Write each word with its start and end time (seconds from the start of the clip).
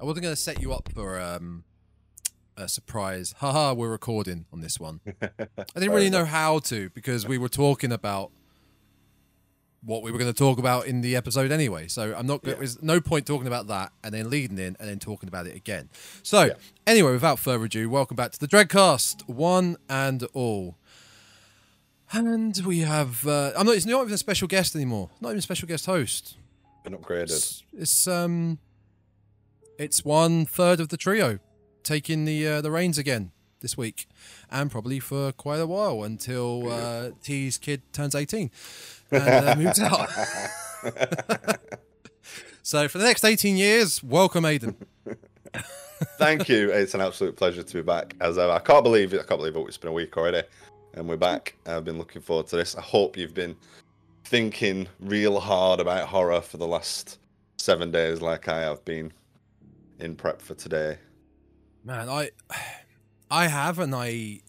I 0.00 0.04
wasn't 0.04 0.22
going 0.22 0.34
to 0.34 0.40
set 0.40 0.62
you 0.62 0.72
up 0.72 0.88
for 0.94 1.20
um, 1.20 1.64
a 2.56 2.68
surprise. 2.68 3.34
Haha, 3.38 3.74
we're 3.74 3.90
recording 3.90 4.46
on 4.50 4.60
this 4.62 4.80
one. 4.80 5.00
I 5.22 5.28
didn't 5.74 5.90
really 5.92 6.08
know 6.08 6.24
how 6.24 6.60
to 6.60 6.88
because 6.90 7.26
we 7.26 7.36
were 7.36 7.50
talking 7.50 7.92
about 7.92 8.30
what 9.82 10.02
we 10.02 10.10
were 10.10 10.18
going 10.18 10.32
to 10.32 10.38
talk 10.38 10.58
about 10.58 10.86
in 10.86 11.02
the 11.02 11.16
episode 11.16 11.52
anyway. 11.52 11.86
So 11.86 12.14
I'm 12.16 12.26
not. 12.26 12.40
Yeah. 12.44 12.54
There's 12.54 12.82
no 12.82 13.00
point 13.00 13.26
talking 13.26 13.46
about 13.46 13.66
that 13.66 13.92
and 14.02 14.14
then 14.14 14.30
leading 14.30 14.58
in 14.58 14.74
and 14.80 14.88
then 14.88 14.98
talking 14.98 15.28
about 15.28 15.46
it 15.46 15.54
again. 15.54 15.90
So 16.22 16.44
Yeah. 16.44 16.52
anyway, 16.86 17.12
without 17.12 17.38
further 17.38 17.64
ado, 17.66 17.90
welcome 17.90 18.16
back 18.16 18.32
to 18.32 18.38
the 18.38 18.48
Dreadcast, 18.48 19.28
one 19.28 19.76
and 19.90 20.22
all. 20.32 20.76
And 22.12 22.56
we 22.64 22.80
have. 22.80 23.26
Uh, 23.26 23.52
I'm 23.56 23.66
not. 23.66 23.76
It's 23.76 23.84
not 23.86 24.00
even 24.02 24.14
a 24.14 24.18
special 24.18 24.48
guest 24.48 24.74
anymore. 24.74 25.10
Not 25.20 25.28
even 25.28 25.38
a 25.38 25.42
special 25.42 25.68
guest 25.68 25.84
host. 25.86 26.36
Been 26.84 26.96
upgraded. 26.96 27.24
It's, 27.24 27.62
it's 27.76 28.08
um, 28.08 28.58
it's 29.80 30.04
one 30.04 30.44
third 30.44 30.78
of 30.78 30.90
the 30.90 30.98
trio 30.98 31.38
taking 31.82 32.26
the 32.26 32.46
uh, 32.46 32.60
the 32.60 32.70
reins 32.70 32.98
again 32.98 33.32
this 33.60 33.78
week, 33.78 34.06
and 34.50 34.70
probably 34.70 35.00
for 35.00 35.32
quite 35.32 35.58
a 35.58 35.66
while 35.66 36.02
until 36.02 36.70
uh, 36.70 37.10
T's 37.22 37.56
kid 37.56 37.80
turns 37.92 38.14
eighteen 38.14 38.50
and 39.10 39.48
uh, 39.48 39.54
moves 39.58 39.80
out. 39.80 40.10
so 42.62 42.88
for 42.88 42.98
the 42.98 43.04
next 43.04 43.24
eighteen 43.24 43.56
years, 43.56 44.04
welcome 44.04 44.44
Aidan. 44.44 44.76
Thank 46.18 46.48
you. 46.48 46.70
It's 46.70 46.94
an 46.94 47.00
absolute 47.00 47.36
pleasure 47.36 47.62
to 47.62 47.74
be 47.74 47.82
back. 47.82 48.14
As 48.20 48.36
ever. 48.36 48.52
I 48.52 48.58
can't 48.58 48.84
believe 48.84 49.14
it. 49.14 49.20
I 49.20 49.24
can't 49.24 49.40
believe 49.40 49.56
it. 49.56 49.60
It's 49.60 49.78
been 49.78 49.90
a 49.90 49.94
week 49.94 50.14
already, 50.18 50.42
and 50.92 51.08
we're 51.08 51.16
back. 51.16 51.56
I've 51.66 51.86
been 51.86 51.98
looking 51.98 52.20
forward 52.20 52.48
to 52.48 52.56
this. 52.56 52.76
I 52.76 52.82
hope 52.82 53.16
you've 53.16 53.34
been 53.34 53.56
thinking 54.24 54.88
real 55.00 55.40
hard 55.40 55.80
about 55.80 56.06
horror 56.06 56.42
for 56.42 56.58
the 56.58 56.66
last 56.66 57.18
seven 57.56 57.90
days, 57.90 58.20
like 58.20 58.46
I 58.48 58.60
have 58.60 58.84
been 58.84 59.12
in 60.02 60.16
prep 60.16 60.42
for 60.42 60.54
today. 60.54 60.98
Man, 61.84 62.08
I, 62.08 62.30
I 63.30 63.46
have, 63.46 63.78
and 63.78 63.94
I, 63.94 64.40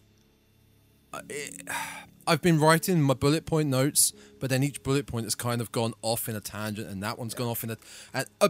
I've 2.28 2.42
been 2.42 2.60
writing 2.60 3.02
my 3.02 3.14
bullet 3.14 3.46
point 3.46 3.70
notes, 3.70 4.14
but 4.40 4.50
then 4.50 4.64
each 4.64 4.84
bullet 4.84 5.06
point 5.06 5.26
has 5.26 5.36
kind 5.36 5.62
of 5.62 5.72
gone 5.72 5.94
off 6.02 6.28
in 6.28 6.36
a 6.36 6.42
tangent, 6.42 6.90
and 6.90 7.02
that 7.04 7.18
one's 7.18 7.34
gone 7.34 7.48
off 7.48 7.64
in 7.64 7.72
a. 7.72 7.78
And, 8.14 8.26
uh, 8.40 8.50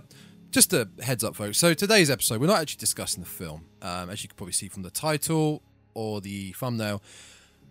just 0.51 0.73
a 0.73 0.89
heads 1.01 1.23
up, 1.23 1.35
folks. 1.35 1.57
So 1.57 1.73
today's 1.73 2.09
episode, 2.09 2.41
we're 2.41 2.47
not 2.47 2.59
actually 2.59 2.79
discussing 2.79 3.23
the 3.23 3.29
film, 3.29 3.65
um, 3.81 4.09
as 4.09 4.21
you 4.21 4.29
can 4.29 4.35
probably 4.35 4.53
see 4.53 4.67
from 4.67 4.83
the 4.83 4.91
title 4.91 5.61
or 5.93 6.21
the 6.21 6.51
thumbnail. 6.51 7.01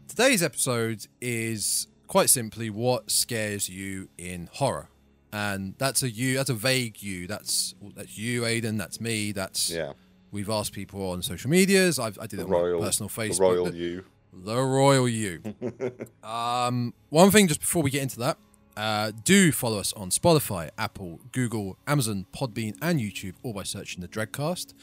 Today's 0.09 0.43
episode 0.43 1.07
is 1.21 1.87
quite 2.07 2.31
simply 2.31 2.71
what 2.71 3.11
scares 3.11 3.69
you 3.69 4.09
in 4.17 4.49
horror, 4.53 4.89
and 5.33 5.75
that's 5.79 6.03
a 6.03 6.11
you. 6.11 6.37
That's 6.37 6.51
a 6.51 6.55
vague 6.55 7.03
you. 7.03 7.27
That's 7.27 7.75
that's 7.95 8.17
you, 8.19 8.45
Aidan. 8.45 8.77
That's 8.77 9.01
me. 9.01 9.33
That's 9.33 9.71
Yeah, 9.71 9.93
We've 10.33 10.51
asked 10.51 10.73
people 10.73 11.11
on 11.11 11.23
social 11.23 11.51
medias. 11.51 11.99
I've, 11.99 12.19
I 12.19 12.27
did 12.27 12.39
the 12.39 12.43
it 12.43 12.47
on 12.47 12.51
royal, 12.51 12.81
personal 12.81 13.09
Facebook. 13.09 13.37
the 13.39 13.43
royal 13.43 13.75
you. 13.75 14.05
the 14.33 14.57
royal 14.57 15.09
you. 15.09 15.43
um, 16.25 16.95
one 17.09 17.31
thing 17.31 17.49
just 17.49 17.61
before 17.61 17.83
we 17.83 17.91
get 17.91 18.03
into 18.03 18.19
that, 18.21 18.39
uh, 18.77 19.13
do 19.25 19.51
follow 19.53 19.79
us 19.79 19.93
on 19.95 20.11
Spotify, 20.11 20.71
Apple, 20.79 21.21
Google, 21.33 21.77
Amazon, 21.87 22.27
Podbean, 22.33 22.77
and 22.81 23.01
YouTube, 23.01 23.35
all 23.43 23.53
by 23.53 23.65
searching 23.65 24.01
the 24.01 24.09
Dreadcast. 24.09 24.75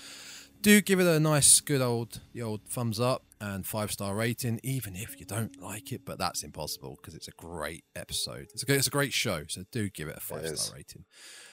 Do 0.62 0.82
give 0.82 1.00
it 1.00 1.08
a 1.08 1.20
nice, 1.20 1.60
good 1.62 1.82
old, 1.82 2.20
the 2.34 2.42
old 2.42 2.62
thumbs 2.68 3.00
up 3.00 3.24
and 3.40 3.66
five 3.66 3.92
star 3.92 4.16
rating, 4.16 4.60
even 4.64 4.96
if 4.96 5.20
you 5.20 5.26
don't 5.26 5.62
like 5.62 5.92
it. 5.92 6.02
But 6.04 6.18
that's 6.18 6.44
impossible 6.44 6.98
because 7.00 7.16
it's 7.16 7.28
a 7.28 7.32
great 7.32 7.84
episode. 7.96 8.48
It's 8.54 8.64
a 8.64 8.66
good, 8.66 8.78
it's 8.78 8.88
a 8.88 8.92
great 8.92 9.14
show, 9.14 9.44
so 9.48 9.64
do 9.72 9.90
give 9.90 10.08
it 10.08 10.18
a 10.18 10.20
five 10.20 10.46
star 10.58 10.76
rating. 10.76 11.06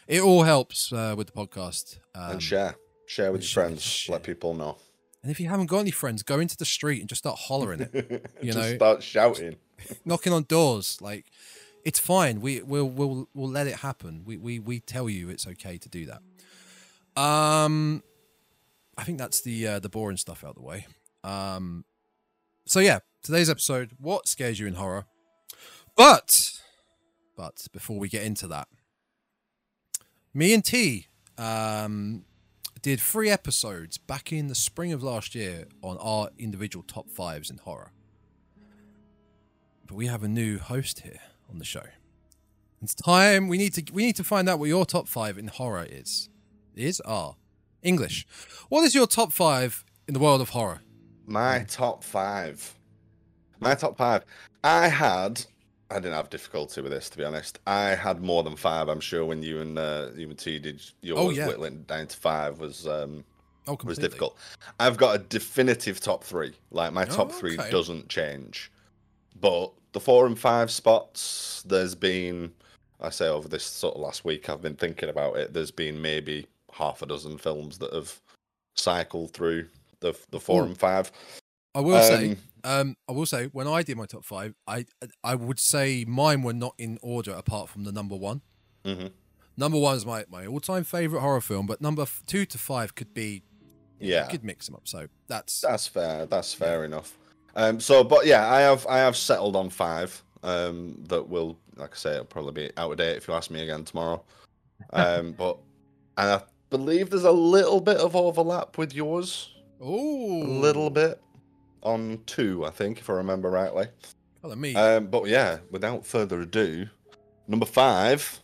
It 0.09 0.20
all 0.22 0.43
helps 0.43 0.93
uh, 0.93 1.14
with 1.16 1.28
the 1.28 1.32
podcast. 1.32 1.98
Um, 2.14 2.32
and 2.32 2.43
share, 2.43 2.76
share 3.06 3.31
with 3.31 3.43
your 3.43 3.48
friends. 3.50 3.82
share. 3.82 4.14
Let 4.14 4.22
people 4.22 4.54
know. 4.54 4.78
And 5.22 5.31
if 5.31 5.38
you 5.41 5.48
haven't 5.48 5.66
got 5.66 5.78
any 5.78 5.91
friends, 5.91 6.22
go 6.22 6.38
into 6.41 6.56
the 6.56 6.66
street 6.66 7.00
and 7.00 7.09
just 7.09 7.20
start 7.20 7.38
hollering 7.38 7.81
it, 7.81 7.93
You 8.43 8.53
Just 8.53 8.59
know- 8.59 8.76
start 8.76 9.03
shouting. 9.03 9.56
knocking 10.04 10.32
on 10.32 10.43
doors. 10.44 10.98
Like, 11.00 11.26
it's 11.84 11.98
fine. 11.98 12.41
We 12.41 12.62
we'll 12.62 12.88
we'll 12.88 13.28
we'll 13.34 13.50
let 13.50 13.66
it 13.66 13.76
happen. 13.76 14.22
We 14.25 14.37
we 14.38 14.59
we 14.59 14.81
tell 14.81 15.09
you 15.09 15.28
it's 15.28 15.47
okay 15.47 15.76
to 15.78 15.88
do 15.88 16.06
that. 16.06 17.22
Um, 17.22 18.03
I 18.97 19.05
think 19.05 19.19
that's 19.19 19.41
the 19.41 19.66
uh, 19.66 19.78
the 19.78 19.88
boring 19.88 20.16
stuff 20.16 20.44
out 20.44 20.50
of 20.50 20.56
the 20.56 20.62
way. 20.62 20.87
Um, 21.22 21.84
so 22.66 22.81
yeah, 22.81 23.00
today's 23.22 23.50
episode: 23.50 23.93
what 23.99 24.28
scares 24.28 24.59
you 24.60 24.66
in 24.66 24.75
horror? 24.75 25.06
But 25.97 26.53
but 27.37 27.66
before 27.72 27.99
we 27.99 28.09
get 28.09 28.25
into 28.25 28.47
that, 28.49 28.69
me 30.32 30.55
and 30.55 30.65
T 30.65 31.06
um 31.37 32.25
did 32.82 33.00
three 33.00 33.31
episodes 33.31 33.97
back 33.97 34.31
in 34.31 34.49
the 34.49 34.55
spring 34.55 34.93
of 34.93 35.03
last 35.03 35.34
year 35.34 35.65
on 35.82 35.97
our 35.99 36.28
individual 36.38 36.84
top 36.87 37.09
fives 37.09 37.50
in 37.50 37.56
horror. 37.56 37.91
But 39.87 39.97
we 39.97 40.06
have 40.06 40.22
a 40.22 40.28
new 40.28 40.59
host 40.59 41.00
here 41.00 41.21
on 41.50 41.59
the 41.59 41.65
show. 41.65 41.84
It's 42.82 42.94
time 42.94 43.49
we 43.49 43.56
need 43.56 43.72
to 43.75 43.93
we 43.93 44.05
need 44.05 44.16
to 44.16 44.25
find 44.25 44.49
out 44.49 44.59
what 44.59 44.69
your 44.69 44.84
top 44.84 45.09
five 45.09 45.38
in 45.38 45.49
horror 45.49 45.87
is. 45.88 46.28
Is 46.75 47.00
are 47.00 47.37
English. 47.84 48.26
What 48.68 48.82
is 48.82 48.94
your 48.94 49.06
top 49.06 49.32
five 49.32 49.84
in 50.08 50.14
the 50.14 50.20
world 50.20 50.40
of 50.40 50.50
horror? 50.50 50.80
My 51.26 51.64
top 51.68 52.02
five. 52.02 52.74
My 53.60 53.74
top 53.74 53.96
five. 53.96 54.24
I 54.64 54.88
had. 54.88 55.44
I 55.90 55.96
didn't 55.96 56.14
have 56.14 56.30
difficulty 56.30 56.80
with 56.80 56.90
this, 56.90 57.08
to 57.10 57.18
be 57.18 57.24
honest. 57.24 57.60
I 57.66 57.90
had 57.90 58.20
more 58.22 58.42
than 58.42 58.56
five. 58.56 58.88
I'm 58.88 59.00
sure 59.00 59.24
when 59.24 59.42
you 59.42 59.60
and 59.60 59.78
uh, 59.78 60.08
you 60.16 60.28
and 60.28 60.38
T 60.38 60.58
did 60.58 60.82
yours, 61.02 61.18
Oh, 61.20 61.30
yeah. 61.30 61.46
whittling 61.46 61.82
down 61.82 62.06
to 62.08 62.16
five 62.16 62.58
was 62.58 62.86
um, 62.88 63.22
Oh, 63.68 63.78
was 63.84 63.98
difficult. 63.98 64.36
I've 64.80 64.96
got 64.96 65.14
a 65.14 65.18
definitive 65.18 66.00
top 66.00 66.24
three. 66.24 66.52
Like 66.70 66.92
my 66.92 67.04
top 67.04 67.28
Oh, 67.30 67.32
three 67.32 67.58
okay. 67.58 67.70
doesn't 67.70 68.08
change, 68.08 68.72
but 69.40 69.72
the 69.92 70.00
four 70.00 70.26
and 70.26 70.38
five 70.38 70.70
spots. 70.70 71.62
There's 71.66 71.94
been, 71.94 72.52
I 73.00 73.10
say 73.10 73.28
over 73.28 73.46
this 73.48 73.64
sort 73.64 73.94
of 73.94 74.00
last 74.00 74.24
week, 74.24 74.48
I've 74.50 74.62
been 74.62 74.76
thinking 74.76 75.08
about 75.10 75.36
it. 75.36 75.52
There's 75.54 75.70
been 75.70 76.00
maybe 76.02 76.46
half 76.74 77.02
a 77.02 77.06
dozen 77.06 77.38
films 77.38 77.78
that 77.78 77.92
have 77.92 78.20
cycled 78.74 79.32
through 79.32 79.68
the 80.00 80.14
the 80.30 80.40
four 80.40 80.62
Ooh. 80.62 80.66
and 80.66 80.78
five. 80.78 81.10
I 81.74 81.80
will 81.80 82.00
say, 82.02 82.36
Um, 82.62 82.70
um, 82.80 82.96
I 83.08 83.12
will 83.12 83.26
say, 83.26 83.46
when 83.46 83.66
I 83.66 83.82
did 83.82 83.96
my 83.96 84.06
top 84.06 84.24
five, 84.24 84.54
I 84.66 84.86
I 85.22 85.34
would 85.34 85.58
say 85.58 86.04
mine 86.06 86.42
were 86.42 86.52
not 86.52 86.74
in 86.78 86.98
order 87.02 87.32
apart 87.32 87.68
from 87.68 87.84
the 87.84 87.92
number 87.92 88.16
one. 88.16 88.42
Mhm. 88.84 89.12
Number 89.56 89.78
one 89.78 89.96
is 89.96 90.04
my, 90.04 90.24
my 90.28 90.46
all 90.46 90.60
time 90.60 90.84
favorite 90.84 91.20
horror 91.20 91.40
film, 91.40 91.66
but 91.66 91.80
number 91.80 92.02
f- 92.02 92.22
two 92.26 92.44
to 92.46 92.58
five 92.58 92.94
could 92.94 93.14
be, 93.14 93.42
Yeah. 94.00 94.24
you 94.24 94.30
could 94.30 94.44
mix 94.44 94.66
them 94.66 94.74
up. 94.74 94.86
So 94.88 95.08
that's 95.28 95.60
That's 95.60 95.86
fair. 95.86 96.26
That's 96.26 96.52
fair 96.54 96.84
enough. 96.84 97.16
Um, 97.56 97.78
so, 97.80 98.02
but 98.02 98.26
yeah, 98.26 98.50
I 98.52 98.60
have 98.60 98.86
I 98.86 98.98
have 98.98 99.16
settled 99.16 99.54
on 99.56 99.70
five. 99.70 100.22
Um, 100.42 101.02
that 101.08 101.26
will, 101.28 101.56
like 101.76 101.92
I 101.92 101.96
say, 101.96 102.10
it'll 102.12 102.24
probably 102.26 102.52
be 102.66 102.70
out 102.76 102.90
of 102.90 102.98
date 102.98 103.16
if 103.16 103.26
you 103.28 103.34
ask 103.34 103.50
me 103.50 103.62
again 103.62 103.84
tomorrow. 103.84 104.22
Um, 104.92 105.32
but 105.32 105.56
and 106.18 106.30
I 106.32 106.42
believe 106.76 107.10
there's 107.10 107.22
a 107.22 107.30
little 107.30 107.80
bit 107.80 107.98
of 107.98 108.16
overlap 108.16 108.78
with 108.78 108.92
yours, 108.92 109.54
oh 109.80 110.42
a 110.42 110.58
little 110.58 110.90
bit 110.90 111.22
on 111.84 112.18
two, 112.26 112.64
I 112.64 112.70
think, 112.70 112.98
if 112.98 113.08
I 113.08 113.12
remember 113.12 113.48
rightly. 113.48 113.86
Follow 114.42 114.56
me. 114.56 114.74
Um, 114.74 115.06
but 115.06 115.28
yeah, 115.28 115.58
without 115.70 116.04
further 116.04 116.40
ado, 116.40 116.88
number 117.46 117.64
five, 117.64 118.40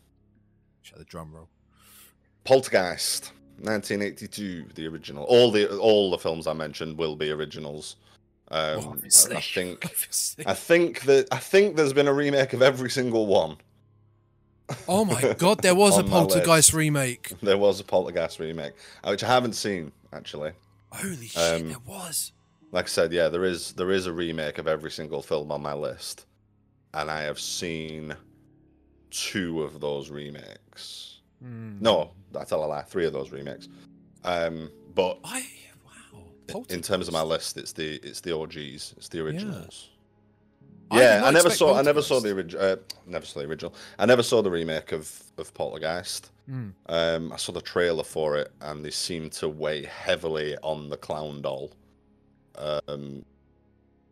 Shut 0.83 0.99
the 0.99 1.05
drum 1.05 1.33
roll. 1.35 1.49
Poltergeist, 2.45 3.33
1982, 3.63 4.67
the 4.77 4.87
original. 4.87 5.25
All 5.25 5.51
the 5.51 5.77
all 5.77 6.13
the 6.13 6.19
films 6.19 6.47
I 6.47 6.53
mentioned 6.53 6.97
will 6.97 7.17
be 7.17 7.33
originals. 7.33 7.97
Um, 8.53 8.79
Obviously. 8.87 9.35
I, 9.35 9.39
I 9.39 9.43
think 9.43 9.85
Obviously. 9.85 10.47
I 10.47 10.55
think 10.55 11.01
that 11.03 11.27
I 11.33 11.39
think 11.39 11.75
there's 11.75 11.93
been 11.93 12.07
a 12.07 12.15
remake 12.15 12.53
of 12.53 12.63
every 12.63 12.91
single 12.91 13.27
one. 13.27 13.57
Oh 14.89 15.05
my 15.05 15.35
god, 15.35 15.63
there 15.63 15.75
was 15.75 15.99
a 15.99 16.05
Poltergeist 16.05 16.73
remake. 16.73 17.33
There 17.43 17.59
was 17.59 17.81
a 17.81 17.85
Poltergeist 17.85 18.39
remake, 18.39 18.75
uh, 19.05 19.11
which 19.11 19.25
I 19.25 19.29
haven't 19.29 19.55
seen 19.55 19.93
actually. 20.13 20.53
Holy 20.93 21.27
shit, 21.27 21.63
Um, 21.63 21.69
there 21.69 21.79
was. 21.87 22.33
Like 22.73 22.85
I 22.85 22.89
said, 22.89 23.13
yeah, 23.13 23.29
there 23.29 23.45
is 23.45 23.73
there 23.73 23.91
is 23.91 24.07
a 24.07 24.13
remake 24.13 24.59
of 24.59 24.69
every 24.69 24.91
single 24.91 25.23
film 25.23 25.51
on 25.51 25.61
my 25.63 25.75
list, 25.75 26.27
and 26.95 27.11
I 27.11 27.23
have 27.23 27.41
seen 27.41 28.15
two 29.11 29.63
of 29.63 29.81
those 29.81 30.11
remakes. 30.11 31.21
Hmm. 31.43 31.79
No, 31.81 32.13
I 32.39 32.45
tell 32.45 32.65
a 32.65 32.67
lie, 32.67 32.83
three 32.83 33.07
of 33.07 33.13
those 33.13 33.31
remakes. 33.31 33.69
Um, 34.25 34.71
but 34.95 35.19
I 35.25 35.47
wow. 35.85 36.65
in 36.69 36.81
terms 36.83 37.09
of 37.09 37.15
my 37.15 37.23
list, 37.23 37.57
it's 37.57 37.73
the 37.73 37.97
it's 38.03 38.21
the 38.21 38.37
OGs, 38.37 38.95
it's 38.97 39.09
the 39.09 39.21
originals. 39.21 39.90
I 40.91 41.01
Yeah, 41.01 41.21
not 41.21 41.27
I, 41.29 41.31
never 41.31 41.51
saw 41.51 41.79
I 41.79 41.83
never 41.83 42.03
saw 42.03 42.21
the 42.21 42.31
original. 42.35 42.65
Uh, 42.65 42.77
never 43.07 43.25
saw 43.25 43.41
the 43.41 43.47
original. 43.47 43.75
I 43.99 44.07
never 44.07 44.23
saw 44.23 44.43
the 44.43 44.51
remake 44.51 44.93
of 44.93 45.23
of 45.39 45.53
Poltergeist. 45.55 46.31
Hmm. 46.47 46.71
Um, 46.87 47.33
I 47.33 47.37
saw 47.37 47.53
the 47.53 47.61
trailer 47.61 48.03
for 48.05 48.37
it, 48.37 48.51
and 48.61 48.85
they 48.85 48.91
seem 48.91 49.31
to 49.31 49.49
weigh 49.49 49.85
heavily 49.85 50.57
on 50.63 50.89
the 50.89 50.97
clown 50.97 51.43
doll, 51.43 51.71
um, 52.57 53.25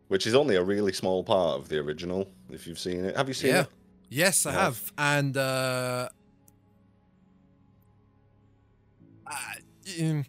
which 0.07 0.25
is 0.25 0.33
only 0.35 0.55
a 0.55 0.63
really 0.63 0.93
small 0.93 1.23
part 1.23 1.59
of 1.59 1.67
the 1.69 1.77
original. 1.79 2.31
If 2.49 2.65
you've 2.65 2.79
seen 2.79 3.03
it, 3.05 3.17
have 3.17 3.27
you 3.27 3.33
seen 3.33 3.49
Yeah. 3.51 3.61
it? 3.61 3.67
Yes, 4.09 4.45
I 4.45 4.53
Yeah. 4.53 4.59
have. 4.63 4.91
And 4.97 5.35
uh, 5.37 6.09
uh 9.27 9.33
mm, 9.85 10.25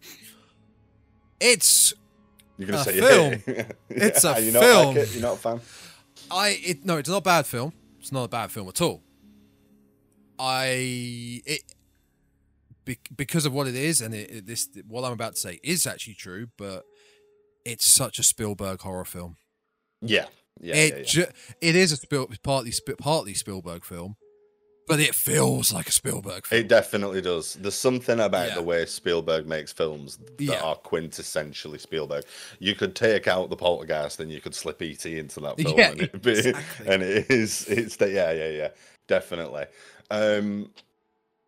it's 1.39 1.95
You're 2.59 2.67
gonna 2.69 2.81
A 2.81 2.85
say 2.85 3.01
film. 3.09 3.43
Yeah. 3.47 3.73
It's 3.89 4.25
a 4.25 4.41
you 4.41 4.53
film. 4.53 4.97
Like 4.97 5.05
it? 5.09 5.13
You're 5.15 5.23
not 5.23 5.35
a 5.35 5.39
fan. 5.39 5.61
I 6.31 6.59
it 6.65 6.85
no, 6.85 6.97
it's 6.99 7.09
not 7.09 7.19
a 7.19 7.23
bad 7.23 7.47
film. 7.47 7.73
It's 7.99 8.13
not 8.13 8.25
a 8.25 8.29
bad 8.29 8.51
film 8.51 8.69
at 8.69 8.81
all. 8.81 9.03
I 10.39 11.43
it 11.45 11.63
be, 12.85 12.99
because 13.15 13.45
of 13.47 13.53
what 13.53 13.67
it 13.69 13.75
is, 13.75 14.01
and 14.01 14.15
it, 14.15 14.31
it- 14.31 14.47
this 14.47 14.69
what 14.89 15.05
I'm 15.05 15.13
about 15.13 15.35
to 15.35 15.41
say 15.41 15.61
is 15.63 15.87
actually 15.87 16.15
true, 16.15 16.49
but 16.57 16.85
it's 17.65 17.85
such 17.87 18.19
a 18.19 18.23
Spielberg 18.23 18.81
horror 18.81 19.05
film. 19.05 19.37
Yeah. 20.01 20.27
Yeah. 20.61 20.75
it 20.75 20.91
yeah, 20.93 20.97
yeah. 20.99 21.03
ju- 21.05 21.33
it 21.61 21.77
is 21.77 21.93
a 21.93 21.97
Spiel, 21.97 22.29
partly 22.43 22.73
partly 22.99 23.35
Spielberg 23.35 23.85
film, 23.85 24.17
but 24.91 25.01
it 25.01 25.15
feels 25.15 25.73
like 25.73 25.89
a 25.89 25.93
Spielberg 25.93 26.45
film. 26.47 26.61
It 26.61 26.69
definitely 26.69 27.23
does. 27.23 27.55
There's 27.55 27.75
something 27.77 28.19
about 28.21 28.49
Yeah. 28.49 28.55
the 28.57 28.63
way 28.63 28.85
Spielberg 28.87 29.47
makes 29.47 29.73
films 29.73 30.19
that 30.19 30.41
Yeah. 30.41 30.61
are 30.61 30.77
quintessentially 30.77 31.81
Spielberg. 31.81 32.25
You 32.59 32.75
could 32.75 32.95
take 32.97 33.29
out 33.29 33.49
the 33.51 33.57
poltergeist 33.57 34.19
and 34.21 34.31
you 34.33 34.41
could 34.41 34.55
slip 34.55 34.83
ET 34.83 35.07
into 35.07 35.39
that 35.41 35.57
film, 35.61 35.79
Yeah, 35.79 35.91
and, 35.93 36.03
it'd 36.03 36.23
be, 36.23 36.33
exactly. 36.33 36.87
and 36.89 37.03
it 37.03 37.31
is. 37.31 37.67
It's 37.69 37.97
the 37.97 38.11
yeah, 38.11 38.33
yeah, 38.33 38.49
yeah, 38.49 38.69
definitely. 39.07 39.67
Um, 40.11 40.71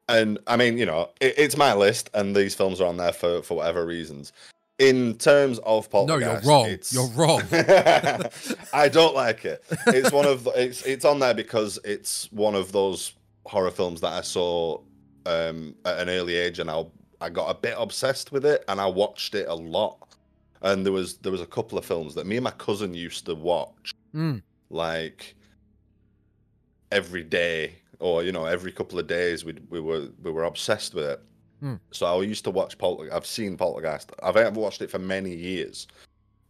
and 0.09 0.39
I 0.47 0.57
mean, 0.57 0.79
you 0.79 0.87
know, 0.87 1.11
it, 1.21 1.35
it's 1.37 1.57
my 1.57 1.75
list, 1.75 2.11
and 2.15 2.35
these 2.37 2.55
films 2.55 2.81
are 2.81 2.87
on 2.87 2.97
there 2.97 3.13
for 3.13 3.43
for 3.43 3.57
whatever 3.57 3.85
reasons. 3.85 4.33
In 4.79 5.17
terms 5.19 5.59
of 5.61 5.89
Poltergeist, 5.91 6.27
no, 6.27 6.33
you're 6.33 6.49
wrong. 6.49 6.67
It's... 6.67 6.93
You're 6.93 7.07
wrong. 7.09 7.43
I 8.73 8.89
don't 8.91 9.15
like 9.15 9.45
it. 9.45 9.63
It's 9.87 10.11
one 10.11 10.27
of 10.27 10.45
the, 10.45 10.51
it's 10.51 10.83
it's 10.83 11.05
on 11.05 11.19
there 11.21 11.35
because 11.35 11.79
it's 11.85 12.31
one 12.33 12.55
of 12.55 12.73
those 12.73 13.13
horror 13.45 13.71
films 13.71 14.01
that 14.01 14.13
I 14.13 14.21
saw 14.21 14.81
um, 15.27 15.75
at 15.85 15.99
an 16.01 16.09
early 16.09 16.37
age, 16.37 16.59
and 16.59 16.71
I 16.71 16.85
I 17.21 17.29
got 17.31 17.51
a 17.51 17.55
bit 17.55 17.75
obsessed 17.79 18.33
with 18.33 18.45
it, 18.45 18.65
and 18.69 18.81
I 18.81 18.87
watched 18.87 19.35
it 19.35 19.49
a 19.49 19.55
lot. 19.55 19.99
And 20.63 20.85
there 20.87 20.93
was 20.93 21.19
there 21.19 21.33
was 21.33 21.41
a 21.41 21.47
couple 21.47 21.79
of 21.79 21.85
films 21.85 22.15
that 22.15 22.27
me 22.27 22.37
and 22.37 22.45
my 22.45 22.51
cousin 22.53 22.95
used 22.95 23.27
to 23.27 23.35
watch, 23.35 23.93
Mm. 24.15 24.43
like 24.71 25.35
every 26.91 27.23
day, 27.25 27.75
or 27.99 28.23
you 28.23 28.33
know, 28.33 28.45
every 28.45 28.73
couple 28.73 28.99
of 28.99 29.07
days. 29.07 29.45
We 29.45 29.55
we 29.71 29.81
were 29.81 30.09
we 30.23 30.31
were 30.31 30.45
obsessed 30.45 30.95
with 30.95 31.05
it. 31.07 31.21
Hmm. 31.61 31.75
So 31.93 32.07
I 32.07 32.23
used 32.23 32.45
to 32.45 32.51
watch 32.51 32.77
Poltergeist. 32.79 33.15
I've 33.17 33.27
seen 33.27 33.57
Poltergeist. 33.57 34.11
I've 34.23 34.35
haven't 34.35 34.55
watched 34.61 34.83
it 34.83 34.91
for 34.91 34.99
many 34.99 35.35
years, 35.35 35.87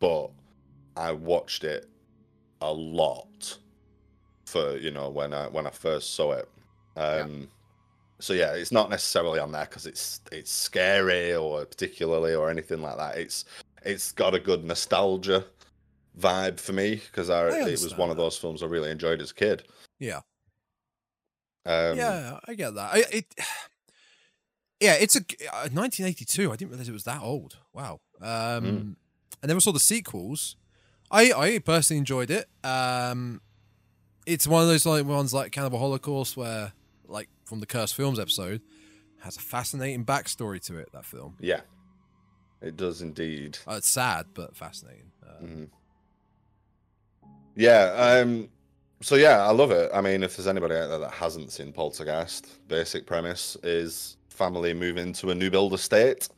but 0.01 0.31
I 0.97 1.13
watched 1.13 1.65
it 1.65 1.89
a 2.63 2.73
lot 2.73 3.59
for 4.47 4.77
you 4.79 4.91
know 4.91 5.11
when 5.11 5.33
I 5.35 5.49
when 5.49 5.67
I 5.67 5.71
first 5.71 6.15
saw 6.15 6.33
it. 6.33 6.49
Um, 6.97 7.49
So 8.21 8.35
yeah, 8.35 8.53
it's 8.55 8.71
not 8.73 8.89
necessarily 8.91 9.41
on 9.41 9.51
there 9.53 9.65
because 9.65 9.87
it's 9.87 10.21
it's 10.31 10.51
scary 10.51 11.35
or 11.35 11.65
particularly 11.65 12.35
or 12.35 12.51
anything 12.51 12.81
like 12.81 12.97
that. 12.97 13.19
It's 13.19 13.45
it's 13.85 14.13
got 14.13 14.35
a 14.35 14.39
good 14.39 14.65
nostalgia 14.65 15.45
vibe 16.19 16.61
for 16.61 16.73
me 16.73 16.97
because 16.97 17.29
it 17.31 17.83
was 17.83 17.97
one 17.97 18.11
of 18.11 18.17
those 18.17 18.37
films 18.39 18.63
I 18.63 18.67
really 18.67 18.91
enjoyed 18.91 19.21
as 19.21 19.31
a 19.33 19.35
kid. 19.35 19.65
Yeah. 19.99 20.21
Um, 21.65 21.97
yeah, 21.97 22.39
I 22.47 22.55
get 22.55 22.75
that. 22.75 22.93
I, 22.93 23.05
it, 23.11 23.35
yeah, 24.81 24.95
it's 24.95 25.17
a 25.17 25.21
uh, 25.21 25.69
1982. 25.73 26.53
I 26.53 26.57
didn't 26.57 26.71
realize 26.71 26.89
it 26.89 26.93
was 26.93 27.05
that 27.05 27.23
old. 27.23 27.59
Wow. 27.73 28.01
Um, 28.21 28.65
Mm. 28.65 28.97
I 29.43 29.47
never 29.49 29.61
saw 29.61 29.73
the 29.73 29.81
sequels. 29.81 30.55
I 31.11 31.33
I 31.33 31.59
personally 31.59 31.99
enjoyed 31.99 32.31
it. 32.31 32.49
Um, 32.65 33.41
it's 34.27 34.47
one 34.47 34.63
of 34.63 34.69
those 34.69 34.87
like 34.87 35.05
ones 35.05 35.35
like 35.35 35.51
Cannibal 35.51 35.81
Holocaust 35.81 36.37
where, 36.37 36.73
from 37.45 37.61
the 37.61 37.67
Cursed 37.67 37.95
Films 37.95 38.19
episode, 38.19 38.61
has 39.21 39.37
a 39.37 39.41
fascinating 39.41 40.05
backstory 40.05 40.61
to 40.67 40.79
it. 40.79 40.89
That 40.93 41.05
film. 41.05 41.37
yeah, 41.41 41.61
it 42.61 42.77
does 42.77 43.03
indeed. 43.03 43.59
Uh, 43.69 43.75
it's 43.75 43.89
sad 43.89 44.27
but 44.35 44.57
fascinating. 44.57 45.11
Uh, 45.27 45.43
Mhm. 45.43 45.69
Yeah. 47.55 48.19
Um. 48.23 48.49
So 49.01 49.17
yeah, 49.17 49.43
I 49.45 49.51
love 49.51 49.73
it. 49.73 49.91
I 49.93 50.01
mean, 50.01 50.23
if 50.23 50.37
there's 50.37 50.47
anybody 50.47 50.75
out 50.77 50.89
there 50.89 50.99
that 51.01 51.11
hasn't 51.13 51.51
seen 51.51 51.73
Poltergeist, 51.73 52.67
basic 52.69 53.05
premise 53.07 53.57
is 53.63 54.17
family 54.29 54.73
move 54.75 54.97
into 54.97 55.31
a 55.31 55.35
new 55.35 55.51
build 55.51 55.75
estate, 55.75 56.29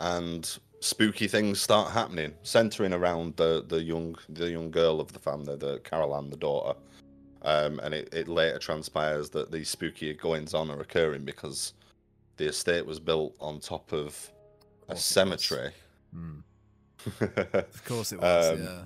and 0.00 0.58
spooky 0.80 1.28
things 1.28 1.60
start 1.60 1.92
happening, 1.92 2.34
centering 2.42 2.92
around 2.92 3.36
the 3.36 3.64
the 3.68 3.80
young 3.82 4.16
the 4.28 4.50
young 4.50 4.70
girl 4.70 5.00
of 5.00 5.12
the 5.12 5.18
family, 5.20 5.56
the 5.56 5.78
Carol 5.80 6.14
Anne, 6.16 6.28
the 6.30 6.36
daughter. 6.36 6.78
Um, 7.44 7.80
and 7.82 7.92
it, 7.92 8.08
it 8.12 8.28
later 8.28 8.58
transpires 8.58 9.30
that 9.30 9.50
these 9.50 9.68
spooky 9.68 10.12
goings 10.14 10.54
on 10.54 10.70
are 10.70 10.80
occurring 10.80 11.24
because 11.24 11.72
the 12.36 12.46
estate 12.46 12.86
was 12.86 13.00
built 13.00 13.34
on 13.40 13.58
top 13.60 13.92
of 13.92 14.30
a 14.88 14.92
course 14.92 15.04
cemetery. 15.04 15.72
mm. 16.16 16.42
Of 17.20 17.84
course 17.84 18.12
it 18.12 18.20
was. 18.20 18.50
Um, 18.52 18.62
yeah. 18.62 18.82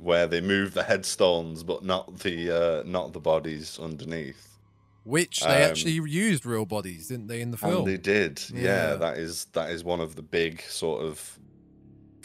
where 0.00 0.26
they 0.28 0.40
move 0.40 0.72
the 0.72 0.84
headstones 0.84 1.64
but 1.64 1.84
not 1.84 2.18
the 2.20 2.50
uh, 2.50 2.82
not 2.86 3.12
the 3.12 3.20
bodies 3.20 3.78
underneath. 3.80 4.56
Which 5.02 5.40
they 5.40 5.64
um, 5.64 5.70
actually 5.70 5.92
used 5.92 6.44
real 6.46 6.64
bodies, 6.66 7.08
didn't 7.08 7.28
they, 7.28 7.40
in 7.40 7.50
the 7.52 7.58
And 7.62 7.72
film? 7.72 7.84
they 7.84 7.96
did. 7.96 8.40
Yeah. 8.52 8.62
Yeah. 8.90 8.94
that 8.96 9.18
is 9.18 9.46
that 9.52 9.70
is 9.70 9.82
one 9.84 10.00
of 10.00 10.14
the 10.16 10.22
big 10.22 10.62
sort 10.62 11.02
of 11.04 11.38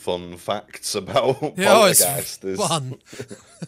fun 0.01 0.35
facts 0.37 0.95
about 0.95 1.41
Yeah, 1.57 1.73
oh, 1.73 1.81
Poltergeist. 1.93 2.43
is- 2.43 2.59
fun. 2.59 2.99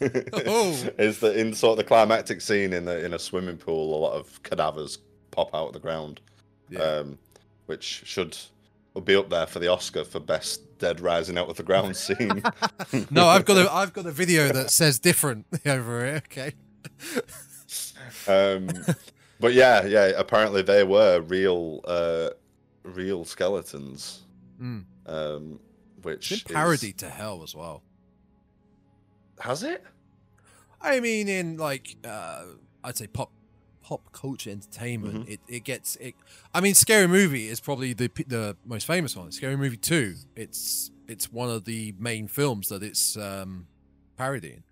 Oh. 0.00 0.72
is 0.98 1.20
that 1.20 1.36
in 1.36 1.54
sort 1.54 1.72
of 1.72 1.76
the 1.78 1.84
climactic 1.84 2.40
scene 2.40 2.72
in 2.72 2.84
the 2.84 3.04
in 3.04 3.14
a 3.14 3.18
swimming 3.18 3.56
pool, 3.56 3.96
a 3.96 4.00
lot 4.00 4.14
of 4.14 4.42
cadavers 4.42 4.98
pop 5.30 5.54
out 5.54 5.68
of 5.68 5.72
the 5.72 5.78
ground, 5.78 6.20
Yeah. 6.68 6.80
um, 6.80 7.18
which 7.66 8.02
should 8.04 8.36
be 9.04 9.14
up 9.14 9.30
there 9.30 9.46
for 9.46 9.60
the 9.60 9.68
Oscar 9.68 10.04
for 10.04 10.18
best 10.20 10.78
dead 10.78 11.00
rising 11.00 11.38
out 11.38 11.48
of 11.48 11.56
the 11.56 11.62
ground 11.62 11.96
scene. 11.96 12.42
no, 13.10 13.26
I've 13.28 13.44
got 13.44 13.56
a 13.66 13.72
I've 13.72 13.92
got 13.92 14.06
a 14.06 14.10
video 14.12 14.48
that 14.52 14.70
says 14.72 14.98
different 14.98 15.46
over 15.64 16.04
here. 16.04 16.16
Okay. 16.26 16.52
um, 18.28 18.68
but 19.40 19.52
yeah, 19.54 19.84
yeah. 19.86 20.06
Apparently, 20.16 20.62
they 20.62 20.84
were 20.84 21.20
real, 21.20 21.80
uh, 21.84 22.30
real 22.82 23.24
skeletons. 23.24 24.22
Mm. 24.60 24.84
Um, 25.06 25.60
which 26.04 26.30
It's 26.32 26.42
been 26.42 26.56
is- 26.56 26.92
to 26.94 27.08
hell 27.10 27.42
as 27.42 27.54
well. 27.54 27.82
has 29.40 29.62
it? 29.62 29.82
I 30.80 31.00
mean, 31.00 31.28
in 31.28 31.56
like 31.56 31.96
uh, 32.04 32.44
I'd 32.82 32.96
say 32.96 33.06
pop 33.06 33.30
pop 33.82 34.12
culture 34.12 34.50
entertainment, 34.50 35.14
Mm-hmm. 35.24 35.32
it, 35.32 35.40
it 35.48 35.64
gets 35.64 35.96
it. 35.96 36.14
I 36.52 36.60
mean, 36.60 36.74
Scary 36.74 37.06
Movie 37.06 37.48
is 37.48 37.60
probably 37.60 37.92
the 37.94 38.10
the 38.26 38.56
most 38.64 38.86
famous 38.86 39.16
one. 39.16 39.32
Scary 39.32 39.56
Movie 39.56 39.76
Two. 39.78 40.14
It's 40.36 40.90
it's 41.08 41.32
one 41.32 41.50
of 41.50 41.64
the 41.64 41.94
main 41.98 42.28
films 42.28 42.68
that 42.68 42.82
it's 42.82 43.16
um, 43.16 43.66
parodying. 44.16 44.62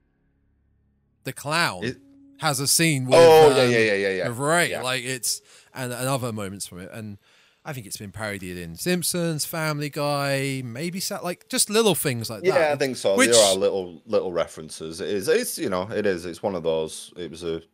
The 1.24 1.32
clown 1.32 1.84
It- 1.84 1.98
has 2.38 2.58
a 2.58 2.66
scene 2.66 3.06
with 3.06 3.14
oh 3.16 3.50
um, 3.52 3.56
yeah, 3.56 3.64
yeah, 3.64 3.78
yeah, 3.78 3.94
yeah, 3.94 4.08
yeah. 4.28 4.34
Ray. 4.36 4.70
Yeah. 4.70 4.82
Like 4.82 5.04
it's 5.04 5.40
and, 5.74 5.92
and 5.92 6.08
other 6.08 6.32
moments 6.32 6.66
from 6.66 6.80
it, 6.80 6.90
and 6.92 7.18
I 7.64 7.72
think 7.72 7.86
it's 7.86 7.96
been 7.96 8.10
parodied 8.10 8.58
in 8.58 8.74
Simpsons, 8.76 9.44
Family 9.44 9.88
Guy, 9.88 10.62
maybe 10.64 10.98
sat 10.98 11.22
like 11.22 11.48
just 11.48 11.70
little 11.70 11.94
things 11.94 12.28
like 12.28 12.42
Yeah, 12.44 12.52
that. 12.54 12.60
Yeah, 12.60 12.72
I 12.72 12.76
think 12.76 12.96
so. 12.96 13.16
Which- 13.16 13.30
There 13.30 13.40
are 13.44 13.54
little 13.54 14.02
little 14.06 14.32
references. 14.32 15.00
It 15.00 15.08
is. 15.08 15.28
It's 15.28 15.58
you 15.58 15.70
know. 15.70 15.88
It 15.90 16.04
is. 16.06 16.26
It's 16.26 16.42
one 16.42 16.54
of 16.56 16.62
those. 16.64 17.12
It 17.16 17.30
was 17.30 17.44
a. 17.44 17.56
it 17.56 17.64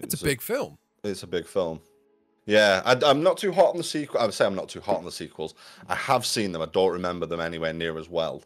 it's 0.00 0.14
a 0.14 0.16
was 0.16 0.22
big 0.22 0.42
film. 0.42 0.76
It's 1.02 1.22
a 1.22 1.26
big 1.26 1.46
film. 1.46 1.80
Yeah, 2.44 2.80
I, 2.84 2.96
I'm 3.04 3.22
not 3.22 3.38
too 3.38 3.50
hot 3.52 3.70
on 3.70 3.76
the 3.78 3.82
sequel. 3.84 4.20
I 4.20 4.24
would 4.26 4.34
say 4.34 4.44
I'm 4.46 4.54
not 4.54 4.68
too 4.68 4.80
hot 4.80 4.98
on 4.98 5.04
the 5.04 5.10
sequels. 5.10 5.54
I 5.88 5.96
have 5.96 6.24
seen 6.24 6.52
them. 6.52 6.62
I 6.62 6.66
don't 6.66 6.92
remember 6.92 7.26
them 7.26 7.40
anywhere 7.40 7.72
near 7.72 7.98
as 7.98 8.08
well. 8.08 8.42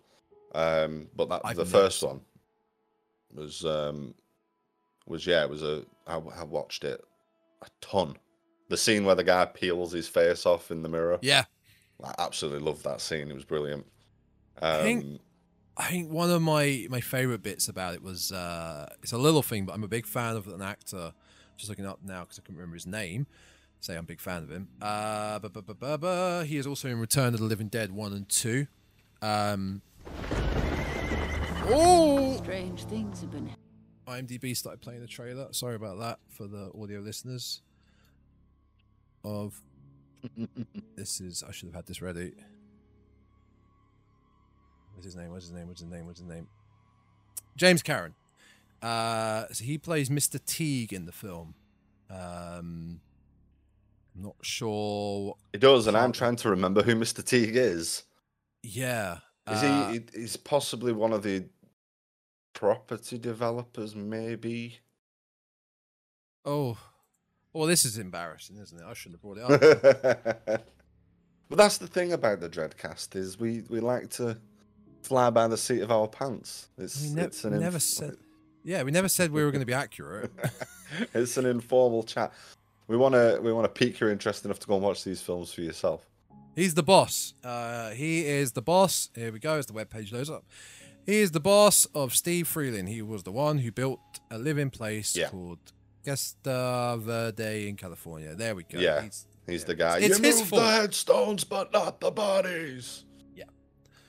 Um, 0.55 1.09
but 1.15 1.29
that 1.29 1.43
I've 1.45 1.57
the 1.57 1.65
never 1.65 1.71
first 1.79 2.03
one 2.03 2.21
was 3.35 3.65
um, 3.65 4.15
was 5.07 5.27
yeah. 5.27 5.43
It 5.43 5.51
was 5.51 5.63
a. 5.63 5.83
I, 6.07 6.17
I 6.17 6.45
watched 6.45 6.85
it 6.85 7.05
a 7.63 7.67
ton. 7.81 8.17
The 8.71 8.77
scene 8.77 9.05
where 9.05 9.15
the 9.17 9.25
guy 9.25 9.45
peels 9.45 9.93
his 9.93 10.09
face 10.09 10.47
off 10.47 10.71
in 10.71 10.83
the 10.83 10.89
mirror. 10.89 11.19
Yeah, 11.23 11.45
I 12.03 12.15
absolutely 12.19 12.61
loved 12.61 12.85
that 12.85 13.01
scene. 13.03 13.31
It 13.31 13.35
was 13.35 13.45
brilliant. 13.45 13.85
I 14.63 14.79
Um, 14.79 14.83
think- 14.85 15.21
I 15.77 15.89
think 15.91 16.11
one 16.11 16.31
of 16.31 16.43
my 16.43 16.87
my 16.91 17.01
favorite 17.01 17.43
bits 17.43 17.69
about 17.69 17.95
it 17.95 18.03
was 18.03 18.33
uh, 18.33 18.89
it's 19.03 19.13
a 19.13 19.19
little 19.19 19.43
thing, 19.43 19.65
but 19.67 19.75
I'm 19.75 19.83
a 19.85 19.89
big 19.89 20.07
fan 20.07 20.37
of 20.37 20.47
an 20.49 20.63
actor. 20.63 21.13
Just 21.57 21.69
looking 21.69 21.87
up 21.87 22.01
now 22.03 22.21
because 22.21 22.39
I 22.39 22.43
couldn't 22.43 22.57
remember 22.57 22.75
his 22.77 22.87
name. 22.87 23.27
Say 23.81 23.95
I'm 23.95 24.01
a 24.05 24.07
big 24.07 24.21
fan 24.21 24.43
of 24.43 24.51
him. 24.51 24.69
Uh, 24.83 25.39
bu- 25.39 25.49
bu- 25.49 25.63
bu- 25.63 25.75
bu- 25.75 25.99
bu- 25.99 26.41
he 26.45 26.57
is 26.59 26.67
also 26.67 26.89
in 26.89 26.99
Return 27.01 27.33
of 27.35 27.41
the 27.41 27.47
Living 27.47 27.69
Dead 27.69 27.93
one 27.93 28.13
and 28.13 28.29
two. 28.29 28.67
Um, 29.23 29.81
oh, 31.67 32.37
Strange 32.43 32.85
things 32.85 33.21
have 33.23 33.31
been. 33.31 33.51
IMDb 34.07 34.57
started 34.57 34.81
playing 34.81 35.01
the 35.01 35.07
trailer. 35.07 35.49
Sorry 35.53 35.77
about 35.77 35.99
that 36.01 36.19
for 36.29 36.47
the 36.47 36.71
audio 36.81 37.01
listeners. 37.01 37.63
Of 39.25 39.61
this 40.97 41.21
is 41.21 41.43
I 41.47 41.53
should 41.53 41.67
have 41.67 41.75
had 41.75 41.87
this 41.87 42.01
ready. 42.03 42.33
What's 44.93 45.05
his 45.05 45.17
name? 45.17 45.31
What's 45.31 45.47
his 45.47 45.55
name? 45.55 45.69
What's 45.69 45.81
his 45.81 45.91
name? 45.91 46.07
What's 46.07 46.21
his 46.21 46.29
name? 46.29 46.47
James 47.57 47.83
Karen. 47.83 48.15
Uh, 48.83 49.45
so 49.53 49.65
he 49.65 49.79
plays 49.79 50.09
Mr. 50.09 50.43
Teague 50.45 50.93
in 50.93 51.07
the 51.07 51.13
film. 51.13 51.55
Um, 52.09 53.01
I'm 54.15 54.23
Not 54.23 54.37
sure. 54.43 55.37
It 55.53 55.61
does, 55.61 55.87
and 55.87 55.97
I'm 55.97 56.13
trying 56.13 56.37
to 56.37 56.51
remember 56.51 56.83
who 56.83 56.95
Mr. 56.97 57.25
Teague 57.25 57.57
is. 57.57 58.05
Yeah. 58.63 59.19
Is 59.51 59.63
uh, 59.63 59.93
he? 59.93 60.21
He's 60.21 60.37
possibly 60.37 60.93
one 60.93 61.13
of 61.13 61.23
the 61.23 61.45
property 62.53 63.19
developers, 63.19 63.95
maybe. 63.95 64.79
Oh. 66.45 66.79
Well, 67.53 67.67
this 67.67 67.85
is 67.85 67.99
embarrassing, 67.99 68.57
isn't 68.59 68.79
it? 68.79 68.85
I 68.87 68.95
shouldn't 68.95 69.21
have 69.21 69.23
brought 69.23 69.39
it 69.39 70.07
up. 70.07 70.47
but 71.49 71.59
that's 71.59 71.79
the 71.79 71.87
thing 71.89 72.13
about 72.13 72.41
the 72.41 72.49
Dreadcast 72.49 73.17
is 73.17 73.39
we 73.39 73.63
we 73.69 73.81
like 73.81 74.11
to 74.11 74.37
fly 75.03 75.31
by 75.31 75.49
the 75.49 75.57
seat 75.57 75.81
of 75.81 75.91
our 75.91 76.07
pants. 76.07 76.69
It's 76.79 77.03
we 77.03 77.11
ne- 77.15 77.23
it's 77.23 77.45
an 77.45 77.59
never 77.59 77.77
inf- 77.77 77.83
said. 77.83 78.17
Yeah, 78.63 78.83
we 78.83 78.91
never 78.91 79.09
said 79.09 79.33
we 79.33 79.43
were 79.43 79.51
going 79.51 79.61
to 79.63 79.67
be 79.67 79.73
accurate. 79.75 80.31
it's 81.15 81.37
an 81.39 81.47
informal 81.47 82.03
chat. 82.03 82.33
We 82.87 82.97
want 82.97 83.15
to 83.15 83.41
we 83.43 83.53
want 83.53 83.65
to 83.65 83.79
pique 83.79 83.99
your 84.01 84.11
interest 84.11 84.45
enough 84.45 84.59
to 84.61 84.67
go 84.67 84.75
and 84.75 84.83
watch 84.85 85.03
these 85.03 85.21
films 85.21 85.53
for 85.53 85.63
yourself. 85.63 86.07
He's 86.55 86.75
the 86.75 86.83
boss. 86.83 87.35
Uh, 87.43 87.91
he 87.91 88.27
is 88.27 88.53
the 88.53 88.63
boss. 88.63 89.09
Here 89.15 89.33
we 89.33 89.39
go. 89.39 89.55
As 89.57 89.67
the 89.67 89.73
webpage 89.73 90.13
loads 90.13 90.29
up, 90.31 90.45
he 91.07 91.19
is 91.21 91.31
the 91.31 91.41
boss 91.41 91.87
of 91.95 92.15
Steve 92.15 92.47
Freeling. 92.47 92.87
He 92.87 93.03
was 93.03 93.23
the 93.23 93.33
one 93.33 93.59
who 93.59 93.73
built 93.73 94.01
a 94.31 94.39
living 94.39 94.69
place 94.71 95.17
Yeah. 95.17 95.29
called 95.29 95.59
Cuesta 96.05 96.97
Verde 96.99 97.69
in 97.69 97.77
California. 97.77 98.35
There 98.35 98.55
we 98.55 98.63
go. 98.65 98.79
Yeah. 98.79 99.03
He's, 99.03 99.27
He's 99.47 99.65
the 99.65 99.75
guy. 99.75 99.99
It's 99.99 100.19
you 100.19 100.25
his 100.25 100.43
fault. 100.43 100.63
the 100.63 100.71
headstones, 100.71 101.45
but 101.45 101.73
not 101.73 102.01
the 102.01 102.11
bodies. 102.11 103.05
Yeah. 103.35 103.45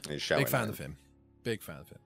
He's 0.07 0.27
big 0.27 0.47
fan 0.47 0.63
at 0.63 0.69
of 0.69 0.77
him. 0.77 0.97
Big 1.43 1.61
fan 1.61 1.77
of 1.79 1.89
him. 1.89 1.97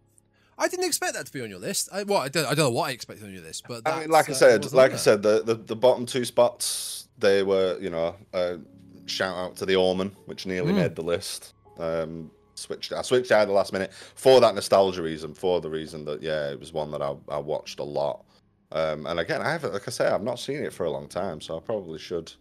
I 0.57 0.69
didn't 0.69 0.85
expect 0.85 1.15
that 1.15 1.25
to 1.25 1.33
be 1.33 1.41
on 1.41 1.49
your 1.49 1.59
list. 1.59 1.89
I, 1.91 2.03
well, 2.03 2.19
I 2.19 2.29
don't, 2.29 2.45
I 2.45 2.53
don't 2.53 2.65
know 2.65 2.69
what 2.71 2.89
I 2.89 2.91
expected 2.93 3.25
on 3.25 3.33
your 3.33 3.41
list, 3.43 3.65
but 3.67 3.81
I 3.85 3.99
mean, 4.01 4.09
like 4.09 4.29
I 4.29 4.31
uh, 4.31 4.35
said, 4.35 4.71
like 4.71 4.93
I 4.93 4.95
said, 4.95 5.21
the, 5.21 5.43
the 5.43 5.55
the 5.55 5.75
bottom 5.75 6.05
two 6.05 6.23
spots 6.23 7.09
they 7.17 7.43
were, 7.43 7.77
you 7.81 7.89
know, 7.89 8.15
uh, 8.33 8.57
shout 9.05 9.35
out 9.37 9.55
to 9.57 9.65
the 9.65 9.75
Omen, 9.75 10.15
which 10.27 10.45
nearly 10.45 10.71
Mm. 10.71 10.77
made 10.77 10.95
the 10.95 11.01
list. 11.01 11.53
Um, 11.77 12.31
switched, 12.55 12.93
I 12.93 13.01
switched 13.01 13.31
out 13.33 13.41
at 13.41 13.47
the 13.47 13.53
last 13.53 13.73
minute 13.73 13.91
for 13.93 14.39
that 14.39 14.55
nostalgia 14.55 15.01
reason, 15.01 15.33
for 15.33 15.59
the 15.59 15.69
reason 15.69 16.05
that 16.05 16.21
yeah, 16.21 16.51
it 16.51 16.59
was 16.59 16.71
one 16.71 16.89
that 16.91 17.01
I, 17.01 17.15
I 17.27 17.37
watched 17.37 17.79
a 17.79 17.83
lot. 17.83 18.23
Um, 18.71 19.05
and 19.05 19.19
again, 19.19 19.41
I 19.41 19.51
haven't, 19.51 19.73
like 19.73 19.87
I 19.87 19.91
say, 19.91 20.07
I've 20.07 20.23
not 20.23 20.39
seen 20.39 20.57
it 20.63 20.73
for 20.73 20.85
a 20.85 20.91
long 20.91 21.07
time, 21.07 21.39
so 21.41 21.55
I 21.57 21.59
probably 21.59 21.99
should 21.99 22.33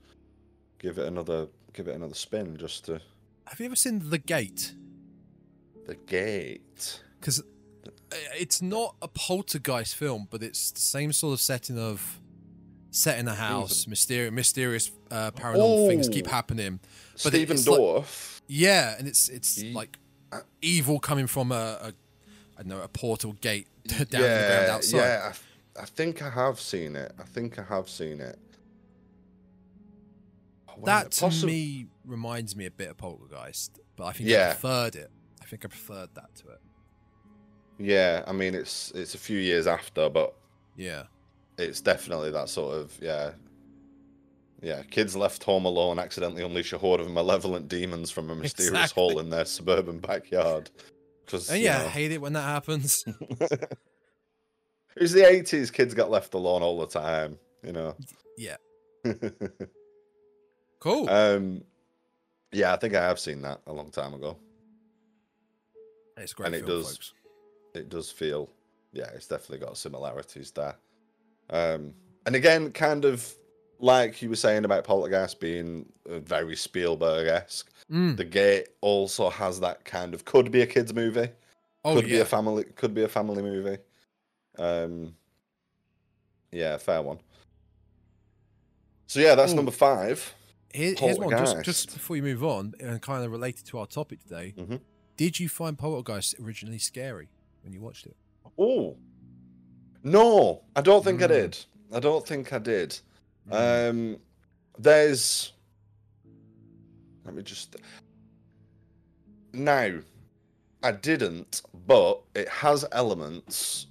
give 0.79 0.99
it 0.99 1.07
another 1.07 1.49
give 1.73 1.89
it 1.89 1.95
another 1.97 2.15
spin 2.15 2.57
just 2.57 2.85
to 2.87 3.01
Have 3.47 3.59
you 3.61 3.67
ever 3.67 3.77
seen 3.77 4.11
The 4.11 4.19
Gate? 4.19 4.75
the 5.87 5.95
gate. 5.97 7.01
because 7.21 7.43
it's 8.39 8.63
not 8.63 8.95
a 9.03 9.09
poltergeist 9.09 9.95
film, 9.97 10.27
but 10.31 10.43
it's 10.43 10.71
the 10.71 10.81
same 10.81 11.13
sort 11.13 11.35
of 11.35 11.41
setting 11.43 11.79
of 11.79 12.21
set 12.91 13.19
in 13.19 13.29
a 13.29 13.35
house, 13.35 13.87
mysterious, 13.87 14.33
mysterious 14.33 14.91
uh, 15.11 15.31
paranormal 15.33 15.89
things 15.89 16.09
keep 16.09 16.27
Oh. 16.29 16.31
happening. 16.31 16.81
But 17.13 17.21
Stephen 17.35 17.57
it's 17.57 17.67
like- 17.69 17.79
Dorff. 17.81 18.41
Yeah, 18.47 18.95
and 18.99 19.07
it's 19.09 19.29
it's 19.29 19.63
like 19.63 19.99
uh, 20.33 20.41
evil 20.63 20.99
coming 21.01 21.27
from 21.27 21.53
a, 21.53 21.79
a 21.83 21.93
I 22.57 22.63
don't 22.63 22.69
know 22.69 22.81
a 22.83 22.89
portal 22.89 23.33
gate 23.41 23.67
down 23.87 23.99
to 23.99 24.07
the 24.07 24.19
ground 24.19 24.71
outside. 24.71 24.97
Yeah, 24.99 25.33
I, 25.81 25.85
think 25.85 26.23
I 26.23 26.31
have 26.31 26.61
seen 26.61 26.97
it. 26.97 27.13
I 27.19 27.23
think 27.25 27.59
I 27.59 27.63
have 27.63 27.89
seen 27.89 28.21
it. 28.21 28.39
Oh, 30.69 30.75
wait, 30.77 30.85
That 30.87 31.13
to 31.13 31.47
me 31.47 31.87
reminds 32.05 32.57
me 32.57 32.67
a 32.67 32.71
bit 32.71 32.91
of 32.91 32.97
Poltergeist, 32.97 33.79
but 33.97 34.05
I 34.07 34.13
think 34.13 34.29
Yeah. 34.29 34.49
I 34.49 34.53
preferred 34.53 34.97
it. 34.97 35.11
I 35.43 35.45
think 35.47 35.65
I 35.65 35.69
preferred 35.69 36.11
that 36.15 36.35
to 36.37 36.49
it. 36.49 36.61
Yeah, 37.79 38.23
I 38.27 38.33
mean 38.33 38.55
it's 38.55 38.93
it's 38.93 39.15
a 39.15 39.19
few 39.19 39.39
years 39.39 39.67
after, 39.67 40.09
but 40.09 40.35
Yeah, 40.77 41.05
it's 41.59 41.81
definitely 41.81 42.31
that 42.31 42.49
sort 42.49 42.77
of 42.77 42.97
yeah. 43.01 43.33
Yeah, 44.63 44.83
kids 44.85 45.15
left 45.15 45.45
home 45.45 45.67
alone 45.67 45.99
accidentally 45.99 46.43
unleash 46.43 46.73
a 46.73 46.79
horde 46.79 47.01
of 47.01 47.11
malevolent 47.11 47.69
demons 47.69 48.11
from 48.11 48.31
a 48.31 48.35
mysterious 48.35 48.71
Exactly. 48.85 49.03
hole 49.03 49.19
in 49.19 49.29
their 49.29 49.45
suburban 49.45 49.99
backyard. 49.99 50.71
Oh, 50.79 50.83
because 51.27 51.51
and 51.51 51.61
yeah, 51.61 51.83
I 51.83 51.89
hate 51.89 52.13
it 52.13 52.21
when 52.21 52.33
that 52.35 52.43
happens. 52.45 53.05
it 54.97 55.03
was 55.03 55.13
the 55.13 55.29
eighties. 55.29 55.71
Kids 55.71 55.95
got 55.95 56.11
left 56.11 56.35
alone 56.35 56.63
all 56.63 56.79
the 56.79 56.87
time. 56.87 57.39
You 57.63 57.73
know. 57.73 57.97
yeah, 58.37 58.57
cool. 60.81 61.09
um, 61.09 61.63
yeah, 62.53 62.73
I 62.73 62.77
think 62.77 62.95
I 62.95 63.03
have 63.03 63.19
seen 63.19 63.43
that 63.43 63.61
a 63.67 63.73
long 63.73 63.91
time 63.91 64.15
ago. 64.15 64.37
it's 66.19 66.33
great 66.33 66.47
and 66.47 66.55
it 66.55 66.65
film, 66.67 66.81
does- 66.83 66.91
folks. 66.93 67.13
it 67.75 67.89
does 67.89 68.11
feel 68.11 68.49
yeah 68.93 69.09
it's 69.15 69.27
definitely 69.27 69.59
got 69.67 69.77
similarities 69.77 70.53
there 70.53 70.77
um 71.51 71.93
and 72.27 72.37
again 72.37 72.71
kind 72.71 73.05
of 73.05 73.35
like 73.81 74.23
you 74.23 74.29
were 74.29 74.37
saying 74.37 74.65
about 74.65 74.85
poltergeist 74.85 75.41
being 75.41 75.85
very 76.07 76.55
spielberg-esque 76.57 77.69
Mm. 77.91 78.17
the 78.17 78.25
gate 78.25 78.69
also 78.81 79.29
has 79.29 79.61
that 79.61 79.85
kind 79.85 80.15
of 80.15 80.25
could 80.25 80.51
be 80.53 80.63
a 80.63 80.67
kids 80.67 80.95
movie 80.95 81.29
Oh 81.85 81.97
could 81.97 82.07
be 82.07 82.19
a 82.21 82.25
family 82.25 82.65
could 82.77 82.95
be 82.95 83.03
a 83.03 83.09
family 83.09 83.43
movie 83.43 83.77
um 84.59 85.15
yeah 86.53 86.77
fair 86.77 87.03
one 87.03 87.19
so 89.07 89.21
yeah 89.21 89.35
that's 89.35 89.53
Ooh. 89.53 89.57
number 89.57 89.71
five 89.73 90.35
Here, 90.73 90.95
here's 90.99 91.19
one 91.19 91.31
just, 91.31 91.63
just 91.63 91.93
before 91.95 92.17
you 92.17 92.23
move 92.23 92.43
on, 92.45 92.75
and 92.81 93.01
kind 93.03 93.25
of 93.25 93.31
related 93.31 93.65
to 93.67 93.79
our 93.79 93.87
topic 93.87 94.23
today. 94.23 94.55
Mhm. 94.57 94.81
Did 95.17 95.39
you 95.39 95.49
find 95.49 95.79
Poltergeist 95.79 96.35
originally 96.41 96.79
scary 96.79 97.29
when 97.63 97.73
you 97.73 97.81
watched 97.81 98.07
it? 98.07 98.17
oh 98.59 98.97
no 100.05 100.63
i 100.77 100.81
don't 100.81 101.03
think 101.05 101.21
i 101.23 101.27
Mm. 101.27 101.29
did 101.29 101.59
i 101.93 101.99
don't 102.01 102.27
think 102.27 102.53
i 102.53 102.59
did 102.59 102.99
Mm. 103.51 103.91
Um, 103.91 104.17
there's. 104.79 105.53
Let 107.27 107.35
me 107.35 107.43
just. 107.43 107.77
Now, 109.53 109.99
I 110.83 110.93
didn't, 110.93 111.61
but 111.87 112.23
it 112.35 112.49
has 112.49 112.85
elements. 112.91 113.87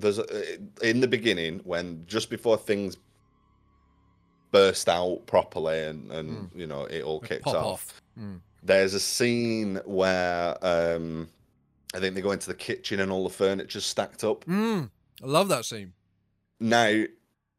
There's 0.00 0.18
a, 0.18 0.58
in 0.82 1.00
the 1.00 1.08
beginning 1.08 1.60
when 1.64 2.04
just 2.06 2.30
before 2.30 2.56
things 2.56 2.96
burst 4.52 4.88
out 4.88 5.20
properly 5.26 5.78
and 5.84 6.10
and 6.10 6.50
you 6.54 6.66
know 6.66 6.84
it 6.86 7.02
all 7.02 7.20
kicks 7.20 7.42
Pop 7.44 7.54
off. 7.54 7.64
off. 7.64 8.02
Mm. 8.18 8.40
There's 8.62 8.94
a 8.94 9.00
scene 9.00 9.80
where 9.84 10.56
um, 10.64 11.28
I 11.94 11.98
think 12.00 12.14
they 12.14 12.20
go 12.20 12.32
into 12.32 12.48
the 12.48 12.54
kitchen 12.54 13.00
and 13.00 13.10
all 13.10 13.24
the 13.24 13.30
furniture's 13.34 13.84
stacked 13.84 14.24
up 14.24 14.44
Mm. 14.46 14.90
I 15.22 15.26
love 15.26 15.48
that 15.48 15.64
scene. 15.64 15.92
now 16.58 17.04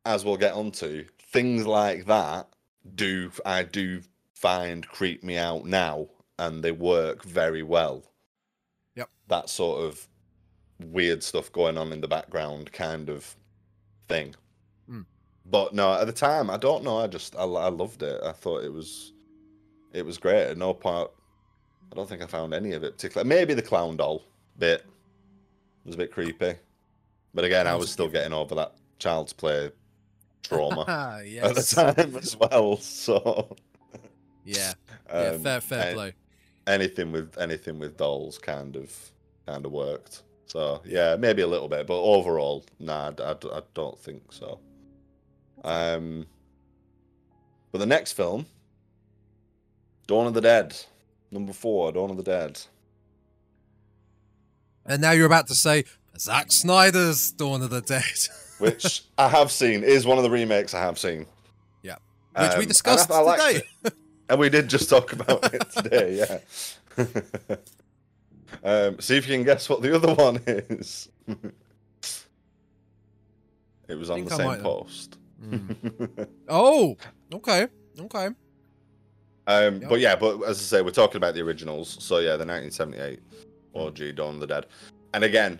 as 0.05 0.25
we'll 0.25 0.37
get 0.37 0.53
onto 0.53 1.05
things 1.31 1.65
like 1.67 2.05
that 2.07 2.47
do 2.95 3.31
i 3.45 3.61
do 3.61 4.01
find 4.33 4.87
creep 4.87 5.23
me 5.23 5.37
out 5.37 5.63
now 5.65 6.07
and 6.39 6.63
they 6.63 6.71
work 6.71 7.23
very 7.23 7.61
well 7.63 8.03
Yep. 8.95 9.09
that 9.27 9.47
sort 9.49 9.81
of 9.85 10.07
weird 10.85 11.23
stuff 11.23 11.51
going 11.51 11.77
on 11.77 11.91
in 11.93 12.01
the 12.01 12.07
background 12.07 12.71
kind 12.71 13.09
of 13.09 13.35
thing 14.07 14.35
Mm. 14.89 15.05
but 15.45 15.73
no 15.73 15.93
at 15.93 16.05
the 16.07 16.11
time 16.13 16.49
i 16.49 16.57
don't 16.57 16.83
know 16.83 16.97
i 16.97 17.07
just 17.07 17.35
I, 17.35 17.43
I 17.43 17.69
loved 17.69 18.01
it 18.03 18.21
i 18.23 18.31
thought 18.31 18.63
it 18.63 18.73
was 18.73 19.13
it 19.93 20.05
was 20.05 20.17
great 20.17 20.47
at 20.47 20.57
no 20.57 20.73
part 20.73 21.11
i 21.91 21.95
don't 21.95 22.09
think 22.09 22.21
i 22.21 22.25
found 22.25 22.53
any 22.53 22.71
of 22.73 22.83
it 22.83 22.93
particular 22.93 23.23
maybe 23.23 23.53
the 23.53 23.61
clown 23.61 23.95
doll 23.97 24.23
bit 24.57 24.85
was 25.85 25.95
a 25.95 25.97
bit 25.97 26.11
creepy 26.11 26.55
but 27.33 27.45
again 27.45 27.67
i 27.67 27.75
was 27.75 27.89
still 27.91 28.09
getting 28.09 28.33
over 28.33 28.55
that 28.55 28.73
child's 28.99 29.33
play 29.33 29.71
trauma 30.43 30.81
at 31.41 31.55
the 31.55 31.63
time 31.95 32.15
as 32.17 32.35
well 32.35 32.75
so 32.77 33.55
Yeah. 34.43 34.73
um, 35.09 35.23
yeah. 35.23 35.37
Fair, 35.37 35.61
fair 35.61 35.93
play. 35.93 36.13
anything 36.67 37.11
with 37.11 37.37
anything 37.37 37.77
with 37.79 37.97
dolls 37.97 38.37
kind 38.39 38.75
of 38.75 38.93
kind 39.47 39.65
of 39.65 39.71
worked 39.71 40.23
so 40.51 40.81
yeah 40.85 41.15
maybe 41.17 41.41
a 41.41 41.47
little 41.47 41.69
bit 41.69 41.87
but 41.87 41.97
overall 42.01 42.65
nah 42.79 43.11
I, 43.19 43.23
I- 43.23 43.57
I 43.57 43.61
don't 43.73 43.97
think 43.99 44.33
so. 44.33 44.59
Um 45.63 46.25
but 47.71 47.77
the 47.79 47.85
next 47.85 48.11
film 48.13 48.45
dawn 50.07 50.27
of 50.27 50.33
the 50.33 50.41
dead 50.41 50.75
number 51.31 51.53
four 51.53 51.91
dawn 51.93 52.09
of 52.11 52.17
the 52.17 52.23
dead. 52.23 52.59
And 54.85 55.01
now 55.01 55.11
you're 55.11 55.27
about 55.27 55.47
to 55.47 55.55
say 55.55 55.85
Zack 56.17 56.51
Snyder's 56.51 57.31
Dawn 57.31 57.61
of 57.61 57.69
the 57.69 57.81
Dead, 57.81 58.03
which 58.57 59.03
i 59.17 59.27
have 59.29 59.51
seen 59.51 59.83
is 59.83 60.05
one 60.05 60.17
of 60.17 60.23
the 60.23 60.29
remakes 60.29 60.73
i 60.73 60.79
have 60.81 60.97
seen. 60.99 61.25
Yeah. 61.83 61.95
which 62.35 62.51
Um, 62.51 62.57
we 62.57 62.63
and 62.63 62.67
discussed 62.67 63.09
I- 63.11 63.21
I 63.23 63.53
today. 63.53 63.65
and 64.27 64.39
we 64.39 64.49
did 64.49 64.67
just 64.67 64.89
talk 64.89 65.13
about 65.13 65.53
it 65.53 65.63
today 65.71 66.17
yeah 66.17 66.37
um, 68.63 68.99
see 68.99 69.17
if 69.17 69.27
you 69.27 69.35
can 69.35 69.43
guess 69.43 69.69
what 69.69 69.81
the 69.81 69.95
other 69.95 70.13
one 70.13 70.39
is 70.47 71.09
it 73.87 73.95
was 73.95 74.09
on 74.09 74.23
the 74.25 74.31
same 74.31 74.61
post 74.61 75.17
Mm. 75.43 76.27
Oh, 76.49 76.95
okay, 77.33 77.65
okay. 77.99 78.25
um, 79.47 79.81
Yep. 79.81 79.89
but 79.89 79.99
yeah 79.99 80.15
but 80.15 80.39
as 80.43 80.59
i 80.59 80.61
say 80.61 80.81
we're 80.83 80.91
talking 80.91 81.17
about 81.17 81.33
the 81.33 81.41
originals 81.41 81.97
so 81.99 82.19
yeah 82.19 82.37
the 82.37 82.45
1978 82.45 83.19
org 83.73 84.15
dawn 84.15 84.35
of 84.35 84.39
the 84.39 84.45
dead 84.45 84.67
and 85.15 85.23
again 85.23 85.59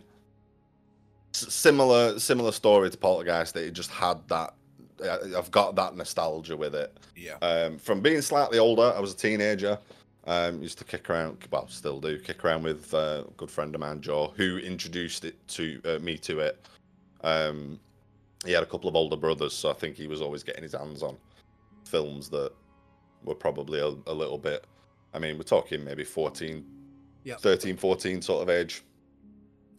similar 1.34 2.20
similar 2.20 2.52
story 2.52 2.92
to 2.92 2.98
poltergeist 2.98 3.56
that 3.56 3.64
it 3.66 3.72
just 3.74 3.90
had 3.90 4.20
that 4.28 4.54
I- 5.04 5.36
I've 5.36 5.50
got 5.50 5.74
that 5.78 5.96
nostalgia 5.96 6.56
with 6.56 6.76
it. 6.76 6.96
Yeah. 7.16 7.38
Um, 7.42 7.80
from 7.80 8.02
being 8.02 8.22
slightly 8.22 8.60
older, 8.60 8.94
I 8.96 9.00
was 9.00 9.14
a 9.14 9.18
teenager. 9.18 9.80
Um, 10.26 10.62
used 10.62 10.78
to 10.78 10.84
kick 10.84 11.10
around, 11.10 11.38
well, 11.50 11.68
still 11.68 12.00
do 12.00 12.20
kick 12.20 12.46
around 12.46 12.62
with 12.64 12.94
uh, 12.94 13.24
a 13.28 13.32
good 13.38 13.50
friend 13.50 13.74
of 13.74 13.82
mine, 13.82 14.02
Joe, 14.02 14.34
who 14.36 14.58
introduced 14.58 15.26
it 15.26 15.36
to 15.50 15.82
uh, 15.86 16.00
me 16.00 16.16
to 16.20 16.40
it. 16.42 16.64
Um, 17.24 17.80
he 18.46 18.52
had 18.52 18.62
a 18.62 18.68
couple 18.68 18.88
of 18.88 18.96
older 18.96 19.16
brothers, 19.16 19.54
so 19.54 19.72
I 19.72 19.74
think 19.74 19.96
he 19.96 20.08
was 20.08 20.22
always 20.22 20.44
getting 20.44 20.64
his 20.64 20.74
hands 20.74 21.02
on 21.02 21.18
films 21.86 22.30
that 22.30 22.52
were 23.24 23.36
probably 23.36 23.80
a, 23.80 23.94
a 24.08 24.14
little 24.14 24.38
bit. 24.38 24.66
I 25.14 25.20
mean, 25.20 25.38
we're 25.38 25.44
talking 25.44 25.84
maybe 25.84 26.04
14, 26.04 26.64
Yep. 27.24 27.40
13, 27.40 27.78
14 27.78 28.22
sort 28.22 28.44
of 28.44 28.50
age. 28.50 28.84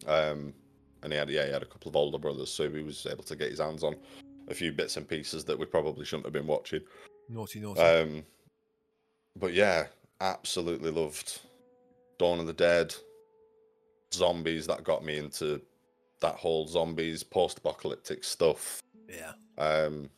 Um, 0.07 0.53
and 1.01 1.11
he 1.11 1.17
had, 1.19 1.29
yeah, 1.29 1.45
he 1.45 1.51
had 1.51 1.63
a 1.63 1.65
couple 1.65 1.89
of 1.89 1.95
older 1.95 2.17
brothers, 2.17 2.49
so 2.49 2.69
he 2.69 2.81
was 2.83 3.05
able 3.09 3.23
to 3.23 3.35
get 3.35 3.49
his 3.49 3.59
hands 3.59 3.83
on 3.83 3.95
a 4.49 4.53
few 4.53 4.71
bits 4.71 4.97
and 4.97 5.07
pieces 5.07 5.43
that 5.45 5.57
we 5.57 5.65
probably 5.65 6.05
shouldn't 6.05 6.25
have 6.25 6.33
been 6.33 6.47
watching. 6.47 6.81
Naughty, 7.29 7.59
naughty. 7.59 7.81
Um, 7.81 8.23
but 9.37 9.53
yeah, 9.53 9.87
absolutely 10.23 10.89
loved 10.91 11.39
Dawn 12.17 12.39
of 12.39 12.47
the 12.47 12.53
Dead, 12.53 12.95
zombies. 14.13 14.65
That 14.67 14.83
got 14.83 15.03
me 15.05 15.17
into 15.17 15.61
that 16.21 16.35
whole 16.35 16.67
zombies 16.67 17.21
post-apocalyptic 17.23 18.23
stuff. 18.23 18.81
yeah. 19.09 19.33
Um, 19.57 20.09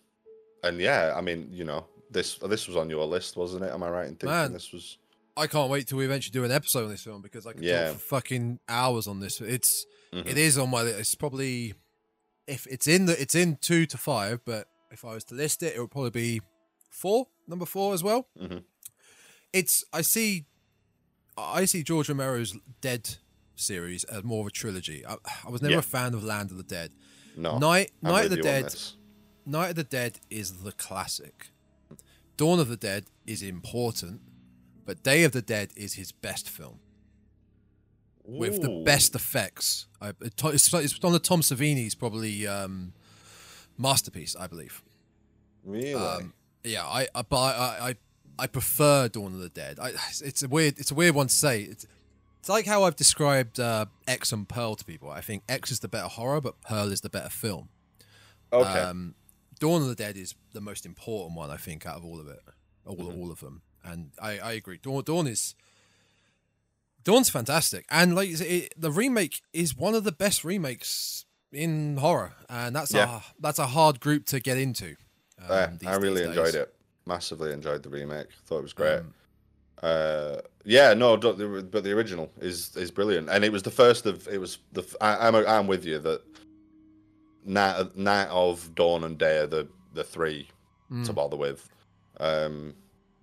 and 0.64 0.80
yeah, 0.80 1.14
I 1.16 1.22
mean, 1.22 1.50
you 1.52 1.66
know, 1.66 1.86
this 2.12 2.36
this 2.38 2.68
was 2.68 2.78
on 2.78 2.90
your 2.90 3.06
list, 3.06 3.36
wasn't 3.38 3.64
it? 3.66 3.72
Am 3.74 3.84
I 3.84 3.90
right 3.90 4.08
in 4.08 4.12
thinking 4.16 4.30
Man. 4.30 4.54
this 4.54 4.72
was? 4.72 4.98
I 5.38 5.48
can't 5.48 5.70
wait 5.70 5.88
till 5.88 5.98
we 5.98 6.06
eventually 6.06 6.32
do 6.32 6.46
an 6.46 6.52
episode 6.52 6.86
on 6.86 6.90
this 6.90 7.02
film 7.04 7.22
because 7.22 7.46
I 7.46 7.52
could 7.54 7.64
Yeah. 7.64 7.88
talk 7.90 7.94
for 7.96 8.00
fucking 8.00 8.60
hours 8.70 9.06
on 9.08 9.20
this. 9.20 9.42
It's 9.42 9.86
Mhm. 10.14 10.26
it 10.28 10.38
is 10.38 10.58
on 10.58 10.70
my 10.70 10.82
list. 10.84 11.00
It's 11.00 11.16
probably 11.16 11.74
if 12.48 12.66
it's 12.68 12.88
in 12.88 13.06
the 13.08 13.20
it's 13.22 13.36
in 13.36 13.58
two 13.58 13.86
to 13.88 13.98
five, 13.98 14.40
but 14.46 14.68
if 14.92 15.04
I 15.04 15.14
was 15.14 15.24
to 15.26 15.36
list 15.36 15.62
it, 15.62 15.76
it 15.76 15.80
would 15.82 15.92
probably 15.92 16.12
be 16.12 16.42
four, 16.90 17.28
number 17.48 17.66
four 17.66 17.94
as 17.94 18.02
well. 18.02 18.28
Mhm. 18.40 18.64
It's 19.56 19.84
I 19.94 20.02
see 20.02 20.46
I 21.38 21.66
see 21.66 21.82
George 21.84 22.10
Romero's 22.10 22.58
Dead 22.82 23.16
series 23.56 24.04
as 24.06 24.24
more 24.24 24.42
of 24.42 24.48
a 24.48 24.52
trilogy. 24.52 25.06
I, 25.06 25.16
I 25.46 25.50
was 25.50 25.62
never 25.62 25.74
Yeah. 25.76 25.80
a 25.80 25.84
fan 25.84 26.14
of 26.14 26.24
Land 26.24 26.52
of 26.52 26.58
the 26.58 26.64
Dead. 26.64 26.92
No, 27.38 27.58
Night 27.58 27.92
I'm 28.04 28.12
Night 28.12 28.26
of 28.26 28.32
the 28.32 28.42
Dead. 28.42 28.76
Night 29.46 29.70
of 29.70 29.76
the 29.76 29.84
Dead 29.84 30.20
is 30.30 30.64
the 30.64 30.72
classic. 30.74 31.48
Dawn 32.38 32.60
of 32.60 32.68
the 32.68 32.76
Dead 32.78 33.06
is 33.26 33.42
important, 33.42 34.20
but 34.86 35.04
Day 35.04 35.24
of 35.24 35.32
the 35.32 35.42
Dead 35.42 35.70
is 35.76 35.94
his 35.94 36.12
best 36.12 36.50
film 36.50 36.80
with 38.26 38.62
the 38.62 38.82
best 38.84 39.16
effects. 39.16 39.88
I, 40.02 40.12
it's, 40.22 40.74
it's 40.74 41.02
one 41.02 41.14
of 41.16 41.22
Tom 41.22 41.42
Savini's 41.42 41.96
probably 41.96 42.46
um, 42.48 42.92
masterpiece, 43.78 44.36
I 44.36 44.48
believe. 44.48 44.82
Really? 45.64 45.94
Um, 45.94 46.34
yeah, 46.64 46.86
I, 46.86 47.08
I 47.16 47.24
I, 47.32 47.90
I 47.90 47.96
I 48.38 48.48
prefer 48.48 49.08
Dawn 49.08 49.34
of 49.34 49.40
the 49.40 49.50
Dead. 49.50 49.80
I, 49.82 49.90
it's 50.22 50.44
a 50.44 50.48
weird 50.48 50.78
it's 50.80 50.92
a 50.92 50.96
weird 50.96 51.16
one 51.16 51.28
to 51.28 51.34
say. 51.36 51.62
It's, 51.64 51.86
it's 52.40 52.50
like 52.50 52.66
how 52.68 52.84
I've 52.84 52.96
described 52.96 53.60
uh, 53.60 53.86
X 54.08 54.32
and 54.32 54.48
Pearl 54.48 54.76
to 54.76 54.86
people. 54.86 55.10
I 55.10 55.22
think 55.22 55.44
X 55.50 55.72
is 55.72 55.80
the 55.80 55.88
better 55.88 56.08
horror, 56.08 56.42
but 56.42 56.62
Pearl 56.62 56.92
is 56.92 57.02
the 57.02 57.10
better 57.10 57.30
film. 57.30 57.70
okay. 58.54 58.80
Um, 58.80 59.16
Dawn 59.60 59.82
of 59.82 59.88
the 59.88 59.96
Dead 59.96 60.18
is 60.18 60.36
the 60.54 60.60
most 60.62 60.86
important 60.86 61.38
one, 61.38 61.50
I 61.50 61.56
think, 61.58 61.86
out 61.86 61.96
of 61.96 62.04
all 62.06 62.20
of 62.20 62.28
it, 62.28 62.42
all 62.86 63.12
all 63.20 63.32
of 63.32 63.40
them. 63.40 63.62
And 63.84 64.12
I, 64.22 64.38
I 64.40 64.52
agree. 64.54 64.78
Dawn, 64.82 65.02
Dawn 65.04 65.28
is 65.28 65.56
Dawn's 67.04 67.30
fantastic, 67.30 67.86
and 67.90 68.16
like 68.16 68.30
it, 68.42 68.74
the 68.78 68.92
remake 68.92 69.42
is 69.54 69.76
one 69.78 69.96
of 69.96 70.04
the 70.04 70.12
best 70.12 70.44
remakes 70.44 71.26
in 71.52 71.98
horror, 71.98 72.34
and 72.50 72.76
that's 72.76 72.94
Yeah. 72.94 73.18
a 73.18 73.22
that's 73.40 73.60
a 73.60 73.68
hard 73.68 74.00
group 74.00 74.26
to 74.28 74.40
get 74.40 74.58
into. 74.58 74.96
um, 75.40 75.78
Yeah, 75.82 75.92
I 75.92 75.96
really 75.96 76.24
enjoyed 76.24 76.54
it. 76.56 76.75
Massively 77.06 77.52
enjoyed 77.52 77.84
the 77.84 77.90
remake. 77.90 78.28
Thought 78.46 78.60
it 78.60 78.64
was 78.64 78.74
great. 78.74 79.00
Um, 79.00 79.14
uh, 79.84 80.38
yeah, 80.64 80.94
no, 80.94 81.16
don't- 81.18 81.38
the- 81.38 81.62
but 81.70 81.84
the 81.84 81.92
original 81.92 82.32
is 82.40 82.76
is 82.76 82.90
brilliant, 82.92 83.30
and 83.30 83.44
it 83.44 83.52
was 83.52 83.64
the 83.64 83.72
first 83.72 84.06
of. 84.06 84.28
It 84.28 84.40
was 84.40 84.58
the. 84.74 84.84
I, 85.02 85.28
am 85.28 85.36
I'm 85.36 85.68
with 85.68 85.86
you 85.86 86.00
that 86.00 86.22
night 87.44 87.96
night 87.96 88.28
of 88.30 88.74
dawn 88.76 89.04
and 89.04 89.18
day 89.18 89.40
are 89.40 89.48
the 89.48 89.68
the 89.94 90.04
three 90.04 90.48
to 90.90 91.12
Mm. 91.12 91.16
bother 91.16 91.38
with. 91.38 91.68
Um, 92.20 92.76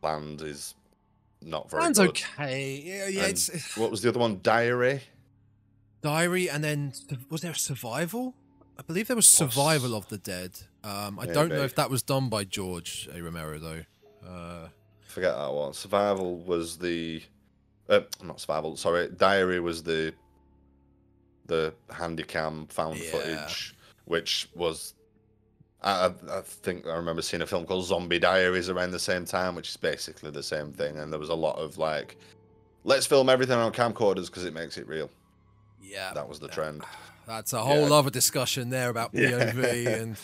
land 0.02 0.42
is 0.42 0.74
not 1.40 1.70
very 1.70 1.82
Land's 1.82 1.98
good. 1.98 2.10
okay. 2.10 2.82
Yeah, 2.84 3.08
yeah. 3.08 3.22
And 3.22 3.30
It's 3.32 3.76
What 3.76 3.90
was 3.90 4.02
the 4.02 4.08
other 4.10 4.18
one? 4.20 4.40
Diary. 4.42 5.02
Diary, 6.02 6.48
and 6.50 6.62
then 6.64 6.92
was 7.30 7.40
there 7.40 7.54
survival? 7.54 8.34
I 8.78 8.82
believe 8.82 9.06
there 9.06 9.16
was 9.16 9.28
survival 9.28 9.94
of 9.94 10.08
the 10.08 10.18
dead. 10.18 10.52
Um, 10.84 11.18
I 11.18 11.26
don't 11.26 11.48
know 11.50 11.62
if 11.62 11.74
that 11.76 11.90
was 11.90 12.02
done 12.02 12.28
by 12.28 12.44
George 12.44 13.08
A. 13.14 13.22
Romero 13.22 13.58
though. 13.58 13.82
Uh, 14.28 14.68
Forget 15.02 15.36
that 15.36 15.52
one. 15.52 15.72
Survival 15.74 16.38
was 16.38 16.78
the. 16.78 17.22
Uh, 17.88 18.00
not 18.22 18.40
survival. 18.40 18.76
Sorry, 18.76 19.08
diary 19.08 19.60
was 19.60 19.82
the. 19.82 20.14
The 21.46 21.74
handycam 21.90 22.70
found 22.70 22.98
Yeah. 22.98 23.10
footage, 23.10 23.74
which 24.06 24.48
was. 24.54 24.94
I, 25.84 26.12
I 26.30 26.40
think 26.42 26.86
I 26.86 26.94
remember 26.94 27.22
seeing 27.22 27.42
a 27.42 27.46
film 27.46 27.66
called 27.66 27.84
Zombie 27.84 28.20
Diaries 28.20 28.68
around 28.70 28.92
the 28.92 29.00
same 29.00 29.24
time, 29.24 29.56
which 29.56 29.68
is 29.70 29.76
basically 29.76 30.30
the 30.30 30.42
same 30.42 30.72
thing. 30.72 30.96
And 30.98 31.12
there 31.12 31.18
was 31.18 31.28
a 31.28 31.34
lot 31.34 31.56
of 31.58 31.76
like, 31.76 32.16
let's 32.84 33.04
film 33.04 33.28
everything 33.28 33.56
on 33.58 33.72
camcorders 33.72 34.26
because 34.26 34.44
it 34.44 34.54
makes 34.54 34.78
it 34.78 34.86
real. 34.86 35.10
yeah, 35.82 36.12
That 36.14 36.28
was 36.28 36.38
the 36.38 36.46
yeah. 36.46 36.52
trend. 36.54 36.82
That's 37.26 37.52
a 37.52 37.58
whole 37.62 37.88
Yeah. 37.88 37.94
other 37.96 38.10
discussion 38.10 38.70
there 38.70 38.90
about 38.90 39.10
Yeah. 39.12 39.30
POV 39.52 40.00
and 40.02 40.16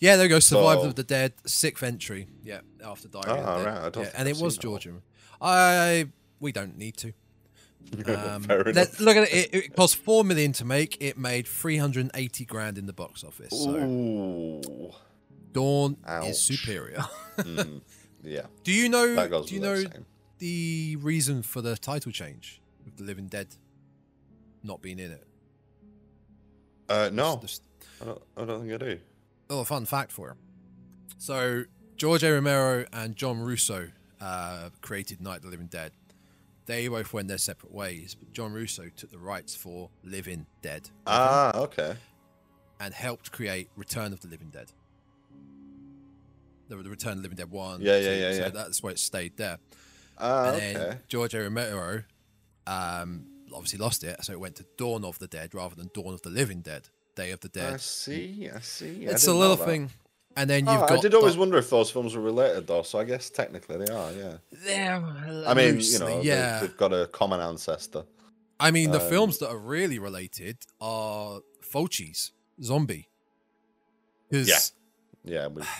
yeah, 0.00 0.16
there 0.16 0.28
goes 0.28 0.46
Survival 0.46 0.82
So- 0.84 0.88
of 0.88 0.94
the 0.96 1.04
Dead, 1.04 1.34
sixth 1.46 1.82
entry. 1.82 2.26
Yeah, 2.42 2.60
after 2.84 3.08
Diary. 3.08 3.26
Oh, 3.28 3.64
right, 3.64 3.68
I 3.84 3.90
don't 3.90 4.04
Yeah, 4.04 4.10
and 4.16 4.28
it 4.28 4.36
was 4.38 4.54
seen 4.54 4.62
that 4.62 4.68
one. 4.70 4.80
Georgia. 4.80 5.02
I 5.40 6.08
we 6.40 6.52
don't 6.52 6.76
need 6.76 6.96
to. 6.98 7.12
Um, 8.06 8.44
let- 8.48 9.00
look 9.00 9.16
at 9.16 9.24
it. 9.32 9.32
it. 9.32 9.54
It 9.64 9.76
cost 9.76 9.96
four 9.96 10.22
million 10.24 10.52
to 10.54 10.64
make. 10.64 10.98
It 11.00 11.16
made 11.16 11.46
three 11.46 11.78
hundred 11.78 12.10
eighty 12.14 12.44
grand 12.44 12.76
in 12.78 12.86
the 12.86 12.92
box 12.92 13.24
office. 13.24 13.50
So 13.64 13.74
Ooh. 13.74 14.90
Dawn 15.52 15.96
Ouch. 16.06 16.28
is 16.28 16.40
superior. 16.40 17.04
Mm, 17.38 17.80
yeah, 18.22 18.42
Do 18.64 18.70
you 18.72 18.90
know? 18.90 19.06
Do 19.46 19.54
you 19.54 19.60
know 19.60 19.76
saying. 19.76 20.04
the 20.38 20.96
reason 21.00 21.42
for 21.42 21.62
the 21.62 21.74
title 21.74 22.12
change 22.12 22.60
with 22.84 22.98
the 22.98 23.04
Living 23.04 23.28
Dead 23.28 23.48
not 24.62 24.82
being 24.82 24.98
in 24.98 25.10
it? 25.12 25.26
Uh, 26.86 27.08
no, 27.12 27.38
Just- 27.40 27.62
I 28.02 28.04
don't, 28.04 28.22
I 28.36 28.44
don't 28.44 28.60
think 28.60 28.72
I 28.74 28.76
do. 28.76 28.98
Little 29.52 29.64
fun 29.64 29.84
fact 29.84 30.12
for 30.12 30.28
you. 30.28 30.34
So 31.18 31.64
George 31.96 32.22
A. 32.22 32.32
Romero 32.32 32.86
and 32.92 33.16
John 33.16 33.40
Russo 33.40 33.88
uh, 34.20 34.70
created 34.80 35.20
Night 35.20 35.36
of 35.36 35.42
the 35.42 35.48
Living 35.50 35.66
Dead. 35.66 35.92
They 36.66 36.86
both 36.88 37.12
went 37.12 37.28
their 37.28 37.38
separate 37.38 37.72
ways, 37.72 38.14
but 38.14 38.32
John 38.32 38.52
Russo 38.52 38.84
took 38.96 39.10
the 39.10 39.18
rights 39.18 39.56
for 39.56 39.90
Living 40.04 40.46
Dead 40.62 40.88
Ah, 41.06 41.56
okay. 41.56 41.96
and 42.78 42.94
helped 42.94 43.32
create 43.32 43.68
Return 43.76 44.12
of 44.12 44.20
the 44.20 44.28
Living 44.28 44.50
Dead. 44.50 44.70
The, 46.68 46.76
the 46.76 46.88
Return 46.90 47.12
of 47.12 47.16
the 47.18 47.22
Living 47.22 47.36
Dead 47.36 47.50
one. 47.50 47.80
Yeah, 47.80 47.98
two, 47.98 48.04
yeah, 48.04 48.14
yeah, 48.14 48.32
so 48.32 48.40
yeah. 48.42 48.48
that's 48.50 48.82
why 48.82 48.90
it 48.90 48.98
stayed 49.00 49.36
there. 49.36 49.58
Ah, 50.18 50.48
and 50.48 50.56
okay. 50.56 50.72
then 50.74 50.98
George 51.08 51.34
A. 51.34 51.40
Romero 51.40 52.04
um, 52.66 53.26
obviously 53.52 53.78
lost 53.78 54.04
it, 54.04 54.22
so 54.24 54.32
it 54.32 54.38
went 54.40 54.54
to 54.56 54.66
Dawn 54.76 55.04
of 55.04 55.18
the 55.18 55.26
Dead 55.26 55.54
rather 55.54 55.74
than 55.74 55.90
Dawn 55.92 56.14
of 56.14 56.22
the 56.22 56.30
Living 56.30 56.60
Dead, 56.60 56.88
Day 57.14 57.30
of 57.30 57.40
the 57.40 57.48
Dead. 57.48 57.74
I 57.74 57.76
see. 57.78 58.48
I 58.54 58.60
see. 58.60 59.08
I 59.08 59.12
it's 59.12 59.26
a 59.26 59.34
little 59.34 59.56
thing. 59.56 59.90
And 60.36 60.48
then 60.48 60.68
Oh, 60.68 60.72
you've 60.72 60.88
got 60.88 60.92
I 60.92 61.00
did 61.00 61.14
always 61.14 61.34
Doc- 61.34 61.40
wonder 61.40 61.58
if 61.58 61.70
those 61.70 61.90
films 61.90 62.14
were 62.14 62.22
related, 62.22 62.66
though. 62.66 62.82
So 62.82 62.98
I 62.98 63.04
guess 63.04 63.30
technically 63.30 63.84
they 63.84 63.92
are. 63.92 64.12
Yeah. 64.12 64.36
They're 64.52 65.44
I 65.46 65.54
mean, 65.54 65.80
you 65.80 65.98
know, 65.98 66.20
yeah. 66.22 66.60
they, 66.60 66.66
have 66.66 66.76
got 66.76 66.92
a 66.92 67.06
common 67.06 67.40
ancestor. 67.40 68.04
I 68.58 68.70
mean, 68.70 68.90
the 68.90 69.02
um, 69.02 69.08
films 69.08 69.38
that 69.38 69.48
are 69.48 69.58
really 69.58 69.98
related 69.98 70.58
are 70.80 71.40
Fulci's 71.62 72.32
Zombie. 72.62 73.08
Yeah. 74.30 74.58
Yeah. 75.24 75.46
We... 75.48 75.62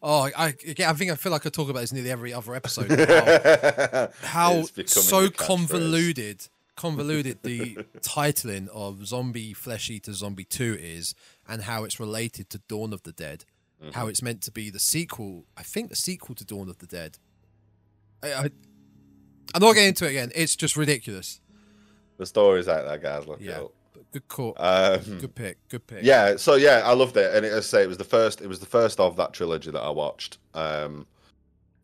Oh, 0.00 0.30
I, 0.36 0.54
again, 0.64 0.88
I 0.88 0.92
think 0.92 1.10
I 1.10 1.16
feel 1.16 1.32
like 1.32 1.44
I 1.44 1.48
talk 1.48 1.68
about 1.68 1.80
this 1.80 1.92
nearly 1.92 2.12
every 2.12 2.32
other 2.32 2.54
episode. 2.54 2.88
How, 4.22 4.58
how 4.58 4.62
so 4.62 5.28
convoluted, 5.28 6.46
convoluted 6.78 7.42
the 7.42 7.76
titling 8.00 8.68
of 8.68 9.06
Zombie 9.06 9.52
Flesh 9.52 9.90
Eater 9.90 10.14
Zombie 10.14 10.44
Two 10.44 10.78
is, 10.80 11.14
and 11.46 11.62
how 11.62 11.84
it's 11.84 12.00
related 12.00 12.48
to 12.50 12.58
Dawn 12.68 12.94
of 12.94 13.02
the 13.02 13.12
Dead. 13.12 13.44
Mm-hmm. 13.82 13.92
How 13.92 14.06
it's 14.06 14.22
meant 14.22 14.40
to 14.42 14.50
be 14.50 14.70
the 14.70 14.78
sequel. 14.78 15.44
I 15.56 15.62
think 15.62 15.90
the 15.90 15.96
sequel 15.96 16.34
to 16.36 16.44
Dawn 16.44 16.68
of 16.70 16.78
the 16.78 16.86
Dead. 16.86 17.18
I, 18.22 18.32
I, 18.32 18.50
I'm 19.54 19.60
not 19.60 19.74
getting 19.74 19.88
into 19.90 20.06
it 20.06 20.10
again. 20.10 20.32
It's 20.34 20.56
just 20.56 20.76
ridiculous. 20.76 21.40
The 22.16 22.26
story's 22.26 22.66
out 22.66 22.86
there, 22.86 22.98
guys. 22.98 23.26
Look 23.28 23.40
Yeah. 23.40 23.58
it 23.58 23.62
up. 23.64 23.72
Good 24.10 24.26
call. 24.28 24.54
Um, 24.56 25.00
good 25.20 25.34
pick. 25.34 25.58
Good 25.68 25.86
pick. 25.86 26.02
Yeah, 26.02 26.36
so 26.36 26.54
yeah, 26.54 26.80
I 26.84 26.94
loved 26.94 27.16
it, 27.18 27.34
and 27.36 27.44
it, 27.44 27.52
as 27.52 27.58
I 27.58 27.78
say, 27.78 27.82
it 27.82 27.88
was 27.88 27.98
the 27.98 28.04
first. 28.04 28.40
It 28.40 28.46
was 28.48 28.58
the 28.58 28.66
first 28.66 28.98
of 29.00 29.16
that 29.16 29.34
trilogy 29.34 29.70
that 29.70 29.80
I 29.82 29.90
watched, 29.90 30.38
um, 30.54 31.06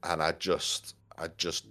and 0.04 0.22
I 0.22 0.32
just, 0.32 0.94
I 1.18 1.28
just, 1.36 1.66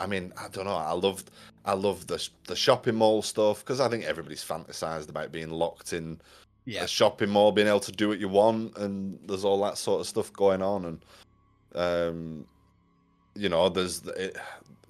I 0.00 0.06
mean, 0.06 0.32
I 0.42 0.48
don't 0.48 0.64
know. 0.64 0.72
I 0.74 0.92
loved, 0.92 1.30
I 1.68 1.74
love 1.74 2.06
the 2.06 2.26
the 2.46 2.56
shopping 2.56 2.94
mall 2.96 3.20
stuff 3.22 3.60
because 3.60 3.78
I 3.78 3.88
think 3.88 4.04
everybody's 4.04 4.42
fantasized 4.44 5.10
about 5.10 5.30
being 5.32 5.50
locked 5.50 5.92
in, 5.92 6.18
Yeah. 6.64 6.84
a 6.84 6.88
shopping 6.88 7.28
mall, 7.28 7.52
being 7.52 7.68
able 7.68 7.80
to 7.80 7.92
do 7.92 8.08
what 8.08 8.18
you 8.18 8.28
want, 8.28 8.76
and 8.78 9.18
there's 9.28 9.44
all 9.44 9.60
that 9.64 9.76
sort 9.76 10.00
of 10.00 10.06
stuff 10.06 10.32
going 10.32 10.62
on, 10.62 10.84
and 10.86 11.04
um, 11.74 12.46
you 13.34 13.48
know, 13.50 13.68
there's 13.68 14.00
the, 14.00 14.12
it, 14.24 14.36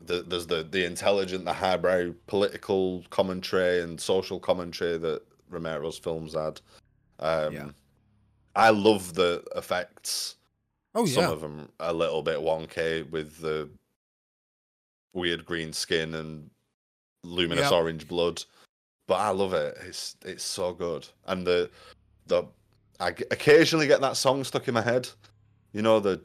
the 0.06 0.22
there's 0.22 0.46
the 0.46 0.62
the 0.62 0.84
intelligent, 0.84 1.44
the 1.44 1.52
highbrow 1.52 2.14
political 2.28 3.02
commentary 3.10 3.80
and 3.82 4.00
social 4.00 4.38
commentary 4.38 4.98
that 4.98 5.22
Romero's 5.50 5.98
films 5.98 6.34
had. 6.34 6.60
Um, 7.18 7.52
Yeah. 7.52 7.70
I 8.54 8.70
love 8.70 9.14
the 9.14 9.42
effects. 9.56 10.36
Oh 10.94 11.04
yeah, 11.06 11.14
Some 11.14 11.32
of 11.32 11.40
them 11.40 11.68
a 11.80 11.92
little 11.92 12.22
bit 12.22 12.38
wonky 12.38 13.08
with 13.10 13.38
the 13.38 13.68
weird 15.12 15.44
green 15.44 15.72
skin 15.72 16.14
and 16.14 16.50
luminous 17.28 17.70
Yeah. 17.70 17.76
orange 17.76 18.08
blood, 18.08 18.44
but 19.06 19.14
I 19.20 19.30
love 19.30 19.52
it. 19.54 19.76
It's 19.86 20.16
it's 20.24 20.44
so 20.44 20.72
good, 20.72 21.06
and 21.26 21.46
the 21.46 21.70
the 22.26 22.44
I 23.00 23.08
occasionally 23.08 23.86
get 23.86 24.00
that 24.00 24.16
song 24.16 24.42
stuck 24.44 24.66
in 24.68 24.74
my 24.74 24.82
head. 24.82 25.08
You 25.72 25.82
know 25.82 26.00
the 26.00 26.16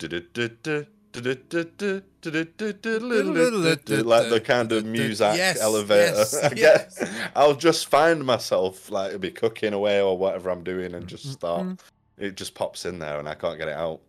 like 4.05 4.29
the 4.29 4.41
kind 4.43 4.71
of 4.71 4.85
music 4.85 5.35
Yes, 5.35 5.59
elevator. 5.61 6.15
yes, 6.15 6.33
I 6.43 6.49
get, 6.49 7.31
I'll 7.35 7.55
just 7.55 7.87
find 7.87 8.25
myself 8.25 8.89
like 8.89 9.09
it'll 9.09 9.19
be 9.19 9.31
cooking 9.31 9.73
away 9.73 10.01
or 10.01 10.17
whatever 10.17 10.49
I'm 10.49 10.63
doing, 10.63 10.93
and 10.93 11.07
just 11.07 11.31
start. 11.31 11.67
Mhm. 11.67 11.79
It 12.17 12.35
just 12.35 12.53
pops 12.55 12.85
in 12.85 12.99
there, 12.99 13.19
and 13.19 13.27
I 13.27 13.33
can't 13.35 13.57
get 13.57 13.67
it 13.67 13.75
out. 13.75 14.01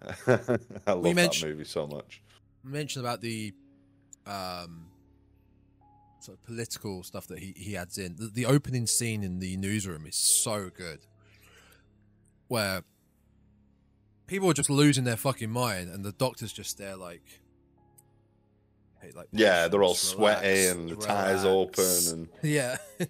I 0.86 0.92
love 0.92 1.14
that 1.16 1.42
movie 1.42 1.64
so 1.64 1.86
much. 1.86 2.22
mentioned 2.64 3.04
about 3.04 3.20
the 3.20 3.52
um 4.26 4.87
sort 6.20 6.38
of 6.38 6.44
political 6.44 7.02
stuff 7.02 7.26
that 7.28 7.38
he, 7.38 7.54
he 7.56 7.76
adds 7.76 7.98
in. 7.98 8.16
The, 8.16 8.26
the 8.26 8.46
opening 8.46 8.86
scene 8.86 9.22
in 9.22 9.38
the 9.38 9.56
newsroom 9.56 10.06
is 10.06 10.16
so 10.16 10.70
good. 10.74 11.00
Where 12.48 12.82
people 14.26 14.48
are 14.50 14.54
just 14.54 14.70
losing 14.70 15.04
their 15.04 15.16
fucking 15.16 15.50
mind 15.50 15.90
and 15.90 16.04
the 16.04 16.12
doctor's 16.12 16.52
just 16.52 16.78
there 16.78 16.96
like 16.96 17.40
hey, 19.02 19.10
like 19.14 19.28
Yeah, 19.32 19.68
they're 19.68 19.82
all 19.82 19.92
"Patience, 19.94 20.08
sweaty 20.10 20.48
relax, 20.48 20.70
and 20.72 20.88
the 20.88 20.96
ties 20.96 21.44
open 21.44 21.84
and 22.10 22.28
Yeah. 22.42 22.76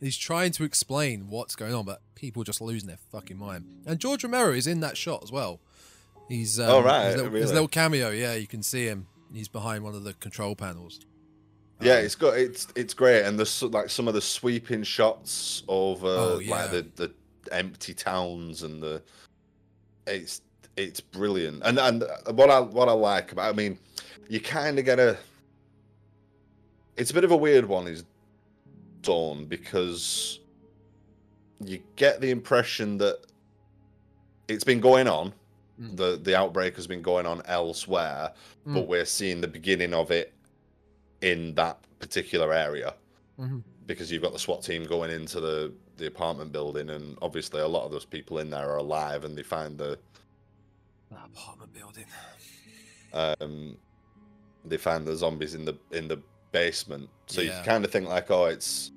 He's 0.00 0.16
trying 0.16 0.52
to 0.52 0.64
explain 0.64 1.28
what's 1.28 1.54
going 1.56 1.74
on, 1.74 1.84
but 1.84 2.00
people 2.14 2.42
are 2.42 2.44
just 2.44 2.60
losing 2.60 2.86
their 2.88 2.98
fucking 3.10 3.36
mind. 3.36 3.64
And 3.86 3.98
George 3.98 4.24
Romero 4.24 4.52
is 4.52 4.66
in 4.66 4.80
that 4.80 4.96
shot 4.96 5.22
as 5.22 5.30
well. 5.32 5.60
He's 6.28 6.58
um, 6.58 6.70
Oh, 6.70 6.82
right, 6.82 7.06
his 7.06 7.16
little, 7.16 7.32
his 7.32 7.52
little 7.52 7.68
cameo. 7.68 8.10
Yeah, 8.10 8.34
you 8.34 8.46
can 8.46 8.62
see 8.62 8.86
him. 8.86 9.06
He's 9.32 9.48
behind 9.48 9.84
one 9.84 9.94
of 9.94 10.04
the 10.04 10.14
control 10.14 10.56
panels. 10.56 11.00
Yeah, 11.80 11.94
Um, 11.98 12.04
it's 12.04 12.14
got 12.14 12.36
it's 12.38 12.68
it's 12.76 12.94
great, 12.94 13.22
and 13.24 13.38
there's 13.38 13.62
like 13.62 13.90
some 13.90 14.08
of 14.08 14.14
the 14.14 14.20
sweeping 14.20 14.82
shots 14.82 15.62
over 15.68 16.06
Oh, 16.08 16.38
yeah. 16.38 16.50
like 16.50 16.70
the 16.70 16.86
the 16.96 17.12
empty 17.52 17.94
towns 17.94 18.62
and 18.62 18.82
the 18.82 19.02
it's 20.06 20.40
it's 20.76 21.00
brilliant. 21.00 21.62
And 21.64 21.78
and 21.78 22.04
what 22.32 22.50
I 22.50 22.60
what 22.60 22.88
I 22.88 22.92
like 22.92 23.32
about, 23.32 23.52
I 23.52 23.56
mean, 23.56 23.78
you 24.28 24.40
kind 24.40 24.78
of 24.78 24.84
get 24.84 24.98
a. 24.98 25.16
It's 26.96 27.10
a 27.10 27.14
bit 27.14 27.24
of 27.24 27.30
a 27.30 27.36
weird 27.36 27.66
one, 27.66 27.86
is 27.86 28.04
Dawn 29.02 29.44
because 29.44 30.40
you 31.62 31.82
get 31.96 32.20
the 32.20 32.30
impression 32.30 32.96
that 32.98 33.18
it's 34.48 34.64
been 34.64 34.80
going 34.80 35.08
on. 35.08 35.32
Mm. 35.80 35.96
The 35.96 36.20
the 36.22 36.34
outbreak 36.36 36.74
has 36.76 36.86
been 36.86 37.02
going 37.02 37.26
on 37.26 37.42
elsewhere, 37.46 38.32
but 38.64 38.84
Mm. 38.84 38.86
we're 38.86 39.04
seeing 39.04 39.40
the 39.42 39.48
beginning 39.48 39.92
of 39.92 40.10
it 40.10 40.32
in 41.22 41.54
that 41.54 41.78
particular 41.98 42.52
area 42.52 42.94
Mhm. 43.38 43.62
because 43.86 44.10
you've 44.12 44.22
got 44.22 44.32
the 44.32 44.38
SWAT 44.38 44.62
team 44.62 44.84
going 44.84 45.10
into 45.10 45.40
the 45.40 45.72
the 45.96 46.06
apartment 46.06 46.52
building, 46.52 46.90
and 46.90 47.16
obviously 47.22 47.60
a 47.62 47.66
lot 47.66 47.84
of 47.86 47.90
those 47.90 48.04
people 48.04 48.38
in 48.38 48.50
there 48.50 48.68
are 48.68 48.76
alive, 48.76 49.24
and 49.24 49.36
they 49.36 49.42
find 49.42 49.78
the 49.78 49.98
That 51.10 51.24
apartment 51.26 51.72
building. 51.72 52.06
um 53.14 53.76
they 54.64 54.76
find 54.76 55.06
the 55.06 55.16
zombies 55.16 55.54
in 55.54 55.64
the 55.64 55.76
in 55.92 56.08
the 56.08 56.20
basement. 56.52 57.08
So 57.26 57.40
Yeah. 57.40 57.58
you 57.58 57.64
kind 57.64 57.84
of 57.84 57.90
think 57.90 58.08
like, 58.08 58.30
oh, 58.30 58.46
it's 58.46 58.90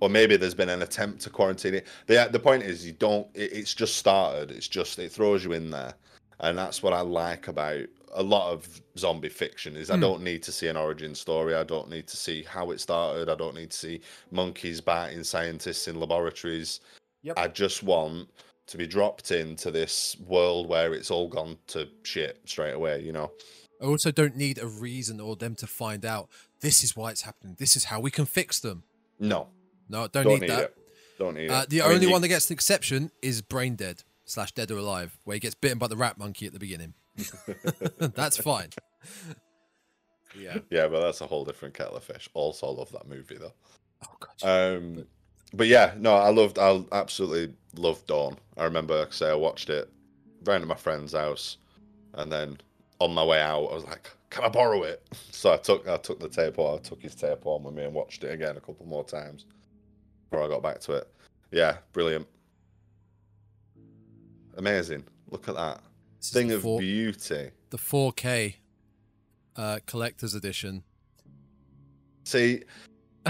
or 0.00 0.08
maybe 0.10 0.36
there's 0.36 0.54
been 0.54 0.68
an 0.68 0.82
attempt 0.82 1.20
to 1.22 1.30
quarantine 1.30 1.74
it. 1.74 1.86
The 2.06 2.28
the 2.30 2.38
point 2.38 2.62
is, 2.62 2.86
you 2.86 2.92
don't. 2.92 3.26
It, 3.34 3.52
it's 3.52 3.74
just 3.74 3.96
started. 3.96 4.50
It's 4.50 4.68
just 4.68 4.98
it 4.98 5.10
throws 5.12 5.42
you 5.44 5.52
in 5.52 5.70
there, 5.70 5.94
and 6.40 6.56
that's 6.56 6.82
what 6.82 6.92
I 6.92 7.00
like 7.00 7.48
about 7.48 7.86
a 8.14 8.22
lot 8.22 8.52
of 8.52 8.80
zombie 8.98 9.28
fiction. 9.28 9.76
Is 9.76 9.90
I 9.90 9.94
Hmm. 9.94 10.00
don't 10.00 10.22
need 10.22 10.42
to 10.44 10.52
see 10.52 10.68
an 10.68 10.76
origin 10.76 11.14
story. 11.14 11.54
I 11.54 11.64
don't 11.64 11.88
need 11.90 12.06
to 12.08 12.16
see 12.16 12.42
how 12.42 12.70
it 12.70 12.80
started. 12.80 13.28
I 13.28 13.34
don't 13.34 13.54
need 13.54 13.70
to 13.70 13.76
see 13.76 14.00
monkeys 14.30 14.80
biting 14.80 15.24
scientists 15.24 15.88
in 15.88 15.98
laboratories. 16.00 16.80
Yep. 17.22 17.38
I 17.38 17.48
just 17.48 17.82
want 17.82 18.28
to 18.68 18.76
be 18.78 18.86
dropped 18.86 19.30
into 19.30 19.70
this 19.70 20.16
world 20.26 20.68
where 20.68 20.92
it's 20.94 21.10
all 21.10 21.28
gone 21.28 21.58
to 21.68 21.88
shit 22.02 22.40
straight 22.44 22.72
away. 22.74 23.00
You 23.02 23.12
know. 23.12 23.32
I 23.80 23.84
also 23.84 24.10
don't 24.10 24.36
need 24.36 24.58
a 24.58 24.66
reason 24.66 25.20
or 25.20 25.36
them 25.36 25.54
to 25.56 25.66
find 25.66 26.04
out 26.06 26.28
this 26.60 26.82
is 26.82 26.96
why 26.96 27.10
it's 27.10 27.22
happening. 27.22 27.56
This 27.58 27.76
is 27.76 27.84
how 27.84 28.00
we 28.00 28.10
can 28.10 28.24
fix 28.24 28.58
them. 28.60 28.84
No, 29.18 29.48
No, 29.88 30.08
don't, 30.08 30.24
don't 30.24 30.26
need, 30.26 30.40
need 30.42 30.50
that. 30.50 30.62
it. 30.62 30.76
Don't 31.18 31.34
need 31.34 31.50
Uh, 31.50 31.62
it. 31.62 31.70
the 31.70 31.82
I 31.82 31.84
mean, 31.86 31.94
only 31.96 32.06
you- 32.06 32.12
one 32.12 32.22
that 32.22 32.28
gets 32.28 32.48
an 32.50 32.54
exception 32.54 33.10
is 33.22 33.42
Brain 33.42 33.76
Dead 33.76 34.02
slash 34.24 34.52
Dead 34.52 34.70
or 34.70 34.78
Alive, 34.78 35.18
where 35.24 35.34
he 35.34 35.40
gets 35.40 35.54
bitten 35.54 35.78
by 35.78 35.86
the 35.88 35.96
rat 35.96 36.16
monkey 36.18 36.46
at 36.46 36.52
the 36.52 36.58
beginning. 36.58 36.94
That's 37.98 38.36
fine. 38.38 38.70
Yeah. 40.38 40.58
Yeah, 40.70 40.88
but 40.88 41.00
that's 41.00 41.20
a 41.22 41.26
whole 41.26 41.44
different 41.44 41.74
kettle 41.74 41.96
of 41.96 42.04
fish. 42.04 42.28
Also, 42.34 42.66
I 42.66 42.70
love 42.70 42.92
that 42.92 43.08
movie 43.08 43.38
though. 43.38 43.54
Oh 44.04 44.16
god. 44.20 44.76
Um, 44.76 45.06
but 45.54 45.66
yeah, 45.68 45.94
no, 45.98 46.14
I 46.16 46.30
loved, 46.30 46.58
I 46.58 46.82
absolutely 46.92 47.54
loved 47.76 48.06
Dawn. 48.06 48.36
I 48.56 48.64
remember, 48.64 48.98
like 48.98 49.08
I 49.08 49.12
say, 49.12 49.30
I 49.30 49.34
watched 49.34 49.70
it 49.70 49.90
round 50.44 50.62
at 50.62 50.68
my 50.68 50.74
friend's 50.74 51.14
house, 51.14 51.56
and 52.14 52.30
then 52.30 52.58
on 53.00 53.14
my 53.14 53.24
way 53.24 53.40
out, 53.40 53.66
I 53.70 53.74
was 53.74 53.84
like, 53.84 54.10
"Can 54.30 54.44
I 54.44 54.48
borrow 54.48 54.82
it?" 54.82 55.02
So 55.32 55.52
I 55.52 55.58
took, 55.58 55.86
I 55.88 55.98
took 55.98 56.18
the 56.20 56.28
tape 56.28 56.58
on, 56.58 56.78
I 56.78 56.82
took 56.82 57.02
his 57.02 57.14
tape 57.14 57.46
on 57.46 57.62
with 57.64 57.74
me, 57.74 57.84
and 57.84 57.94
watched 57.94 58.24
it 58.24 58.32
again 58.32 58.56
a 58.56 58.60
couple 58.60 58.86
more 58.86 59.04
times 59.04 59.46
before 60.30 60.44
I 60.44 60.48
got 60.48 60.62
back 60.62 60.80
to 60.80 60.92
it. 60.94 61.08
Yeah, 61.52 61.76
brilliant, 61.92 62.26
amazing. 64.56 65.04
Look 65.30 65.48
at 65.48 65.56
that 65.56 65.80
This 66.32 66.42
thing 66.42 66.52
of 66.52 66.62
four- 66.62 66.80
beauty. 66.80 67.50
the 67.70 67.76
4K 67.78 68.54
uh, 69.56 69.78
collector's 69.86 70.34
edition. 70.34 70.82
See, 72.24 72.62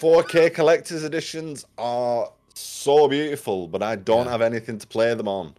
4K 0.00 0.52
collector's 0.54 1.04
editions 1.04 1.64
are 1.76 2.32
so 2.54 3.08
beautiful, 3.08 3.68
but 3.68 3.82
I 3.82 3.96
don't 3.96 4.24
Yeah. 4.26 4.32
have 4.32 4.42
anything 4.42 4.78
to 4.78 4.86
play 4.86 5.14
them 5.14 5.28
on, 5.28 5.54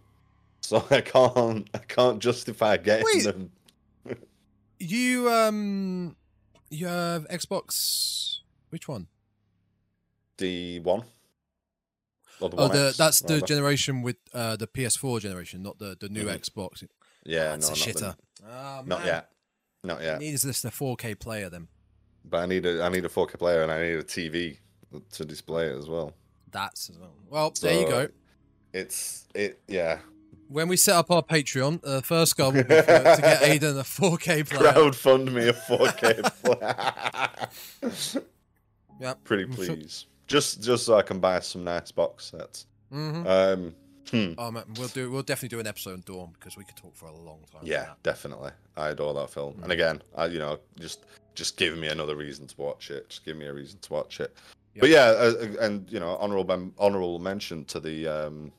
so 0.62 0.84
I 0.90 1.00
can't. 1.00 1.68
I 1.74 1.78
can't 1.78 2.18
justify 2.20 2.76
getting 2.76 3.06
Wait. 3.14 3.24
them. 3.24 3.50
You 4.78 5.30
um, 5.30 6.16
you 6.70 6.86
have 6.86 7.26
Xbox. 7.28 8.38
Which 8.70 8.88
one? 8.88 9.06
The 10.38 10.80
one. 10.80 11.04
Or 12.40 12.48
the 12.48 12.56
Oh, 12.56 12.66
One 12.68 12.76
the 12.76 12.88
X, 12.88 12.96
that's 12.96 13.20
the 13.20 13.40
generation 13.40 14.02
with 14.02 14.16
uh 14.34 14.56
the 14.56 14.66
PS4 14.66 15.20
generation, 15.20 15.62
not 15.62 15.78
the 15.78 15.96
the 15.98 16.08
new 16.08 16.24
Mhm. 16.24 16.38
Xbox. 16.40 16.86
yeah, 17.24 17.50
that's 17.56 17.66
no, 17.68 17.74
a 17.74 17.76
not, 17.76 17.78
shitter. 17.78 18.16
the- 18.40 18.46
Ah, 18.48 18.82
not 18.86 19.04
yet, 19.04 19.30
not 19.84 20.00
yet. 20.02 20.18
Needs 20.20 20.42
this 20.42 20.62
the 20.62 20.70
4K 20.70 21.14
player 21.18 21.48
then. 21.50 21.68
But 22.24 22.38
I 22.42 22.46
need 22.46 22.64
a 22.66 22.82
I 22.82 22.88
need 22.88 23.04
a 23.04 23.08
4K 23.08 23.38
player 23.38 23.62
and 23.62 23.70
I 23.72 23.82
need 23.82 23.94
a 23.98 24.02
TV 24.02 24.58
to 25.12 25.24
display 25.24 25.66
it 25.66 25.76
as 25.76 25.88
well. 25.88 26.14
That's 26.50 26.90
as 26.90 26.98
well. 26.98 27.14
Well, 27.28 27.52
there 27.60 27.80
you 27.80 27.86
go. 27.88 28.08
It's 28.72 29.26
it 29.34 29.60
yeah. 29.68 29.98
When 30.48 30.66
we 30.66 30.76
set 30.76 30.96
up 30.96 31.10
our 31.12 31.22
Patreon, 31.22 31.80
uh, 31.84 32.00
first 32.00 32.36
goal 32.36 32.50
will 32.50 32.64
be 32.64 32.68
for, 32.74 32.82
to 32.82 33.18
get 33.22 33.42
Aidan 33.42 33.78
a 33.78 33.84
4K 33.84 34.42
player. 34.48 34.72
Crowdfund 34.72 35.30
me 35.32 35.46
a 35.48 35.52
4K 35.52 36.22
player. 36.42 38.24
Yep. 39.00 39.24
Pretty 39.24 39.44
I'm 39.44 39.54
sure- 39.54 39.64
please. 39.76 40.06
Just 40.30 40.62
just 40.62 40.86
so 40.86 40.96
I 40.96 41.02
can 41.02 41.18
buy 41.18 41.40
some 41.40 41.64
nice 41.64 41.90
box 41.90 42.26
sets. 42.26 42.66
hmm 42.90 43.26
Um, 43.26 43.74
hmm, 44.10 44.32
Oh 44.38 44.50
man, 44.50 44.64
we'll 44.78 44.88
do. 44.88 45.10
We'll 45.10 45.22
definitely 45.22 45.56
do 45.56 45.60
an 45.60 45.66
episode 45.66 45.94
on 45.94 46.02
Dawn 46.06 46.30
because 46.38 46.56
we 46.56 46.64
could 46.64 46.76
talk 46.76 46.94
for 46.94 47.06
a 47.06 47.12
long 47.14 47.40
time. 47.52 47.62
yeah, 47.64 47.90
definitely. 48.02 48.52
I 48.76 48.88
adore 48.90 49.12
that 49.14 49.30
film. 49.30 49.54
Mm. 49.54 49.62
And 49.64 49.72
again, 49.72 50.02
I 50.16 50.26
you 50.26 50.38
know 50.38 50.58
just 50.78 51.04
just 51.34 51.56
give 51.56 51.76
me 51.76 51.88
another 51.88 52.14
reason 52.16 52.46
to 52.46 52.54
watch 52.56 52.90
it. 52.90 53.08
Just 53.08 53.24
give 53.24 53.36
me 53.36 53.46
a 53.46 53.52
reason 53.52 53.78
to 53.80 53.92
watch 53.92 54.20
it. 54.20 54.34
Yep. 54.74 54.80
But 54.82 54.90
yeah, 54.90 55.06
uh, 55.06 55.34
uh, 55.42 55.46
and 55.64 55.90
you 55.90 55.98
know, 55.98 56.16
honorable 56.18 56.72
honorable 56.78 57.18
mention 57.18 57.64
to 57.66 57.80
the 57.80 58.06
um 58.06 58.52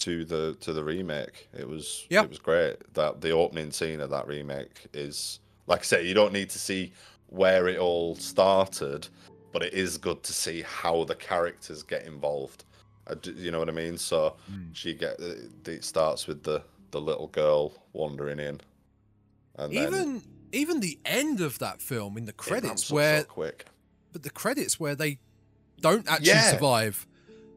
to 0.00 0.24
the 0.26 0.54
to 0.60 0.72
the 0.74 0.84
remake. 0.84 1.48
It 1.58 1.66
was 1.66 2.06
Yeah. 2.10 2.24
it 2.24 2.28
was 2.28 2.38
great. 2.38 2.76
That 2.94 3.20
the 3.22 3.30
opening 3.30 3.70
scene 3.72 4.00
of 4.00 4.10
that 4.10 4.26
remake 4.28 4.86
is 4.92 5.40
like 5.66 5.80
I 5.80 5.84
say, 5.84 6.06
you 6.06 6.14
don't 6.14 6.32
need 6.32 6.50
to 6.50 6.58
see 6.58 6.92
where 7.30 7.68
it 7.68 7.78
all 7.78 8.14
started, 8.16 9.08
but 9.52 9.62
it 9.62 9.72
is 9.74 9.98
good 9.98 10.22
to 10.24 10.32
see 10.32 10.62
how 10.62 11.04
the 11.04 11.14
characters 11.14 11.82
get 11.82 12.04
involved. 12.06 12.64
You 13.24 13.50
know 13.50 13.58
what 13.58 13.68
I 13.68 13.72
mean? 13.72 13.96
So 13.98 14.36
Mm. 14.50 14.74
she 14.74 14.94
get 14.94 15.18
it 15.20 15.66
it 15.68 15.84
starts 15.84 16.26
with 16.26 16.42
the 16.42 16.62
the 16.90 17.00
little 17.00 17.28
girl 17.28 17.72
wandering 17.92 18.38
in, 18.38 18.60
and 19.56 19.72
then 19.72 19.82
Even 19.88 20.22
even 20.52 20.80
the 20.80 20.98
end 21.04 21.40
of 21.40 21.58
that 21.58 21.80
film 21.82 22.16
in 22.16 22.24
the 22.24 22.32
credits 22.32 22.90
where 22.90 23.20
so 23.20 23.24
quick. 23.26 23.66
but 24.12 24.22
the 24.22 24.30
credits 24.30 24.80
where 24.80 24.94
they 24.94 25.18
don't 25.80 26.08
actually 26.08 26.28
Yeah. 26.28 26.50
survive. 26.52 27.06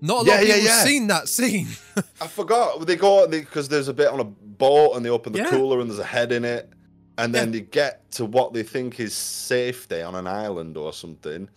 Not 0.04 0.25
a 0.25 0.30
lot 0.32 0.41
of 0.41 0.47
yeah, 0.47 0.56
people 0.56 0.69
yeah. 0.69 0.84
seen 0.84 1.08
that 1.08 1.30
scene. 1.30 1.67
I 2.21 2.27
forgot 2.27 2.86
they 2.88 2.95
go 2.95 3.27
because 3.27 3.69
there's 3.69 3.88
a 3.88 3.93
bit 3.93 4.08
on 4.08 4.19
a 4.19 4.23
boat 4.25 4.95
and 4.95 5.06
they 5.06 5.10
open 5.10 5.32
the 5.34 5.39
Yeah. 5.39 5.49
cooler 5.49 5.80
and 5.80 5.89
there's 5.89 5.99
a 5.99 6.04
head 6.04 6.32
in 6.32 6.43
it, 6.43 6.69
and 7.17 7.34
then 7.36 7.47
Yeah. 7.54 7.60
they 7.60 7.65
get 7.65 8.10
to 8.13 8.25
what 8.25 8.51
they 8.54 8.63
think 8.63 8.99
is 8.99 9.13
safety 9.15 10.01
on 10.01 10.15
an 10.15 10.27
island 10.27 10.75
or 10.75 10.91
something. 10.91 11.49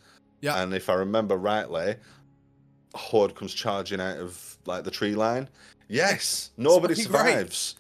Yeah. 0.45 0.63
And 0.63 0.75
if 0.75 0.89
I 0.91 0.95
remember 0.95 1.37
rightly, 1.37 1.97
a 2.95 2.99
horde 2.99 3.35
comes 3.35 3.55
charging 3.55 4.01
out 4.01 4.19
of 4.19 4.59
like 4.67 4.85
the 4.85 4.91
tree 4.91 5.15
line. 5.15 5.49
Yes, 5.89 6.51
nobody 6.57 6.95
fucking 6.95 7.11
great. 7.13 7.23
survives, 7.31 7.77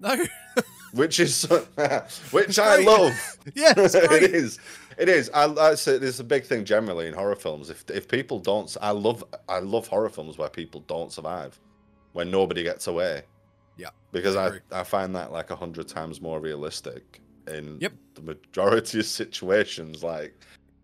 no. 0.00 0.24
which 0.92 1.18
is 1.20 1.42
which 2.30 2.48
It's 2.48 2.58
I 2.58 2.82
love. 2.82 3.12
yeah, 3.54 3.72
it 3.76 4.34
is 4.34 4.58
it 4.96 5.08
is 5.08 5.28
it's 5.28 5.30
I, 5.34 5.44
I 5.70 5.74
say 5.74 5.98
there's 5.98 6.20
a 6.20 6.24
big 6.24 6.44
thing 6.44 6.64
generally 6.64 7.06
in 7.08 7.14
horror 7.14 7.36
films. 7.36 7.68
If 7.70 7.84
if 7.90 8.08
people 8.08 8.38
don't, 8.38 8.74
I 8.80 8.90
love 8.92 9.22
I 9.48 9.58
love 9.58 9.86
horror 9.88 10.08
films 10.08 10.38
where 10.38 10.48
people 10.48 10.80
don't 10.86 11.12
survive, 11.12 11.58
when 12.12 12.30
nobody 12.30 12.62
gets 12.62 12.86
away. 12.86 13.22
Yeah, 13.76 13.90
Because 14.12 14.34
I 14.36 14.46
I. 14.72 14.80
I 14.80 14.84
find 14.84 15.14
that 15.14 15.30
like 15.32 15.50
a 15.50 15.56
hundred 15.56 15.86
times 15.88 16.20
more 16.20 16.40
realistic 16.40 17.20
in 17.46 17.78
Yep. 17.80 17.92
the 18.14 18.22
majority 18.22 18.98
of 18.98 19.06
situations. 19.06 20.02
Like 20.02 20.34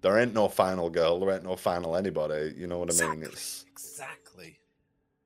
there 0.05 0.19
ain't 0.19 0.35
no 0.35 0.49
final 0.49 0.91
girl, 0.91 1.19
there 1.19 1.35
ain't 1.35 1.45
no 1.45 1.57
final 1.57 1.97
anybody. 1.97 2.55
You 2.57 2.67
know 2.67 2.79
what 2.79 3.03
I 3.03 3.09
mean? 3.09 3.23
It's 3.25 3.65
Exactly. 3.73 4.61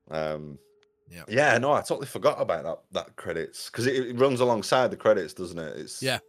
um. 0.09 0.57
Yeah. 1.11 1.23
Yeah, 1.27 1.57
no, 1.57 1.73
I 1.73 1.81
totally 1.81 2.05
forgot 2.05 2.39
about 2.39 2.63
that 2.63 2.79
that 2.93 3.15
credits 3.15 3.69
because 3.69 3.87
it, 3.87 3.95
it 3.95 4.15
runs 4.17 4.39
alongside 4.39 4.91
the 4.91 4.97
credits, 4.97 5.33
doesn't 5.33 5.59
it? 5.59 5.77
It's 5.77 6.01
Yeah. 6.01 6.19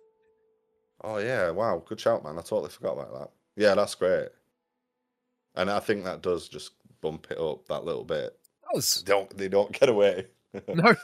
Oh 1.05 1.19
yeah, 1.19 1.51
wow, 1.51 1.83
good 1.87 2.01
shout, 2.01 2.25
man. 2.25 2.39
I 2.39 2.43
totally 2.43 2.71
forgot 2.71 2.95
about 2.95 3.13
that. 3.13 3.31
Yeah, 3.57 3.75
that's 3.75 3.95
great. 3.95 4.29
And 5.55 5.71
I 5.71 5.81
think 5.81 6.05
that 6.05 6.23
does 6.23 6.49
just 6.49 6.73
bump 7.01 7.29
it 7.31 7.39
up 7.39 7.67
that 7.69 7.85
little 7.85 8.05
bit. 8.05 8.37
That 8.63 8.75
was 8.75 9.03
They 9.03 9.13
don't 9.13 9.37
they 9.37 9.49
don't 9.49 9.73
get 9.73 9.89
away. 9.89 10.27
no. 10.69 10.95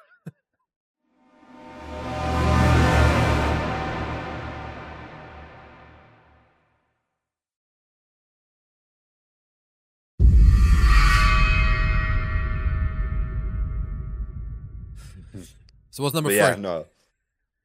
So 15.97 16.03
what's 16.03 16.15
number 16.15 16.29
But 16.29 16.35
three? 16.35 16.41
yeah, 16.41 16.55
no, 16.57 16.85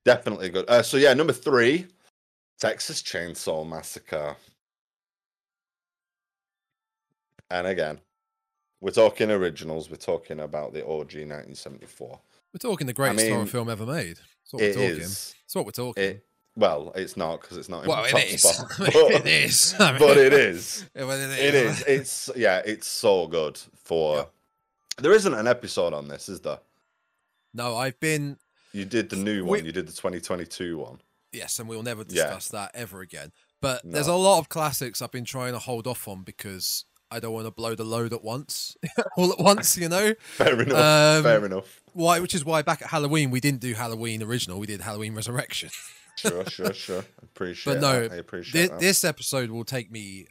definitely 0.06 0.48
good. 0.48 0.64
Uh, 0.70 0.82
so 0.82 0.96
yeah, 0.96 1.14
number 1.14 1.34
three, 1.34 1.86
Texas 2.62 3.02
Chainsaw 3.02 3.68
Massacre. 3.68 4.38
And 7.50 7.68
again, 7.68 8.00
we're 8.80 8.92
talking 8.92 9.30
originals. 9.32 9.90
We're 9.90 9.98
talking 9.98 10.40
about 10.40 10.72
the 10.72 10.80
OG 10.86 11.28
1974. 11.28 12.08
We're 12.54 12.58
talking 12.58 12.88
the 12.88 12.94
greatest 12.94 13.28
horror 13.28 13.40
mean, 13.40 13.48
film 13.48 13.70
ever 13.70 13.86
made. 13.86 14.16
That's 14.16 14.54
what 14.54 14.64
It 14.64 14.78
we're 14.78 14.88
talking. 14.88 15.02
is. 15.02 15.36
That's 15.44 15.56
what 15.56 15.66
we're 15.66 15.72
talking. 15.72 16.04
It 16.04 16.26
well, 16.56 16.94
it's 16.96 17.18
not 17.18 17.42
because 17.42 17.58
it's 17.58 17.68
not 17.68 17.84
in 17.84 17.90
well, 17.90 18.06
it 18.06 18.14
is. 18.34 18.42
spot, 18.44 18.80
it 18.80 19.26
is. 19.28 19.76
I 19.78 19.92
mean- 19.92 20.00
but 20.00 20.16
it 20.18 20.32
is. 20.32 20.86
Yeah, 20.96 21.04
well, 21.06 21.20
it 21.20 21.38
It 21.38 21.54
is. 21.54 21.82
It's 21.86 22.30
yeah. 22.38 22.62
It's 22.66 22.88
so 22.88 23.28
good. 23.28 23.60
For 23.84 24.16
Yeah. 24.16 24.24
there 25.00 25.12
isn't 25.12 25.34
an 25.34 25.48
episode 25.48 25.94
on 25.94 26.08
this, 26.08 26.30
is 26.30 26.40
there? 26.40 26.60
No, 27.54 27.76
I've 27.76 28.00
been 28.00 28.38
You 28.74 28.86
did 28.86 29.10
the 29.10 29.16
new 29.18 29.44
one. 29.46 29.60
We- 29.62 29.66
You 29.68 29.72
did 29.72 29.88
the 29.88 29.92
2022 29.94 30.78
one. 30.78 31.02
yes, 31.32 31.60
and 31.60 31.68
we'll 31.68 31.84
never 31.84 32.02
Yeah. 32.08 32.24
discuss 32.26 32.48
that 32.50 32.72
ever 32.74 33.02
again. 33.02 33.32
But 33.62 33.82
there's 33.84 34.08
a 34.08 34.16
lot 34.16 34.40
of 34.40 34.50
classics 34.50 35.02
I've 35.02 35.12
been 35.12 35.26
trying 35.26 35.54
to 35.54 35.60
hold 35.60 35.86
off 35.88 36.08
on 36.08 36.24
because 36.24 36.86
I 37.12 37.20
don't 37.20 37.34
want 37.34 37.46
to 37.46 37.52
blow 37.52 37.76
the 37.76 37.84
load 37.84 38.12
at 38.14 38.24
once, 38.24 38.76
all 39.18 39.32
at 39.32 39.38
once. 39.40 39.78
You 39.78 39.90
know, 39.90 40.14
Fair 40.38 40.60
enough. 40.62 40.78
Um, 41.18 41.24
Fair 41.24 41.46
enough. 41.46 41.82
why? 41.94 42.20
Which 42.20 42.34
is 42.34 42.44
why 42.46 42.62
back 42.64 42.82
at 42.82 42.88
Halloween 42.90 43.30
we 43.32 43.40
didn't 43.40 43.60
do 43.60 43.74
Halloween 43.74 44.24
original. 44.24 44.58
We 44.60 44.68
did 44.68 44.82
Halloween 44.82 45.14
Resurrection. 45.14 45.70
Sure, 46.18 46.46
sure, 46.46 46.74
sure. 46.74 47.06
Appreciate. 47.22 47.74
But 47.74 47.82
no, 47.82 48.08
that. 48.08 48.12
I 48.14 48.16
appreciate 48.18 48.70
that. 48.70 48.80
this 48.80 49.04
episode 49.04 49.50
will 49.52 49.64
take 49.66 49.92
me. 49.92 50.28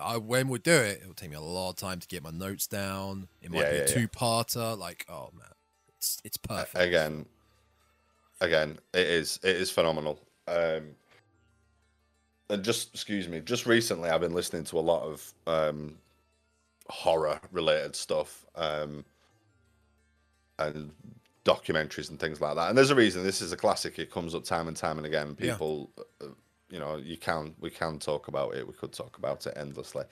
I, 0.00 0.16
when 0.16 0.48
we 0.48 0.58
do 0.58 0.72
it, 0.72 1.02
it 1.02 1.06
will 1.06 1.14
take 1.14 1.30
me 1.30 1.36
a 1.36 1.40
lot 1.40 1.70
of 1.70 1.76
time 1.76 2.00
to 2.00 2.06
get 2.08 2.22
my 2.22 2.30
notes 2.30 2.66
down. 2.66 3.28
It 3.42 3.50
might 3.50 3.60
Yeah, 3.60 3.70
be 3.72 3.76
a 3.76 3.80
yeah. 3.80 3.86
two-parter. 3.94 4.76
Like, 4.78 5.04
oh 5.08 5.30
man, 5.34 5.48
it's 6.06 6.20
it's 6.24 6.36
perfect. 6.36 6.82
again, 6.82 7.26
again, 8.40 8.78
it 8.94 9.06
is. 9.06 9.40
It 9.42 9.56
is 9.56 9.70
phenomenal. 9.70 10.20
Um, 10.48 10.94
and 12.48 12.62
just 12.62 12.94
excuse 12.94 13.28
me. 13.28 13.40
Just 13.40 13.66
recently, 13.66 14.10
I've 14.10 14.20
been 14.20 14.34
listening 14.34 14.64
to 14.64 14.78
a 14.78 14.80
lot 14.80 15.02
of 15.02 15.34
um, 15.46 15.98
horror-related 16.88 17.96
stuff. 17.96 18.46
Um, 18.54 19.04
and 20.58 20.90
documentaries 21.44 22.10
and 22.10 22.18
things 22.18 22.40
like 22.40 22.56
that. 22.56 22.68
And 22.68 22.78
there's 22.78 22.90
a 22.90 22.94
reason 22.94 23.22
this 23.22 23.42
is 23.42 23.52
a 23.52 23.56
classic. 23.56 23.98
It 23.98 24.10
comes 24.10 24.34
up 24.34 24.44
time 24.44 24.68
and 24.68 24.76
time 24.76 24.98
and 24.98 25.06
again. 25.06 25.36
Yeah. 25.38 25.52
People, 25.52 25.90
uh, 26.22 26.28
you 26.70 26.78
know, 26.78 26.96
you 26.96 27.16
can 27.16 27.54
we 27.60 27.70
can 27.70 27.98
talk 27.98 28.28
about 28.28 28.54
it. 28.54 28.66
We 28.66 28.72
could 28.72 28.92
talk 28.92 29.18
about 29.18 29.46
it 29.46 29.54
endlessly. 29.56 30.04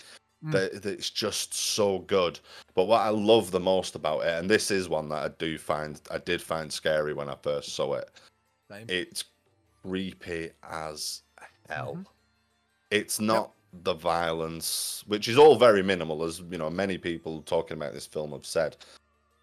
Mm. 0.45 0.53
That 0.53 0.85
it's 0.87 1.11
just 1.11 1.55
so 1.55 2.01
good. 2.01 2.39
But 2.75 2.85
what 2.85 3.01
I 3.01 3.09
love 3.09 3.51
the 3.51 3.61
most 3.61 3.95
about 3.95 4.21
it, 4.21 4.39
and 4.39 4.49
this 4.51 4.71
is 4.71 4.89
one 4.89 5.09
that 5.09 5.25
I 5.25 5.29
do 5.39 5.57
find 5.57 6.01
I 6.11 6.19
did 6.19 6.43
find 6.43 6.73
scary 6.73 7.15
when 7.15 7.29
I 7.29 7.37
first 7.43 7.75
saw 7.75 7.95
it. 7.95 8.11
Same. 8.71 8.87
It's 8.89 9.25
creepy 9.83 10.51
as 10.63 11.23
hell. 11.69 11.97
Mhm. 11.97 12.07
It's 12.91 13.21
not 13.21 13.53
the 13.83 13.95
violence, 13.95 15.03
which 15.07 15.29
is 15.29 15.39
all 15.39 15.57
very 15.57 15.83
minimal, 15.83 16.23
as 16.25 16.41
you 16.41 16.59
know, 16.59 16.71
many 16.71 16.99
people 16.99 17.43
talking 17.43 17.77
about 17.77 17.93
this 17.93 18.07
film 18.07 18.33
have 18.33 18.47
said. 18.47 18.77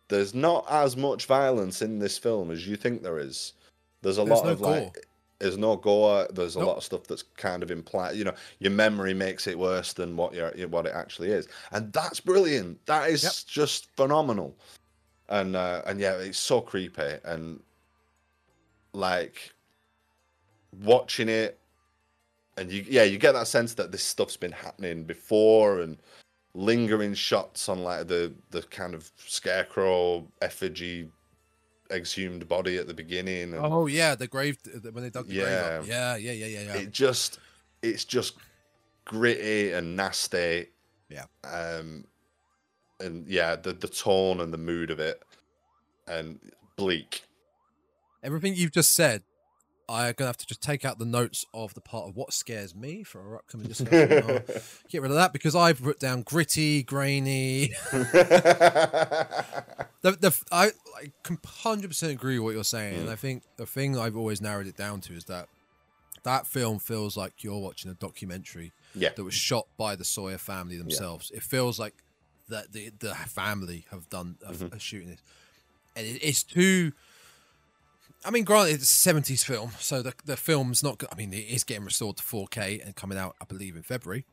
There's 0.08 0.34
not 0.34 0.66
as 0.70 0.96
much 0.96 1.26
violence 1.26 1.82
in 1.82 2.00
this 2.00 2.18
film 2.18 2.52
as 2.52 2.68
you 2.68 2.76
think 2.76 3.02
there 3.02 3.20
is. 3.20 3.54
There's 4.02 4.18
a 4.18 4.24
There's 4.24 4.30
lot 4.40 4.46
no 4.46 4.52
of 4.52 4.62
like 4.62 4.94
gore. 4.94 5.04
There's 5.42 5.58
no 5.58 5.76
gore. 5.76 6.28
There's 6.32 6.56
a 6.56 6.60
Nope. 6.60 6.68
lot 6.70 6.78
of 6.78 6.84
stuff 6.84 7.04
that's 7.06 7.24
kind 7.38 7.64
of 7.64 7.72
implied. 7.72 8.16
You 8.16 8.26
know, 8.26 8.36
your 8.60 8.72
memory 8.72 9.14
makes 9.14 9.48
it 9.48 9.58
worse 9.58 9.94
than 9.94 10.16
what 10.16 10.34
you 10.34 10.68
what 10.68 10.86
it 10.86 10.94
actually 10.94 11.32
is, 11.32 11.48
and 11.72 11.92
that's 11.92 12.20
brilliant. 12.20 12.86
That 12.86 13.10
is 13.10 13.24
Yep. 13.24 13.34
just 13.48 13.90
phenomenal. 13.96 14.56
And 15.30 15.56
uh, 15.56 15.82
and 15.86 16.00
yeah, 16.00 16.14
it's 16.16 16.38
so 16.38 16.62
creepy 16.62 17.18
and 17.26 17.62
like 18.94 19.52
watching 20.84 21.30
it, 21.30 21.60
and 22.58 22.72
you 22.72 22.86
yeah 22.88 23.04
you 23.04 23.18
get 23.18 23.34
that 23.34 23.48
sense 23.48 23.74
that 23.76 23.92
this 23.92 24.04
stuff's 24.04 24.38
been 24.38 24.52
happening 24.52 25.04
before 25.04 25.82
and 25.82 25.98
lingering 26.54 27.14
shots 27.14 27.70
on 27.70 27.82
like 27.84 28.08
the 28.08 28.34
the 28.52 28.62
kind 28.64 28.94
of 28.94 29.10
scarecrow 29.18 30.28
effigy 30.42 31.10
exhumed 31.92 32.48
body 32.48 32.78
at 32.78 32.88
the 32.88 32.94
beginning 32.94 33.54
and 33.54 33.66
Oh 33.66 33.86
yeah, 33.88 34.16
the 34.16 34.28
grave 34.28 34.58
when 34.92 35.04
they 35.04 35.10
dug 35.10 35.28
the 35.28 35.36
grave 35.36 35.48
up. 35.48 35.88
Yeah. 35.88 36.16
Yeah, 36.16 36.32
yeah, 36.32 36.32
yeah, 36.32 36.46
yeah, 36.60 36.62
yeah. 36.74 36.82
it 36.82 36.92
just 36.92 37.40
it's 37.82 38.06
just 38.06 38.36
gritty 39.06 39.72
and 39.74 39.96
nasty 39.96 40.68
Yeah. 41.10 41.26
um 41.44 42.06
and 43.00 43.28
yeah 43.28 43.56
the 43.56 43.74
the 43.74 43.88
tone 43.88 44.40
and 44.42 44.54
the 44.54 44.58
mood 44.58 44.92
of 44.92 45.00
it 45.00 45.22
and 46.08 46.40
bleak 46.78 47.24
Everything 48.24 48.54
you've 48.56 48.72
just 48.72 48.94
said, 48.94 49.24
I'm 49.92 50.14
gonna 50.14 50.28
have 50.30 50.38
to 50.38 50.46
just 50.48 50.62
take 50.62 50.86
out 50.86 50.98
the 51.00 51.06
notes 51.06 51.46
of 51.54 51.74
the 51.74 51.82
part 51.82 52.08
of 52.08 52.16
what 52.16 52.34
scares 52.34 52.74
me 52.76 53.04
for 53.04 53.22
our 53.22 53.36
upcoming 53.38 53.68
discussion. 53.68 54.44
Get 54.90 55.02
rid 55.02 55.12
of 55.12 55.16
that 55.18 55.34
because 55.34 55.56
I've 55.56 55.82
put 55.82 56.00
down 56.00 56.22
gritty, 56.24 56.84
grainy. 56.84 57.74
the, 57.92 59.86
the 60.02 60.44
I 60.52 60.72
hundred 61.46 61.90
percent 61.90 62.12
agree 62.14 62.40
with 62.40 62.44
what 62.46 62.54
you're 62.56 62.64
saying, 62.64 63.00
and 63.00 63.08
Mm. 63.10 63.12
I 63.12 63.16
think 63.16 63.44
the 63.58 63.66
thing 63.66 63.98
I've 63.98 64.16
always 64.18 64.42
narrowed 64.42 64.68
it 64.68 64.78
down 64.78 65.02
to 65.02 65.14
is 65.14 65.26
that 65.26 65.48
that 66.24 66.46
film 66.46 66.80
feels 66.80 67.18
like 67.18 67.44
you're 67.44 67.58
watching 67.60 67.90
a 67.90 67.96
documentary 67.96 68.72
yeah 68.94 69.10
that 69.16 69.24
was 69.24 69.34
shot 69.34 69.66
by 69.78 69.96
the 69.96 70.04
Sawyer 70.06 70.38
family 70.38 70.78
themselves. 70.78 71.32
It 71.32 71.42
feels 71.44 71.80
like 71.80 71.96
that 72.50 72.72
the 72.74 72.92
the 73.00 73.16
family 73.16 73.86
have 73.92 74.10
done 74.10 74.38
of, 74.46 74.58
Mhm. 74.58 74.74
of 74.74 74.82
shooting 74.82 75.10
this, 75.10 75.22
and 75.96 76.06
it, 76.06 76.20
it's 76.24 76.44
too. 76.44 76.92
I 78.24 78.30
mean, 78.30 78.44
granted, 78.44 78.76
it's 78.76 78.84
a 78.84 78.86
seventies 78.88 79.44
film, 79.44 79.72
so 79.80 80.02
the 80.02 80.14
the 80.26 80.38
film's 80.38 80.84
not. 80.84 81.00
go- 81.00 81.08
I 81.12 81.16
mean, 81.16 81.34
it 81.34 81.38
is 81.48 81.64
getting 81.64 81.84
restored 81.86 82.18
to 82.18 82.24
four 82.24 82.48
K 82.48 82.80
and 82.80 82.96
coming 82.96 83.18
out, 83.18 83.36
I 83.42 83.46
believe, 83.46 83.76
in 83.76 83.84
February. 83.84 84.26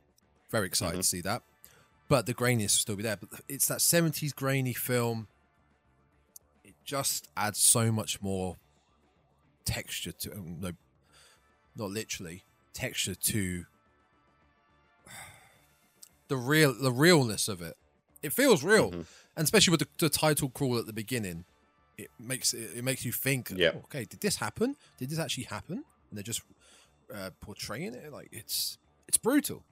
Very 0.50 0.66
excited 0.66 0.96
Mhm. 0.98 1.02
to 1.02 1.06
see 1.08 1.20
that, 1.22 1.42
but 2.08 2.26
the 2.26 2.34
graininess 2.34 2.74
will 2.76 2.80
still 2.80 2.96
be 2.96 3.02
there. 3.02 3.16
But 3.16 3.28
it's 3.48 3.66
that 3.68 3.80
seventies 3.80 4.32
grainy 4.32 4.74
film. 4.74 5.28
It 6.64 6.74
just 6.84 7.28
adds 7.36 7.58
so 7.60 7.90
much 7.90 8.20
more 8.20 8.56
texture 9.64 10.12
to 10.12 10.38
no, 10.38 10.72
not 11.76 11.90
literally 11.90 12.44
texture 12.74 13.14
to 13.14 13.64
the 16.28 16.36
real 16.36 16.74
the 16.74 16.92
realness 16.92 17.48
of 17.48 17.62
it. 17.62 17.76
It 18.22 18.32
feels 18.32 18.62
real, 18.64 18.90
Mhm. 18.90 19.06
and 19.36 19.44
especially 19.44 19.70
with 19.70 19.80
the, 19.80 19.88
the 19.98 20.08
title 20.10 20.50
crawl 20.50 20.76
at 20.78 20.86
the 20.86 20.92
beginning, 20.92 21.44
it 21.98 22.10
makes 22.18 22.54
it, 22.54 22.70
it 22.76 22.84
makes 22.84 23.04
you 23.04 23.12
think. 23.12 23.52
Yeah. 23.54 23.72
"Oh, 23.74 23.78
okay, 23.84 24.04
did 24.04 24.20
this 24.20 24.36
happen? 24.36 24.76
Did 24.98 25.10
this 25.10 25.18
actually 25.18 25.44
happen? 25.44 25.78
And 26.10 26.16
they're 26.16 26.22
just 26.22 26.42
uh, 27.14 27.30
portraying 27.40 27.94
it 27.94 28.12
like 28.12 28.28
it's 28.32 28.78
it's 29.08 29.18
brutal. 29.18 29.62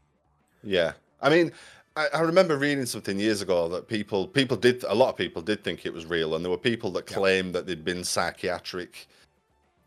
Yeah, 0.63 0.93
I 1.23 1.31
mean, 1.31 1.53
I, 1.97 2.09
I 2.13 2.21
remember 2.21 2.57
reading 2.59 2.87
something 2.87 3.19
years 3.19 3.41
ago 3.43 3.69
that 3.69 3.87
people 3.89 4.27
people 4.27 4.57
did 4.57 4.83
a 4.85 4.95
lot 4.95 5.11
of 5.11 5.17
people 5.17 5.41
did 5.43 5.63
think 5.63 5.87
it 5.87 5.93
was 5.93 6.05
real, 6.07 6.35
and 6.35 6.45
there 6.45 6.51
were 6.51 6.59
people 6.59 6.91
that 6.93 7.09
Yeah. 7.11 7.17
claimed 7.17 7.55
that 7.55 7.67
they'd 7.67 7.85
been 7.85 8.05
psychiatric 8.05 9.07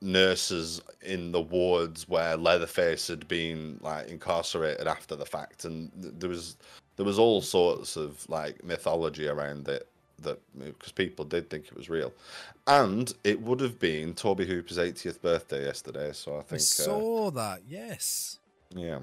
nurses 0.02 0.82
in 1.02 1.32
the 1.32 1.42
wards 1.42 2.08
where 2.08 2.38
Leatherface 2.38 3.08
had 3.08 3.28
been 3.28 3.78
like 3.82 4.08
incarcerated 4.08 4.88
after 4.88 5.16
the 5.16 5.26
fact, 5.26 5.66
and 5.66 5.92
th- 6.02 6.14
there 6.20 6.30
was 6.30 6.56
there 6.96 7.06
was 7.06 7.20
all 7.20 7.42
sorts 7.42 7.96
of 7.98 8.28
like 8.30 8.64
mythology 8.64 9.28
around 9.28 9.68
it 9.68 9.88
that 10.24 10.40
because 10.58 10.92
people 10.92 11.26
did 11.26 11.50
think 11.50 11.66
it 11.66 11.76
was 11.76 11.90
real, 11.90 12.14
and 12.68 13.14
it 13.24 13.42
would 13.42 13.60
have 13.62 13.80
been 13.80 14.14
Tobe 14.14 14.42
Hooper's 14.42 14.78
80th 14.78 15.22
birthday 15.22 15.66
yesterday, 15.66 16.12
so 16.14 16.36
I 16.36 16.40
I 16.40 16.42
think 16.44 16.62
uh, 16.62 16.64
saw 16.64 17.32
that. 17.32 17.62
Yes. 17.68 18.40
yeah. 18.76 19.00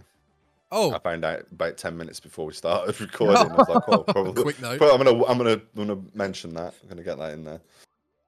Oh, 0.72 0.92
I 0.92 0.98
found 0.98 1.24
out 1.24 1.46
about 1.52 1.76
ten 1.76 1.96
minutes 1.96 2.18
before 2.20 2.46
we 2.46 2.52
started 2.52 3.00
recording. 3.00 3.36
I 3.36 3.54
was 3.54 3.68
like, 3.68 3.82
oh, 3.88 4.02
probably. 4.02 4.42
quick 4.42 4.60
note. 4.60 4.78
But 4.80 4.92
I'm 4.92 4.98
gonna, 5.02 5.24
I'm 5.24 5.38
gonna, 5.38 5.60
I'm 5.76 5.86
gonna 5.86 6.00
mention 6.14 6.54
that. 6.54 6.74
I'm 6.82 6.88
gonna 6.88 7.04
get 7.04 7.18
that 7.18 7.32
in 7.34 7.44
there. 7.44 7.60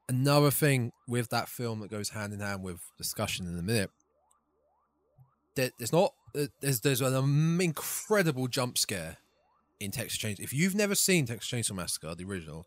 another 0.08 0.50
thing 0.50 0.92
with 1.08 1.28
that 1.30 1.48
film 1.48 1.80
that 1.80 1.90
goes 1.90 2.10
hand 2.10 2.32
in 2.32 2.40
hand 2.40 2.62
with 2.62 2.80
discussion 2.96 3.46
in 3.46 3.58
a 3.58 3.62
minute. 3.62 3.90
There, 5.56 5.70
there's 5.78 5.92
not 5.92 6.12
uh, 6.36 6.46
there's 6.60 6.80
there's 6.80 7.00
an 7.00 7.60
incredible 7.60 8.46
jump 8.46 8.78
scare 8.78 9.16
in 9.80 9.90
Texas 9.90 10.18
Chainsaw. 10.18 10.40
If 10.40 10.52
you've 10.52 10.74
never 10.74 10.94
seen 10.94 11.26
Texas 11.26 11.50
Chainsaw 11.50 11.74
Massacre, 11.76 12.14
the 12.14 12.24
original, 12.24 12.66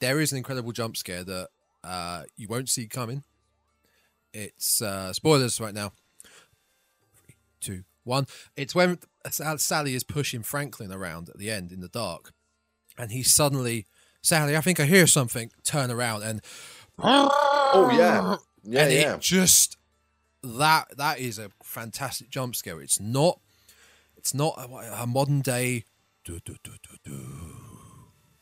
there 0.00 0.20
is 0.20 0.32
an 0.32 0.38
incredible 0.38 0.72
jump 0.72 0.96
scare 0.96 1.24
that 1.24 1.48
uh, 1.84 2.22
you 2.36 2.48
won't 2.48 2.68
see 2.68 2.86
coming. 2.86 3.24
It's 4.32 4.82
uh, 4.82 5.12
spoilers 5.12 5.60
right 5.60 5.74
now. 5.74 5.92
Three, 7.14 7.36
two, 7.60 7.84
one. 8.04 8.26
It's 8.56 8.74
when 8.74 8.98
Sally 9.30 9.94
is 9.94 10.04
pushing 10.04 10.42
Franklin 10.42 10.92
around 10.92 11.28
at 11.28 11.38
the 11.38 11.50
end 11.50 11.72
in 11.72 11.80
the 11.80 11.88
dark, 11.88 12.32
and 12.98 13.12
he 13.12 13.22
suddenly, 13.22 13.86
Sally, 14.22 14.56
I 14.56 14.60
think 14.60 14.78
I 14.80 14.84
hear 14.84 15.06
something. 15.06 15.50
Turn 15.64 15.90
around 15.90 16.22
and 16.22 16.42
Oh 16.98 17.90
yeah, 17.92 18.36
yeah, 18.62 18.82
and 18.82 18.92
yeah. 18.92 19.14
it 19.14 19.20
just 19.20 19.76
that 20.42 20.96
that 20.96 21.18
is 21.18 21.38
a 21.38 21.50
fantastic 21.62 22.30
jump 22.30 22.56
scare. 22.56 22.80
It's 22.80 23.00
not 23.00 23.40
it's 24.16 24.32
not 24.32 24.54
a, 24.58 25.02
a 25.02 25.06
modern 25.06 25.40
day 25.40 25.84
do, 26.24 26.40
do, 26.44 26.56
do, 26.64 26.72
do, 26.82 26.96
do, 27.04 27.26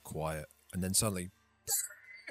quiet, 0.02 0.46
and 0.72 0.82
then 0.82 0.94
suddenly 0.94 1.30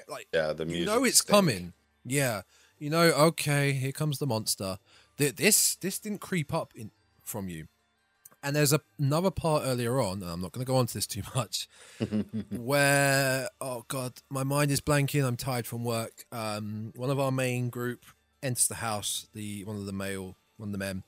like 0.08 0.28
yeah, 0.32 0.52
the 0.52 0.64
music. 0.64 0.80
you 0.80 0.86
know 0.86 1.04
it's 1.04 1.18
stink. 1.18 1.30
coming. 1.30 1.72
Yeah, 2.04 2.42
you 2.78 2.90
know. 2.90 3.02
Okay, 3.12 3.72
here 3.72 3.92
comes 3.92 4.18
the 4.18 4.26
monster. 4.26 4.78
Th- 5.18 5.34
This 5.34 5.76
this 5.76 5.98
didn't 5.98 6.20
creep 6.20 6.52
up 6.52 6.72
in 6.74 6.90
from 7.22 7.48
you. 7.48 7.66
And 8.42 8.54
there's 8.54 8.74
a, 8.74 8.80
another 8.98 9.30
part 9.30 9.62
earlier 9.64 9.98
on, 10.02 10.20
and 10.20 10.30
I'm 10.30 10.42
not 10.42 10.52
going 10.52 10.66
to 10.66 10.70
go 10.70 10.76
on 10.76 10.86
to 10.86 10.92
this 10.92 11.06
too 11.06 11.22
much, 11.34 11.66
where 12.50 13.48
oh 13.58 13.84
god, 13.88 14.12
my 14.28 14.42
mind 14.42 14.70
is 14.70 14.82
blanking. 14.82 15.26
I'm 15.26 15.36
tired 15.36 15.66
from 15.66 15.82
work. 15.82 16.26
Um, 16.30 16.92
one 16.94 17.08
of 17.08 17.18
our 17.18 17.32
main 17.32 17.70
group 17.70 18.04
enters 18.42 18.68
the 18.68 18.74
house. 18.76 19.28
The 19.32 19.64
one 19.64 19.76
of 19.76 19.86
the 19.86 19.94
male, 19.94 20.36
one 20.58 20.68
of 20.68 20.72
the 20.72 20.78
men, 20.78 21.04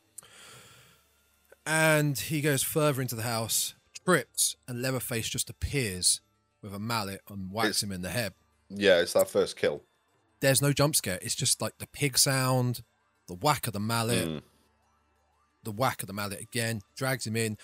and 1.67 2.19
he 2.19 2.41
goes 2.41 2.63
further 2.63 3.03
into 3.03 3.15
the 3.17 3.23
house, 3.23 3.75
trips, 4.05 4.57
and 4.67 4.81
Leatherface 4.81 5.29
just 5.29 5.51
appears 5.51 6.21
with 6.63 6.75
a 6.75 6.79
mallet 6.79 7.21
and 7.29 7.51
whacks 7.53 7.69
It's- 7.69 7.83
him 7.83 7.93
in 7.93 8.03
the 8.03 8.11
head 8.11 8.35
Yeah, 8.69 9.01
it's 9.01 9.13
that 9.15 9.29
first 9.31 9.57
kill. 9.57 9.83
there's 10.41 10.61
no 10.63 10.73
jump 10.73 10.97
scare. 10.97 11.19
It's 11.23 11.35
just 11.35 11.61
like 11.63 11.79
the 11.79 11.87
pig 11.87 12.19
sound, 12.19 12.83
the 13.29 13.35
whack 13.35 13.67
of 13.67 13.73
the 13.73 13.81
mallet, 13.81 14.27
Mm. 14.29 14.43
the 15.63 15.73
whack 15.73 16.03
of 16.03 16.07
the 16.07 16.13
mallet 16.13 16.41
again, 16.41 16.81
drags 16.97 17.27
him 17.27 17.37
in. 17.37 17.57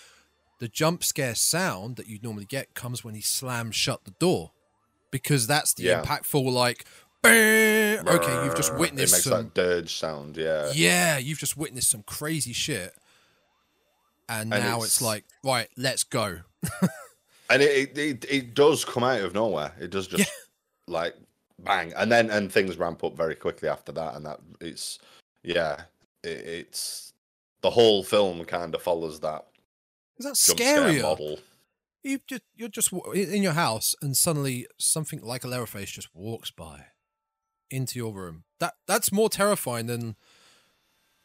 The 0.60 0.68
jump 0.68 1.02
scare 1.04 1.34
sound 1.34 1.96
that 1.96 2.06
you'd 2.06 2.22
normally 2.22 2.44
get 2.46 2.74
comes 2.74 3.02
when 3.04 3.14
he 3.14 3.20
slams 3.20 3.74
shut 3.76 4.04
the 4.04 4.12
door. 4.12 4.52
Because 5.10 5.46
that's 5.46 5.74
the 5.74 5.82
Yeah. 5.84 6.02
impactful 6.02 6.50
like 6.52 6.86
okay, 7.24 8.44
you've 8.44 8.56
just 8.56 8.72
It 8.72 8.78
witnessed 8.78 9.12
makes 9.12 9.24
some 9.24 9.44
that 9.44 9.54
dirge 9.54 9.94
sound. 9.96 10.36
Yeah. 10.36 10.72
Yeah, 10.74 11.18
you've 11.18 11.38
just 11.38 11.56
witnessed 11.56 11.90
some 11.90 12.02
crazy 12.02 12.52
shit. 12.52 12.94
And, 14.28 14.52
And 14.54 14.62
now 14.64 14.76
it's- 14.78 14.94
it's... 14.94 15.02
like, 15.02 15.24
right, 15.44 15.68
let's 15.76 16.04
go. 16.04 16.40
and 17.52 17.62
it, 17.62 17.96
it 17.96 17.98
it 17.98 18.24
it 18.30 18.54
does 18.54 18.84
come 18.84 19.04
out 19.04 19.20
of 19.20 19.34
nowhere. 19.34 19.72
It 19.78 19.90
does 19.90 20.06
just 20.06 20.30
like 20.88 21.14
bang, 21.58 21.92
and 21.96 22.10
then 22.10 22.30
and 22.30 22.50
things 22.50 22.78
ramp 22.78 23.04
up 23.04 23.16
very 23.16 23.34
quickly 23.34 23.68
after 23.68 23.92
that, 23.92 24.14
and 24.14 24.26
that 24.26 24.40
it's 24.60 24.98
yeah, 25.42 25.82
it, 26.24 26.28
it's 26.28 27.12
the 27.62 27.70
whole 27.70 28.02
film 28.02 28.44
kind 28.44 28.74
of 28.74 28.82
follows 28.82 29.20
that 29.20 29.46
Is 30.18 30.26
that 30.26 30.34
scarier? 30.34 31.02
model. 31.02 31.38
you 32.02 32.18
just 32.26 32.42
you're 32.56 32.68
just 32.68 32.92
in 33.14 33.42
your 33.42 33.52
house 33.52 33.94
and 34.02 34.16
suddenly 34.16 34.66
something 34.78 35.20
like 35.22 35.44
a 35.44 35.48
Leatherface 35.48 35.90
just 35.90 36.14
walks 36.14 36.50
by 36.50 36.86
into 37.70 37.98
your 37.98 38.12
room. 38.12 38.44
That 38.60 38.74
that's 38.86 39.12
more 39.12 39.28
terrifying 39.28 39.86
than 39.86 40.16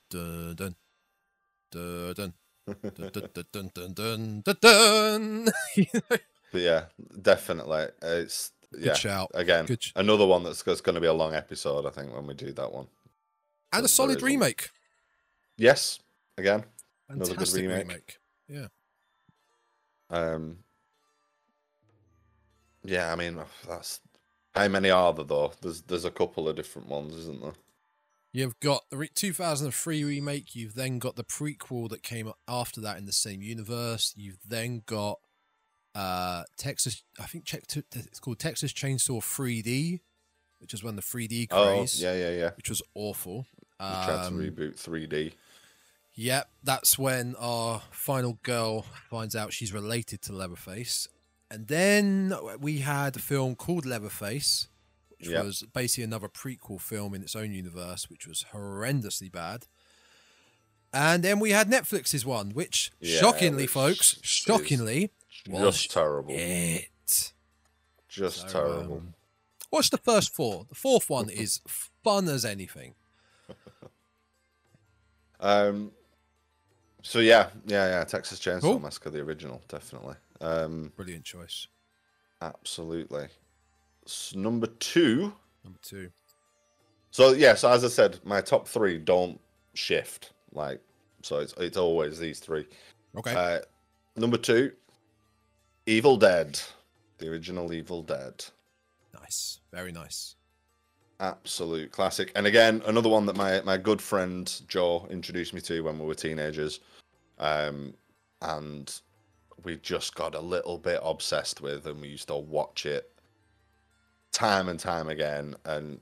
dun 0.09 0.55
dun 0.55 0.75
dun 1.71 2.13
dun 2.13 2.33
dun 3.51 3.71
dun 4.43 4.43
dun? 4.59 5.47
But 6.49 6.61
yeah, 6.61 6.85
definitely, 7.21 7.87
it's 8.01 8.51
yeah. 8.77 8.93
shout. 8.93 9.29
Again, 9.33 9.65
Good 9.65 9.83
sh- 9.83 9.91
another 9.97 10.25
one 10.25 10.43
that's, 10.43 10.63
that's 10.63 10.79
going 10.79 10.95
to 10.95 11.01
be 11.01 11.07
a 11.07 11.13
long 11.13 11.33
episode, 11.33 11.85
I 11.85 11.89
think, 11.89 12.13
when 12.13 12.25
we 12.25 12.33
do 12.35 12.53
that 12.53 12.71
one. 12.71 12.87
and 13.73 13.83
a 13.83 13.89
solid 13.89 14.17
is 14.17 14.21
one. 14.23 14.31
remake. 14.31 14.69
Yes, 15.57 15.99
again, 16.37 16.63
Another 17.09 17.31
good 17.35 17.47
Fantastic 17.49 17.67
remake. 17.67 18.17
Yeah. 18.47 18.67
Um, 20.09 20.59
yeah, 22.85 23.11
I 23.11 23.15
mean 23.15 23.39
that's 23.67 23.99
how 24.55 24.67
many 24.69 24.89
are 24.89 25.13
there 25.13 25.25
though? 25.25 25.51
There's 25.61 25.81
there's 25.81 26.05
a 26.05 26.11
couple 26.11 26.47
of 26.47 26.55
different 26.55 26.87
ones, 26.87 27.13
isn't 27.15 27.41
there? 27.41 27.53
You've 28.37 28.59
got 28.59 28.83
the 28.91 28.97
re- 28.97 29.09
2003 29.15 30.03
remake. 30.03 30.55
You've 30.55 30.75
then 30.75 30.99
got 30.99 31.15
the 31.15 31.23
prequel 31.23 31.89
that 31.89 32.03
came 32.03 32.31
after 32.47 32.79
that 32.81 32.99
in 32.99 33.07
the 33.07 33.11
same 33.11 33.41
universe. 33.41 34.13
You've 34.15 34.37
then 34.47 34.83
got 34.85 35.17
uh, 35.95 36.43
Texas. 36.55 37.01
I 37.19 37.25
think 37.25 37.45
check 37.45 37.65
to, 37.65 37.83
it's 37.95 38.19
called 38.19 38.37
Texas 38.37 38.73
Chainsaw 38.73 39.21
3D, 39.21 40.01
which 40.59 40.71
is 40.75 40.83
when 40.83 40.95
the 40.95 41.01
3D 41.01 41.49
craze. 41.49 42.03
Oh, 42.03 42.13
yeah, 42.13 42.29
yeah, 42.29 42.37
yeah. 42.37 42.49
which 42.57 42.69
was 42.69 42.83
awful. 42.93 43.47
We 43.79 43.85
tried 43.87 44.21
to 44.21 44.27
Um, 44.27 44.37
reboot 44.37 44.75
3D. 44.75 45.33
Yep, 46.13 46.47
that's 46.63 46.99
when 46.99 47.35
our 47.39 47.81
final 47.89 48.37
girl 48.43 48.83
finds 49.09 49.35
out 49.35 49.51
she's 49.51 49.73
related 49.73 50.21
to 50.23 50.33
Leatherface. 50.33 51.07
And 51.49 51.67
then 51.67 52.35
we 52.59 52.79
had 52.79 53.15
a 53.15 53.19
film 53.19 53.55
called 53.55 53.87
Leatherface, 53.87 54.67
which 55.19 55.29
Yep. 55.29 55.43
was 55.45 55.63
basically 55.73 56.03
another 56.03 56.27
prequel 56.29 56.79
film 56.81 57.13
in 57.13 57.21
its 57.21 57.35
own 57.35 57.51
universe, 57.53 58.09
which 58.09 58.27
was 58.27 58.45
horrendously 58.53 59.31
bad. 59.31 59.67
And 60.93 61.23
then 61.23 61.39
we 61.39 61.51
had 61.51 61.69
Netflix's 61.69 62.25
one, 62.25 62.51
which 62.51 62.91
Yeah, 62.99 63.19
shockingly, 63.19 63.63
which 63.63 63.71
folks, 63.71 64.19
shockingly, 64.23 65.11
was 65.47 65.77
Just 65.77 65.91
terrible. 65.91 66.33
it. 66.33 67.33
Just 68.07 68.41
So, 68.41 68.47
terrible. 68.47 68.97
um, 68.97 69.13
watch 69.71 69.89
the 69.89 69.97
first 69.97 70.33
four. 70.33 70.65
The 70.69 70.75
fourth 70.75 71.09
one 71.09 71.29
is 71.29 71.61
fun 72.03 72.27
as 72.27 72.45
anything. 72.45 72.95
Um. 75.39 75.91
So 77.03 77.19
yeah, 77.19 77.49
yeah, 77.65 77.87
yeah. 77.89 78.03
Texas 78.05 78.39
Chainsaw 78.39 78.61
Cool. 78.61 78.79
Massacre, 78.79 79.11
the 79.11 79.19
original, 79.19 79.61
definitely. 79.67 80.15
Um. 80.41 80.91
Brilliant 80.95 81.25
choice. 81.25 81.67
Absolutely. 82.41 83.27
Number 84.35 84.67
two. 84.67 85.33
Number 85.63 85.79
two. 85.81 86.09
So 87.11 87.33
yeah, 87.33 87.55
so 87.55 87.69
as 87.71 87.83
I 87.83 87.87
said, 87.87 88.19
my 88.23 88.41
top 88.41 88.67
three 88.67 88.97
don't 88.97 89.39
shift. 89.73 90.31
Like, 90.51 90.81
so 91.23 91.39
it's 91.39 91.53
it's 91.57 91.77
always 91.77 92.19
these 92.19 92.39
three. 92.39 92.65
Okay. 93.17 93.33
Uh, 93.33 93.59
number 94.15 94.37
two, 94.37 94.71
Evil 95.85 96.17
Dead, 96.17 96.59
the 97.17 97.29
original 97.29 97.73
Evil 97.73 98.03
Dead, 98.03 98.45
nice. 99.19 99.59
Very 99.71 99.91
nice. 99.91 100.35
absolute 101.19 101.91
classic. 101.91 102.31
And 102.35 102.45
again, 102.47 102.81
another 102.85 103.09
one 103.09 103.25
that 103.25 103.35
my 103.35 103.61
my 103.61 103.77
good 103.77 104.01
friend 104.01 104.61
Joe 104.67 105.07
introduced 105.09 105.53
me 105.53 105.61
to 105.61 105.81
when 105.81 105.97
we 105.99 106.05
were 106.05 106.13
teenagers, 106.15 106.79
um, 107.39 107.93
and 108.41 109.01
we 109.63 109.77
just 109.77 110.15
got 110.15 110.35
a 110.35 110.39
little 110.39 110.77
bit 110.77 110.99
obsessed 111.03 111.61
with, 111.61 111.87
and 111.87 111.99
we 112.01 112.09
used 112.09 112.27
to 112.27 112.35
watch 112.35 112.85
it 112.85 113.11
time 114.37 114.69
and 114.69 114.79
time 114.79 115.09
again, 115.09 115.55
and 115.65 115.99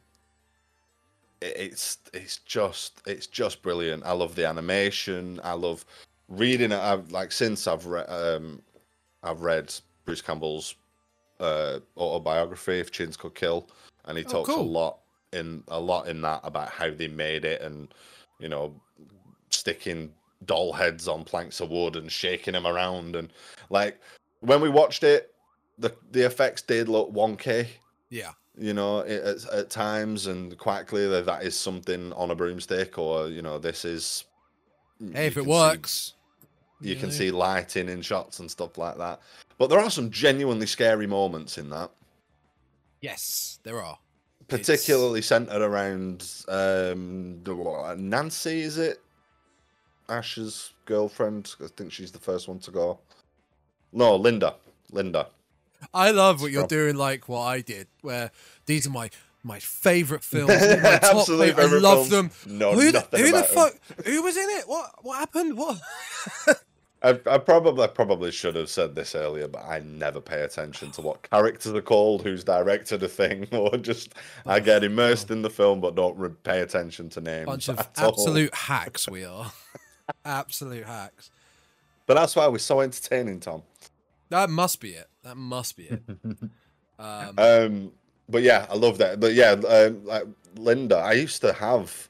it's 1.42 2.00
it's 2.14 2.40
just 2.40 3.02
it's 3.08 3.28
just 3.28 3.62
brilliant. 3.62 4.06
I 4.06 4.12
love 4.12 4.36
the 4.36 4.46
animation. 4.46 5.40
I 5.42 5.54
love 5.54 5.86
reading 6.28 6.74
it. 6.74 6.80
I've 6.80 7.10
like 7.12 7.32
since 7.32 7.66
I've 7.66 7.86
read 7.86 8.10
um, 8.10 8.62
I've 9.24 9.42
read 9.42 9.74
Bruce 10.04 10.22
Campbell's 10.22 10.76
uh, 11.40 11.80
autobiography, 11.96 12.80
If 12.80 12.92
Chins 12.92 13.16
Could 13.16 13.36
Kill, 13.36 13.70
and 14.04 14.18
he 14.18 14.26
Oh, 14.26 14.32
talks 14.32 14.50
a 14.50 14.58
lot 14.58 15.00
in 15.32 15.64
a 15.70 15.80
lot 15.80 16.10
in 16.10 16.22
that 16.22 16.42
about 16.44 16.70
how 16.70 16.92
they 16.92 17.08
made 17.08 17.46
it 17.46 17.62
and 17.62 17.94
you 18.40 18.50
know 18.50 18.74
sticking 19.50 20.12
doll 20.46 20.74
heads 20.74 21.08
on 21.08 21.24
planks 21.24 21.62
of 21.62 21.70
wood 21.70 21.96
and 21.96 22.12
shaking 22.12 22.52
them 22.54 22.68
around 22.68 23.16
and 23.16 23.32
like 23.70 23.98
when 24.42 24.60
we 24.60 24.70
watched 24.70 25.04
it, 25.04 25.34
the 25.80 25.96
the 26.12 26.26
effects 26.26 26.62
did 26.62 26.90
look 26.90 27.14
wonky. 27.14 27.68
Yeah. 28.16 28.32
You 28.58 28.74
know, 28.74 29.00
it, 29.00 29.22
at, 29.22 29.54
at 29.54 29.70
times, 29.70 30.28
and 30.28 30.58
quite 30.58 30.88
clearly 30.88 31.22
that 31.22 31.44
is 31.44 31.60
something 31.60 32.14
on 32.14 32.32
a 32.32 32.36
broomstick, 32.36 32.98
or 32.98 33.28
you 33.28 33.42
know, 33.42 33.60
this 33.60 33.84
is. 33.84 34.24
Hey, 35.12 35.28
if 35.28 35.34
it 35.34 35.42
can 35.42 35.44
see- 35.44 35.50
works. 35.50 36.14
you 36.80 36.96
can 36.96 37.12
see 37.12 37.32
lighting 37.32 37.90
in 37.90 38.02
shots 38.02 38.40
and 38.40 38.50
stuff 38.50 38.78
like 38.78 38.98
that. 38.98 39.20
But 39.58 39.68
there 39.68 39.80
are 39.80 39.90
some 39.90 40.10
genuinely 40.10 40.66
scary 40.68 41.08
moments 41.08 41.58
in 41.58 41.70
that, 41.72 41.92
Yes, 43.02 43.60
there 43.64 43.82
are. 43.82 43.98
particularly 44.48 45.22
centered 45.22 45.62
around 45.62 46.26
um, 46.48 47.42
Nancy. 47.98 48.62
Is 48.62 48.78
it 48.78 49.02
Ash's 50.08 50.72
girlfriend? 50.86 51.56
I 51.62 51.68
think 51.76 51.92
she's 51.92 52.12
the 52.12 52.20
first 52.20 52.48
one 52.48 52.60
to 52.60 52.72
go. 52.72 53.00
No, 53.92 54.16
Linda. 54.16 54.56
Linda. 54.92 55.28
I 55.94 56.12
love 56.12 56.42
what 56.42 56.52
you're 56.52 56.68
doing, 56.68 56.96
like 56.96 57.28
what 57.30 57.42
I 57.42 57.62
did, 57.62 57.88
where 58.02 58.32
these 58.66 58.88
are 58.88 58.92
my 58.92 59.10
my 59.44 59.60
favorite 59.60 60.24
films. 60.32 60.50
my 60.50 60.98
top 60.98 61.04
Absolute 61.18 61.56
favorite- 61.56 61.78
I 61.78 61.80
love 61.80 62.08
films. 62.08 62.44
them. 62.44 62.58
No, 62.58 62.74
who 62.74 62.86
the, 62.92 63.00
nothing 63.00 63.20
who 63.26 63.32
the 63.32 63.44
fuck? 63.44 63.74
Who 64.06 64.22
was 64.24 64.36
in 64.38 64.50
it? 64.50 64.68
What 64.68 64.92
what 65.04 65.20
happened? 65.20 65.58
What? 65.58 65.80
I, 67.04 67.20
I 67.28 67.38
probably 67.38 67.84
I 67.84 67.88
probably 67.88 68.32
should 68.32 68.56
have 68.56 68.70
said 68.70 68.96
this 68.96 69.14
earlier, 69.14 69.48
but 69.48 69.64
I 69.64 69.80
never 69.80 70.20
pay 70.20 70.42
attention 70.42 70.90
to 70.92 71.02
what 71.02 71.22
characters 71.30 71.74
are 71.74 71.82
called, 71.82 72.24
who's 72.24 72.44
directed 72.44 73.04
a 73.04 73.08
thing, 73.08 73.48
or 73.52 73.78
just 73.78 74.16
I 74.48 74.60
get 74.60 74.84
immersed 74.84 75.30
in 75.30 75.44
the 75.44 75.50
film, 75.52 75.82
but 75.82 75.94
don't 75.94 76.18
re- 76.18 76.30
pay 76.44 76.62
attention 76.62 77.10
to 77.10 77.22
names. 77.22 77.46
Bunch 77.46 77.68
of 77.70 77.78
at 77.78 77.92
all. 78.00 78.10
absolute 78.10 78.56
hacks 78.56 79.08
we 79.08 79.24
are. 79.24 79.52
absolute 80.24 80.86
hacks. 80.86 81.30
But 82.08 82.16
that's 82.16 82.36
why 82.36 82.48
we're 82.48 82.58
so 82.60 82.82
entertaining, 82.82 83.40
Tom. 83.40 83.64
That 84.36 84.50
must 84.50 84.82
be 84.82 84.90
it. 84.90 85.08
That 85.24 85.38
must 85.38 85.78
be 85.78 85.84
it. 85.86 86.04
Um, 86.98 87.34
Um, 87.38 87.92
but 88.30 88.42
yeah, 88.42 88.68
I 88.70 88.76
love 88.76 88.98
that. 89.00 89.20
But 89.20 89.34
yeah, 89.34 89.52
um, 89.52 90.06
like 90.06 90.24
Linda, 90.56 90.96
I 90.96 91.12
used 91.14 91.42
to 91.42 91.52
have. 91.52 92.10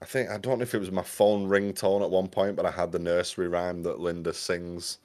I 0.00 0.04
think 0.04 0.30
I 0.30 0.38
don't 0.38 0.58
know 0.58 0.62
if 0.62 0.72
it 0.74 0.78
was 0.78 0.92
my 0.92 1.02
phone 1.02 1.48
ringtone 1.48 2.02
at 2.02 2.10
one 2.10 2.28
point, 2.28 2.54
but 2.54 2.64
I 2.64 2.70
had 2.70 2.92
the 2.92 2.98
nursery 3.00 3.48
rhyme 3.48 3.82
that 3.82 3.98
Linda 3.98 4.32
sings 4.32 4.98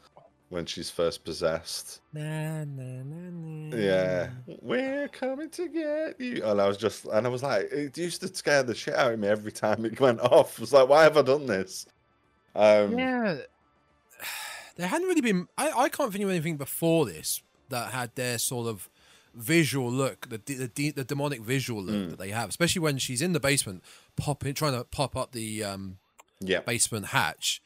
when 0.50 0.66
she's 0.66 0.90
first 0.92 1.24
possessed. 1.24 2.02
na, 2.14 2.64
na, 2.66 3.04
na, 3.04 3.30
na. 3.32 3.76
Yeah, 3.78 4.30
we're 4.62 5.08
coming 5.08 5.50
to 5.52 5.68
get 5.70 6.20
you, 6.22 6.44
and 6.44 6.60
I 6.62 6.68
was 6.68 6.78
just, 6.78 7.06
and 7.06 7.26
I 7.26 7.30
was 7.30 7.42
like, 7.44 7.72
it 7.72 7.98
used 7.98 8.22
to 8.22 8.28
scare 8.28 8.62
the 8.64 8.76
shit 8.76 8.94
out 8.96 9.14
of 9.14 9.20
me 9.20 9.28
every 9.28 9.52
time 9.52 9.86
it 9.86 10.00
went 10.08 10.20
off. 10.20 10.60
I 10.60 10.62
was 10.62 10.74
like, 10.74 10.88
why 10.90 11.04
have 11.04 11.18
I 11.18 11.22
done 11.24 11.46
this? 11.48 11.86
Um, 12.56 12.98
Yeah. 12.98 13.38
There 14.80 14.88
hadn't 14.88 15.08
really 15.08 15.22
been. 15.22 15.48
I, 15.58 15.72
I 15.72 15.90
can't 15.90 16.12
think 16.12 16.24
of 16.24 16.30
anything 16.30 16.56
before 16.58 17.06
this 17.06 17.42
that 17.70 17.92
had 17.92 18.16
their 18.16 18.38
sort 18.38 18.68
of 18.68 18.90
visual 19.36 19.92
look, 19.92 20.30
the 20.30 20.38
de- 20.38 20.56
the, 20.68 20.92
the 20.92 21.04
demonic 21.04 21.42
visual 21.42 21.84
look 21.84 21.96
Mm. 21.96 22.10
that 22.12 22.20
they 22.20 22.30
have, 22.30 22.50
especially 22.50 22.82
when 22.82 22.98
she's 22.98 23.22
in 23.22 23.34
the 23.34 23.40
basement, 23.40 23.84
popping, 24.16 24.54
trying 24.54 24.74
to 24.74 24.84
pop 24.86 25.16
up 25.16 25.34
the 25.34 25.64
um, 25.64 25.98
yeah, 26.40 26.62
basement 26.62 27.08
hatch. 27.08 27.62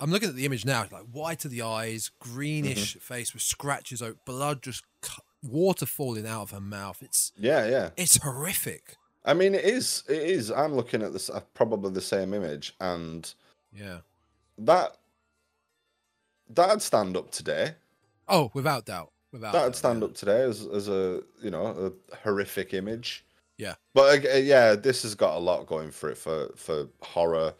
I'm 0.00 0.10
looking 0.10 0.28
at 0.30 0.34
the 0.36 0.46
image 0.46 0.64
now, 0.64 0.86
like 0.92 1.06
white 1.12 1.44
of 1.44 1.50
the 1.50 1.60
eyes, 1.62 2.10
greenish 2.20 2.92
Mm-hmm. 2.92 3.00
face 3.00 3.34
with 3.34 3.42
scratches, 3.42 4.00
out, 4.00 4.24
blood 4.24 4.62
just 4.62 4.84
water 5.42 5.86
falling 5.86 6.26
out 6.26 6.42
of 6.42 6.50
her 6.52 6.60
mouth. 6.60 7.02
It's 7.02 7.32
yeah, 7.36 7.66
yeah. 7.66 7.90
it's 7.96 8.22
horrific. 8.22 8.94
I 9.24 9.34
mean, 9.34 9.54
it 9.54 9.64
is, 9.64 10.04
it 10.08 10.22
is. 10.22 10.50
I'm 10.52 10.74
looking 10.74 11.02
at 11.02 11.12
this, 11.12 11.28
uh, 11.28 11.40
probably 11.52 11.90
the 11.90 12.00
same 12.00 12.32
image, 12.32 12.74
and 12.80 13.34
Yeah. 13.74 13.98
that 14.58 14.96
that'd 16.50 16.82
stand 16.82 17.16
up 17.16 17.30
today. 17.30 17.74
Oh, 18.28 18.50
without 18.54 18.86
doubt. 18.86 19.12
Without 19.32 19.52
That'd 19.52 19.72
doubt, 19.72 19.76
stand 19.76 20.00
yeah. 20.00 20.06
up 20.06 20.14
today 20.14 20.42
as 20.42 20.66
as 20.66 20.88
a 20.88 21.20
you 21.42 21.50
know 21.50 21.66
a 22.12 22.16
horrific 22.16 22.74
image. 22.74 23.24
Yeah. 23.58 23.74
But 23.92 24.24
uh, 24.24 24.36
yeah, 24.36 24.74
this 24.74 25.02
has 25.02 25.14
got 25.14 25.36
a 25.36 25.40
lot 25.40 25.66
going 25.66 25.90
for 25.90 26.10
it 26.10 26.16
for 26.16 26.48
for 26.56 26.86
horror. 27.02 27.54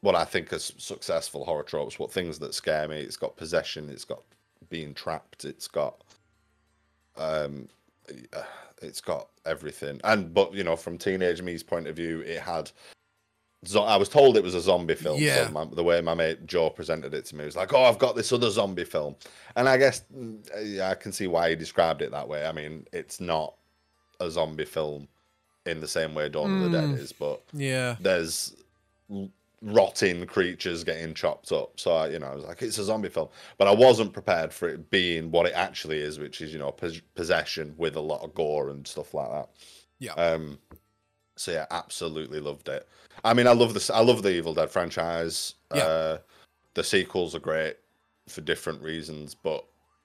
What 0.00 0.14
I 0.14 0.24
think 0.24 0.52
is 0.52 0.72
successful 0.78 1.44
horror 1.44 1.64
tropes, 1.64 1.98
what 1.98 2.12
things 2.12 2.38
that 2.38 2.54
scare 2.54 2.88
me. 2.88 3.00
It's 3.00 3.16
got 3.16 3.36
possession. 3.36 3.88
It's 3.90 4.04
got 4.04 4.22
being 4.68 4.94
trapped. 4.94 5.44
It's 5.44 5.68
got 5.68 6.02
um, 7.16 7.68
uh, 8.32 8.42
it's 8.82 9.00
got 9.00 9.28
everything. 9.44 10.00
And 10.04 10.32
but 10.32 10.54
you 10.54 10.64
know, 10.64 10.76
from 10.76 10.98
teenage 10.98 11.42
me's 11.42 11.62
point 11.62 11.86
of 11.86 11.96
view, 11.96 12.20
it 12.20 12.40
had. 12.40 12.70
Zo- 13.66 13.82
I 13.84 13.96
was 13.96 14.08
told 14.08 14.36
it 14.36 14.42
was 14.42 14.54
a 14.54 14.60
zombie 14.60 14.94
film. 14.94 15.20
Yeah. 15.20 15.46
So 15.46 15.52
my, 15.52 15.64
the 15.64 15.84
way 15.84 16.00
my 16.00 16.14
mate 16.14 16.46
Joe 16.46 16.70
presented 16.70 17.14
it 17.14 17.24
to 17.26 17.36
me 17.36 17.44
was 17.44 17.56
like, 17.56 17.72
"Oh, 17.72 17.82
I've 17.84 17.98
got 17.98 18.16
this 18.16 18.32
other 18.32 18.50
zombie 18.50 18.84
film," 18.84 19.16
and 19.56 19.68
I 19.68 19.76
guess 19.76 20.02
mm, 20.16 20.38
yeah, 20.64 20.90
I 20.90 20.94
can 20.94 21.12
see 21.12 21.26
why 21.26 21.50
he 21.50 21.56
described 21.56 22.02
it 22.02 22.10
that 22.12 22.28
way. 22.28 22.46
I 22.46 22.52
mean, 22.52 22.86
it's 22.92 23.20
not 23.20 23.54
a 24.20 24.30
zombie 24.30 24.64
film 24.64 25.08
in 25.66 25.80
the 25.80 25.88
same 25.88 26.14
way 26.14 26.28
Dawn 26.28 26.62
of 26.62 26.70
the 26.70 26.78
Dead 26.78 26.88
Mm. 26.90 26.98
is, 26.98 27.12
but 27.12 27.42
Yeah. 27.52 27.96
there's 28.00 28.54
rotting 29.62 30.24
creatures 30.26 30.84
getting 30.84 31.12
chopped 31.14 31.50
up. 31.52 31.78
So 31.80 31.92
I, 31.92 32.08
you 32.08 32.18
know, 32.20 32.28
I 32.28 32.34
was 32.34 32.44
like, 32.44 32.62
it's 32.62 32.78
a 32.78 32.84
zombie 32.84 33.08
film, 33.08 33.28
but 33.58 33.66
I 33.66 33.72
wasn't 33.74 34.12
prepared 34.12 34.52
for 34.52 34.68
it 34.68 34.88
being 34.90 35.30
what 35.32 35.46
it 35.46 35.52
actually 35.54 35.98
is, 35.98 36.18
which 36.18 36.40
is 36.40 36.52
you 36.52 36.58
know 36.58 36.70
pos- 36.70 37.00
possession 37.14 37.74
with 37.76 37.96
a 37.96 38.00
lot 38.00 38.22
of 38.22 38.34
gore 38.34 38.70
and 38.70 38.86
stuff 38.86 39.14
like 39.14 39.30
that. 39.30 39.48
Yeah. 39.98 40.12
Um. 40.12 40.58
So 41.38 41.52
yeah, 41.52 41.66
absolutely 41.70 42.40
loved 42.40 42.68
it. 42.68 42.88
I 43.24 43.34
mean, 43.34 43.46
I 43.46 43.52
love 43.52 43.74
this. 43.74 43.90
I 43.90 44.00
love 44.00 44.22
the 44.22 44.32
Evil 44.34 44.54
Dead 44.54 44.70
franchise. 44.70 45.54
Yeah. 45.74 45.82
Uh, 45.82 46.18
the 46.74 46.84
sequels 46.84 47.34
are 47.34 47.40
great 47.40 47.76
for 48.28 48.40
different 48.40 48.82
reasons, 48.82 49.34
but 49.34 49.64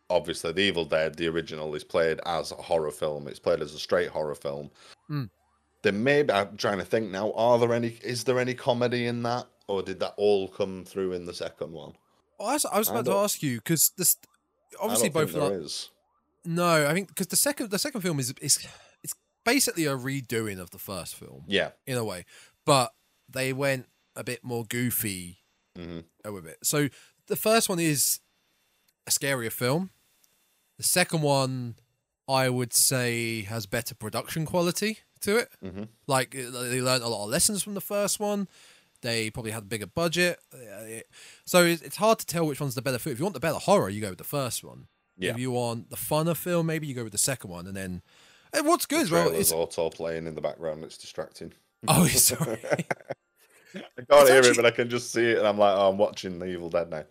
obviously, 0.09 0.51
the 0.51 0.61
Evil 0.61 0.85
Dead, 0.85 1.15
the 1.15 1.27
original, 1.27 1.73
is 1.75 1.83
played 1.83 2.19
as 2.25 2.51
a 2.51 2.55
horror 2.55 2.91
film. 2.91 3.27
It's 3.27 3.39
played 3.39 3.61
as 3.61 3.73
a 3.73 3.79
straight 3.79 4.09
horror 4.09 4.35
film. 4.35 4.69
Mm. 5.09 5.29
There 5.81 5.91
may 5.91 6.23
be. 6.23 6.31
I'm 6.31 6.55
trying 6.57 6.77
to 6.77 6.85
think 6.85 7.11
now. 7.11 7.31
Are 7.33 7.59
there 7.59 7.73
any? 7.73 7.97
Is 8.03 8.23
there 8.23 8.39
any 8.39 8.53
comedy 8.53 9.07
in 9.07 9.23
that, 9.23 9.47
or 9.67 9.81
did 9.81 9.99
that 9.99 10.13
all 10.17 10.47
come 10.47 10.85
through 10.85 11.13
in 11.13 11.25
the 11.25 11.33
second 11.33 11.71
one? 11.71 11.93
Oh, 12.39 12.45
I 12.45 12.53
was, 12.53 12.65
I 12.65 12.77
was 12.77 12.89
I 12.89 12.99
about 12.99 13.05
to 13.05 13.17
ask 13.17 13.43
you 13.43 13.57
because 13.57 13.91
this 13.97 14.17
I 14.79 14.83
obviously 14.83 15.09
both 15.09 15.31
think 15.31 15.51
is. 15.63 15.89
no, 16.45 16.87
I 16.87 16.93
think 16.93 17.09
because 17.09 17.27
the 17.27 17.35
second 17.35 17.69
the 17.69 17.79
second 17.79 18.01
film 18.01 18.19
is 18.19 18.33
is 18.41 18.65
basically 19.43 19.85
a 19.85 19.95
redoing 19.97 20.59
of 20.59 20.69
the 20.71 20.79
first 20.79 21.15
film 21.15 21.43
Yeah. 21.47 21.71
in 21.85 21.97
a 21.97 22.03
way, 22.03 22.25
but 22.65 22.93
they 23.29 23.53
went 23.53 23.87
a 24.15 24.23
bit 24.23 24.43
more 24.43 24.65
goofy 24.65 25.39
hmm 25.75 26.01
with 26.23 26.45
it. 26.45 26.57
So 26.63 26.89
the 27.27 27.35
first 27.35 27.67
one 27.69 27.79
is 27.79 28.19
a 29.07 29.11
scarier 29.11 29.51
film. 29.51 29.89
The 30.77 30.83
second 30.83 31.21
one, 31.21 31.75
I 32.27 32.49
would 32.49 32.73
say, 32.73 33.41
has 33.43 33.65
better 33.65 33.95
production 33.95 34.45
quality 34.45 34.99
to 35.21 35.37
it. 35.37 35.49
Mhm. 35.63 35.87
Like 36.07 36.31
they 36.31 36.81
learned 36.81 37.03
a 37.03 37.07
lot 37.09 37.23
of 37.25 37.29
lessons 37.29 37.63
from 37.63 37.73
the 37.73 37.81
first 37.81 38.19
one. 38.19 38.47
They 39.01 39.29
probably 39.31 39.51
had 39.51 39.63
a 39.63 39.65
bigger 39.65 39.87
budget, 39.87 40.39
so 41.45 41.65
it's 41.65 41.81
it's 41.81 41.97
hard 41.97 42.19
to 42.19 42.25
tell 42.25 42.45
which 42.45 42.61
one's 42.61 42.75
the 42.75 42.81
better 42.81 42.99
film. 42.99 43.11
If 43.13 43.19
you 43.19 43.25
want 43.25 43.33
the 43.33 43.39
better 43.41 43.59
horror, 43.59 43.89
you 43.89 43.99
go 43.99 44.09
with 44.09 44.17
the 44.17 44.23
first 44.23 44.63
one. 44.63 44.87
Yeah. 45.17 45.31
If 45.31 45.37
you 45.39 45.51
want 45.51 45.89
the 45.89 45.97
funner 45.97 46.35
film, 46.37 46.67
maybe 46.67 46.87
you 46.87 46.93
go 46.93 47.03
with 47.03 47.11
the 47.11 47.17
second 47.17 47.49
one. 47.51 47.67
And 47.67 47.75
then, 47.75 48.01
and 48.53 48.65
what's 48.67 48.85
good 48.85 49.07
Trailer's 49.07 49.47
is 49.47 49.51
auto 49.51 49.89
playing 49.89 50.27
in 50.27 50.35
the 50.35 50.41
background. 50.41 50.83
It's 50.83 50.97
distracting. 50.97 51.53
oh, 51.87 52.07
sorry. 52.07 52.59
I 53.75 53.79
can't 53.79 53.85
It's 53.97 54.29
hear 54.29 54.37
actually- 54.37 54.49
it, 54.51 54.55
but 54.57 54.65
I 54.65 54.71
can 54.71 54.89
just 54.89 55.11
see 55.11 55.31
it, 55.31 55.37
and 55.39 55.47
I'm 55.47 55.57
like, 55.57 55.75
oh, 55.75 55.89
I'm 55.89 55.97
watching 55.97 56.39
The 56.39 56.45
Evil 56.45 56.69
Dead 56.69 56.89
now. 56.89 57.03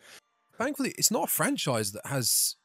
thankfully, 0.57 0.95
it's 0.97 1.11
not 1.11 1.25
a 1.25 1.31
franchise 1.31 1.93
that 1.93 2.07
has 2.07 2.57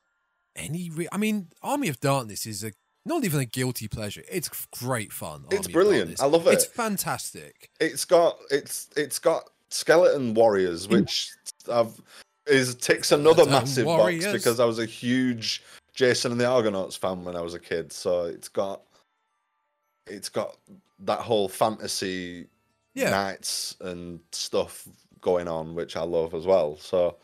any. 0.56 0.90
Re- 0.90 1.08
I 1.12 1.18
mean, 1.18 1.48
Army 1.64 1.88
of 1.88 2.00
Darkness 2.00 2.46
is 2.46 2.64
a 2.64 2.74
not 3.06 3.24
even 3.24 3.40
a 3.40 3.46
guilty 3.46 3.88
pleasure. 3.88 4.22
It's 4.30 4.50
great 4.80 5.12
fun. 5.14 5.46
It's 5.50 5.54
Army 5.56 5.66
of 5.68 5.72
brilliant. 5.74 6.22
I 6.22 6.26
love 6.26 6.46
it. 6.48 6.54
It's 6.54 6.66
fantastic. 6.66 7.70
It's 7.80 8.06
got 8.06 8.38
it's 8.52 8.90
it's 8.96 9.18
got 9.18 9.50
skeleton 9.72 10.34
warriors, 10.34 10.88
which 10.88 11.32
I've 11.72 12.00
is 12.46 12.76
ticks 12.76 13.12
another 13.12 13.46
massive 13.46 13.86
warriors. 13.88 14.24
box 14.26 14.34
because 14.38 14.60
I 14.60 14.66
was 14.66 14.78
a 14.80 14.86
huge 14.86 15.64
Jason 15.98 16.32
and 16.32 16.39
the 16.39 16.45
Argonauts 16.45 16.95
fan 16.95 17.26
when 17.26 17.36
I 17.36 17.41
was 17.41 17.56
a 17.56 17.60
kid. 17.60 17.91
So 17.91 18.26
it's 18.26 18.48
got 18.48 18.84
it's 20.06 20.30
got 20.30 20.56
that 21.00 21.20
whole 21.20 21.50
fantasy 21.50 22.48
Yeah. 22.93 23.10
nights 23.10 23.76
and 23.82 24.20
stuff 24.32 24.88
going 25.22 25.48
on, 25.48 25.74
which 25.74 25.98
I 25.98 26.04
love 26.04 26.36
as 26.36 26.45
well. 26.45 26.78
So 26.78 27.18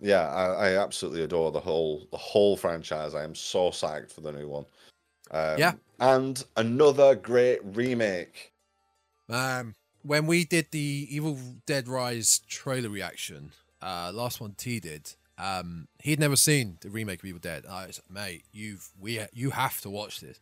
yeah, 0.00 0.28
I, 0.28 0.70
I 0.70 0.82
absolutely 0.82 1.22
adore 1.22 1.52
the 1.52 1.60
whole 1.60 2.08
the 2.10 2.16
whole 2.18 2.56
franchise. 2.56 3.14
I 3.14 3.22
am 3.22 3.36
so 3.36 3.70
psyched 3.70 4.10
for 4.10 4.20
the 4.20 4.32
new 4.32 4.48
one. 4.48 4.66
Um, 5.30 5.58
Yeah. 5.58 5.72
and 6.00 6.44
another 6.56 7.14
great 7.14 7.60
remake. 7.64 8.52
Um, 9.28 9.76
when 10.02 10.26
we 10.26 10.44
did 10.44 10.72
the 10.72 11.06
Evil 11.08 11.38
Dead 11.66 11.86
Rise 11.86 12.40
trailer 12.48 12.88
reaction, 12.88 13.52
uh, 13.80 14.10
last 14.12 14.40
one 14.40 14.54
T 14.58 14.80
did. 14.80 15.14
Um, 15.38 15.88
he'd 16.00 16.20
never 16.20 16.36
seen 16.36 16.78
the 16.82 16.90
remake 16.90 17.20
of 17.20 17.24
Evil 17.24 17.40
Dead. 17.40 17.64
I 17.68 17.86
was 17.86 18.00
like, 18.08 18.10
mate, 18.24 18.44
you've 18.52 18.90
we 19.00 19.20
you 19.32 19.50
have 19.50 19.80
to 19.80 19.90
watch 19.90 20.20
this. 20.20 20.38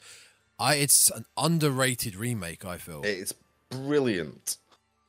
I 0.58 0.74
it's 0.76 1.10
an 1.10 1.24
underrated 1.36 2.16
remake. 2.16 2.64
I 2.64 2.76
feel 2.78 3.02
It's 3.04 3.32
brilliant. 3.70 4.56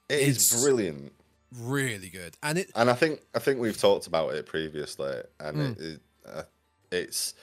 It 0.08 0.20
is 0.20 0.52
It's- 0.52 0.64
brilliant, 0.64 1.14
really 1.52 2.10
good, 2.10 2.38
and 2.44 2.58
it 2.60 2.70
and 2.76 2.90
I 2.90 2.94
think 2.94 3.22
I 3.36 3.40
think 3.40 3.60
we've 3.60 3.78
talked 3.78 4.08
about 4.08 4.34
it 4.34 4.46
previously, 4.46 5.22
and 5.40 5.58
Mm. 5.58 5.72
it, 5.80 5.82
it, 5.82 6.02
uh, 6.26 6.44
It's 6.92 7.34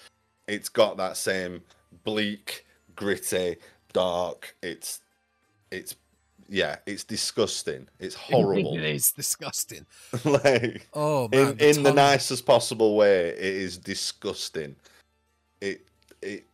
it's 0.46 0.68
got 0.68 0.96
that 0.98 1.16
same 1.16 1.62
bleak, 2.04 2.64
gritty, 2.94 3.56
dark. 3.92 4.54
It's 4.62 5.00
it's 5.70 5.94
yeah, 6.48 6.76
it's 6.86 7.04
disgusting. 7.04 7.88
It's 7.98 8.14
horrible. 8.30 8.76
it 8.76 8.84
is 8.84 9.12
disgusting. 9.12 9.86
like 10.24 10.86
Oh 10.94 11.28
man, 11.28 11.56
in 11.58 11.76
in 11.78 11.82
the 11.82 11.92
nicest 11.92 12.46
possible 12.46 12.96
way, 12.96 13.28
it 13.28 13.38
is 13.38 13.78
disgusting. 13.78 14.74
It 15.60 15.86
it 16.22 16.44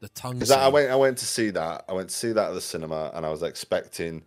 the 0.00 0.08
tongue. 0.10 0.34
because 0.34 0.50
I 0.50 0.68
went 0.68 0.90
I 0.90 0.96
went 0.96 1.18
to 1.18 1.26
see 1.26 1.50
that 1.50 1.84
I 1.88 1.92
went 1.92 2.08
to 2.08 2.14
see 2.14 2.32
that 2.32 2.48
at 2.48 2.54
the 2.54 2.60
cinema 2.60 3.10
and 3.14 3.24
I 3.24 3.30
was 3.30 3.42
expecting 3.42 4.22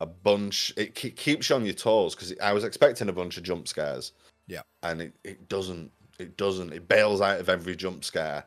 a 0.00 0.06
bunch. 0.06 0.72
It 0.76 0.94
ke- 0.94 1.16
keeps 1.16 1.48
you 1.50 1.56
on 1.56 1.64
your 1.64 1.74
toes 1.74 2.14
because 2.14 2.32
I 2.42 2.52
was 2.52 2.64
expecting 2.64 3.08
a 3.08 3.12
bunch 3.12 3.36
of 3.36 3.42
jump 3.42 3.66
scares. 3.66 4.12
Yeah. 4.48 4.62
and 4.84 5.02
it, 5.02 5.12
it 5.24 5.48
doesn't. 5.48 5.90
It 6.20 6.36
doesn't. 6.36 6.72
It 6.72 6.86
bails 6.86 7.20
out 7.20 7.40
of 7.40 7.48
every 7.48 7.74
jump 7.74 8.04
scare, 8.04 8.44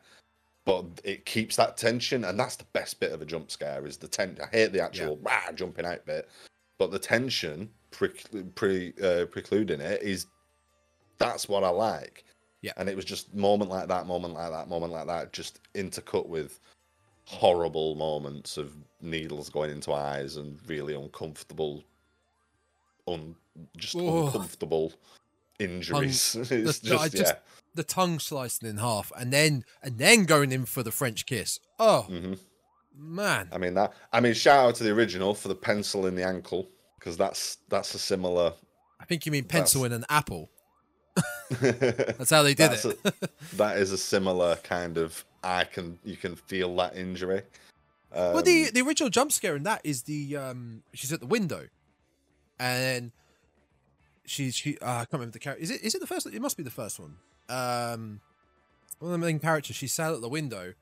but 0.69 0.85
it 1.03 1.25
keeps 1.25 1.55
that 1.55 1.77
tension, 1.77 2.25
and 2.25 2.39
that's 2.39 2.55
the 2.55 2.65
best 2.73 2.99
bit 2.99 3.11
of 3.11 3.23
a 3.23 3.25
jump 3.25 3.49
scare 3.49 3.87
is 3.87 3.97
the 3.97 4.07
tension. 4.07 4.43
I 4.43 4.55
hate 4.55 4.71
the 4.71 4.83
actual 4.83 5.17
rah, 5.23 5.51
jumping 5.55 5.83
out 5.83 6.05
bit, 6.05 6.29
but 6.77 6.91
the 6.91 6.99
tension 6.99 7.71
pre, 7.89 8.09
pre 8.53 8.93
uh, 9.01 9.25
precluding 9.25 9.81
it 9.81 10.03
is 10.03 10.27
that's 11.17 11.49
what 11.49 11.63
I 11.63 11.69
like. 11.69 12.23
Yeah. 12.61 12.73
and 12.77 12.87
it 12.89 12.95
was 12.95 13.05
just 13.05 13.33
moment 13.33 13.71
like 13.71 13.87
that, 13.87 14.05
moment 14.05 14.33
like 14.35 14.51
that, 14.51 14.67
moment 14.67 14.91
like 14.91 15.07
that, 15.07 15.33
just 15.33 15.59
intercut 15.73 16.27
with 16.27 16.59
horrible 17.23 17.95
moments 17.95 18.57
of 18.57 18.73
needles 19.01 19.49
going 19.49 19.71
into 19.71 19.93
eyes 19.93 20.35
and 20.35 20.59
really 20.67 20.93
uncomfortable, 20.93 21.83
un 23.07 23.33
just 23.77 23.95
uncomfortable 23.95 24.93
injuries. 25.57 26.35
it's 26.35 26.49
the- 26.49 26.89
just, 26.89 26.93
I 27.03 27.07
just- 27.09 27.17
yeah. 27.17 27.58
The 27.75 27.83
tongue 27.83 28.19
slicing 28.19 28.67
in 28.69 28.77
half, 28.77 29.11
and 29.17 29.31
then 29.31 29.63
and 29.81 29.97
then 29.97 30.25
going 30.25 30.51
in 30.51 30.65
for 30.65 30.83
the 30.83 30.91
French 30.91 31.25
kiss. 31.25 31.59
Oh 31.79 32.03
hmm 32.03 32.33
man, 32.99 33.49
I 33.51 33.57
mean 33.57 33.73
that. 33.75 33.93
I 34.11 34.19
mean, 34.19 34.33
shout 34.33 34.65
out 34.65 34.75
to 34.75 34.83
the 34.83 34.91
original 34.91 35.33
for 35.33 35.47
the 35.47 35.55
pencil 35.55 36.05
in 36.05 36.15
the 36.15 36.25
ankle 36.25 36.69
because 36.97 37.17
that's 37.17 37.57
that's 37.69 37.93
a 37.95 37.99
similar. 37.99 38.53
I 38.99 39.05
think 39.05 39.25
you 39.25 39.31
mean 39.31 39.45
pencil 39.45 39.85
in 39.85 39.93
an 39.93 40.05
apple. 40.09 40.49
that's 41.49 42.29
how 42.29 42.43
they 42.43 42.53
did 42.53 42.71
it. 42.73 42.97
that 43.53 43.77
is 43.77 43.91
a 43.91 43.97
similar 43.97 44.55
kind 44.57 44.97
of. 44.97 45.23
I 45.43 45.63
can 45.63 45.97
you 46.03 46.17
can 46.17 46.35
feel 46.35 46.75
that 46.77 46.97
injury. 46.97 47.43
Um, 48.13 48.33
well, 48.33 48.43
the 48.43 48.69
the 48.71 48.81
original 48.81 49.09
jump 49.09 49.31
scare 49.31 49.55
in 49.55 49.63
that 49.63 49.81
is 49.83 50.03
the 50.03 50.35
um 50.35 50.83
she's 50.93 51.13
at 51.13 51.19
the 51.19 51.25
window, 51.25 51.67
and 52.59 53.11
she's 54.25 54.55
she 54.55 54.77
uh, 54.79 54.85
I 54.85 54.97
can't 54.99 55.13
remember 55.13 55.33
the 55.33 55.39
character. 55.39 55.63
Is 55.63 55.71
it 55.71 55.81
is 55.81 55.95
it 55.95 56.01
the 56.01 56.07
first? 56.07 56.27
It 56.27 56.41
must 56.41 56.57
be 56.57 56.63
the 56.63 56.71
first 56.71 56.99
one. 56.99 57.15
Um, 57.49 58.21
one 58.99 59.13
of 59.13 59.19
the 59.19 59.25
main 59.25 59.39
characters. 59.39 59.75
She 59.75 59.87
sat 59.87 60.13
at 60.13 60.21
the 60.21 60.29
window, 60.29 60.73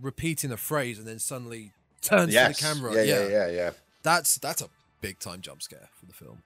repeating 0.00 0.50
a 0.52 0.56
phrase, 0.56 0.98
and 0.98 1.06
then 1.06 1.18
suddenly 1.18 1.72
turns 2.00 2.32
yes, 2.32 2.58
to 2.58 2.62
the 2.64 2.68
camera. 2.74 2.94
Yeah, 2.94 3.02
yeah, 3.02 3.28
yeah, 3.28 3.48
yeah, 3.48 3.70
That's 4.02 4.38
that's 4.38 4.62
a 4.62 4.68
big 5.00 5.18
time 5.18 5.40
jump 5.40 5.62
scare 5.62 5.88
for 5.98 6.06
the 6.06 6.12
film. 6.14 6.42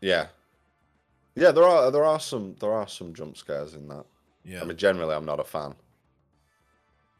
yeah. 0.00 0.26
Yeah, 1.36 1.50
there 1.50 1.64
are 1.64 1.90
there 1.90 2.04
are 2.04 2.20
some 2.20 2.54
there 2.60 2.72
are 2.72 2.86
some 2.86 3.12
jump 3.12 3.36
scares 3.36 3.74
in 3.74 3.88
that. 3.88 4.04
Yeah, 4.44 4.60
I 4.60 4.64
mean, 4.64 4.76
generally, 4.76 5.14
I'm 5.16 5.24
not 5.24 5.40
a 5.40 5.44
fan, 5.44 5.74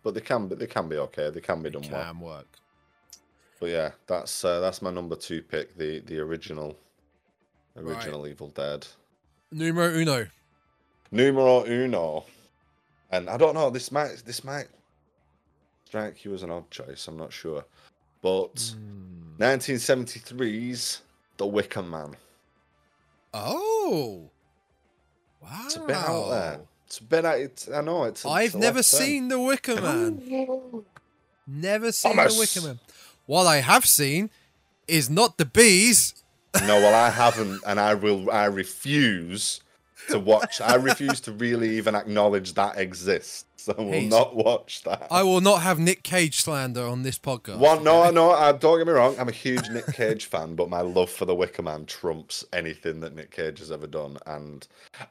but 0.04 0.14
they 0.14 0.20
can 0.20 0.46
be 0.46 0.54
they 0.54 0.68
can 0.68 0.88
be 0.88 0.96
okay. 0.98 1.30
They 1.30 1.40
can 1.40 1.62
be 1.62 1.68
it 1.68 1.72
done 1.72 1.82
can 1.82 2.20
well. 2.20 2.36
work. 2.36 2.46
But 3.58 3.70
yeah, 3.70 3.90
that's 4.06 4.44
uh, 4.44 4.60
that's 4.60 4.82
my 4.82 4.92
number 4.92 5.16
two 5.16 5.42
pick. 5.42 5.76
The 5.76 5.98
the 6.00 6.18
original 6.20 6.78
Right. 7.74 7.96
original 7.96 8.28
Evil 8.28 8.50
Dead. 8.50 8.86
Numero 9.50 9.88
uno. 9.92 10.28
Numero 11.14 11.64
uno. 11.64 12.24
And 13.10 13.30
I 13.30 13.36
don't 13.36 13.54
know, 13.54 13.70
this 13.70 13.92
might 13.92 14.22
this 14.26 14.42
might 14.42 14.66
strike 15.86 16.24
you 16.24 16.34
as 16.34 16.42
an 16.42 16.50
odd 16.50 16.68
choice, 16.70 17.06
I'm 17.06 17.16
not 17.16 17.32
sure. 17.32 17.64
But 18.20 18.74
Hmm. 18.74 19.42
1973's 19.42 21.00
The 21.36 21.46
Wicker 21.46 21.82
Man. 21.82 22.16
Oh, 23.32 24.30
wow! 25.42 25.62
It's 25.64 25.76
a 25.76 25.80
bit 25.80 25.96
out 25.96 26.30
there. 26.30 26.60
It's 26.86 26.98
a 26.98 27.02
bit 27.04 27.24
out, 27.24 27.38
it's, 27.38 27.68
I 27.68 27.80
know 27.80 28.04
it's 28.04 28.24
a, 28.24 28.28
I've 28.28 28.46
it's 28.46 28.54
never 28.54 28.76
left 28.78 28.90
turn. 28.92 29.00
seen 29.00 29.28
The 29.28 29.40
Wicker 29.40 29.80
Man. 29.80 30.84
Never 31.46 31.92
seen 31.92 32.12
Thomas. 32.16 32.34
The 32.34 32.40
Wicker 32.40 32.66
Man. 32.68 32.80
What 33.26 33.46
I 33.46 33.56
have 33.56 33.86
seen 33.86 34.30
is 34.86 35.08
not 35.10 35.38
the 35.38 35.44
bees. 35.46 36.22
No, 36.66 36.76
well 36.76 36.94
I 36.94 37.10
haven't 37.10 37.60
and 37.66 37.80
I 37.80 37.94
will 37.94 38.30
I 38.30 38.44
refuse 38.44 39.60
to 40.10 40.18
watch 40.18 40.60
I 40.60 40.74
refuse 40.76 41.20
to 41.22 41.32
really 41.32 41.76
even 41.76 41.94
acknowledge 41.94 42.54
that 42.54 42.78
exists. 42.78 43.44
So 43.56 43.74
I 43.78 43.80
will 43.82 43.90
Hey, 43.92 44.06
not 44.08 44.36
watch 44.36 44.82
that. 44.82 45.06
I 45.10 45.22
will 45.22 45.40
not 45.40 45.62
have 45.62 45.78
Nick 45.78 46.02
Cage 46.02 46.40
slander 46.42 46.84
on 46.86 47.02
this 47.02 47.18
podcast. 47.18 47.58
One, 47.58 47.82
no, 47.82 48.02
okay? 48.04 48.14
no, 48.14 48.30
uh, 48.32 48.52
don't 48.52 48.78
get 48.78 48.86
me 48.86 48.92
wrong. 48.92 49.16
I'm 49.18 49.28
a 49.28 49.32
huge 49.32 49.68
Nick 49.70 49.86
Cage 49.94 50.26
fan, 50.26 50.54
but 50.54 50.68
my 50.68 50.80
love 50.82 51.08
for 51.10 51.24
The 51.24 51.34
Wicker 51.34 51.62
Man 51.62 51.86
trumps 51.86 52.44
anything 52.52 53.00
that 53.00 53.14
Nick 53.14 53.30
Cage 53.30 53.58
has 53.60 53.72
ever 53.72 53.86
done. 53.86 54.18
And 54.26 54.66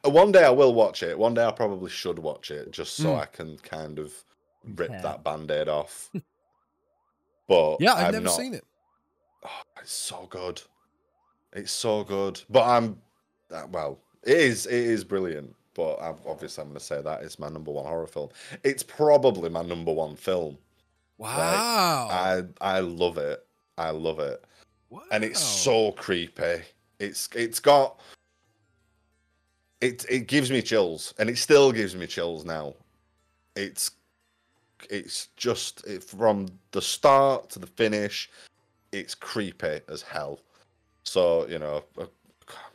uh, 0.06 0.10
one 0.10 0.30
day 0.32 0.44
I 0.44 0.50
will 0.50 0.74
watch 0.74 1.02
it. 1.02 1.18
One 1.18 1.34
day 1.34 1.44
I 1.44 1.50
probably 1.50 1.90
should 1.90 2.18
watch 2.18 2.50
it 2.50 2.70
just 2.70 2.94
so 2.94 3.10
Mm. 3.10 3.20
I 3.20 3.26
can 3.26 3.58
kind 3.58 3.98
of 3.98 4.12
rip 4.76 4.90
Yeah. 4.90 5.02
that 5.02 5.24
band 5.24 5.50
aid 5.50 5.68
off. 5.68 6.10
But 7.46 7.76
Yeah, 7.80 7.94
I've 7.94 8.06
I'm 8.06 8.12
never 8.12 8.24
not- 8.26 8.36
seen 8.36 8.54
it. 8.54 8.64
Oh, 9.44 9.62
it's 9.80 9.92
so 9.92 10.26
good. 10.30 10.62
It's 11.52 11.70
so 11.72 12.02
good. 12.04 12.40
But 12.48 12.64
I'm, 12.66 13.00
uh, 13.52 13.66
well, 13.70 13.98
it 14.26 14.36
is. 14.36 14.66
It 14.66 14.74
is 14.74 15.04
brilliant. 15.04 15.54
But 15.74 15.96
I'm, 16.00 16.16
obviously, 16.26 16.62
I'm 16.62 16.68
going 16.68 16.78
to 16.78 16.84
say 16.84 17.02
that 17.02 17.22
it's 17.22 17.38
my 17.38 17.48
number 17.48 17.72
one 17.72 17.84
horror 17.84 18.06
film. 18.06 18.30
It's 18.62 18.82
probably 18.82 19.50
my 19.50 19.62
number 19.62 19.92
one 19.92 20.14
film. 20.16 20.56
Wow. 21.18 22.08
I 22.10 22.42
I 22.60 22.80
love 22.80 23.18
it. 23.18 23.44
I 23.76 23.90
love 23.90 24.20
it. 24.20 24.44
and 25.10 25.24
it's 25.24 25.40
so 25.40 25.92
creepy. 25.92 26.62
It's 26.98 27.28
it's 27.34 27.60
got 27.60 28.00
it 29.80 30.04
it 30.08 30.26
gives 30.26 30.50
me 30.50 30.62
chills, 30.62 31.14
and 31.18 31.28
it 31.28 31.38
still 31.38 31.72
gives 31.72 31.94
me 31.94 32.06
chills 32.06 32.44
now. 32.44 32.74
It's 33.56 33.90
it's 34.90 35.28
just 35.36 35.86
it, 35.86 36.04
from 36.04 36.48
the 36.72 36.82
start 36.82 37.50
to 37.50 37.58
the 37.58 37.66
finish, 37.66 38.30
it's 38.92 39.14
creepy 39.14 39.80
as 39.88 40.02
hell. 40.02 40.40
So 41.04 41.46
you 41.48 41.58
know, 41.58 41.84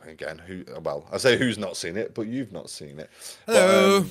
again, 0.06 0.38
who? 0.38 0.64
Well, 0.82 1.06
I 1.12 1.18
say 1.18 1.36
who's 1.36 1.58
not 1.58 1.76
seen 1.76 1.96
it, 1.96 2.14
but 2.14 2.26
you've 2.26 2.52
not 2.52 2.70
seen 2.70 2.98
it. 2.98 3.10
But, 3.46 3.54
Hello. 3.54 3.96
um, 3.98 4.10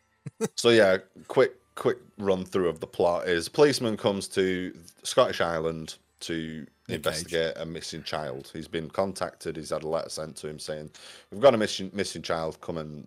so 0.56 0.70
yeah, 0.70 0.98
quick 1.28 1.52
quick 1.74 1.98
run 2.18 2.44
through 2.44 2.68
of 2.68 2.80
the 2.80 2.86
plot 2.86 3.26
is 3.28 3.48
a 3.48 3.50
policeman 3.50 3.96
comes 3.96 4.28
to 4.28 4.72
Scottish 5.02 5.40
Island 5.40 5.96
to 6.20 6.60
Nick 6.60 6.66
Cage. 6.88 6.94
investigate 6.96 7.52
a 7.56 7.66
missing 7.66 8.02
child. 8.02 8.50
He's 8.52 8.68
been 8.68 8.88
contacted. 8.88 9.56
He's 9.56 9.70
had 9.70 9.82
a 9.82 9.88
letter 9.88 10.08
sent 10.08 10.36
to 10.36 10.48
him 10.48 10.58
saying, 10.58 10.90
"We've 11.30 11.40
got 11.40 11.54
a 11.54 11.58
missing 11.58 11.90
missing 11.92 12.22
child. 12.22 12.60
Come 12.60 12.78
and 12.78 13.06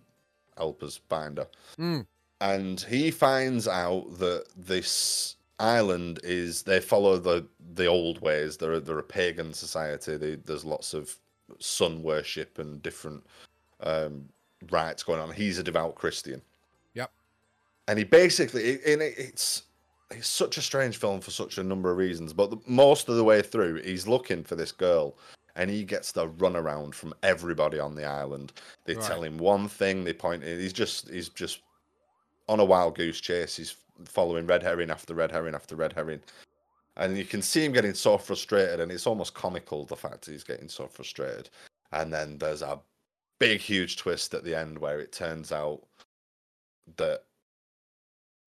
help 0.56 0.82
us 0.82 1.00
find 1.08 1.38
her." 1.38 1.48
Mm. 1.78 2.06
And 2.40 2.80
he 2.82 3.10
finds 3.10 3.66
out 3.66 4.18
that 4.18 4.44
this 4.56 5.36
island 5.58 6.20
is 6.22 6.62
they 6.62 6.78
follow 6.78 7.18
the 7.18 7.46
the 7.74 7.86
old 7.86 8.20
ways. 8.20 8.56
They're 8.58 8.74
a- 8.74 8.80
they're 8.80 8.98
a 8.98 9.02
pagan 9.02 9.52
society. 9.54 10.16
They, 10.16 10.36
there's 10.36 10.64
lots 10.64 10.94
of 10.94 11.16
sun 11.58 12.02
worship 12.02 12.58
and 12.58 12.82
different 12.82 13.24
um, 13.80 14.28
rites 14.70 15.02
going 15.02 15.20
on. 15.20 15.30
He's 15.32 15.58
a 15.58 15.62
devout 15.62 15.94
Christian. 15.94 16.42
Yep. 16.94 17.10
And 17.88 17.98
he 17.98 18.04
basically, 18.04 18.72
and 18.86 19.02
it's 19.02 19.62
it's 20.10 20.28
such 20.28 20.56
a 20.56 20.62
strange 20.62 20.96
film 20.96 21.20
for 21.20 21.30
such 21.30 21.58
a 21.58 21.62
number 21.62 21.90
of 21.90 21.98
reasons. 21.98 22.32
But 22.32 22.50
the, 22.50 22.58
most 22.66 23.08
of 23.08 23.16
the 23.16 23.24
way 23.24 23.42
through, 23.42 23.82
he's 23.82 24.08
looking 24.08 24.42
for 24.42 24.54
this 24.56 24.72
girl, 24.72 25.16
and 25.56 25.70
he 25.70 25.84
gets 25.84 26.12
the 26.12 26.28
runaround 26.28 26.94
from 26.94 27.12
everybody 27.22 27.78
on 27.78 27.94
the 27.94 28.04
island. 28.04 28.52
They 28.84 28.94
Right. 28.94 29.04
tell 29.04 29.22
him 29.22 29.38
one 29.38 29.68
thing, 29.68 30.04
they 30.04 30.12
point. 30.14 30.42
He's 30.44 30.72
just 30.72 31.08
he's 31.10 31.28
just 31.28 31.60
on 32.48 32.60
a 32.60 32.64
wild 32.64 32.96
goose 32.96 33.20
chase. 33.20 33.56
He's 33.56 33.76
following 34.04 34.46
red 34.46 34.62
herring 34.62 34.90
after 34.90 35.14
red 35.14 35.30
herring 35.30 35.54
after 35.54 35.76
red 35.76 35.92
herring. 35.92 36.20
And 36.98 37.16
you 37.16 37.24
can 37.24 37.42
see 37.42 37.64
him 37.64 37.72
getting 37.72 37.94
so 37.94 38.18
frustrated, 38.18 38.80
and 38.80 38.90
it's 38.90 39.06
almost 39.06 39.32
comical 39.32 39.84
the 39.84 39.96
fact 39.96 40.24
that 40.24 40.32
he's 40.32 40.44
getting 40.44 40.68
so 40.68 40.86
frustrated. 40.86 41.48
And 41.92 42.12
then 42.12 42.38
there's 42.38 42.62
a 42.62 42.80
big, 43.38 43.60
huge 43.60 43.96
twist 43.96 44.34
at 44.34 44.44
the 44.44 44.54
end 44.54 44.78
where 44.78 44.98
it 44.98 45.12
turns 45.12 45.52
out 45.52 45.80
that 46.96 47.22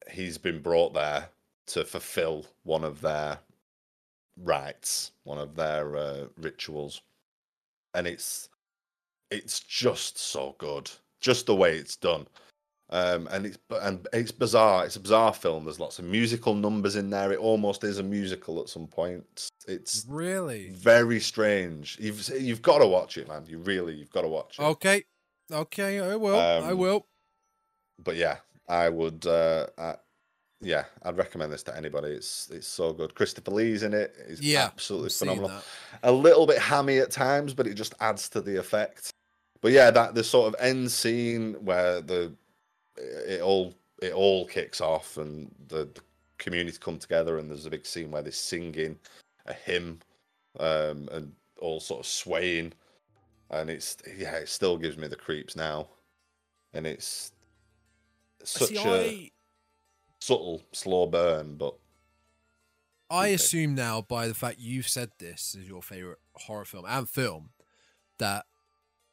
he's 0.09 0.37
been 0.37 0.61
brought 0.61 0.93
there 0.93 1.29
to 1.67 1.85
fulfill 1.85 2.45
one 2.63 2.83
of 2.83 2.99
their 2.99 3.39
rites, 4.43 5.11
one 5.23 5.37
of 5.37 5.55
their 5.55 5.95
uh, 5.95 6.25
rituals, 6.37 7.01
and 7.93 8.05
it's 8.05 8.49
it's 9.29 9.61
just 9.61 10.17
so 10.17 10.55
good, 10.57 10.91
just 11.21 11.45
the 11.45 11.55
way 11.55 11.77
it's 11.77 11.95
done. 11.95 12.27
Um, 12.93 13.27
and 13.31 13.45
it's 13.45 13.57
and 13.81 14.05
it's 14.11 14.31
bizarre. 14.31 14.85
It's 14.85 14.97
a 14.97 14.99
bizarre 14.99 15.33
film. 15.33 15.63
There's 15.63 15.79
lots 15.79 15.97
of 15.99 16.05
musical 16.05 16.53
numbers 16.53 16.97
in 16.97 17.09
there. 17.09 17.31
It 17.31 17.39
almost 17.39 17.83
is 17.85 17.99
a 17.99 18.03
musical 18.03 18.59
at 18.61 18.67
some 18.67 18.85
points. 18.87 19.49
It's 19.67 20.05
really? 20.09 20.69
very 20.71 21.21
strange. 21.21 21.97
You've 22.01 22.27
you've 22.37 22.61
got 22.61 22.79
to 22.79 22.87
watch 22.87 23.17
it, 23.17 23.29
man. 23.29 23.45
You 23.47 23.59
really 23.59 23.93
you've 23.95 24.11
got 24.11 24.23
to 24.23 24.27
watch 24.27 24.59
it. 24.59 24.63
Okay. 24.63 25.03
Okay, 25.51 25.99
I 26.01 26.15
will. 26.17 26.37
I 26.39 26.57
Um, 26.71 26.77
will. 26.77 27.07
but 28.03 28.15
yeah, 28.17 28.37
I 28.67 28.89
would. 28.89 29.25
Uh, 29.25 29.67
I, 29.77 29.95
yeah, 30.61 30.85
I'd 31.03 31.17
recommend 31.17 31.51
this 31.51 31.63
to 31.63 31.75
anybody. 31.75 32.09
It's 32.09 32.49
it's 32.51 32.67
so 32.67 32.93
good. 32.93 33.15
Christopher 33.15 33.51
Lee's 33.51 33.83
in 33.83 33.93
it. 33.93 34.15
He's 34.27 34.41
Yeah, 34.41 34.65
absolutely 34.65 35.07
I've 35.07 35.13
phenomenal. 35.13 35.51
A 36.03 36.11
little 36.11 36.45
bit 36.45 36.59
hammy 36.59 36.99
at 36.99 37.09
times, 37.11 37.53
but 37.53 37.67
it 37.67 37.73
just 37.75 37.95
adds 37.99 38.29
to 38.29 38.41
the 38.41 38.57
effect. 38.57 39.11
But 39.61 39.71
yeah, 39.71 39.91
that 39.91 40.13
the 40.15 40.23
sort 40.23 40.53
of 40.53 40.59
end 40.59 40.91
scene 40.91 41.53
where 41.65 42.01
the 42.01 42.33
it 42.97 43.41
all 43.41 43.73
it 44.01 44.13
all 44.13 44.47
kicks 44.47 44.81
off 44.81 45.17
and 45.17 45.53
the, 45.67 45.85
the 45.93 46.01
community 46.37 46.77
come 46.79 46.97
together 46.97 47.37
and 47.37 47.49
there's 47.49 47.65
a 47.67 47.69
big 47.69 47.85
scene 47.85 48.09
where 48.11 48.23
they're 48.23 48.31
singing 48.31 48.97
a 49.45 49.53
hymn 49.53 49.99
um, 50.59 51.07
and 51.11 51.31
all 51.59 51.79
sort 51.79 52.01
of 52.01 52.07
swaying. 52.07 52.73
And 53.51 53.69
it's 53.69 53.97
yeah 54.17 54.35
it 54.37 54.49
still 54.49 54.77
gives 54.77 54.97
me 54.97 55.07
the 55.07 55.15
creeps 55.15 55.55
now. 55.55 55.87
And 56.73 56.87
it's 56.87 57.31
such 58.43 58.69
See, 58.69 58.77
a 58.77 58.81
I, 58.81 59.31
subtle 60.19 60.61
slow 60.71 61.05
burn 61.05 61.57
but 61.57 61.75
I 63.09 63.27
assume 63.27 63.75
now 63.75 64.01
by 64.01 64.27
the 64.27 64.33
fact 64.33 64.57
you've 64.59 64.87
said 64.87 65.11
this 65.19 65.53
is 65.53 65.67
your 65.67 65.81
favorite 65.81 66.19
horror 66.35 66.63
film 66.63 66.85
and 66.87 67.09
film 67.09 67.49
that 68.19 68.45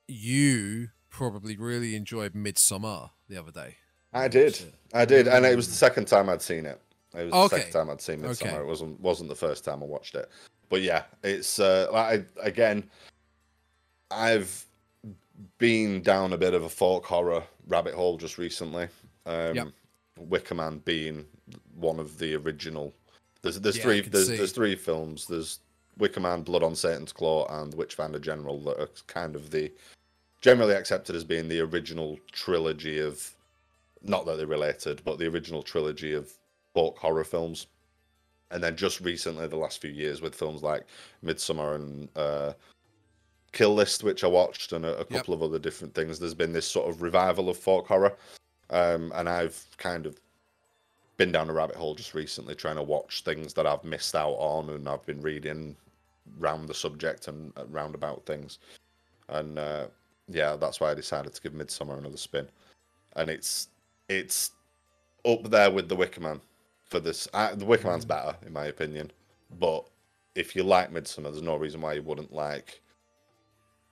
you 0.07 0.91
probably 1.11 1.57
really 1.57 1.97
enjoyed 1.97 2.33
Midsommar 2.33 3.11
the 3.29 3.37
other 3.39 3.53
day. 3.53 3.75
I 4.13 4.27
did 4.29 4.73
I 4.95 5.05
did 5.05 5.29
and 5.29 5.45
it 5.45 5.55
was 5.57 5.69
the 5.69 5.75
second 5.75 6.07
time 6.07 6.29
I'd 6.31 6.41
seen 6.43 6.65
it 6.65 6.81
it 7.15 7.31
was 7.31 7.51
the 7.51 7.57
second 7.59 7.73
time 7.73 7.91
I'd 7.91 8.01
seen 8.01 8.21
Midsommar 8.21 8.47
Okay. 8.47 8.57
it 8.57 8.67
wasn't 8.67 8.99
wasn't 9.01 9.29
the 9.29 9.35
first 9.37 9.65
time 9.65 9.83
I 9.83 9.87
watched 9.87 10.15
it 10.15 10.31
but 10.71 10.81
yeah 10.81 11.03
it's 11.23 11.59
uh 11.61 11.89
I, 11.93 12.25
again 12.43 12.89
I've 14.11 14.65
been 15.59 16.01
down 16.03 16.33
a 16.33 16.39
bit 16.39 16.55
of 16.55 16.65
a 16.65 16.69
folk 16.69 17.05
horror 17.05 17.43
rabbit 17.67 17.95
hole 17.95 18.17
just 18.17 18.39
recently. 18.39 18.89
Um, 19.27 19.55
Yep. 19.55 19.69
Wicker 20.19 20.55
Man 20.55 20.79
being 20.79 21.27
one 21.75 22.01
of 22.01 22.19
the 22.19 22.35
original. 22.35 22.95
There's 23.43 23.61
there's 23.61 23.77
Yeah, 23.77 23.83
three 23.83 24.01
there's, 24.01 24.29
see. 24.29 24.37
there's 24.37 24.53
three 24.53 24.75
films. 24.75 25.27
There's 25.27 25.61
Wicker 25.99 26.21
Man, 26.21 26.43
Blood 26.43 26.63
on 26.63 26.75
Satan's 26.75 27.13
Claw, 27.13 27.47
and 27.61 27.75
Witchfinder 27.75 28.19
General 28.19 28.59
that 28.65 28.81
are 28.81 28.89
kind 29.07 29.37
of 29.37 29.51
the 29.51 29.71
generally 30.41 30.75
accepted 30.75 31.17
as 31.17 31.25
being 31.25 31.49
the 31.49 31.61
original 31.61 32.19
trilogy 32.33 32.99
of 32.99 33.31
not 34.03 34.27
that 34.27 34.37
they're 34.37 34.47
related, 34.47 35.03
but 35.05 35.19
the 35.19 35.27
original 35.27 35.63
trilogy 35.63 36.13
of 36.15 36.33
folk 36.75 36.99
horror 36.99 37.25
films. 37.25 37.67
And 38.51 38.63
then 38.63 38.77
just 38.77 39.01
recently, 39.01 39.47
the 39.47 39.57
last 39.57 39.81
few 39.81 39.91
years, 39.91 40.23
with 40.23 40.35
films 40.35 40.63
like 40.63 40.87
Midsommar 41.25 41.75
and 41.75 42.09
uh, 42.17 42.53
Kill 43.53 43.75
List, 43.75 44.05
which 44.05 44.25
I 44.25 44.27
watched, 44.27 44.73
and 44.73 44.87
a, 44.87 44.99
a 44.99 45.05
couple 45.05 45.35
of 45.35 45.43
other 45.43 45.59
different 45.59 45.95
things. 45.95 46.19
There's 46.19 46.35
been 46.35 46.53
this 46.53 46.67
sort 46.67 46.89
of 46.89 47.03
revival 47.03 47.51
of 47.51 47.59
folk 47.59 47.87
horror, 47.89 48.17
um, 48.71 49.13
and 49.15 49.29
I've 49.29 49.63
kind 49.77 50.07
of 50.07 50.19
been 51.19 51.33
down 51.33 51.51
a 51.51 51.53
rabbit 51.53 51.77
hole 51.77 51.95
just 51.95 52.15
recently 52.15 52.55
trying 52.55 52.77
to 52.77 52.83
watch 52.83 53.23
things 53.23 53.53
that 53.55 53.67
I've 53.67 53.85
missed 53.85 54.15
out 54.15 54.35
on, 54.35 54.71
and 54.71 54.89
I've 54.89 55.05
been 55.05 55.21
reading 55.21 55.77
round 56.39 56.69
the 56.69 56.75
subject 56.75 57.29
and 57.29 57.53
uh, 57.57 57.67
round 57.67 57.95
about 57.95 58.25
things, 58.25 58.59
and 59.29 59.59
uh, 59.59 59.87
yeah, 60.29 60.57
that's 60.57 60.81
why 60.81 60.91
I 60.91 60.95
decided 60.95 61.33
to 61.35 61.41
give 61.41 61.53
Midsommar 61.53 61.99
another 61.99 62.17
spin, 62.17 62.49
and 63.17 63.31
it's 63.31 63.69
it's 64.09 64.53
up 65.25 65.51
there 65.51 65.71
with 65.71 65.89
The 65.89 65.97
Wicker 65.97 66.21
Man 66.21 66.41
for 66.85 67.01
this. 67.01 67.29
Uh, 67.33 67.55
the 67.55 67.65
Wicker 67.65 67.89
Man's 67.89 68.05
better 68.05 68.37
in 68.47 68.53
my 68.53 68.67
opinion, 68.67 69.11
but 69.59 69.89
if 70.35 70.55
you 70.55 70.63
like 70.63 70.93
Midsommar, 70.93 71.25
there's 71.25 71.43
no 71.43 71.57
reason 71.57 71.81
why 71.81 71.95
you 71.95 72.03
wouldn't 72.03 72.33
like 72.33 72.81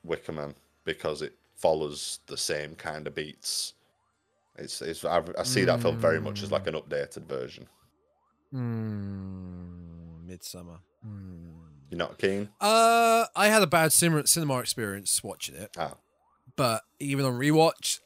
Wicker 0.05 0.33
Man 0.33 0.55
because 0.85 1.23
it 1.23 1.35
follows 1.57 2.21
the 2.27 2.37
same 2.37 2.75
kind 2.75 3.07
of 3.07 3.15
beats. 3.15 3.75
It's, 4.59 4.81
it's 4.81 5.05
I, 5.05 5.23
I 5.39 5.43
see 5.43 5.65
that 5.65 5.83
film 5.83 5.99
very 5.99 6.21
much 6.21 6.43
as 6.43 6.51
like 6.51 6.67
an 6.67 6.75
updated 6.75 7.27
version. 7.27 7.67
Hmm. 8.51 10.27
Midsommar. 10.29 10.79
Hmm. 11.03 11.51
You're 11.91 11.99
not 11.99 12.19
keen? 12.19 12.49
Uh, 12.61 13.27
I 13.37 13.49
had 13.49 13.63
a 13.63 13.67
bad 13.67 13.93
cinema, 13.93 14.27
cinema 14.27 14.59
experience 14.59 15.23
watching 15.23 15.55
it, 15.57 15.77
Ah, 15.79 15.95
but 16.57 16.83
even 16.99 17.25
on 17.25 17.35
rewatch, 17.35 18.01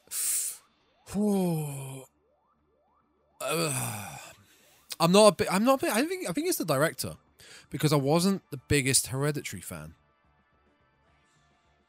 uh, 3.41 4.05
I'm 5.01 5.13
not 5.13 5.27
a 5.29 5.33
bit. 5.37 5.49
I'm 5.51 5.65
not 5.65 5.83
a 5.83 5.87
bit. 5.87 5.95
I 5.95 6.05
think. 6.05 6.29
I 6.29 6.33
think 6.33 6.49
it's 6.49 6.59
the 6.59 6.65
director 6.65 7.15
because 7.71 7.93
I 7.93 7.97
wasn't 7.97 8.43
the 8.51 8.59
biggest 8.69 9.09
Hereditary 9.09 9.63
fan. 9.63 9.95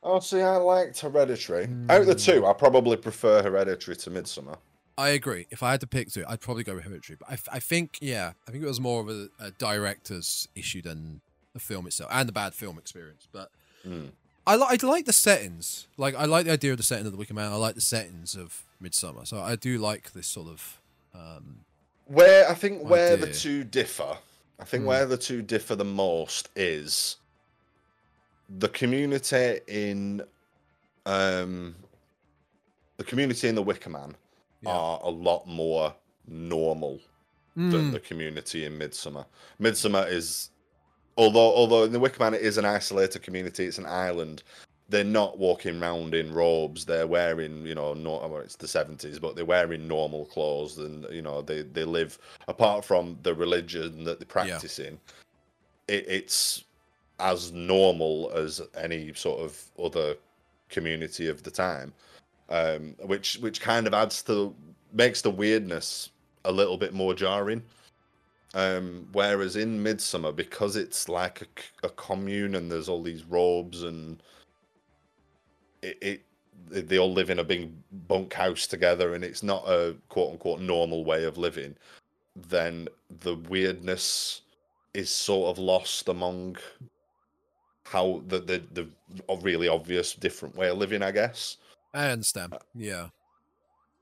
oh, 0.04 0.20
see, 0.20 0.42
I 0.42 0.56
liked 0.58 1.00
Hereditary. 1.00 1.68
Out 1.90 2.02
of 2.02 2.08
the 2.08 2.16
two, 2.16 2.46
I 2.46 2.54
probably 2.54 2.98
prefer 2.98 3.44
Hereditary 3.44 3.98
to 3.98 4.10
Midsommar. 4.12 4.58
I 4.98 5.10
agree. 5.10 5.48
If 5.50 5.64
I 5.64 5.72
had 5.72 5.80
to 5.82 5.88
pick 5.88 6.12
two, 6.12 6.24
I'd 6.28 6.42
probably 6.42 6.64
go 6.64 6.76
with 6.76 6.84
Hereditary. 6.84 7.18
But 7.20 7.30
I, 7.32 7.56
I 7.56 7.60
think, 7.60 7.98
yeah, 8.02 8.34
I 8.48 8.52
think 8.52 8.64
it 8.64 8.68
was 8.68 8.80
more 8.80 9.02
of 9.02 9.10
a, 9.10 9.30
a 9.40 9.52
director's 9.52 10.48
issue 10.56 10.82
than 10.82 11.22
the 11.54 11.60
film 11.60 11.88
itself, 11.88 12.10
and 12.14 12.28
the 12.30 12.34
bad 12.34 12.54
film 12.54 12.78
experience. 12.78 13.28
But 13.32 13.50
Mm. 13.86 14.12
I, 14.52 14.56
li- 14.56 14.66
I 14.84 14.86
like 14.86 15.06
the 15.06 15.14
settings. 15.14 15.88
Like 15.98 16.16
I 16.16 16.26
like 16.26 16.46
the 16.46 16.52
idea 16.52 16.72
of 16.72 16.78
the 16.78 16.84
setting 16.84 17.06
of 17.06 17.12
the 17.12 17.18
Wicker 17.18 17.34
Man. 17.34 17.52
I 17.52 17.56
like 17.56 17.76
the 17.76 17.82
settings 17.82 18.36
of 18.36 18.64
Midsommar. 18.84 19.28
So 19.28 19.40
I 19.40 19.56
do 19.56 19.78
like 19.78 20.12
this 20.14 20.28
sort 20.28 20.48
of. 20.50 20.80
Um, 21.14 21.62
Where 22.08 22.50
I 22.50 22.54
think 22.54 22.84
where 22.84 23.16
the 23.18 23.32
two 23.32 23.64
differ, 23.64 24.18
I 24.60 24.66
think 24.66 24.82
Hmm. 24.84 24.88
where 24.88 25.06
the 25.06 25.18
two 25.18 25.42
differ 25.42 25.76
the 25.76 25.86
most 25.86 26.50
is 26.56 27.18
the 28.50 28.68
community 28.70 29.60
in 29.68 30.22
um 31.06 31.76
the 32.98 33.04
community 33.04 33.48
in 33.48 33.56
the 33.56 33.64
Wicker 33.64 33.90
Man 33.90 34.16
Yeah. 34.62 34.72
are 34.72 35.00
a 35.04 35.10
lot 35.10 35.48
more 35.48 35.96
normal 36.28 37.00
than 37.56 37.72
mm, 37.72 37.92
the 37.92 38.00
community 38.00 38.66
in 38.66 38.78
Midsommar. 38.78 39.26
Midsommar 39.60 40.10
is 40.10 40.50
although 41.18 41.54
although 41.54 41.84
in 41.84 41.92
the 41.92 42.00
Wicker 42.00 42.24
Man 42.24 42.34
it 42.34 42.42
is 42.42 42.58
an 42.58 42.66
isolated 42.66 43.22
community, 43.22 43.66
it's 43.66 43.78
an 43.78 43.86
island. 43.86 44.44
They're 44.90 45.04
not 45.06 45.38
walking 45.38 45.82
around 45.82 46.14
in 46.14 46.34
robes. 46.34 46.84
They're 46.84 47.08
wearing, 47.08 47.66
you 47.66 47.76
know, 47.76 47.94
no, 47.94 48.18
well, 48.28 48.42
it's 48.42 48.58
the 48.58 48.68
seventies, 48.68 49.20
but 49.20 49.38
they're 49.38 49.46
wearing 49.46 49.88
normal 49.88 50.26
clothes, 50.26 50.78
and 50.78 51.06
you 51.12 51.22
know, 51.22 51.42
they 51.42 51.62
they 51.62 51.86
live 51.86 52.18
apart 52.48 52.84
from 52.84 53.18
the 53.24 53.34
religion 53.34 54.04
that 54.04 54.20
they're 54.20 54.26
practicing. 54.26 55.00
It, 55.88 56.06
it's 56.08 56.66
as 57.20 57.52
normal 57.52 58.32
as 58.36 58.62
any 58.76 59.14
sort 59.14 59.40
of 59.40 59.64
other 59.82 60.16
community 60.70 61.28
of 61.28 61.44
the 61.44 61.52
time, 61.52 61.94
um, 62.50 62.96
which 63.06 63.38
which 63.38 63.62
kind 63.62 63.88
of 63.88 63.94
adds 63.94 64.22
to 64.24 64.54
makes 64.92 65.22
the 65.22 65.32
weirdness 65.32 66.10
a 66.46 66.52
little 66.52 66.78
bit 66.78 66.94
more 66.94 67.14
jarring. 67.14 67.62
Um, 68.54 69.08
whereas 69.14 69.56
in 69.56 69.82
Midsommar, 69.82 70.36
because 70.36 70.76
it's 70.76 71.08
like 71.08 71.48
a 71.84 71.90
commune 71.90 72.56
and 72.56 72.70
there's 72.70 72.90
all 72.90 73.02
these 73.02 73.24
robes 73.24 73.84
and 73.84 74.22
it, 75.82 75.98
it 76.02 76.22
they- 76.70 77.00
all 77.00 77.14
live 77.14 77.30
in 77.30 77.40
a 77.40 77.44
big 77.44 77.72
bunk 78.08 78.34
house 78.34 78.68
together 78.68 79.14
and 79.14 79.24
it's 79.24 79.44
not 79.44 79.64
a 79.68 79.96
quote 80.10 80.34
unquote 80.34 80.60
normal 80.60 81.06
way 81.06 81.24
of 81.24 81.38
living, 81.38 81.76
then 82.36 82.88
the 83.22 83.36
weirdness 83.36 84.42
is 84.94 85.10
sort 85.10 85.50
of 85.50 85.58
lost 85.58 86.10
among 86.10 86.58
how 87.86 88.22
the 88.28 88.40
the, 88.40 88.62
the 88.74 88.88
really 89.42 89.68
obvious 89.68 90.14
different 90.14 90.56
way 90.56 90.70
of 90.70 90.78
living, 90.78 91.02
I 91.02 91.12
guess. 91.12 91.58
I 91.94 92.10
understand. 92.12 92.58
Yeah. 92.76 93.08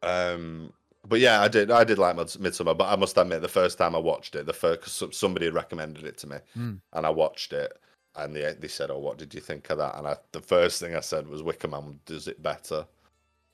Um, 0.03 0.73
but 1.09 1.19
yeah, 1.19 1.41
I 1.41 1.47
did. 1.47 1.71
I 1.71 1.83
did 1.83 1.97
like 1.97 2.15
Midsommar, 2.15 2.77
but 2.77 2.85
I 2.91 2.95
must 2.95 3.17
admit, 3.17 3.41
the 3.41 3.47
first 3.47 3.77
time 3.77 3.95
I 3.95 3.99
watched 3.99 4.35
it, 4.35 4.45
the 4.45 4.53
first 4.53 5.13
somebody 5.13 5.45
had 5.45 5.53
recommended 5.55 6.05
it 6.05 6.17
to 6.19 6.27
me, 6.27 6.37
Mm. 6.57 6.79
and 6.93 7.05
I 7.05 7.09
watched 7.09 7.51
it, 7.53 7.71
and 8.15 8.35
they 8.35 8.53
they 8.59 8.67
said, 8.67 8.91
"Oh, 8.91 8.99
what 8.99 9.17
did 9.17 9.33
you 9.33 9.41
think 9.41 9.69
of 9.69 9.77
that?" 9.79 9.97
And 9.97 10.07
I, 10.07 10.17
the 10.31 10.41
first 10.41 10.79
thing 10.79 10.95
I 10.95 10.99
said 11.01 11.27
was, 11.27 11.43
"Wicker 11.43 11.67
Man 11.67 11.99
does 12.05 12.27
it 12.27 12.41
better." 12.41 12.85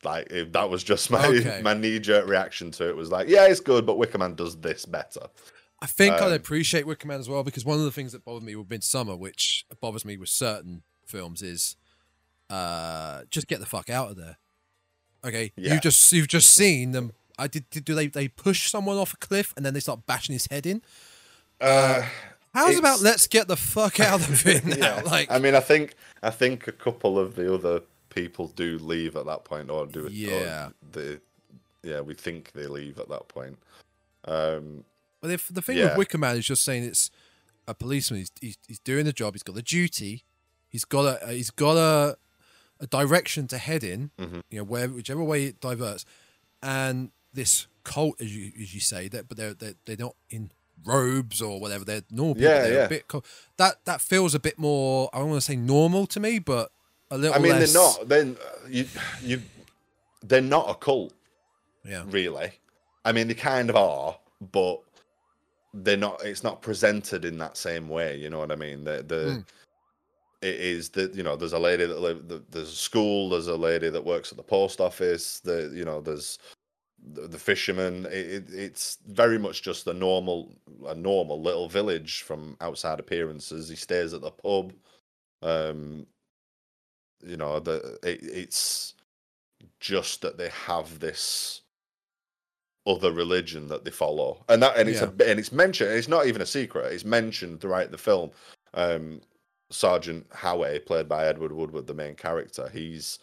Like 0.03 0.27
if 0.29 0.51
that 0.51 0.69
was 0.69 0.83
just 0.83 1.09
my 1.09 1.25
Okay. 1.25 1.61
my 1.63 1.73
knee 1.73 1.99
jerk 1.99 2.27
reaction 2.27 2.69
to 2.71 2.89
it 2.89 2.95
was 2.95 3.09
like, 3.11 3.27
"Yeah, 3.29 3.45
it's 3.47 3.59
good, 3.61 3.85
but 3.85 3.97
Wicker 3.97 4.17
Man 4.19 4.35
does 4.35 4.55
this 4.57 4.85
better." 4.85 5.27
I 5.81 5.87
think 5.87 6.13
I'd 6.15 6.27
Um, 6.27 6.33
appreciate 6.33 6.85
Wicker 6.87 7.07
Man 7.07 7.19
as 7.19 7.27
well 7.27 7.43
because 7.43 7.65
one 7.65 7.77
of 7.79 7.83
the 7.85 7.91
things 7.91 8.11
that 8.13 8.23
bothered 8.23 8.43
me 8.43 8.55
with 8.55 8.69
Midsommar, 8.69 9.17
which 9.19 9.65
bothers 9.81 10.05
me 10.05 10.15
with 10.17 10.29
certain 10.29 10.83
films, 11.05 11.41
is 11.41 11.75
uh, 12.49 13.23
just 13.29 13.47
get 13.47 13.59
the 13.59 13.65
fuck 13.65 13.89
out 13.89 14.11
of 14.11 14.17
there. 14.17 14.37
Okay, 15.23 15.51
Yeah. 15.57 15.73
you 15.73 15.79
just 15.79 16.11
you've 16.13 16.27
just 16.27 16.51
seen 16.51 16.91
them. 16.91 17.11
I 17.37 17.47
did, 17.47 17.69
did. 17.69 17.85
Do 17.85 17.93
they 17.95 18.07
they 18.07 18.27
push 18.27 18.69
someone 18.69 18.97
off 18.97 19.13
a 19.13 19.17
cliff 19.17 19.53
and 19.57 19.65
then 19.65 19.73
they 19.73 19.79
start 19.79 20.05
bashing 20.05 20.33
his 20.33 20.47
head 20.49 20.65
in? 20.65 20.81
Uh, 21.61 22.03
How's 22.53 22.77
about 22.79 23.01
let's 23.01 23.27
get 23.27 23.47
the 23.47 23.57
fuck 23.57 23.99
out 23.99 24.21
of 24.21 24.45
it 24.47 24.63
now? 24.65 24.75
yeah, 24.77 25.01
Like, 25.01 25.29
I 25.29 25.39
mean, 25.39 25.55
I 25.55 25.59
think 25.59 25.95
I 26.23 26.29
think 26.29 26.67
a 26.67 26.71
couple 26.71 27.19
of 27.19 27.35
the 27.35 27.53
other 27.53 27.81
people 28.09 28.47
do 28.47 28.77
leave 28.79 29.15
at 29.17 29.25
that 29.25 29.43
point, 29.43 29.69
or 29.69 29.85
do 29.85 30.05
it. 30.05 30.13
Yeah. 30.13 30.69
the 30.91 31.19
yeah, 31.83 31.99
we 32.01 32.13
think 32.13 32.53
they 32.53 32.67
leave 32.67 32.97
at 32.97 33.09
that 33.09 33.27
point. 33.27 33.59
Um, 34.25 34.85
But 35.21 35.31
if 35.31 35.47
the 35.49 35.61
thing 35.61 35.77
Yeah. 35.77 35.89
with 35.89 35.97
Wicker 35.97 36.17
Man 36.17 36.37
is 36.37 36.45
just 36.45 36.63
saying 36.63 36.83
it's 36.83 37.11
a 37.67 37.73
policeman. 37.73 38.21
He's, 38.21 38.31
he's 38.41 38.57
he's 38.67 38.79
doing 38.79 39.05
the 39.05 39.13
job. 39.13 39.33
He's 39.33 39.43
got 39.43 39.55
the 39.55 39.61
duty. 39.61 40.23
He's 40.69 40.85
got 40.85 41.21
a 41.21 41.31
he's 41.33 41.51
got 41.51 41.77
a 41.77 42.17
a 42.79 42.87
direction 42.87 43.47
to 43.47 43.57
head 43.57 43.83
in. 43.83 44.11
Mhm. 44.19 44.43
You 44.49 44.59
know, 44.59 44.63
where 44.63 44.87
whichever 44.87 45.23
way 45.23 45.45
it 45.45 45.59
diverts, 45.59 46.05
and 46.63 47.11
this 47.35 47.67
cult, 47.83 48.19
as 48.19 48.35
you 48.35 48.51
as 48.61 48.73
you 48.73 48.79
say, 48.79 49.07
that 49.09 49.27
but 49.27 49.37
they're 49.37 49.53
they're, 49.53 49.75
they're 49.85 49.97
not 49.97 50.15
in 50.29 50.51
robes 50.83 51.41
or 51.41 51.59
whatever. 51.59 51.85
They're 51.85 52.01
normal. 52.11 52.41
Yeah, 52.41 52.49
people. 52.57 52.69
They're 52.69 52.79
yeah. 52.79 52.85
A 52.85 52.89
bit 52.89 53.07
co- 53.07 53.23
that 53.57 53.75
that 53.85 54.01
feels 54.01 54.33
a 54.35 54.39
bit 54.39 54.57
more. 54.57 55.09
I 55.13 55.19
don't 55.19 55.29
want 55.29 55.41
to 55.41 55.45
say 55.45 55.55
normal 55.55 56.07
to 56.07 56.19
me, 56.19 56.39
but 56.39 56.71
a 57.11 57.17
little. 57.17 57.35
I 57.35 57.39
mean, 57.39 57.51
less, 57.53 57.73
they're 57.73 57.81
not. 57.81 58.09
Then 58.09 58.37
you 58.69 58.85
you 59.21 59.41
they're 60.23 60.41
not 60.41 60.69
a 60.69 60.73
cult 60.75 61.13
Yeah. 61.83 62.03
really. 62.07 62.51
I 63.03 63.11
mean, 63.11 63.27
they 63.27 63.35
kind 63.35 63.69
of 63.69 63.75
are, 63.75 64.17
but 64.51 64.81
they're 65.73 65.97
not. 65.97 66.23
It's 66.25 66.43
not 66.43 66.61
presented 66.61 67.25
in 67.25 67.37
that 67.37 67.57
same 67.57 67.87
way. 67.89 68.17
You 68.17 68.29
know 68.29 68.39
what 68.39 68.51
I 68.51 68.55
mean? 68.55 68.83
The 68.83 69.03
the 69.07 69.15
Mm. 69.15 69.45
it 70.41 70.55
is 70.55 70.89
that 70.89 71.13
you 71.13 71.21
know 71.23 71.35
there's 71.35 71.53
a 71.53 71.59
lady 71.59 71.85
that 71.85 71.99
live 71.99 72.27
the, 72.27 72.41
there's 72.49 72.71
a 72.73 72.75
school. 72.75 73.29
There's 73.29 73.47
a 73.47 73.55
lady 73.55 73.89
that 73.89 74.03
works 74.03 74.31
at 74.31 74.37
the 74.37 74.43
post 74.43 74.81
office. 74.81 75.39
The 75.41 75.71
you 75.73 75.85
know 75.85 76.01
there's 76.01 76.39
the, 77.13 77.39
fisherman. 77.39 78.05
It, 78.07 78.11
it, 78.11 78.43
it's 78.53 78.97
very 79.07 79.37
much 79.37 79.61
just 79.61 79.87
a 79.87 79.93
normal 79.93 80.55
a 80.87 80.95
normal 80.95 81.41
little 81.41 81.69
village 81.69 82.21
from 82.23 82.57
outside 82.61 82.99
appearances. 82.99 83.69
He 83.69 83.75
stays 83.75 84.13
at 84.13 84.21
the 84.21 84.31
pub. 84.31 84.73
Um, 85.41 86.05
you 87.23 87.37
know 87.37 87.59
the 87.59 87.97
it, 88.03 88.19
it's 88.23 88.93
just 89.79 90.21
that 90.21 90.37
they 90.37 90.49
have 90.49 90.99
this 90.99 91.61
other 92.87 93.11
religion 93.11 93.67
that 93.67 93.83
they 93.83 93.91
follow, 93.91 94.43
and 94.49 94.61
that 94.61 94.77
and 94.77 94.89
it's 94.89 95.01
a 95.01 95.07
and 95.07 95.39
it's 95.39 95.51
mentioned. 95.51 95.91
It's 95.91 96.07
not 96.07 96.27
even 96.27 96.41
a 96.41 96.45
secret. 96.45 96.91
It's 96.91 97.05
mentioned 97.05 97.61
throughout 97.61 97.91
the 97.91 97.97
film. 97.97 98.31
Um, 98.73 99.21
Sergeant 99.71 100.27
Howie, 100.31 100.79
played 100.79 101.09
by 101.09 101.25
Edward 101.25 101.51
Woodward, 101.51 101.87
the 101.87 101.93
main 101.93 102.13
character, 102.15 102.69
he's 102.71 103.19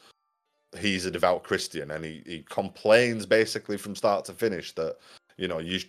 he's 0.78 1.06
a 1.06 1.10
devout 1.10 1.42
Christian, 1.44 1.90
and 1.90 2.04
he 2.04 2.22
he 2.26 2.44
complains 2.48 3.26
basically 3.26 3.76
from 3.76 3.94
start 3.94 4.24
to 4.26 4.32
finish 4.32 4.72
that 4.72 4.96
you 5.36 5.48
know 5.48 5.58
you. 5.58 5.80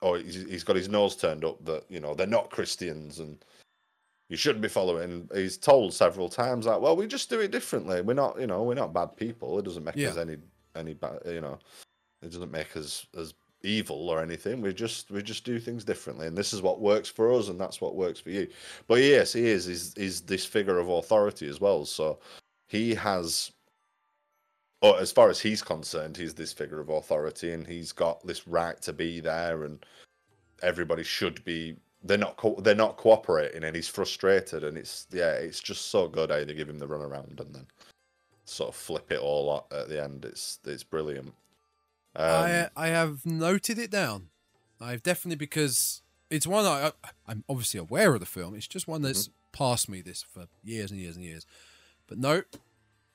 Or 0.00 0.18
he's, 0.18 0.44
he's 0.44 0.62
got 0.62 0.76
his 0.76 0.88
nose 0.88 1.16
turned 1.16 1.44
up 1.44 1.64
that 1.64 1.84
you 1.88 1.98
know 1.98 2.14
they're 2.14 2.26
not 2.26 2.50
Christians 2.50 3.18
and 3.18 3.36
you 4.28 4.36
shouldn't 4.36 4.62
be 4.62 4.68
following. 4.68 5.28
He's 5.34 5.56
told 5.56 5.92
several 5.92 6.28
times 6.28 6.66
that 6.66 6.80
well 6.80 6.94
we 6.94 7.08
just 7.08 7.28
do 7.30 7.40
it 7.40 7.50
differently. 7.50 8.00
We're 8.00 8.14
not 8.14 8.40
you 8.40 8.46
know 8.46 8.62
we're 8.62 8.74
not 8.74 8.92
bad 8.92 9.16
people. 9.16 9.58
It 9.58 9.64
doesn't 9.64 9.82
make 9.82 9.96
Yeah. 9.96 10.10
us 10.10 10.16
any 10.16 10.36
any 10.76 10.94
bad 10.94 11.18
you 11.26 11.40
know 11.40 11.58
it 12.22 12.30
doesn't 12.30 12.52
make 12.52 12.76
us 12.76 13.06
as 13.18 13.34
evil 13.62 14.08
or 14.08 14.22
anything. 14.22 14.60
We 14.60 14.72
just 14.72 15.10
we 15.10 15.22
just 15.22 15.44
do 15.44 15.58
things 15.58 15.82
differently, 15.82 16.26
and 16.28 16.36
this 16.38 16.52
is 16.52 16.62
what 16.62 16.80
works 16.80 17.08
for 17.08 17.32
us, 17.32 17.48
and 17.48 17.60
that's 17.60 17.80
what 17.80 17.96
works 17.96 18.20
for 18.20 18.30
you. 18.30 18.46
But 18.86 19.00
yes, 19.02 19.32
he 19.32 19.46
is 19.46 19.66
is 19.66 19.94
is 19.94 20.20
this 20.20 20.44
figure 20.44 20.78
of 20.78 20.88
authority 20.88 21.48
as 21.48 21.60
well. 21.60 21.84
So 21.84 22.20
he 22.68 22.94
has, 22.94 23.50
or 24.80 25.00
as 25.00 25.10
far 25.10 25.28
as 25.30 25.40
he's 25.40 25.62
concerned, 25.62 26.16
he's 26.16 26.34
this 26.34 26.52
figure 26.52 26.80
of 26.80 26.90
authority, 26.90 27.52
and 27.52 27.66
he's 27.66 27.92
got 27.92 28.24
this 28.26 28.46
right 28.46 28.80
to 28.82 28.92
be 28.92 29.20
there, 29.20 29.64
and 29.64 29.84
everybody 30.62 31.02
should 31.02 31.42
be. 31.44 31.76
They're 32.04 32.16
not 32.16 32.36
co- 32.36 32.60
they're 32.60 32.76
not 32.76 32.96
cooperating, 32.96 33.64
and 33.64 33.74
he's 33.74 33.88
frustrated, 33.88 34.62
and 34.62 34.78
it's 34.78 35.06
yeah, 35.10 35.32
it's 35.32 35.60
just 35.60 35.86
so 35.86 36.06
good 36.06 36.30
how 36.30 36.44
they 36.44 36.54
give 36.54 36.68
him 36.68 36.78
the 36.78 36.86
runaround, 36.86 37.40
and 37.40 37.54
then 37.54 37.66
sort 38.44 38.68
of 38.68 38.76
flip 38.76 39.10
it 39.10 39.18
all 39.18 39.66
at, 39.72 39.76
at 39.76 39.88
the 39.88 40.02
end. 40.02 40.24
It's 40.24 40.60
it's 40.64 40.84
brilliant. 40.84 41.32
Um, 42.14 42.24
I 42.24 42.68
I 42.76 42.88
have 42.88 43.26
noted 43.26 43.78
it 43.78 43.90
down. 43.90 44.28
I've 44.80 45.02
definitely 45.02 45.36
because 45.36 46.02
it's 46.30 46.46
one 46.46 46.64
I 46.66 46.92
I'm 47.26 47.44
obviously 47.48 47.80
aware 47.80 48.14
of 48.14 48.20
the 48.20 48.26
film. 48.26 48.54
It's 48.54 48.68
just 48.68 48.86
one 48.86 49.02
that's 49.02 49.30
passed 49.52 49.88
me 49.88 50.00
this 50.02 50.22
for 50.22 50.46
years 50.62 50.90
and 50.90 51.00
years 51.00 51.16
and 51.16 51.24
years. 51.24 51.46
But 52.08 52.18
no, 52.18 52.42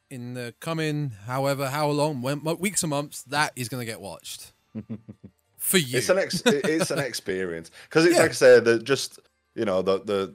in 0.10 0.34
the 0.36 0.54
coming 0.60 1.12
however 1.26 1.70
how 1.70 1.90
long 1.90 2.22
when, 2.22 2.42
weeks 2.60 2.84
and 2.84 2.92
months 2.92 3.24
that 3.24 3.52
is 3.56 3.68
going 3.68 3.82
to 3.82 3.86
get 3.86 4.00
watched 4.00 4.54
for 5.58 5.78
you. 5.78 5.98
It's 5.98 6.10
an 6.10 6.20
ex- 6.20 6.44
it's 6.46 6.92
an 6.92 7.00
experience 7.00 7.72
because 7.90 8.06
it's 8.06 8.16
Yeah. 8.16 8.22
like 8.22 8.32
I 8.32 8.34
say 8.36 8.60
that 8.60 8.84
just 8.84 9.20
you 9.56 9.66
know 9.66 9.82
the, 9.82 10.00
the 10.04 10.34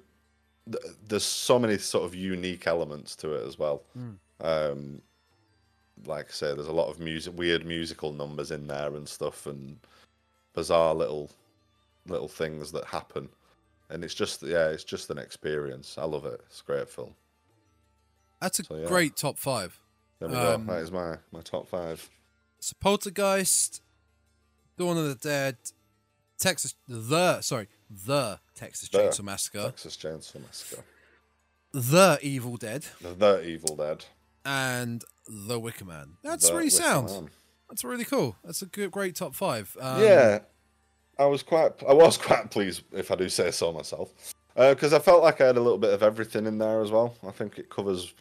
the 0.67 0.95
there's 1.09 1.25
so 1.25 1.59
many 1.59 1.79
sort 1.79 2.05
of 2.05 2.15
unique 2.15 2.67
elements 2.67 3.17
to 3.17 3.33
it 3.35 3.47
as 3.47 3.59
well. 3.59 3.83
Mm. 3.97 4.17
Um, 4.41 5.03
like 6.07 6.27
I 6.29 6.33
say, 6.33 6.55
there's 6.55 6.69
a 6.69 6.73
lot 6.73 6.89
of 6.89 7.01
music, 7.01 7.37
weird 7.37 7.65
musical 7.67 8.13
numbers 8.13 8.51
in 8.51 8.67
there 8.69 8.95
and 8.95 9.09
stuff, 9.09 9.47
and 9.47 9.79
bizarre 10.55 10.95
little 10.95 11.31
little 12.07 12.29
things 12.29 12.73
that 12.73 12.85
happen. 12.85 13.29
And 13.91 14.05
it's 14.05 14.15
just 14.15 14.43
yeah, 14.43 14.69
it's 14.69 14.85
just 14.85 15.11
an 15.11 15.19
experience. 15.19 15.97
I 15.99 16.05
love 16.05 16.27
it. 16.27 16.41
It's 16.47 16.61
a 16.61 16.65
great 16.65 16.89
film. 16.89 17.15
That's 18.41 18.61
a 18.61 18.65
So, 18.65 18.77
yeah. 18.77 18.87
great 18.87 19.17
top 19.17 19.39
five. 19.39 19.79
There 20.21 20.29
we 20.29 20.35
Um, 20.37 20.67
go. 20.67 20.73
That 20.75 20.83
is 20.83 20.91
my 20.93 21.17
my 21.33 21.41
top 21.41 21.69
five. 21.69 22.09
So 22.61 22.75
Poltergeist, 22.81 23.83
Dawn 24.77 24.97
of 24.97 25.05
the 25.09 25.15
Dead, 25.15 25.57
Texas 26.39 26.75
the 26.89 27.41
sorry 27.41 27.69
the 27.91 28.39
Texas 28.55 28.89
The 28.89 28.99
Chainsaw 28.99 29.23
Massacre, 29.25 29.63
Texas 29.63 29.97
Chainsaw 29.97 30.41
Massacre, 30.45 30.85
the 31.73 32.19
Evil 32.23 32.57
Dead, 32.57 32.87
The, 33.01 33.15
the 33.15 33.43
Evil 33.47 33.77
Dead. 33.77 34.05
and 34.45 35.05
the 35.27 35.59
Wicker 35.59 35.85
Man. 35.85 36.15
That's 36.23 36.49
The 36.49 36.55
really 36.55 36.65
Wicker 36.67 36.77
sound. 36.77 37.07
Man. 37.09 37.31
That's 37.69 37.85
really 37.85 38.05
cool. 38.05 38.37
That's 38.45 38.63
a 38.63 38.67
good, 38.67 38.91
great 38.91 39.15
top 39.15 39.35
five. 39.35 39.77
Um, 39.81 40.03
yeah, 40.03 40.39
I 41.19 41.27
was 41.27 41.43
quite, 41.43 41.73
I 41.87 41.93
was 41.93 42.17
quite 42.17 42.51
pleased, 42.51 42.83
if 42.93 43.11
I 43.11 43.15
do 43.15 43.29
say 43.29 43.51
so 43.51 43.73
myself, 43.73 44.13
because 44.57 44.93
I 44.95 44.99
felt 44.99 45.23
like 45.23 45.41
I 45.43 45.47
had 45.49 45.57
a 45.59 45.61
little 45.61 45.79
bit 45.79 45.93
of 45.93 46.03
everything 46.03 46.47
in 46.47 46.57
there 46.59 46.81
as 46.81 46.91
well. 46.91 47.15
I 47.27 47.31
think 47.31 47.59
it 47.59 47.69
covers, 47.69 48.15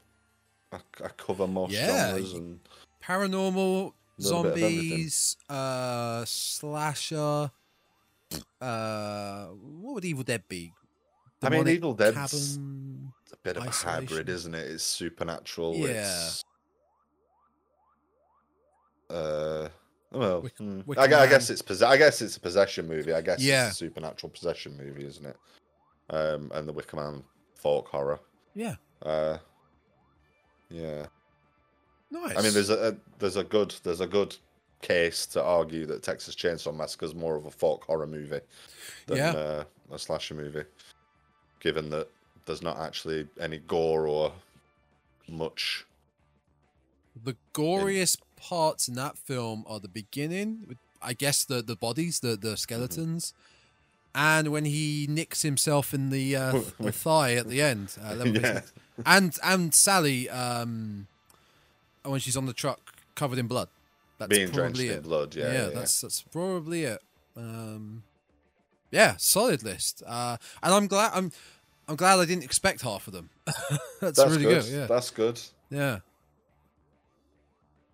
I, 0.71 0.77
I 1.03 1.07
cover 1.09 1.47
most 1.47 1.71
Yeah, 1.73 2.09
genres, 2.11 2.33
and 2.33 2.59
paranormal, 3.03 3.93
Little 4.19 4.43
bit 4.43 4.51
of 4.51 4.57
everything. 4.57 4.89
zombies, 4.89 5.37
uh, 5.49 6.25
slasher. 6.25 7.51
Uh, 8.59 9.45
what 9.47 9.93
would 9.95 10.05
Evil 10.05 10.23
Dead 10.23 10.43
be? 10.49 10.73
I 11.41 11.49
mean, 11.49 11.67
Evil 11.67 11.93
Dead's 11.93 12.15
cabin? 12.15 13.13
a 13.31 13.37
bit 13.37 13.57
of 13.57 13.65
a 13.65 13.69
hybrid, 13.69 14.27
isn't 14.27 14.55
it? 14.55 14.69
It's 14.71 14.83
supernatural. 14.83 15.75
Yeah. 15.77 15.87
It's, 15.89 16.43
uh, 19.09 19.69
well, 20.11 20.41
Wick- 20.41 20.57
hmm. 20.57 20.81
I, 20.97 21.03
I 21.03 21.27
guess 21.27 21.49
it's 21.49 21.81
I 21.81 21.97
guess 21.97 22.21
it's 22.21 22.37
a 22.37 22.39
possession 22.39 22.87
movie. 22.87 23.13
I 23.13 23.21
guess 23.21 23.39
Yeah. 23.41 23.67
it's 23.67 23.75
a 23.75 23.77
supernatural 23.85 24.31
possession 24.31 24.75
movie, 24.77 25.05
isn't 25.05 25.25
it? 25.25 25.37
Um, 26.09 26.51
and 26.53 26.67
the 26.67 26.73
Wicker 26.73 26.95
Man 26.97 27.23
folk 27.55 27.87
horror. 27.89 28.19
Yeah, 28.55 28.75
Uh, 29.03 29.37
yeah. 30.69 31.05
nice. 32.11 32.37
I 32.37 32.41
mean, 32.41 32.53
there's 32.53 32.69
a, 32.69 32.89
a 32.89 32.95
there's 33.19 33.35
a 33.37 33.43
good 33.43 33.73
there's 33.83 34.01
a 34.01 34.07
good 34.07 34.35
case 34.81 35.25
to 35.25 35.43
argue 35.43 35.85
that 35.87 36.03
Texas 36.03 36.35
Chainsaw 36.35 36.75
Massacre 36.75 37.05
is 37.05 37.15
more 37.15 37.35
of 37.35 37.45
a 37.45 37.51
folk 37.51 37.83
horror 37.85 38.05
movie 38.07 38.41
than 39.07 39.17
Yeah. 39.17 39.31
uh, 39.31 39.63
a 39.91 39.97
slasher 39.99 40.35
movie, 40.35 40.63
given 41.59 41.89
that 41.89 42.07
there's 42.45 42.61
not 42.61 42.77
actually 42.79 43.27
any 43.39 43.57
gore 43.59 44.07
or 44.07 44.31
much. 45.27 45.85
the 47.23 47.35
goriest 47.53 48.19
parts 48.35 48.87
in 48.87 48.93
that 48.93 49.17
film 49.17 49.63
are 49.67 49.79
the 49.79 49.87
beginning, 49.89 50.77
I 51.01 51.13
guess 51.13 51.43
the 51.45 51.61
the 51.63 51.75
bodies, 51.75 52.19
the 52.19 52.35
the 52.37 52.55
skeletons, 52.57 53.33
and 54.17 54.51
when 54.51 54.65
he 54.65 55.05
nicks 55.09 55.43
himself 55.43 55.93
in 55.93 56.09
the, 56.09 56.35
uh, 56.35 56.51
the 56.79 56.91
thigh 56.91 57.35
at 57.35 57.47
the 57.47 57.61
end. 57.61 57.95
Uh, 58.03 58.25
Yeah. 58.25 58.61
and 59.05 59.37
and 59.43 59.73
Sally, 59.73 60.27
um, 60.29 61.07
when 62.03 62.19
she's 62.19 62.35
on 62.35 62.45
the 62.47 62.53
truck 62.53 62.79
covered 63.15 63.37
in 63.39 63.47
blood. 63.47 63.69
That's 64.17 64.29
Being 64.29 64.49
drenched 64.49 64.77
probably 64.77 64.87
in 64.89 64.93
it. 64.95 65.03
blood, 65.03 65.35
yeah, 65.35 65.45
yeah, 65.45 65.53
yeah. 65.67 65.69
that's 65.75 66.01
that's 66.01 66.21
probably 66.23 66.83
it. 66.85 67.01
Um, 67.35 68.01
yeah, 68.89 69.13
solid 69.17 69.61
list. 69.61 70.01
Uh, 70.05 70.37
and 70.63 70.73
I'm 70.73 70.87
glad 70.87 71.11
I'm 71.13 71.31
I'm 71.87 71.95
glad 71.95 72.17
I 72.19 72.25
didn't 72.25 72.43
expect 72.43 72.81
half 72.81 73.05
of 73.07 73.13
them. 73.13 73.29
that's, 73.45 74.17
That's 74.17 74.19
really 74.31 74.43
good. 74.43 74.63
good. 74.63 74.73
Yeah, 74.73 74.85
That's 74.87 75.11
good. 75.11 75.39
yeah. 75.69 75.99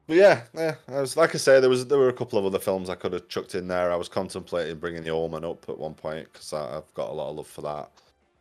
But 0.08 0.18
yeah, 0.18 0.42
yeah. 0.54 0.76
I 0.90 1.00
was 1.02 1.16
like 1.16 1.34
I 1.34 1.38
say, 1.38 1.60
there 1.60 1.70
was 1.70 1.88
there 1.88 1.98
were 1.98 2.10
a 2.10 2.14
couple 2.14 2.38
of 2.38 2.46
other 2.46 2.60
films 2.60 2.90
I 2.90 2.96
could 2.96 3.14
have 3.14 3.28
chucked 3.30 3.56
in 3.56 3.68
there. 3.68 3.92
I 3.92 3.96
was 3.96 4.10
contemplating 4.10 4.78
bringing 4.78 5.04
The 5.04 5.12
Omen 5.12 5.46
up 5.46 5.68
at 5.70 5.78
one 5.78 5.94
point 5.94 6.28
because 6.34 6.52
I've 6.54 6.94
got 6.94 7.10
a 7.10 7.14
lot 7.14 7.30
of 7.30 7.38
love 7.38 7.48
for 7.48 7.62
that. 7.62 7.90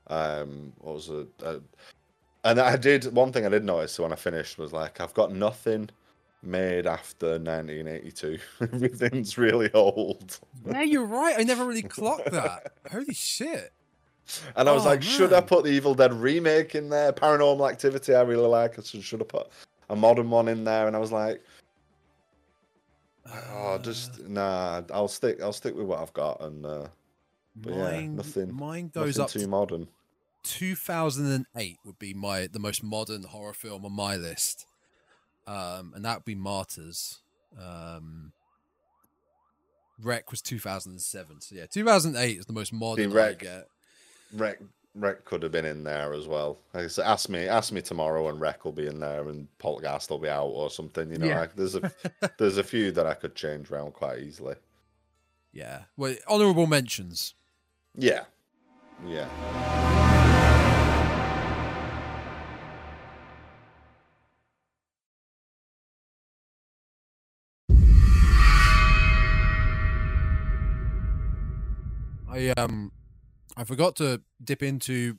Um, 0.08 0.72
what 0.78 0.94
was 0.94 1.08
it? 1.08 1.28
Uh, 1.44 1.58
and 2.44 2.58
I 2.60 2.76
did 2.76 3.04
one 3.14 3.32
thing 3.32 3.46
I 3.46 3.48
did 3.48 3.64
notice 3.64 3.98
when 3.98 4.12
I 4.12 4.16
finished 4.16 4.58
was 4.58 4.72
like 4.72 5.00
I've 5.00 5.14
got 5.14 5.32
nothing 5.32 5.88
made 6.42 6.88
after 6.88 7.38
1982. 7.38 8.38
Everything's 8.60 9.38
really 9.38 9.72
old, 9.72 10.40
Yeah, 10.66 10.82
you're 10.82 11.06
right. 11.06 11.36
I 11.38 11.44
never 11.44 11.64
really 11.64 11.82
clocked 11.84 12.32
that. 12.32 12.72
Holy 12.90 13.14
shit. 13.14 13.72
and 14.56 14.68
I 14.68 14.72
was 14.72 14.84
Oh, 14.84 14.88
like, 14.88 15.02
should 15.04 15.32
I 15.32 15.40
put 15.40 15.62
the 15.62 15.70
Evil 15.70 15.94
Dead 15.94 16.12
remake 16.12 16.74
in 16.74 16.88
there? 16.88 17.12
Paranormal 17.12 17.70
Activity, 17.70 18.16
I 18.16 18.22
really 18.22 18.48
like. 18.48 18.76
I 18.76 18.82
should, 18.82 19.04
should 19.04 19.20
have 19.20 19.28
put 19.28 19.46
a 19.92 19.96
modern 19.96 20.30
one 20.30 20.48
in 20.48 20.64
there, 20.64 20.86
and 20.88 20.96
I 20.96 20.98
was 20.98 21.12
like. 21.12 21.40
Oh, 23.52 23.74
Uh, 23.74 23.78
just 23.78 24.20
nah. 24.24 24.82
I'll 24.92 25.06
stick. 25.08 25.40
I'll 25.40 25.52
stick 25.52 25.76
with 25.76 25.86
what 25.86 26.00
I've 26.00 26.12
got, 26.12 26.40
and 26.40 26.66
uh, 26.66 26.88
but 27.54 27.72
yeah, 27.74 28.00
nothing- 28.06 28.52
Mine 28.54 28.90
goes 28.92 29.16
nothing 29.16 29.22
up 29.22 29.30
too 29.30 29.38
to 29.40 29.48
modern. 29.48 29.88
2008 30.42 31.78
would 31.84 31.98
be 32.00 32.12
my 32.14 32.48
the 32.48 32.58
most 32.58 32.82
modern 32.82 33.22
horror 33.22 33.52
film 33.54 33.84
on 33.84 33.92
my 33.92 34.16
list, 34.16 34.66
um, 35.46 35.92
and 35.94 36.04
that 36.04 36.16
would 36.18 36.24
be 36.24 36.34
Martyrs. 36.34 37.20
Um, 37.56 38.32
Rec 40.00 40.32
was 40.32 40.42
2007. 40.42 41.40
So 41.42 41.54
yeah, 41.54 41.66
2008 41.66 42.38
is 42.40 42.46
the 42.46 42.52
most 42.52 42.72
modern 42.72 43.12
I 43.12 43.14
Rec- 43.14 43.38
get. 43.38 43.68
Rec 44.94 45.04
Rec 45.16 45.24
could 45.24 45.42
have 45.42 45.52
been 45.52 45.64
in 45.64 45.84
there 45.84 46.12
as 46.12 46.26
well. 46.26 46.58
Like 46.74 46.84
I 46.84 46.88
said, 46.88 47.06
ask 47.06 47.28
me 47.28 47.48
ask 47.48 47.72
me 47.72 47.80
tomorrow 47.82 48.28
and 48.28 48.40
Rec 48.40 48.64
will 48.64 48.72
be 48.72 48.86
in 48.86 49.00
there 49.00 49.28
and 49.28 49.46
Poltergeist 49.58 50.10
will 50.10 50.18
be 50.18 50.28
out 50.28 50.46
or 50.48 50.70
something. 50.70 51.10
You 51.10 51.18
know, 51.18 51.26
Yeah. 51.26 51.40
like, 51.40 51.56
there's 51.56 51.74
a 51.76 51.92
there's 52.38 52.58
a 52.58 52.64
few 52.64 52.92
that 52.92 53.06
I 53.06 53.14
could 53.14 53.34
change 53.34 53.70
around 53.70 53.92
quite 53.94 54.18
easily. 54.20 54.56
Yeah. 55.52 55.82
Well, 55.96 56.14
honorable 56.28 56.66
mentions. 56.66 57.34
Yeah, 57.96 58.24
yeah. 59.06 59.28
I 72.28 72.48
um, 72.56 72.92
I 73.56 73.64
forgot 73.64 73.96
to 73.96 74.22
dip 74.42 74.62
into 74.62 75.18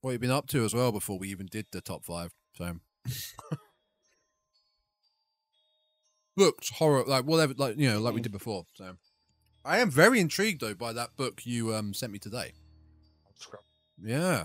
what 0.00 0.12
you've 0.12 0.20
been 0.20 0.30
up 0.30 0.48
to 0.48 0.64
as 0.64 0.74
well 0.74 0.92
before 0.92 1.18
we 1.18 1.28
even 1.28 1.46
did 1.46 1.66
the 1.72 1.80
top 1.80 2.04
five. 2.04 2.32
So. 2.56 2.76
Books, 6.36 6.70
horror, 6.70 7.04
like 7.06 7.24
whatever, 7.24 7.52
like 7.56 7.76
you 7.76 7.90
know, 7.90 8.00
like 8.00 8.14
we 8.14 8.22
did 8.22 8.32
before. 8.32 8.64
So, 8.74 8.96
I 9.64 9.78
am 9.80 9.90
very 9.90 10.18
intrigued 10.18 10.62
though 10.62 10.74
by 10.74 10.94
that 10.94 11.14
book 11.16 11.42
you 11.44 11.74
um 11.74 11.92
sent 11.92 12.10
me 12.10 12.18
today. 12.18 12.52
Yeah, 14.02 14.44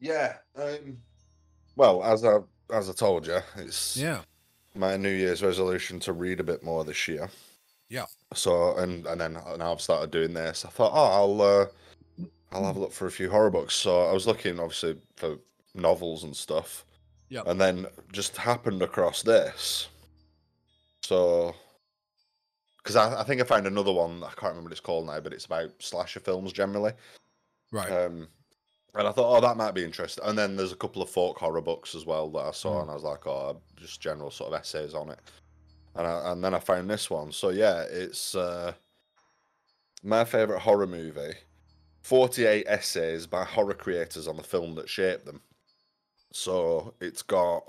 Yeah. 0.00 0.34
Um, 0.56 0.98
well, 1.76 2.02
as 2.02 2.24
I 2.24 2.38
as 2.72 2.90
I 2.90 2.92
told 2.92 3.26
you, 3.26 3.38
it's 3.56 3.96
yeah, 3.96 4.22
my 4.74 4.96
New 4.96 5.10
Year's 5.10 5.42
resolution 5.42 6.00
to 6.00 6.12
read 6.12 6.40
a 6.40 6.44
bit 6.44 6.62
more 6.62 6.84
this 6.84 7.08
year. 7.08 7.30
Yeah. 7.88 8.06
So 8.34 8.76
and 8.78 9.06
and 9.06 9.20
then 9.20 9.34
now 9.58 9.72
I've 9.72 9.80
started 9.80 10.10
doing 10.10 10.34
this. 10.34 10.64
I 10.64 10.68
thought, 10.68 10.92
oh, 10.94 11.04
I'll 11.04 11.42
uh, 11.42 11.66
I'll 12.52 12.64
have 12.64 12.76
a 12.76 12.80
look 12.80 12.92
for 12.92 13.06
a 13.06 13.10
few 13.10 13.30
horror 13.30 13.50
books. 13.50 13.74
So 13.74 14.02
I 14.08 14.12
was 14.12 14.26
looking 14.26 14.58
obviously 14.58 14.96
for 15.16 15.36
novels 15.74 16.24
and 16.24 16.34
stuff. 16.36 16.84
Yeah. 17.28 17.42
And 17.46 17.60
then 17.60 17.86
just 18.12 18.36
happened 18.36 18.82
across 18.82 19.22
this. 19.22 19.88
So, 21.02 21.54
because 22.78 22.96
I, 22.96 23.20
I 23.20 23.24
think 23.24 23.40
I 23.40 23.44
found 23.44 23.66
another 23.66 23.92
one. 23.92 24.22
I 24.22 24.28
can't 24.28 24.42
remember 24.52 24.64
what 24.64 24.72
it's 24.72 24.80
called 24.80 25.06
now, 25.06 25.20
but 25.20 25.32
it's 25.32 25.46
about 25.46 25.70
slasher 25.80 26.20
films 26.20 26.52
generally. 26.52 26.92
right. 27.72 27.90
Um, 27.90 28.28
and 28.94 29.06
I 29.06 29.12
thought, 29.12 29.36
oh, 29.36 29.40
that 29.42 29.56
might 29.58 29.74
be 29.74 29.84
interesting. 29.84 30.24
And 30.24 30.38
then 30.38 30.56
there's 30.56 30.72
a 30.72 30.76
couple 30.76 31.02
of 31.02 31.10
folk 31.10 31.36
horror 31.38 31.60
books 31.60 31.94
as 31.94 32.06
well 32.06 32.30
that 32.30 32.46
I 32.46 32.50
saw, 32.52 32.78
Mm. 32.78 32.82
and 32.82 32.90
I 32.90 32.94
was 32.94 33.02
like, 33.02 33.26
oh, 33.26 33.60
just 33.76 34.00
general 34.00 34.30
sort 34.30 34.52
of 34.54 34.58
essays 34.58 34.94
on 34.94 35.10
it. 35.10 35.18
And 35.96 36.06
I, 36.06 36.32
and 36.32 36.44
then 36.44 36.54
I 36.54 36.58
found 36.58 36.90
this 36.90 37.08
one. 37.10 37.32
So 37.32 37.50
yeah, 37.50 37.84
it's 37.90 38.34
uh, 38.34 38.72
my 40.02 40.24
favorite 40.24 40.60
horror 40.60 40.86
movie. 40.86 41.34
Forty-eight 42.02 42.66
essays 42.68 43.26
by 43.26 43.44
horror 43.44 43.74
creators 43.74 44.28
on 44.28 44.36
the 44.36 44.42
film 44.42 44.76
that 44.76 44.88
shaped 44.88 45.26
them. 45.26 45.40
So 46.32 46.94
it's 47.00 47.22
got. 47.22 47.64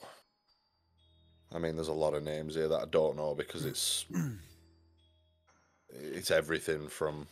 I 1.54 1.60
mean, 1.60 1.76
there's 1.76 1.88
a 1.88 1.94
lot 1.94 2.14
of 2.14 2.24
names 2.24 2.56
here 2.56 2.68
that 2.68 2.82
I 2.82 2.86
don't 2.86 3.16
know 3.16 3.34
because 3.34 3.66
it's 3.66 4.06
it's 5.90 6.30
everything 6.30 6.88
from 6.88 7.28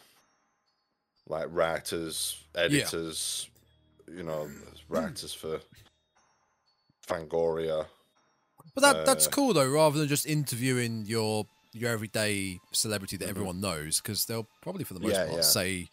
like 1.28 1.48
writers, 1.50 2.44
editors, 2.56 3.50
you 4.12 4.24
know, 4.24 4.50
writers 4.90 5.34
for 5.34 5.60
Fangoria. 7.08 7.86
But 8.76 8.82
that 8.82 9.06
that's 9.06 9.28
uh, 9.28 9.32
cool 9.32 9.54
though, 9.54 9.70
rather 9.70 9.98
than 9.98 10.08
just 10.08 10.26
interviewing 10.26 11.06
your 11.06 11.48
your 11.74 11.92
everyday 11.92 12.60
celebrity 12.72 13.18
that 13.18 13.26
Mhm. 13.26 13.30
everyone 13.32 13.60
knows, 13.60 14.00
because 14.00 14.26
they'll 14.26 14.48
probably 14.62 14.84
for 14.84 14.94
the 14.94 15.00
most 15.00 15.12
Yeah, 15.14 15.26
part 15.26 15.38
yeah. 15.38 15.42
say 15.42 15.90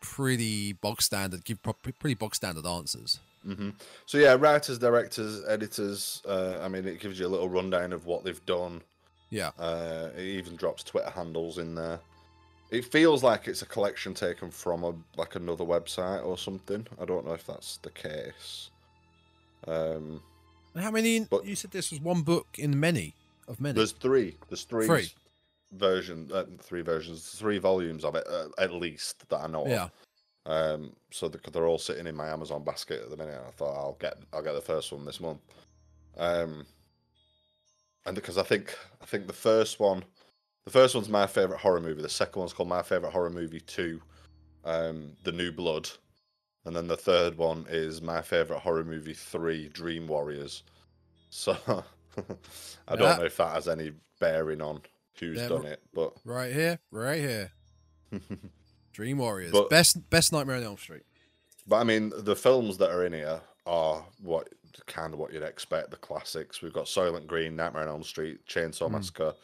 pretty 0.00 0.72
bog 0.74 1.00
standard, 1.00 1.44
give 1.44 1.62
pro- 1.62 1.72
pretty 1.74 2.14
bog 2.14 2.34
standard 2.34 2.66
answers. 2.66 3.20
hmm 3.42 3.70
So 4.06 4.18
yeah, 4.18 4.34
writers, 4.34 4.78
directors, 4.78 5.42
editors. 5.46 6.20
Uh, 6.26 6.58
I 6.60 6.68
mean, 6.68 6.86
it 6.86 7.00
gives 7.00 7.18
you 7.18 7.26
a 7.26 7.28
little 7.28 7.48
rundown 7.48 7.92
of 7.92 8.04
what 8.06 8.24
they've 8.24 8.44
done. 8.46 8.82
Yeah. 9.30 9.50
Uh, 9.58 10.10
it 10.16 10.24
even 10.24 10.56
drops 10.56 10.82
Twitter 10.84 11.10
handles 11.10 11.58
in 11.58 11.74
there. 11.74 12.00
It 12.70 12.84
feels 12.84 13.22
like 13.22 13.46
it's 13.48 13.62
a 13.62 13.66
collection 13.66 14.14
taken 14.14 14.50
from 14.50 14.84
a 14.84 14.94
like 15.16 15.36
another 15.36 15.64
website 15.64 16.24
or 16.24 16.36
something. 16.36 16.86
I 17.00 17.04
don't 17.04 17.24
know 17.26 17.32
if 17.34 17.46
that's 17.46 17.78
the 17.78 17.90
case. 17.90 18.70
Um, 19.66 20.22
And 20.74 20.82
How 20.82 20.90
many? 20.90 21.20
But- 21.20 21.44
you 21.46 21.56
said 21.56 21.70
this 21.70 21.90
was 21.90 22.00
one 22.00 22.22
book 22.22 22.46
in 22.58 22.78
many 22.78 23.14
of 23.48 23.60
many. 23.60 23.74
there's 23.76 23.92
three. 23.92 24.36
There's 24.48 24.64
three, 24.64 24.86
Three. 24.86 25.12
versions. 25.72 26.32
Uh, 26.32 26.46
three 26.60 26.82
versions. 26.82 27.28
Three 27.30 27.58
volumes 27.58 28.04
of 28.04 28.14
it 28.16 28.26
uh, 28.28 28.48
at 28.58 28.72
least 28.72 29.28
that 29.28 29.40
I 29.40 29.46
know. 29.46 29.62
of. 29.64 29.68
yeah, 29.68 29.88
Um, 30.46 30.94
so 31.10 31.28
they're, 31.28 31.40
they're 31.52 31.66
all 31.66 31.78
sitting 31.78 32.06
in 32.06 32.16
my 32.16 32.28
Amazon 32.28 32.64
basket 32.64 33.02
at 33.02 33.10
the 33.10 33.16
minute. 33.16 33.40
I 33.46 33.50
thought 33.52 33.76
I'll 33.76 33.96
get 34.00 34.16
I'll 34.32 34.42
get 34.42 34.54
the 34.54 34.60
first 34.60 34.92
one 34.92 35.04
this 35.04 35.20
month. 35.20 35.40
Um, 36.16 36.64
and 38.06 38.14
because 38.14 38.38
I 38.38 38.42
think 38.42 38.76
I 39.02 39.06
think 39.06 39.26
the 39.26 39.32
first 39.32 39.78
one, 39.80 40.04
the 40.64 40.70
first 40.70 40.94
one's 40.94 41.08
my 41.08 41.26
favorite 41.26 41.60
horror 41.60 41.80
movie. 41.80 42.02
The 42.02 42.08
second 42.08 42.40
one's 42.40 42.52
called 42.52 42.68
my 42.68 42.82
favorite 42.82 43.12
horror 43.12 43.30
movie 43.30 43.60
two, 43.60 44.00
um, 44.64 45.12
The 45.22 45.32
New 45.32 45.52
Blood, 45.52 45.88
and 46.64 46.74
then 46.74 46.86
the 46.86 46.96
third 46.96 47.36
one 47.36 47.66
is 47.68 48.00
my 48.02 48.22
favorite 48.22 48.60
horror 48.60 48.84
movie 48.84 49.14
three, 49.14 49.68
Dream 49.68 50.06
Warriors. 50.06 50.62
So 51.30 51.56
I 52.88 52.96
don't 52.96 53.00
Yeah. 53.00 53.16
know 53.16 53.24
if 53.24 53.36
that 53.38 53.54
has 53.54 53.68
any 53.68 53.92
bearing 54.20 54.60
on 54.62 54.80
who's 55.18 55.38
Yeah, 55.38 55.48
done 55.48 55.66
it, 55.66 55.80
but 55.92 56.12
right 56.24 56.52
here, 56.52 56.78
right 56.90 57.20
here. 57.20 57.50
Dream 58.92 59.18
Warriors, 59.18 59.52
But- 59.52 59.70
best 59.70 60.08
best 60.10 60.32
Nightmare 60.32 60.56
on 60.56 60.62
Elm 60.62 60.78
Street. 60.78 61.02
But 61.66 61.76
I 61.76 61.84
mean, 61.84 62.12
the 62.16 62.36
films 62.36 62.76
that 62.78 62.90
are 62.90 63.04
in 63.06 63.12
here 63.12 63.40
are 63.66 64.04
what 64.22 64.48
kind 64.86 65.14
of 65.14 65.18
what 65.18 65.32
you'd 65.32 65.42
expect. 65.42 65.90
The 65.90 65.96
classics. 65.96 66.60
We've 66.60 66.72
got 66.72 66.88
Silent 66.88 67.26
Green, 67.26 67.56
Nightmare 67.56 67.82
on 67.84 67.88
Elm 67.88 68.02
Street, 68.02 68.44
Chainsaw 68.46 68.88
Mm. 68.88 68.92
Massacre, 68.92 69.34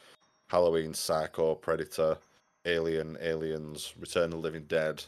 Halloween, 0.48 0.92
Psycho, 0.92 1.54
Predator, 1.54 2.18
Alien, 2.66 3.16
Aliens, 3.22 3.94
Return 3.98 4.24
of 4.24 4.30
the 4.32 4.36
Living 4.36 4.64
Dead. 4.64 5.02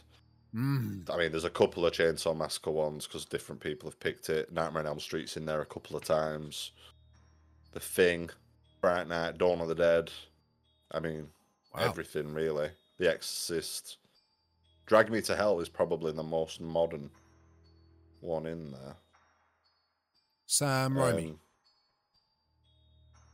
Mm. 0.55 1.09
I 1.09 1.17
mean, 1.17 1.31
there's 1.31 1.43
a 1.45 1.49
couple 1.49 1.85
of 1.85 1.93
Chainsaw 1.93 2.35
Massacre 2.37 2.69
ones 2.71 3.07
because 3.07 3.25
different 3.25 3.59
people 3.61 3.89
have 3.89 3.99
picked 3.99 4.29
it. 4.29 4.51
Nightmare 4.51 4.81
on 4.83 4.87
Elm 4.87 4.99
Street's 4.99 5.35
in 5.35 5.45
there 5.45 5.61
a 5.61 5.65
couple 5.65 5.95
of 5.95 6.03
times. 6.03 6.71
The 7.71 7.79
Thing, 7.79 8.29
Fright 8.79 9.07
Night, 9.07 9.37
Dawn 9.39 9.61
of 9.61 9.67
the 9.67 9.75
Dead. 9.75 10.11
I 10.91 10.99
mean, 10.99 11.29
Wow. 11.73 11.85
everything 11.85 12.33
really. 12.33 12.69
The 12.99 13.09
Exorcist. 13.09 13.97
Drag 14.85 15.09
Me 15.09 15.21
to 15.21 15.35
Hell 15.35 15.59
is 15.59 15.69
probably 15.69 16.11
the 16.11 16.21
most 16.23 16.61
modern 16.61 17.09
one 18.19 18.45
in 18.45 18.71
there. 18.71 18.95
Sam 20.45 20.93
Raimi. 20.93 21.29
Um, 21.31 21.39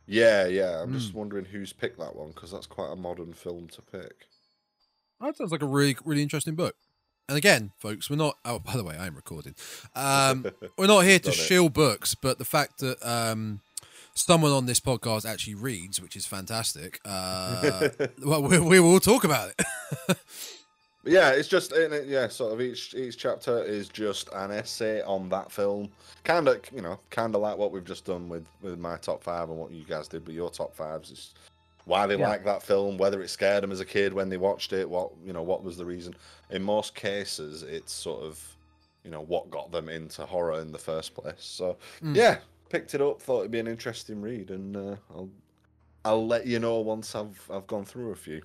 yeah, 0.06 0.46
yeah. 0.48 0.82
I'm 0.82 0.94
just 0.94 1.12
Mm. 1.12 1.16
wondering 1.16 1.46
who's 1.46 1.74
picked 1.74 2.00
that 2.00 2.16
one 2.16 2.30
because 2.30 2.52
that's 2.52 2.66
quite 2.66 2.92
a 2.92 2.96
modern 2.96 3.34
film 3.34 3.68
to 3.70 3.82
pick. 3.82 4.28
That 5.20 5.36
sounds 5.36 5.52
like 5.52 5.62
a 5.62 5.66
really 5.68 5.98
really 6.06 6.22
interesting 6.24 6.56
book. 6.56 6.78
And 7.30 7.38
again, 7.38 7.70
folks, 7.78 8.10
we're 8.10 8.16
not. 8.16 8.40
Oh, 8.44 8.58
by 8.58 8.74
the 8.74 8.84
way, 8.84 8.98
I 8.98 9.06
am 9.06 9.16
recording. 9.16 9.54
Um, 9.96 10.48
we're 10.80 10.88
not 10.88 11.02
here 11.02 11.20
to 11.20 11.32
shill 11.32 11.70
books, 11.70 12.16
but 12.16 12.40
the 12.40 12.44
fact 12.44 12.80
that 12.80 12.98
um, 13.08 13.62
someone 14.16 14.52
on 14.52 14.66
this 14.66 14.80
podcast 14.80 15.30
actually 15.30 15.54
reads, 15.54 16.02
which 16.02 16.16
is 16.16 16.26
fantastic. 16.26 17.00
Uh, 17.06 17.90
well, 18.26 18.42
we, 18.42 18.58
we 18.58 18.80
will 18.80 19.00
talk 19.00 19.26
about 19.26 19.52
it. 19.52 20.18
yeah, 21.06 21.30
it's 21.30 21.48
just 21.48 21.72
in 21.72 21.94
it, 21.94 22.08
yeah. 22.08 22.30
Sort 22.30 22.52
of 22.52 22.62
each 22.62 22.96
each 22.96 23.20
chapter 23.20 23.64
is 23.64 23.90
just 23.90 24.30
an 24.34 24.50
essay 24.50 25.04
on 25.04 25.30
that 25.30 25.52
film. 25.52 25.92
Kind 26.24 26.48
of, 26.48 26.60
you 26.74 26.82
know, 26.82 27.00
kind 27.12 27.36
of 27.36 27.42
like 27.42 27.60
what 27.60 27.72
we've 27.72 27.86
just 27.86 28.06
done 28.06 28.28
with 28.28 28.48
with 28.64 28.80
my 28.80 28.98
top 28.98 29.22
five 29.22 29.50
and 29.50 29.60
what 29.60 29.70
you 29.70 29.84
guys 29.84 30.08
did 30.08 30.26
with 30.26 30.36
your 30.36 30.50
top 30.50 30.76
fives. 30.76 31.12
It's 31.12 31.34
why 31.90 32.08
they 32.08 32.18
Yeah. 32.18 32.30
like 32.30 32.46
that 32.46 32.64
film, 32.64 32.98
whether 32.98 33.22
it 33.22 33.30
scared 33.30 33.64
them 33.64 33.72
as 33.72 33.80
a 33.82 33.86
kid 33.86 34.14
when 34.14 34.30
they 34.30 34.38
watched 34.38 34.72
it, 34.74 34.90
what 34.90 35.12
you 35.26 35.34
know, 35.34 35.42
what 35.44 35.64
was 35.64 35.76
the 35.76 35.86
reason. 35.86 36.14
In 36.50 36.64
most 36.64 36.96
cases, 36.96 37.64
it's 37.64 37.92
sort 37.92 38.24
of, 38.24 38.42
you 39.04 39.12
know, 39.12 39.22
what 39.22 39.50
got 39.50 39.72
them 39.72 39.90
into 39.90 40.26
horror 40.26 40.60
in 40.62 40.72
the 40.72 40.78
first 40.80 41.14
place. 41.14 41.44
So 41.44 41.78
Mm. 42.02 42.16
yeah, 42.16 42.38
picked 42.70 42.94
it 42.94 43.02
up, 43.02 43.22
thought 43.22 43.40
it'd 43.42 43.52
be 43.52 43.60
an 43.60 43.68
interesting 43.68 44.22
read, 44.22 44.50
and 44.52 44.78
uh, 44.78 44.96
I'll 45.10 45.30
I'll 46.06 46.26
let 46.28 46.48
you 46.48 46.60
know 46.60 46.80
once 46.80 47.14
I've 47.16 47.42
I've 47.52 47.68
gone 47.68 47.84
through 47.86 48.12
a 48.12 48.16
few. 48.16 48.42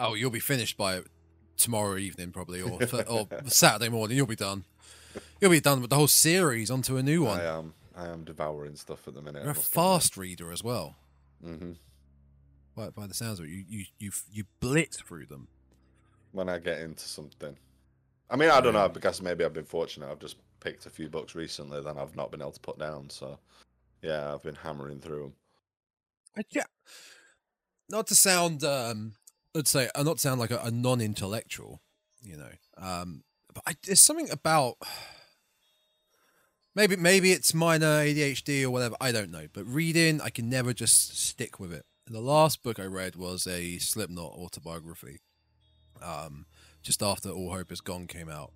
Oh, 0.00 0.14
you'll 0.14 0.30
be 0.30 0.40
finished 0.40 0.76
by 0.76 1.02
tomorrow 1.56 1.96
evening, 1.96 2.32
probably, 2.32 2.60
or 2.62 2.78
or 3.08 3.28
Saturday 3.46 3.88
morning. 3.88 4.16
You'll 4.16 4.26
be 4.26 4.34
done. 4.36 4.64
You'll 5.40 5.50
be 5.50 5.60
done 5.60 5.80
with 5.80 5.90
the 5.90 5.96
whole 5.96 6.06
series 6.08 6.70
onto 6.70 6.96
a 6.96 7.02
new 7.02 7.22
one. 7.24 7.40
I 7.40 7.44
am 7.44 7.74
I 7.96 8.06
am 8.08 8.24
devouring 8.24 8.76
stuff 8.76 9.06
at 9.08 9.14
the 9.14 9.22
minute. 9.22 9.42
You're 9.42 9.52
a 9.52 9.54
fast 9.54 10.16
reader 10.16 10.52
as 10.52 10.62
well. 10.64 10.96
hmm 11.42 11.72
By, 12.78 12.90
by 12.90 13.06
the 13.08 13.14
sounds 13.14 13.40
of 13.40 13.46
it, 13.46 13.50
you 13.50 13.64
you 13.68 13.84
you 13.98 14.10
you 14.30 14.44
blitz 14.60 14.98
through 15.00 15.26
them. 15.26 15.48
When 16.32 16.48
I 16.48 16.58
get 16.58 16.78
into 16.80 17.04
something, 17.08 17.56
I 18.30 18.36
mean, 18.36 18.50
I 18.50 18.60
don't 18.60 18.74
know 18.74 18.88
because 18.88 19.20
maybe 19.20 19.44
I've 19.44 19.52
been 19.52 19.64
fortunate. 19.64 20.08
I've 20.10 20.20
just 20.20 20.36
picked 20.60 20.86
a 20.86 20.90
few 20.90 21.08
books 21.08 21.34
recently 21.34 21.82
that 21.82 21.96
I've 21.96 22.14
not 22.14 22.30
been 22.30 22.40
able 22.40 22.52
to 22.52 22.60
put 22.60 22.78
down. 22.78 23.10
So 23.10 23.38
yeah, 24.00 24.32
I've 24.32 24.42
been 24.42 24.54
hammering 24.54 25.00
through 25.00 25.32
them. 26.36 26.44
Yeah. 26.50 26.64
not 27.90 28.06
to 28.08 28.14
sound 28.14 28.62
um 28.62 29.14
let's 29.54 29.70
say 29.70 29.88
uh, 29.96 30.04
not 30.04 30.16
to 30.16 30.20
sound 30.20 30.38
like 30.38 30.52
a, 30.52 30.58
a 30.58 30.70
non-intellectual 30.70 31.80
you 32.22 32.36
know 32.36 32.50
um 32.76 33.24
but 33.52 33.64
I, 33.66 33.74
there's 33.84 34.00
something 34.00 34.30
about 34.30 34.76
maybe 36.76 36.94
maybe 36.94 37.32
it's 37.32 37.52
minor 37.54 38.04
adhd 38.04 38.62
or 38.62 38.70
whatever 38.70 38.94
i 39.00 39.10
don't 39.10 39.32
know 39.32 39.46
but 39.52 39.64
reading 39.66 40.20
i 40.20 40.30
can 40.30 40.48
never 40.48 40.72
just 40.72 41.18
stick 41.18 41.58
with 41.58 41.72
it 41.72 41.84
the 42.10 42.20
last 42.20 42.62
book 42.62 42.78
i 42.78 42.84
read 42.84 43.16
was 43.16 43.46
a 43.46 43.78
slipknot 43.78 44.32
autobiography 44.32 45.20
um 46.02 46.46
just 46.82 47.02
after 47.02 47.30
all 47.30 47.52
hope 47.52 47.70
is 47.72 47.80
gone 47.80 48.06
came 48.06 48.28
out 48.28 48.52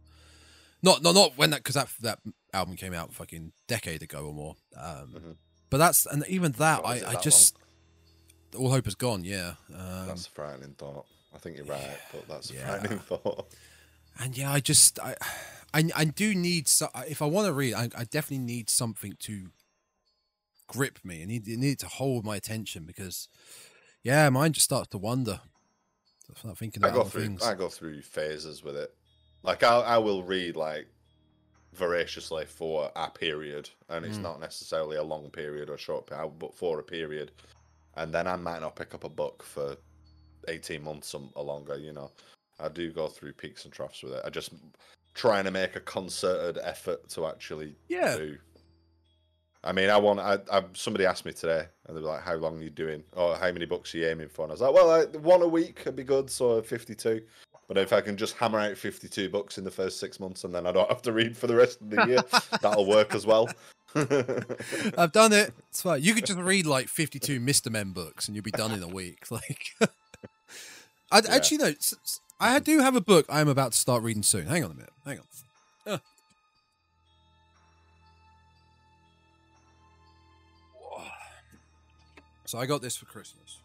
not 0.83 1.03
not 1.03 1.15
not 1.15 1.37
when 1.37 1.51
that 1.51 1.59
because 1.59 1.75
that 1.75 1.89
that 2.01 2.19
album 2.55 2.77
came 2.77 2.95
out 2.95 3.13
fucking 3.13 3.53
decade 3.67 4.03
ago 4.03 4.27
or 4.27 4.33
more 4.35 4.57
um 4.77 5.09
Mhm. 5.15 5.37
but 5.71 5.79
that's 5.79 6.07
and 6.07 6.25
even 6.29 6.53
that 6.53 6.81
i 6.85 6.95
i 6.95 6.99
that 6.99 7.23
just 7.23 7.57
all 8.57 8.71
hope 8.71 8.87
is 8.87 8.95
gone 8.95 9.25
yeah 9.25 9.55
um, 9.75 10.07
That's 10.07 10.27
a 10.27 10.31
frightening 10.31 10.75
thought. 10.75 11.07
I 11.35 11.39
think 11.39 11.57
you're 11.57 11.65
right, 11.65 11.97
but 12.13 12.29
that's 12.29 12.51
a 12.51 12.55
Yeah. 12.55 12.67
frightening 12.67 12.99
thought. 13.09 13.47
and 14.21 14.37
yeah, 14.37 14.53
I 14.53 14.61
just 14.61 14.99
I 15.01 15.17
I, 15.73 15.89
I 15.97 16.05
do 16.05 16.35
need 16.35 16.69
so 16.69 16.89
if 17.09 17.23
I 17.23 17.25
want 17.27 17.47
to 17.47 17.53
read, 17.55 17.73
I, 17.73 17.89
I 17.97 18.05
definitely 18.05 18.45
need 18.45 18.69
something 18.69 19.15
to 19.21 19.47
grip 20.73 20.99
me. 21.05 21.25
Need 21.27 21.49
I 21.49 21.57
need 21.57 21.79
to 21.81 21.87
hold 21.87 22.25
my 22.25 22.37
attention 22.37 22.85
because 22.85 23.29
yeah, 24.03 24.29
mine 24.31 24.53
just 24.53 24.65
starts 24.65 24.89
to 24.89 24.99
wander. 24.99 25.41
I 26.35 26.39
start 26.39 26.59
thinking 26.59 26.85
I 26.85 26.91
go 26.91 27.05
through 27.05 27.23
things. 27.23 27.43
I 27.45 27.55
go 27.55 27.69
through 27.69 28.03
phases 28.03 28.63
with 28.65 28.77
it. 28.77 28.95
Like 29.43 29.63
I 29.63 29.81
I 29.81 29.99
will 29.99 30.23
read 30.23 30.57
like 30.57 30.87
voraciously 31.75 32.45
for 32.45 32.91
a 32.97 33.11
period, 33.11 33.71
and 33.89 34.05
it's 34.05 34.19
Mm. 34.19 34.23
not 34.23 34.41
necessarily 34.41 34.97
a 34.97 35.03
long 35.03 35.31
period 35.31 35.71
or 35.71 35.79
short 35.79 36.07
period, 36.07 36.39
but 36.39 36.55
for 36.55 36.79
a 36.79 36.83
period, 36.83 37.33
and 37.97 38.13
then 38.13 38.27
I 38.27 38.37
might 38.37 38.61
not 38.61 38.77
pick 38.77 38.95
up 38.95 39.05
a 39.05 39.09
book 39.09 39.43
for 39.43 39.77
eighteen 40.49 40.83
months 40.83 41.15
or 41.15 41.29
or 41.35 41.45
longer. 41.45 41.77
You 41.79 41.93
know, 41.93 42.11
I 42.59 42.69
do 42.69 42.93
go 42.93 43.09
through 43.09 43.33
peaks 43.35 43.65
and 43.65 43.73
troughs 43.73 44.03
with 44.03 44.13
it. 44.13 44.23
I 44.25 44.31
just 44.31 44.53
trying 45.15 45.45
to 45.45 45.51
make 45.51 45.77
a 45.77 45.81
concerted 45.81 46.59
effort 46.63 47.09
to 47.11 47.27
actually 47.27 47.77
Yeah. 47.89 48.17
do. 48.17 48.39
I 49.65 49.73
mean, 49.73 49.91
I 49.91 49.97
want. 49.97 50.19
I, 50.21 50.39
I 50.51 50.65
somebody 50.75 51.07
asked 51.07 51.25
me 51.25 51.33
today, 51.33 51.67
and 51.87 51.97
they 51.97 52.01
were 52.01 52.09
like, 52.09 52.23
"How 52.23 52.35
long 52.35 52.59
are 52.59 52.63
you 52.63 52.71
doing? 52.71 53.05
Or 53.13 53.37
how 53.37 53.53
many 53.53 53.65
books 53.67 53.95
are 53.95 53.99
you 53.99 54.09
aiming 54.09 54.29
for?" 54.29 54.43
And 54.43 54.51
I 54.51 54.55
was 54.55 54.61
like, 54.61 54.75
"Well, 54.75 54.91
I, 54.91 55.05
one 55.19 55.43
a 55.43 55.47
week 55.49 55.83
would 55.85 55.97
be 55.97 56.05
good, 56.05 56.29
so 56.31 56.61
fifty-two. 56.63 57.23
But 57.69 57.79
if 57.79 57.93
I 57.93 58.01
can 58.01 58.17
just 58.17 58.37
hammer 58.37 58.59
out 58.59 58.77
fifty-two 58.77 59.29
books 59.29 59.59
in 59.59 59.65
the 59.65 59.71
first 59.71 60.01
six 60.01 60.19
months, 60.19 60.43
and 60.45 60.53
then 60.55 60.67
I 60.67 60.73
don't 60.73 60.89
have 60.89 61.03
to 61.03 61.13
read 61.13 61.37
for 61.37 61.47
the 61.47 61.55
rest 61.55 61.81
of 61.81 61.91
the 61.91 62.05
year, 62.07 62.23
that'll 62.61 62.87
work 62.87 63.15
as 63.15 63.25
well." 63.25 63.49
I've 63.95 65.13
done 65.13 65.33
it. 65.33 65.53
It's 65.69 65.83
fine. 65.83 66.03
You 66.03 66.15
could 66.15 66.25
just 66.27 66.39
read 66.39 66.67
like 66.67 66.89
52 66.89 67.39
Mr. 67.41 67.71
Men 67.71 67.93
books 67.93 68.27
and 68.27 68.35
you'll 68.35 68.43
be 68.43 68.51
done 68.51 68.73
in 68.73 68.83
a 68.83 68.89
week. 68.89 69.25
Like, 69.31 69.75
I 71.11 71.19
Yeah. 71.19 71.35
actually 71.35 71.59
no. 71.59 71.73
I 72.41 72.59
do 72.59 72.79
have 72.81 72.97
a 72.97 73.03
book 73.03 73.27
I'm 73.29 73.49
about 73.49 73.73
to 73.73 73.79
start 73.79 74.03
reading 74.03 74.23
soon. 74.23 74.47
Hang 74.47 74.65
on 74.65 74.71
a 74.71 74.75
minute. 74.75 74.93
Hang 75.05 75.19
on. 75.19 75.25
So 82.53 82.59
I 82.59 82.67
got 82.67 82.83
this 82.83 82.97
for 82.99 83.07
Christmas. 83.07 83.61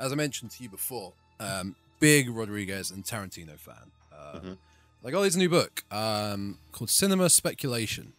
As 0.00 0.10
I 0.10 0.16
mentioned 0.16 0.50
to 0.50 0.64
you 0.64 0.68
before, 0.68 1.12
um, 1.38 1.76
big 2.00 2.28
Rodriguez 2.28 2.90
and 2.90 3.04
Tarantino 3.04 3.56
fan. 3.56 3.92
Uh, 4.12 4.40
Mhm. 4.40 4.58
I 5.04 5.10
got 5.12 5.22
his 5.22 5.36
new 5.36 5.48
book 5.48 5.84
um, 5.92 6.58
called 6.72 6.90
Cinema 6.90 7.30
Speculation. 7.30 8.14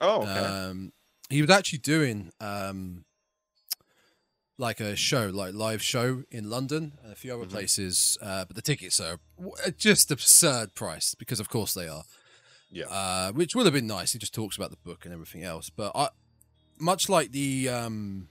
oh, 0.00 0.22
okay. 0.22 0.30
Um, 0.32 0.92
he 1.30 1.40
was 1.42 1.50
actually 1.50 1.78
doing 1.78 2.32
um, 2.40 3.04
like 4.58 4.80
a 4.80 4.96
show, 4.96 5.28
like 5.28 5.54
live 5.54 5.80
show 5.80 6.24
in 6.28 6.50
London 6.50 6.98
and 7.04 7.12
a 7.12 7.14
few 7.14 7.32
other 7.32 7.46
Mhm. 7.46 7.50
places, 7.50 8.18
uh, 8.20 8.44
but 8.46 8.56
the 8.56 8.62
tickets 8.62 8.98
are 8.98 9.20
just 9.78 10.10
absurd 10.10 10.74
price 10.74 11.14
because, 11.14 11.38
of 11.38 11.48
course, 11.48 11.72
they 11.72 11.86
are. 11.86 12.02
yeah. 12.68 12.86
Uh, 12.86 13.30
which 13.32 13.54
would 13.54 13.66
have 13.66 13.74
been 13.74 13.86
nice. 13.86 14.12
He 14.14 14.18
just 14.18 14.32
talks 14.34 14.56
about 14.56 14.70
the 14.70 14.78
book 14.78 15.04
and 15.04 15.12
everything 15.14 15.44
else, 15.44 15.68
but 15.70 15.92
I, 15.94 16.08
much 16.82 17.08
like 17.08 17.32
the 17.32 17.68
um, 17.68 18.28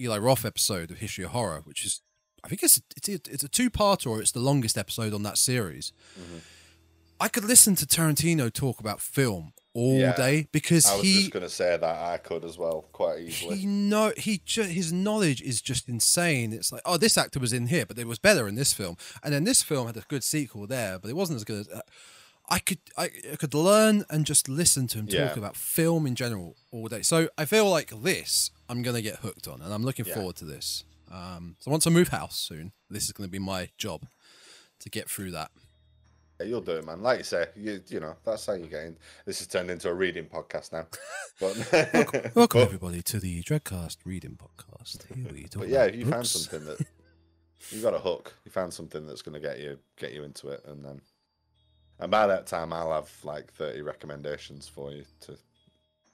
Eli 0.00 0.18
Roth 0.18 0.44
episode 0.44 0.90
of 0.90 0.98
History 0.98 1.24
of 1.24 1.32
Horror, 1.32 1.60
which 1.64 1.84
is, 1.84 2.00
I 2.44 2.48
think 2.48 2.62
it's 2.62 2.80
it's 2.96 3.08
a, 3.08 3.14
it's 3.30 3.42
a 3.44 3.48
two 3.48 3.68
part 3.70 4.06
or 4.06 4.20
it's 4.20 4.32
the 4.32 4.40
longest 4.40 4.78
episode 4.78 5.12
on 5.12 5.22
that 5.24 5.36
series. 5.38 5.92
Mhm. 6.18 6.40
I 7.20 7.28
could 7.28 7.44
listen 7.44 7.76
to 7.76 7.86
Tarantino 7.86 8.52
talk 8.52 8.80
about 8.80 9.00
film 9.00 9.52
all 9.74 9.98
Yeah. 10.00 10.16
day 10.16 10.48
because 10.50 10.86
I 10.86 10.94
was 10.96 11.04
he 11.04 11.18
just 11.20 11.30
going 11.30 11.44
to 11.44 11.48
say 11.48 11.76
that 11.76 11.84
I 11.84 12.16
could 12.18 12.44
as 12.44 12.58
well, 12.58 12.86
quite 12.92 13.20
easily. 13.20 13.58
he 13.58 13.66
know 13.66 14.12
he 14.16 14.42
ju- 14.44 14.64
his 14.64 14.92
knowledge 14.92 15.40
is 15.40 15.62
just 15.62 15.88
insane. 15.88 16.52
It's 16.52 16.72
like, 16.72 16.82
oh, 16.84 16.96
this 16.96 17.16
actor 17.16 17.38
was 17.38 17.52
in 17.52 17.68
here, 17.68 17.86
but 17.86 17.96
it 17.98 18.08
was 18.08 18.18
better 18.18 18.48
in 18.48 18.56
this 18.56 18.72
film, 18.72 18.96
and 19.22 19.32
then 19.32 19.44
this 19.44 19.62
film 19.62 19.86
had 19.86 19.96
a 19.96 20.00
good 20.08 20.24
sequel 20.24 20.66
there, 20.66 20.98
but 20.98 21.08
it 21.10 21.16
wasn't 21.16 21.36
as 21.36 21.44
good. 21.44 21.60
as... 21.60 21.68
Uh, 21.68 21.80
I 22.52 22.58
could 22.58 22.78
I, 22.98 23.08
I 23.32 23.36
could 23.36 23.54
learn 23.54 24.04
and 24.10 24.26
just 24.26 24.46
listen 24.46 24.86
to 24.88 24.98
him 24.98 25.06
talk 25.06 25.14
Yeah. 25.14 25.38
about 25.38 25.56
film 25.56 26.06
in 26.06 26.14
general 26.14 26.54
all 26.70 26.86
day. 26.86 27.00
So 27.00 27.30
I 27.38 27.46
feel 27.46 27.68
like 27.68 27.90
this 28.02 28.50
I'm 28.68 28.82
gonna 28.82 29.00
get 29.00 29.16
hooked 29.16 29.48
on, 29.48 29.62
and 29.62 29.72
I'm 29.72 29.82
looking 29.82 30.04
Yeah. 30.04 30.14
forward 30.16 30.36
to 30.36 30.44
this. 30.44 30.84
Um, 31.10 31.56
so 31.60 31.70
once 31.70 31.86
I 31.86 31.90
move 31.90 32.08
house 32.08 32.36
soon, 32.38 32.72
this 32.90 33.04
is 33.04 33.12
gonna 33.12 33.28
be 33.30 33.38
my 33.38 33.70
job 33.78 34.04
to 34.80 34.90
get 34.90 35.08
through 35.08 35.30
that. 35.30 35.50
Yeah, 36.38 36.46
you'll 36.46 36.60
do 36.60 36.72
it, 36.72 36.84
man. 36.84 37.00
Like 37.00 37.18
you 37.18 37.24
say, 37.24 37.46
you 37.56 37.82
you 37.88 38.00
know 38.00 38.16
that's 38.22 38.44
how 38.44 38.52
you 38.52 38.66
get 38.66 38.84
in. 38.84 38.98
This 39.24 39.38
has 39.38 39.48
turned 39.48 39.70
into 39.70 39.88
a 39.88 39.94
reading 39.94 40.26
podcast 40.26 40.72
now. 40.72 40.86
But 41.40 41.56
Welcome 41.72 42.32
but, 42.34 42.56
everybody 42.56 43.00
to 43.02 43.18
the 43.18 43.42
Dreadcast 43.42 43.96
Reading 44.04 44.36
Podcast. 44.38 45.10
Here 45.14 45.32
we 45.32 45.44
talk 45.44 45.62
but 45.62 45.68
yeah, 45.70 45.84
if 45.84 45.96
you 45.96 46.04
found 46.04 46.26
something 46.26 46.66
that 46.66 46.86
you 47.70 47.80
got 47.80 47.94
a 47.94 47.98
hook, 47.98 48.34
you 48.44 48.50
found 48.52 48.74
something 48.74 49.06
that's 49.06 49.22
going 49.22 49.32
to 49.34 49.40
get 49.40 49.58
you 49.58 49.78
get 49.96 50.12
you 50.12 50.22
into 50.22 50.48
it, 50.50 50.62
and 50.66 50.84
then 50.84 51.00
and 52.02 52.10
by 52.10 52.26
that 52.26 52.46
time 52.46 52.72
I'll 52.72 52.92
have 52.92 53.10
like 53.24 53.52
thirty 53.52 53.80
recommendations 53.80 54.68
for 54.68 54.90
you 54.92 55.04
to 55.22 55.36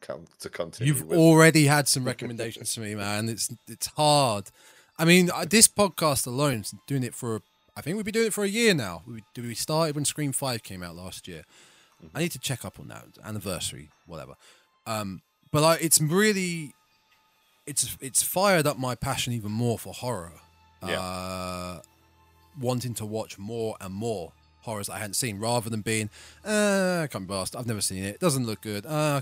come 0.01 0.27
to 0.41 0.49
continue. 0.49 0.93
You've 0.93 1.07
with. 1.07 1.19
already 1.19 1.65
had 1.67 1.89
some 1.89 2.05
recommendations 2.13 2.75
to 2.75 2.81
me, 2.81 2.95
man. 2.95 3.29
It's 3.29 3.53
it's 3.67 3.87
hard. 3.89 4.51
I 4.99 5.05
mean, 5.05 5.31
this 5.49 5.69
podcast 5.69 6.27
alone, 6.27 6.61
is 6.61 6.75
doing 6.87 7.03
it 7.03 7.15
for 7.15 7.43
I 7.77 7.81
think 7.81 7.97
we've 7.97 8.05
been 8.05 8.13
doing 8.13 8.27
it 8.27 8.33
for 8.35 8.45
a 8.45 8.49
year 8.49 8.75
now. 8.75 9.03
We 9.07 9.23
we 9.41 9.55
started 9.55 9.95
when 9.95 10.05
Scream 10.05 10.33
Five 10.33 10.63
came 10.63 10.83
out 10.83 10.95
last 10.95 11.27
year. 11.27 11.45
I 12.15 12.21
need 12.21 12.33
to 12.33 12.39
check 12.39 12.65
up 12.65 12.79
on 12.79 12.89
that 12.89 13.07
anniversary, 13.25 13.89
whatever. 14.07 14.35
Um, 14.87 15.23
but 15.51 15.65
I, 15.65 15.75
it's 15.77 16.01
really, 16.01 16.75
it's 17.67 17.97
it's 18.01 18.23
fired 18.23 18.67
up 18.67 18.79
my 18.79 18.95
passion 18.95 19.33
even 19.33 19.51
more 19.51 19.79
for 19.79 19.93
horror. 19.93 20.35
Yeah. 20.87 21.01
Uh, 21.01 21.81
wanting 22.61 22.95
to 22.95 23.07
watch 23.07 23.39
more 23.39 23.77
and 23.81 23.93
more 23.95 24.33
horrors 24.69 24.89
I 24.89 24.99
hadn't 24.99 25.15
seen, 25.15 25.39
rather 25.39 25.69
than 25.71 25.81
being, 25.83 26.11
uh, 26.45 27.01
I 27.05 27.09
can't 27.11 27.27
be 27.27 27.35
asked. 27.35 27.57
I've 27.57 27.67
never 27.67 27.81
seen 27.81 28.05
it. 28.05 28.15
It 28.17 28.21
doesn't 28.21 28.47
look 28.47 28.61
good. 28.61 28.85
Uh. 28.87 29.21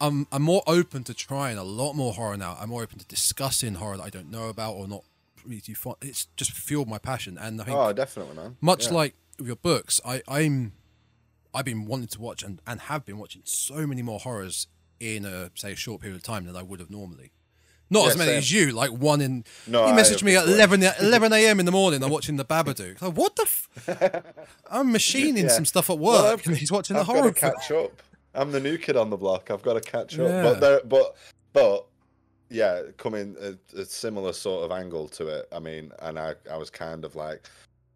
I'm 0.00 0.26
I'm 0.30 0.42
more 0.42 0.62
open 0.68 1.02
to 1.04 1.14
trying 1.14 1.58
a 1.58 1.64
lot 1.64 1.94
more 1.94 2.12
horror 2.12 2.36
now. 2.36 2.56
I'm 2.60 2.68
more 2.68 2.82
open 2.84 2.98
to 3.00 3.04
discussing 3.06 3.74
horror 3.74 3.96
that 3.96 4.04
I 4.04 4.10
don't 4.10 4.30
know 4.30 4.48
about 4.48 4.74
or 4.74 4.86
not 4.86 5.02
really 5.44 5.60
too 5.60 5.74
fun. 5.74 5.94
It's 6.00 6.28
just 6.36 6.52
fueled 6.52 6.88
my 6.88 6.98
passion, 6.98 7.36
and 7.36 7.60
I 7.60 7.64
think 7.64 7.76
Oh, 7.76 7.92
definitely, 7.92 8.36
man. 8.36 8.56
much 8.60 8.86
Yeah. 8.86 8.92
like 9.00 9.14
with 9.38 9.48
your 9.48 9.56
books, 9.56 10.00
I, 10.04 10.22
I'm 10.28 10.72
I've 11.52 11.64
been 11.64 11.84
wanting 11.86 12.06
to 12.08 12.20
watch 12.20 12.44
and, 12.44 12.60
and 12.66 12.80
have 12.82 13.04
been 13.04 13.18
watching 13.18 13.42
so 13.44 13.86
many 13.88 14.02
more 14.02 14.20
horrors 14.20 14.68
in 15.00 15.24
a 15.24 15.50
say 15.56 15.72
a 15.72 15.76
short 15.76 16.00
period 16.00 16.16
of 16.16 16.22
time 16.22 16.44
than 16.46 16.54
I 16.54 16.62
would 16.62 16.78
have 16.78 16.90
normally. 16.90 17.32
Not 17.90 18.02
Yeah, 18.04 18.08
as 18.10 18.16
many 18.18 18.30
same. 18.32 18.38
as 18.38 18.52
you, 18.52 18.72
like 18.72 18.90
one 18.90 19.20
in. 19.20 19.44
No, 19.66 19.86
you 19.86 19.92
messaged 19.94 20.22
me 20.22 20.36
at 20.36 20.42
appreciate 20.44 20.56
11, 20.80 20.82
11 21.00 21.32
a.m. 21.32 21.60
in 21.60 21.66
the 21.66 21.72
morning. 21.72 22.02
I'm 22.02 22.10
watching 22.10 22.36
the 22.36 22.44
Babadook. 22.44 23.00
Like, 23.00 23.14
what 23.14 23.34
the? 23.36 23.42
F- 23.42 24.22
I'm 24.70 24.92
machining 24.92 25.44
Yeah. 25.44 25.50
some 25.50 25.64
stuff 25.64 25.88
at 25.90 25.98
work, 25.98 26.24
I've- 26.24 26.42
and 26.46 26.56
he's 26.56 26.70
watching 26.72 26.96
I've 26.96 27.06
the 27.06 27.12
got 27.12 27.18
horror. 27.20 27.32
to 27.32 27.40
film. 27.40 27.52
catch 27.54 27.70
up. 27.72 28.02
I'm 28.34 28.52
the 28.52 28.60
new 28.60 28.76
kid 28.78 28.96
on 28.96 29.10
the 29.10 29.16
block. 29.16 29.50
I've 29.50 29.62
got 29.62 29.74
to 29.74 29.80
catch 29.80 30.18
up. 30.18 30.28
Yeah. 30.28 30.42
But 30.42 30.60
there, 30.60 30.80
but 30.84 31.16
but 31.52 31.86
yeah, 32.50 32.82
coming 32.98 33.36
a, 33.40 33.78
a 33.80 33.84
similar 33.84 34.32
sort 34.32 34.64
of 34.64 34.70
angle 34.70 35.08
to 35.08 35.28
it. 35.28 35.48
I 35.50 35.58
mean, 35.58 35.90
and 36.00 36.18
I 36.18 36.34
I 36.50 36.56
was 36.58 36.68
kind 36.70 37.04
of 37.04 37.16
like, 37.16 37.48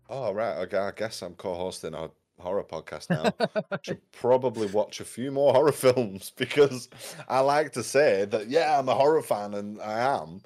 oh 0.08 0.32
right, 0.32 0.56
okay, 0.62 0.78
I 0.78 0.90
guess 0.92 1.20
I'm 1.22 1.34
co-hosting 1.34 1.94
a 1.94 2.10
horror 2.42 2.64
podcast 2.64 3.08
now. 3.10 3.78
Should 3.82 4.00
probably 4.12 4.66
watch 4.68 5.00
a 5.00 5.04
few 5.04 5.30
more 5.30 5.52
horror 5.52 5.72
films 5.86 6.32
because 6.36 6.88
I 7.28 7.40
like 7.40 7.72
to 7.72 7.82
say 7.82 8.24
that 8.26 8.48
yeah, 8.48 8.78
I'm 8.78 8.88
a 8.88 8.94
horror 8.94 9.22
fan 9.22 9.54
and 9.54 9.80
I 9.80 10.00
am, 10.20 10.42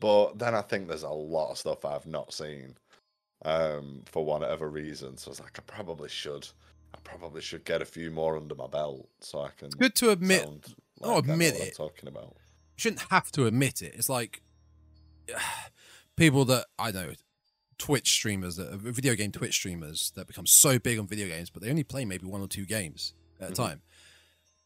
but 0.00 0.38
then 0.38 0.54
I 0.54 0.62
think 0.62 0.88
there's 0.88 1.02
a 1.02 1.10
lot 1.10 1.50
of 1.50 1.58
stuff 1.58 1.84
I've 1.84 2.06
not 2.06 2.32
seen 2.32 2.76
um 3.44 4.02
for 4.06 4.24
whatever 4.24 4.68
reason. 4.68 5.16
So 5.16 5.28
I 5.28 5.32
was 5.32 5.40
like, 5.40 5.58
I 5.58 5.62
probably 5.66 6.08
should. 6.08 6.48
I 6.94 6.98
probably 7.04 7.40
should 7.40 7.64
get 7.64 7.82
a 7.82 7.86
few 7.86 8.10
more 8.10 8.36
under 8.36 8.54
my 8.54 8.66
belt 8.66 9.08
so 9.20 9.42
I 9.42 9.50
can 9.56 9.70
Good 9.70 9.94
to 9.96 10.10
admit. 10.10 10.48
like 11.00 11.10
know 11.10 11.18
admit 11.18 11.54
what 11.54 11.62
I'm 11.62 11.68
it. 11.68 11.76
talking 11.76 12.08
about. 12.08 12.34
You 12.76 12.82
shouldn't 12.82 13.02
have 13.10 13.30
to 13.32 13.46
admit 13.46 13.82
it. 13.82 13.94
It's 13.94 14.08
like 14.08 14.42
people 16.16 16.44
that 16.46 16.66
I 16.78 16.90
know, 16.90 17.12
Twitch 17.80 18.12
streamers, 18.12 18.54
that 18.56 18.70
video 18.74 19.14
game 19.16 19.32
Twitch 19.32 19.54
streamers 19.54 20.12
that 20.14 20.26
become 20.28 20.46
so 20.46 20.78
big 20.78 20.98
on 20.98 21.06
video 21.08 21.26
games, 21.26 21.50
but 21.50 21.62
they 21.62 21.70
only 21.70 21.82
play 21.82 22.04
maybe 22.04 22.26
one 22.26 22.40
or 22.40 22.46
two 22.46 22.66
games 22.66 23.14
at 23.40 23.48
a 23.48 23.52
Mhm. 23.52 23.56
time, 23.56 23.82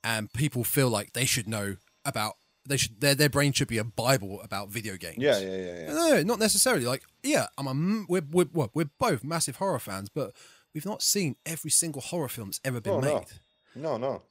and 0.03 0.33
people 0.33 0.65
feel 0.65 0.91
like 0.91 1.13
they 1.15 1.25
should 1.25 1.49
know 1.49 1.77
about 2.05 2.35
they 2.67 2.77
should 2.79 3.01
their 3.01 3.15
their 3.15 3.29
brain 3.29 3.53
should 3.53 3.69
be 3.69 3.77
a 3.79 3.85
bible 3.85 4.41
about 4.43 4.71
video 4.71 4.97
games. 4.97 5.19
Yeah, 5.19 5.39
yeah, 5.39 5.57
yeah, 5.57 5.79
yeah. 5.87 5.93
No, 5.93 6.23
not 6.23 6.39
necessarily. 6.39 6.87
Like, 6.87 7.03
yeah, 7.23 7.47
I'm 7.59 7.67
a 7.67 8.07
we're 8.09 8.23
we're 8.31 8.49
well, 8.53 8.71
we're 8.75 8.91
both 8.99 9.23
massive 9.23 9.57
horror 9.57 9.79
fans, 9.79 10.09
but 10.09 10.35
we've 10.73 10.87
not 10.87 11.03
seen 11.03 11.37
every 11.45 11.71
single 11.71 12.01
horror 12.01 12.29
film 12.29 12.49
that's 12.49 12.61
ever 12.65 12.81
been 12.81 12.95
Oh, 12.95 13.01
made. 13.03 13.27
No, 13.75 13.97
no. 13.99 13.99
No, 13.99 14.23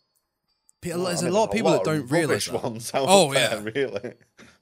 There's 0.83 1.21
a 1.23 1.31
lot 1.31 1.45
of 1.45 1.51
people 1.51 1.71
that 1.71 1.83
don't 1.83 2.09
realize 2.11 2.45
that. 2.45 2.61
ones 2.63 2.91
Oh, 2.93 3.33
there, 3.33 3.55
yeah. 3.55 3.63
really. 3.73 4.13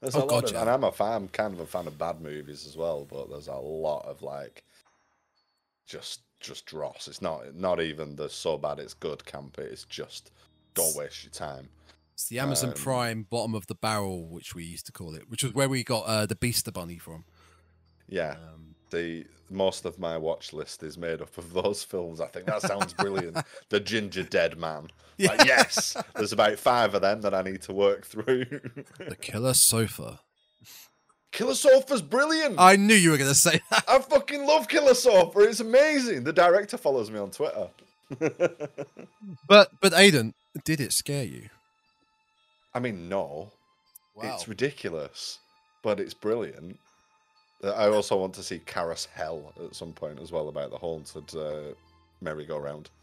There's 0.01 0.15
Oh, 0.15 0.19
a 0.19 0.21
lot 0.21 0.29
God, 0.29 0.43
of, 0.45 0.51
yeah. 0.53 0.61
and 0.61 0.69
I'm 0.69 0.83
a 0.83 0.91
fan. 0.91 1.11
I'm 1.13 1.27
kind 1.27 1.53
of 1.53 1.59
a 1.59 1.65
fan 1.65 1.87
of 1.87 1.97
bad 1.97 2.21
movies 2.21 2.65
as 2.65 2.75
well, 2.77 3.05
but 3.09 3.29
there's 3.29 3.47
a 3.47 3.53
lot 3.55 4.05
of 4.05 4.21
like, 4.21 4.63
just 5.85 6.21
just 6.39 6.65
dross. 6.65 7.07
It's 7.07 7.21
not 7.21 7.55
not 7.55 7.79
even 7.79 8.15
the 8.15 8.29
so 8.29 8.57
bad 8.57 8.79
it's 8.79 8.93
good 8.93 9.23
camp. 9.25 9.57
It's 9.59 9.85
just 9.85 10.31
don't 10.73 10.95
waste 10.95 11.23
your 11.23 11.31
time. 11.31 11.69
It's 12.13 12.27
the 12.29 12.39
Amazon 12.39 12.69
Um, 12.69 12.75
Prime 12.75 13.27
bottom 13.29 13.53
of 13.55 13.67
the 13.67 13.75
barrel, 13.75 14.27
which 14.27 14.53
we 14.55 14.63
used 14.63 14.85
to 14.87 14.91
call 14.91 15.15
it, 15.15 15.29
which 15.29 15.43
was 15.43 15.53
where 15.53 15.69
we 15.69 15.83
got 15.83 16.05
uh, 16.05 16.25
the 16.25 16.35
Beaster 16.35 16.71
Bunny 16.73 16.97
from. 16.97 17.25
Yeah, 18.07 18.31
Um, 18.53 18.75
the 18.91 19.25
most 19.49 19.85
of 19.85 19.99
my 19.99 20.17
watch 20.17 20.53
list 20.53 20.83
is 20.83 20.97
made 20.97 21.21
up 21.21 21.37
of 21.37 21.53
those 21.53 21.83
films. 21.83 22.21
I 22.21 22.27
think 22.27 22.45
that 22.45 22.61
sounds 22.61 22.93
brilliant. 22.93 23.37
the 23.69 23.81
Gingerdead 23.81 24.57
Man. 24.57 24.87
Like, 25.19 25.45
yes, 25.45 25.95
there's 26.15 26.31
about 26.33 26.57
five 26.57 26.95
of 26.95 27.01
them 27.01 27.21
that 27.21 27.33
I 27.33 27.41
need 27.41 27.61
to 27.63 27.73
work 27.73 28.05
through. 28.05 28.45
the 28.97 29.15
Killer 29.19 29.53
Sofa. 29.53 30.19
Killer 31.31 31.55
Sofa's 31.55 32.01
brilliant. 32.01 32.55
I 32.57 32.75
knew 32.75 32.95
you 32.95 33.11
were 33.11 33.17
going 33.17 33.29
to 33.29 33.35
say 33.35 33.61
that. 33.69 33.83
I 33.87 33.99
fucking 33.99 34.45
love 34.45 34.67
Killer 34.67 34.93
Sofa. 34.93 35.39
It's 35.41 35.59
amazing. 35.59 36.23
The 36.23 36.33
director 36.33 36.77
follows 36.77 37.09
me 37.09 37.19
on 37.19 37.31
Twitter. 37.31 37.69
But 39.47 39.71
but 39.79 39.93
Aidan, 39.93 40.33
did 40.65 40.81
it 40.81 40.91
scare 40.91 41.23
you? 41.23 41.49
I 42.73 42.79
mean, 42.79 43.07
no, 43.07 43.51
it's 44.21 44.47
ridiculous, 44.47 45.39
but 45.83 45.99
it's 45.99 46.13
brilliant. 46.13 46.79
I 47.63 47.87
also 47.89 48.17
want 48.17 48.33
to 48.35 48.43
see 48.43 48.59
Karas 48.59 49.07
Hell 49.13 49.53
at 49.63 49.75
some 49.75 49.93
point 49.93 50.19
as 50.19 50.31
well 50.31 50.49
about 50.49 50.71
the 50.71 50.77
haunted 50.77 51.35
uh, 51.35 51.73
merry-go-round. 52.21 52.89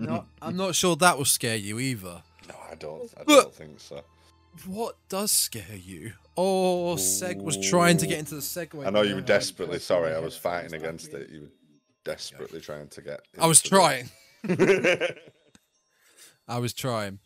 No, 0.00 0.24
I'm 0.42 0.56
not 0.56 0.74
sure 0.74 0.96
that 0.96 1.16
will 1.16 1.24
scare 1.24 1.54
you 1.54 1.78
either. 1.78 2.22
No, 2.48 2.54
I 2.70 2.74
don't. 2.74 3.08
I 3.20 3.22
don't 3.24 3.54
think 3.54 3.78
so. 3.78 4.02
What 4.66 4.96
does 5.08 5.30
scare 5.30 5.76
you? 5.76 6.14
Oh, 6.36 6.96
Seg 6.96 7.40
was 7.42 7.56
trying 7.68 7.98
to 7.98 8.06
get 8.06 8.18
into 8.18 8.34
the 8.34 8.40
segue. 8.40 8.84
I 8.84 8.90
know 8.90 9.02
you 9.02 9.14
were 9.14 9.20
desperately 9.20 9.78
sorry. 9.78 10.12
I 10.14 10.18
was 10.18 10.36
fighting 10.36 10.74
against 10.74 11.12
it. 11.12 11.30
You 11.30 11.42
were 11.42 11.50
desperately 12.04 12.60
trying 12.60 12.88
to 12.88 13.00
get. 13.02 13.20
I 13.38 13.46
was 13.46 13.62
trying. 13.62 14.08
I 16.48 16.58
was 16.58 16.72
trying. 16.72 17.20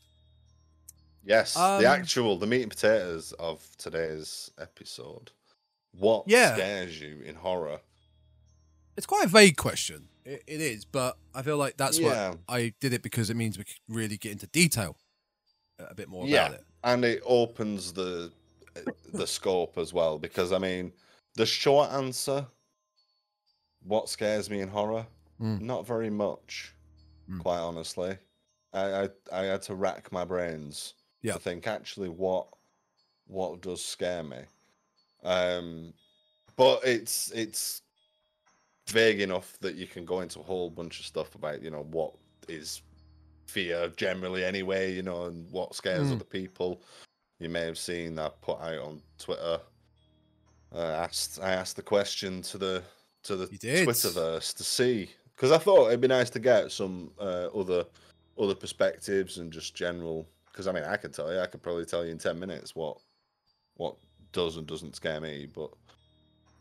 Yes, 1.25 1.57
Um, 1.57 1.81
the 1.83 1.89
actual 1.89 2.39
the 2.39 2.47
meat 2.47 2.63
and 2.63 2.71
potatoes 2.71 3.33
of 3.33 3.67
today's 3.79 4.51
episode. 4.59 5.31
What 5.93 6.25
Yeah. 6.27 6.55
scares 6.55 7.01
you 7.01 7.21
in 7.23 7.35
horror? 7.37 7.81
It's 8.97 9.07
quite 9.07 9.25
a 9.27 9.29
vague 9.29 9.57
question. 9.57 10.09
It, 10.25 10.43
it 10.47 10.61
is, 10.61 10.85
but 10.85 11.19
I 11.35 11.43
feel 11.43 11.57
like 11.57 11.77
that's 11.77 11.99
Yeah. 11.99 12.31
what 12.31 12.39
I 12.49 12.75
did 12.81 12.93
it 12.93 13.03
because 13.03 13.31
it 13.31 13.35
means 13.37 13.59
we 13.59 13.65
could 13.65 13.77
really 13.89 14.17
get 14.19 14.33
into 14.33 14.47
detail 14.47 14.97
a 15.79 15.95
bit 15.95 16.09
more 16.09 16.27
Yeah. 16.27 16.47
about 16.49 16.61
it. 16.61 16.67
and 16.85 17.05
it 17.05 17.23
opens 17.25 17.93
the 17.93 18.33
the 19.13 19.27
scope 19.27 19.77
as 19.79 19.93
well 19.93 20.19
because 20.19 20.51
I 20.53 20.59
mean 20.59 20.93
the 21.35 21.45
short 21.47 21.91
answer 21.91 22.47
what 23.83 24.09
scares 24.09 24.49
me 24.49 24.61
in 24.61 24.69
horror 24.69 25.07
Mm. 25.41 25.61
not 25.61 25.87
very 25.87 26.09
much 26.11 26.73
Mm. 27.29 27.41
quite 27.41 27.59
honestly 27.59 28.19
I, 28.73 29.03
I 29.05 29.09
I 29.33 29.43
had 29.45 29.63
to 29.63 29.75
rack 29.75 30.11
my 30.13 30.25
brains 30.25 30.95
Yeah. 31.23 31.35
to 31.35 31.39
think 31.39 31.67
actually 31.67 32.09
what 32.09 32.47
what 33.27 33.61
does 33.61 33.85
scare 33.85 34.23
me 34.23 34.39
um 35.25 35.93
but 36.57 36.81
it's 36.85 37.31
it's 37.31 37.83
vague 38.89 39.21
enough 39.21 39.57
that 39.61 39.77
you 39.77 39.87
can 39.87 40.05
go 40.05 40.21
into 40.21 40.41
a 40.41 40.43
whole 40.43 40.69
bunch 40.69 40.99
of 41.01 41.07
stuff 41.07 41.35
about 41.35 41.63
you 41.63 41.71
know 41.71 41.87
what 41.91 42.13
is 42.49 42.83
fear 43.47 43.89
generally 43.97 44.45
anyway 44.45 44.93
you 44.93 45.03
know 45.03 45.25
and 45.27 45.51
what 45.53 45.75
scares 45.75 46.09
Mm. 46.09 46.17
other 46.17 46.25
people 46.25 46.83
you 47.39 47.49
may 47.49 47.61
have 47.65 47.79
seen 47.79 48.15
that 48.17 48.41
put 48.41 48.61
out 48.61 48.79
on 48.81 49.03
twitter 49.19 49.61
uh, 50.75 50.79
asked 51.07 51.39
i 51.41 51.53
asked 51.53 51.77
the 51.77 51.83
question 51.83 52.43
to 52.43 52.59
the 52.59 52.83
to 53.23 53.37
the 53.37 53.47
twitterverse 53.87 54.55
to 54.57 54.65
see 54.65 55.11
because 55.37 55.53
i 55.53 55.59
thought 55.59 55.89
it'd 55.89 56.01
be 56.01 56.09
nice 56.09 56.31
to 56.31 56.41
get 56.41 56.73
some 56.73 57.13
uh, 57.21 57.47
other 57.55 57.85
other 58.39 58.55
perspectives 58.55 59.39
and 59.39 59.53
just 59.53 59.75
general 59.75 60.27
because 60.53 60.67
i 60.67 60.73
mean 60.73 60.85
i 60.85 60.97
could 60.97 61.13
tell 61.13 61.33
you 61.33 61.41
i 61.41 61.47
could 61.47 61.63
probably 61.63 61.85
tell 61.85 62.05
you 62.05 62.13
in 62.13 62.19
10 62.19 62.39
minutes 62.39 62.77
what 62.77 62.99
what 63.77 63.97
does 64.33 64.57
and 64.57 64.67
doesn't 64.67 64.95
scare 64.95 65.21
me 65.21 65.49
but 65.53 65.71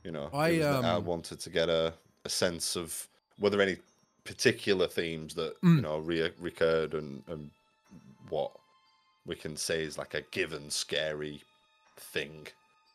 you 0.04 0.12
know 0.12 0.30
I, 0.34 0.58
that 0.58 0.84
I 0.84 0.94
um, 0.96 1.06
wanted 1.06 1.40
to 1.42 1.50
get 1.50 1.70
a, 1.70 1.94
a 2.26 2.30
sense 2.30 2.76
of 2.76 3.08
were 3.40 3.50
there 3.50 3.62
any 3.62 3.78
particular 4.24 4.88
themes 4.88 5.36
that 5.36 5.60
Mm. 5.62 5.76
you 5.78 5.82
know 5.82 6.00
re- 6.00 6.32
recurred 6.40 6.94
and 6.94 7.24
and 7.28 7.50
what 8.30 8.52
we 9.26 9.36
can 9.36 9.56
say 9.58 9.84
is 9.84 9.98
like 9.98 10.14
a 10.14 10.22
given 10.32 10.70
scary 10.72 11.44
thing 11.98 12.48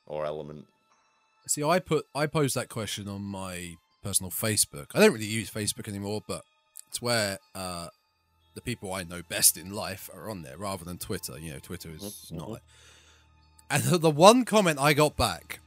or 0.07 0.25
element 0.27 0.67
See, 1.49 1.63
I 1.63 1.79
put 1.79 2.07
I 2.13 2.27
posed 2.27 2.57
that 2.57 2.69
question 2.69 3.07
on 3.07 3.23
my 3.23 3.77
personal 4.03 4.33
Facebook. 4.33 4.87
I 4.95 4.99
don't 5.01 5.13
really 5.13 5.27
use 5.27 5.49
Facebook 5.49 5.87
anymore, 5.87 6.21
but 6.27 6.43
it's 6.89 7.01
where 7.01 7.39
uh, 7.55 7.87
the 8.57 8.63
people 8.63 8.93
I 8.93 9.05
know 9.05 9.23
best 9.29 9.57
in 9.57 9.73
life 9.73 10.11
are 10.13 10.29
on 10.29 10.43
there 10.43 10.57
rather 10.57 10.85
than 10.85 10.99
Twitter. 10.99 11.39
You 11.39 11.53
know, 11.53 11.59
Twitter 11.61 11.91
is 11.91 12.03
Mhm, 12.03 12.39
not. 12.39 12.51
Like... 12.51 12.63
And 13.71 13.83
the, 13.85 14.11
one 14.11 14.45
comment 14.45 14.81
I 14.81 14.93
got 14.95 15.17
back 15.17 15.61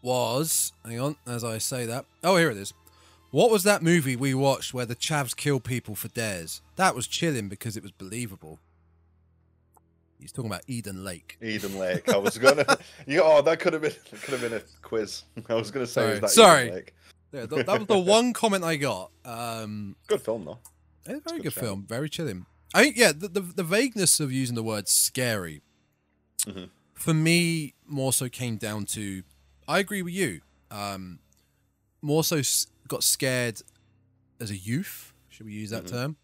was, 0.00 0.72
hang 0.84 1.00
on, 1.00 1.16
as 1.26 1.44
I 1.44 1.58
say 1.58 1.84
that. 1.84 2.06
Oh, 2.22 2.36
here 2.36 2.50
it 2.50 2.56
is. 2.56 2.72
What 3.32 3.50
was 3.50 3.64
that 3.64 3.82
movie 3.82 4.16
we 4.16 4.34
watched 4.34 4.72
where 4.72 4.86
the 4.86 4.94
chavs 4.94 5.36
kill 5.36 5.60
people 5.60 5.94
for 5.94 6.08
dares? 6.08 6.62
That 6.76 6.94
was 6.94 7.06
chilling 7.06 7.48
because 7.48 7.76
it 7.76 7.82
was 7.82 7.92
believable. 7.92 8.60
He's 10.20 10.32
talking 10.32 10.50
about 10.50 10.62
Eden 10.66 11.04
Lake. 11.04 11.36
Eden 11.42 11.78
Lake. 11.78 12.08
I 12.08 12.16
was 12.16 12.38
gonna. 12.38 12.64
you, 13.06 13.20
oh, 13.22 13.42
that 13.42 13.60
could 13.60 13.72
have 13.72 13.82
been. 13.82 13.92
Could 14.22 14.32
have 14.32 14.40
been 14.40 14.54
a 14.54 14.62
quiz. 14.80 15.24
I 15.48 15.54
was 15.54 15.70
gonna 15.70 15.86
say. 15.86 16.02
Sorry. 16.02 16.18
That 16.20 16.30
Sorry. 16.30 16.84
Yeah, 17.32 17.46
th- 17.46 17.66
that 17.66 17.78
was 17.78 17.88
the 17.88 17.98
one 17.98 18.32
comment 18.32 18.64
I 18.64 18.76
got. 18.76 19.10
Um, 19.24 19.96
Good 20.06 20.22
film 20.22 20.44
though. 20.46 20.58
Yeah, 21.08 21.18
very 21.26 21.38
good 21.38 21.44
good 21.44 21.54
film. 21.54 21.86
Very 21.88 22.08
chilling. 22.08 22.46
I 22.74 22.82
think 22.84 22.96
yeah, 22.96 23.12
the, 23.12 23.28
the 23.28 23.40
the 23.40 23.62
vagueness 23.64 24.20
of 24.20 24.32
using 24.32 24.54
the 24.54 24.62
word 24.62 24.88
scary 24.88 25.62
Mhm. 26.46 26.70
for 26.94 27.14
me 27.14 27.74
more 27.86 28.12
so 28.12 28.28
came 28.28 28.56
down 28.56 28.84
to 28.86 29.22
I 29.68 29.78
agree 29.78 30.02
with 30.02 30.14
you. 30.14 30.42
Um, 30.70 31.18
more 32.02 32.22
so 32.24 32.40
got 32.88 33.02
scared 33.02 33.62
as 34.40 34.50
a 34.50 34.56
youth. 34.56 35.12
Should 35.28 35.46
we 35.46 35.52
use 35.52 35.70
that 35.70 35.84
Mhm. 35.84 35.90
term 35.90 36.16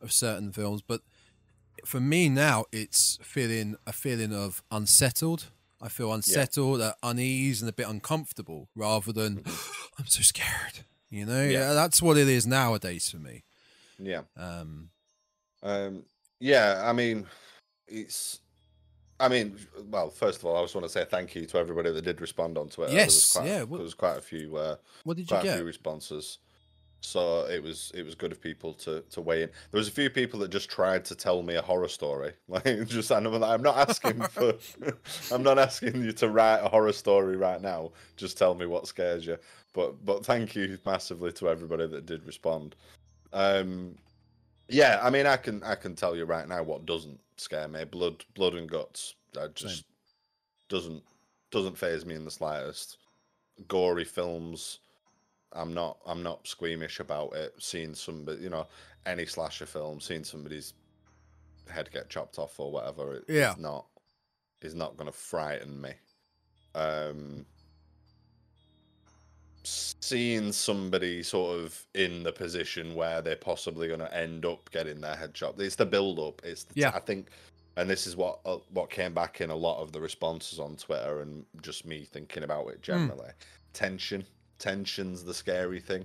of 0.00 0.12
certain 0.12 0.52
films? 0.52 0.82
But 0.82 1.02
for 1.84 2.00
me 2.00 2.28
now, 2.28 2.64
it's 2.72 3.18
feeling 3.22 3.76
a 3.86 3.92
feeling 3.92 4.34
of 4.34 4.62
unsettled. 4.70 5.50
I 5.80 5.88
feel 5.88 6.12
unsettled, 6.12 6.82
at 6.82 6.98
unease, 7.02 7.62
and 7.62 7.68
a 7.70 7.72
bit 7.72 7.88
uncomfortable, 7.88 8.68
rather 8.74 9.12
than 9.14 9.42
I'm 9.98 10.06
so 10.06 10.20
scared. 10.22 10.84
You 11.08 11.24
know, 11.24 11.32
Mm-hmm. 11.32 11.52
Yeah. 11.52 11.68
yeah, 11.68 11.72
that's 11.72 12.02
what 12.02 12.18
it 12.18 12.28
is 12.28 12.46
nowadays 12.46 13.08
for 13.10 13.16
me. 13.18 13.44
Yeah. 14.00 14.22
Um, 14.36 14.88
Um. 15.62 16.04
Yeah. 16.40 16.82
I 16.84 16.92
mean, 16.92 17.26
it's. 17.86 18.40
I 19.18 19.28
mean, 19.28 19.58
well, 19.90 20.08
first 20.08 20.38
of 20.38 20.46
all, 20.46 20.56
I 20.56 20.62
just 20.62 20.74
want 20.74 20.86
to 20.86 20.88
say 20.92 21.04
thank 21.04 21.34
you 21.34 21.44
to 21.44 21.58
everybody 21.58 21.92
that 21.92 22.02
did 22.02 22.22
respond 22.22 22.56
on 22.56 22.70
Twitter. 22.70 22.90
There 22.94 23.04
was 23.04 23.14
Yes, 23.16 23.32
quite, 23.32 23.46
yeah, 23.46 23.58
There 23.58 23.66
was 23.66 23.92
quite 23.94 24.16
a 24.16 24.22
few. 24.22 24.56
Uh, 24.56 24.76
what 25.04 25.18
did 25.18 25.22
you 25.24 25.28
quite 25.28 25.40
a 25.40 25.44
get? 25.44 25.56
few 25.56 25.64
responses. 25.66 26.38
So 27.02 27.46
it 27.46 27.62
was 27.62 27.90
it 27.94 28.02
was 28.04 28.14
good 28.14 28.30
of 28.32 28.40
people 28.42 28.72
to 28.74 29.00
to 29.10 29.20
weigh 29.22 29.42
in. 29.44 29.50
There 29.70 29.78
was 29.78 29.88
a 29.88 29.92
few 29.92 30.10
people 30.10 30.38
that 30.40 30.50
just 30.50 30.68
tried 30.70 31.04
to 31.06 31.14
tell 31.14 31.42
me 31.42 31.54
a 31.56 31.62
horror 31.62 31.88
story. 31.88 32.32
Like 32.48 32.86
just 32.88 33.10
I'm 33.12 33.24
not 33.24 33.42
I'm 33.42 33.62
not 33.62 33.76
asking 33.88 34.20
for 34.22 34.54
I'm 35.32 35.42
not 35.42 35.58
asking 35.58 36.02
you 36.02 36.12
to 36.12 36.28
write 36.28 36.58
a 36.60 36.68
horror 36.68 36.92
story 36.92 37.36
right 37.36 37.60
now. 37.62 37.92
Just 38.16 38.36
tell 38.38 38.54
me 38.54 38.66
what 38.66 38.86
scares 38.86 39.26
you. 39.26 39.38
But 39.72 40.04
but 40.04 40.26
thank 40.26 40.54
you 40.54 40.78
massively 40.84 41.32
to 41.32 41.48
everybody 41.48 41.86
that 41.86 42.04
did 42.06 42.24
respond. 42.26 42.74
Um 43.32 43.96
yeah, 44.68 45.00
I 45.02 45.10
mean 45.10 45.26
I 45.26 45.36
can 45.36 45.62
I 45.62 45.74
can 45.74 45.94
tell 45.94 46.16
you 46.16 46.24
right 46.24 46.48
now 46.48 46.62
what 46.62 46.86
doesn't 46.86 47.20
scare 47.36 47.68
me. 47.68 47.84
Blood 47.84 48.24
blood 48.34 48.54
and 48.54 48.68
guts. 48.68 49.14
That 49.32 49.54
just 49.54 49.84
doesn't 50.68 51.02
doesn't 51.50 51.78
phase 51.78 52.04
me 52.06 52.14
in 52.14 52.24
the 52.24 52.30
slightest. 52.30 52.98
Gory 53.68 54.04
films 54.04 54.80
I'm 55.52 55.74
not 55.74 55.98
I'm 56.06 56.22
not 56.22 56.46
squeamish 56.46 57.00
about 57.00 57.34
it. 57.34 57.54
Seeing 57.58 57.94
somebody, 57.94 58.42
you 58.42 58.50
know, 58.50 58.66
any 59.06 59.26
slasher 59.26 59.66
film, 59.66 60.00
seeing 60.00 60.24
somebody's 60.24 60.74
head 61.68 61.90
get 61.92 62.08
chopped 62.08 62.38
off 62.38 62.58
or 62.60 62.70
whatever, 62.70 63.14
it, 63.14 63.24
Yeah. 63.28 63.52
it's 63.52 63.60
not 63.60 63.86
is 64.62 64.74
not 64.74 64.96
going 64.96 65.10
to 65.10 65.16
frighten 65.16 65.80
me. 65.80 65.92
Um, 66.74 67.46
seeing 69.62 70.52
somebody 70.52 71.22
sort 71.22 71.58
of 71.58 71.86
in 71.94 72.22
the 72.22 72.32
position 72.32 72.94
where 72.94 73.20
they're 73.20 73.36
possibly 73.36 73.88
going 73.88 74.00
to 74.00 74.14
end 74.14 74.44
up 74.46 74.70
getting 74.70 75.00
their 75.00 75.16
head 75.16 75.34
chopped, 75.34 75.60
it's 75.60 75.76
the 75.76 75.86
build 75.86 76.18
up. 76.18 76.40
It's 76.44 76.64
the, 76.64 76.74
Yeah. 76.76 76.92
I 76.94 77.00
think 77.00 77.28
and 77.76 77.88
this 77.88 78.06
is 78.06 78.16
what 78.16 78.40
uh, 78.44 78.58
what 78.70 78.90
came 78.90 79.14
back 79.14 79.40
in 79.40 79.50
a 79.50 79.56
lot 79.56 79.80
of 79.80 79.92
the 79.92 80.00
responses 80.00 80.58
on 80.58 80.76
Twitter 80.76 81.20
and 81.20 81.44
just 81.62 81.86
me 81.86 82.04
thinking 82.04 82.42
about 82.42 82.68
it 82.68 82.82
generally. 82.82 83.30
Tension, 83.72 84.24
tension's 84.58 85.24
the 85.24 85.34
scary 85.34 85.80
thing. 85.80 86.04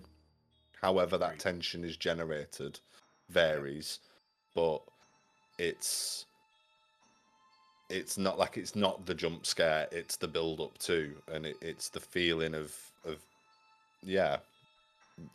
However, 0.81 1.17
that 1.17 1.39
tension 1.39 1.83
is 1.83 1.97
generated 1.97 2.79
varies, 3.29 3.99
but 4.53 4.81
it's 5.57 6.25
it's 7.89 8.17
not 8.17 8.37
like 8.37 8.57
it's 8.57 8.75
not 8.75 9.05
the 9.05 9.13
jump 9.13 9.45
scare; 9.45 9.87
it's 9.91 10.15
the 10.15 10.27
build 10.27 10.61
up 10.61 10.77
too 10.77 11.15
and 11.33 11.45
it, 11.45 11.55
it's 11.61 11.89
the 11.89 11.99
feeling 11.99 12.53
of 12.53 12.75
of 12.94 12.94
yeah, 14.05 14.37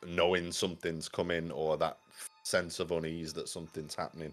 knowing 0.06 0.52
something's 0.52 1.08
coming 1.08 1.50
or 1.50 1.76
that 1.78 1.98
sense 2.42 2.80
of 2.80 2.90
unease 2.90 3.32
that 3.34 3.48
something's 3.48 3.94
happening. 3.94 4.32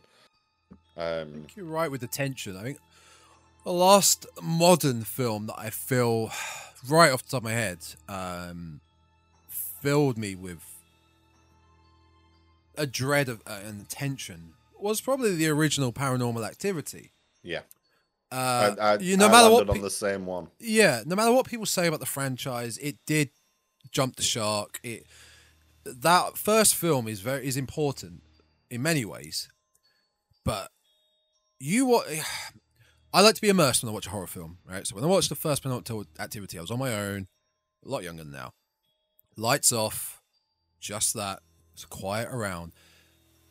I 0.98 1.20
Um, 1.22 1.32
think 1.34 1.56
you're 1.56 1.66
right 1.66 1.92
with 1.92 2.02
the 2.02 2.08
tension. 2.08 2.58
I 2.58 2.64
think 2.64 2.80
the 3.64 3.72
last 3.72 4.26
modern 4.42 5.04
film 5.04 5.48
that 5.48 5.60
I 5.60 5.70
feel 5.70 6.32
right 6.88 7.12
off 7.12 7.24
the 7.24 7.30
top 7.32 7.38
of 7.40 7.44
my 7.44 7.52
head 7.52 7.80
um, 8.08 8.80
filled 9.50 10.18
me 10.18 10.36
with 10.36 10.64
a 12.78 12.86
dread 12.86 13.30
of 13.30 13.42
uh, 13.48 13.60
and 13.66 13.90
tension 13.90 14.54
was 14.80 15.02
probably 15.02 15.36
the 15.36 15.48
original 15.48 15.92
Paranormal 15.92 16.46
Activity. 16.48 17.12
yeah, 17.44 17.62
Uh, 18.32 18.76
I, 18.80 18.94
I, 18.94 18.98
you 19.00 19.18
no 19.18 19.28
I 19.28 19.32
matter 19.32 19.52
what, 19.52 19.70
on 19.70 19.76
pe- 19.78 19.82
the 19.82 19.90
same 19.90 20.26
one. 20.26 20.48
yeah, 20.60 21.02
no 21.06 21.16
matter 21.16 21.32
what 21.32 21.48
people 21.48 21.66
say 21.66 21.88
about 21.88 22.00
the 22.00 22.06
franchise, 22.06 22.78
it 22.78 22.98
did 23.08 23.30
jump 23.92 24.16
the 24.16 24.24
shark. 24.24 24.80
It 24.84 25.06
that 25.86 26.38
first 26.38 26.76
film 26.76 27.08
is 27.08 27.22
very 27.22 27.48
is 27.48 27.58
important 27.58 28.24
in 28.70 28.82
many 28.82 29.06
ways, 29.06 29.50
but 30.44 30.70
you 31.60 31.86
what 31.86 32.08
I 33.14 33.22
like 33.22 33.36
to 33.36 33.42
be 33.42 33.50
immersed 33.50 33.84
when 33.84 33.90
I 33.90 33.94
watch 33.94 34.08
a 34.08 34.12
horror 34.12 34.28
film, 34.28 34.60
right? 34.66 34.86
So 34.86 34.96
when 34.96 35.04
I 35.04 35.08
watched 35.08 35.30
the 35.30 35.36
first 35.36 35.64
Paranormal 35.64 36.06
Activity, 36.20 36.58
I 36.58 36.62
was 36.62 36.72
on 36.72 36.80
my 36.80 36.94
own, 36.94 37.28
a 37.86 37.90
lot 37.90 38.04
younger 38.04 38.26
now. 38.26 38.54
Lights 39.38 39.72
off, 39.72 40.22
just 40.80 41.14
that. 41.14 41.40
It's 41.74 41.86
quiet 41.86 42.30
around, 42.32 42.74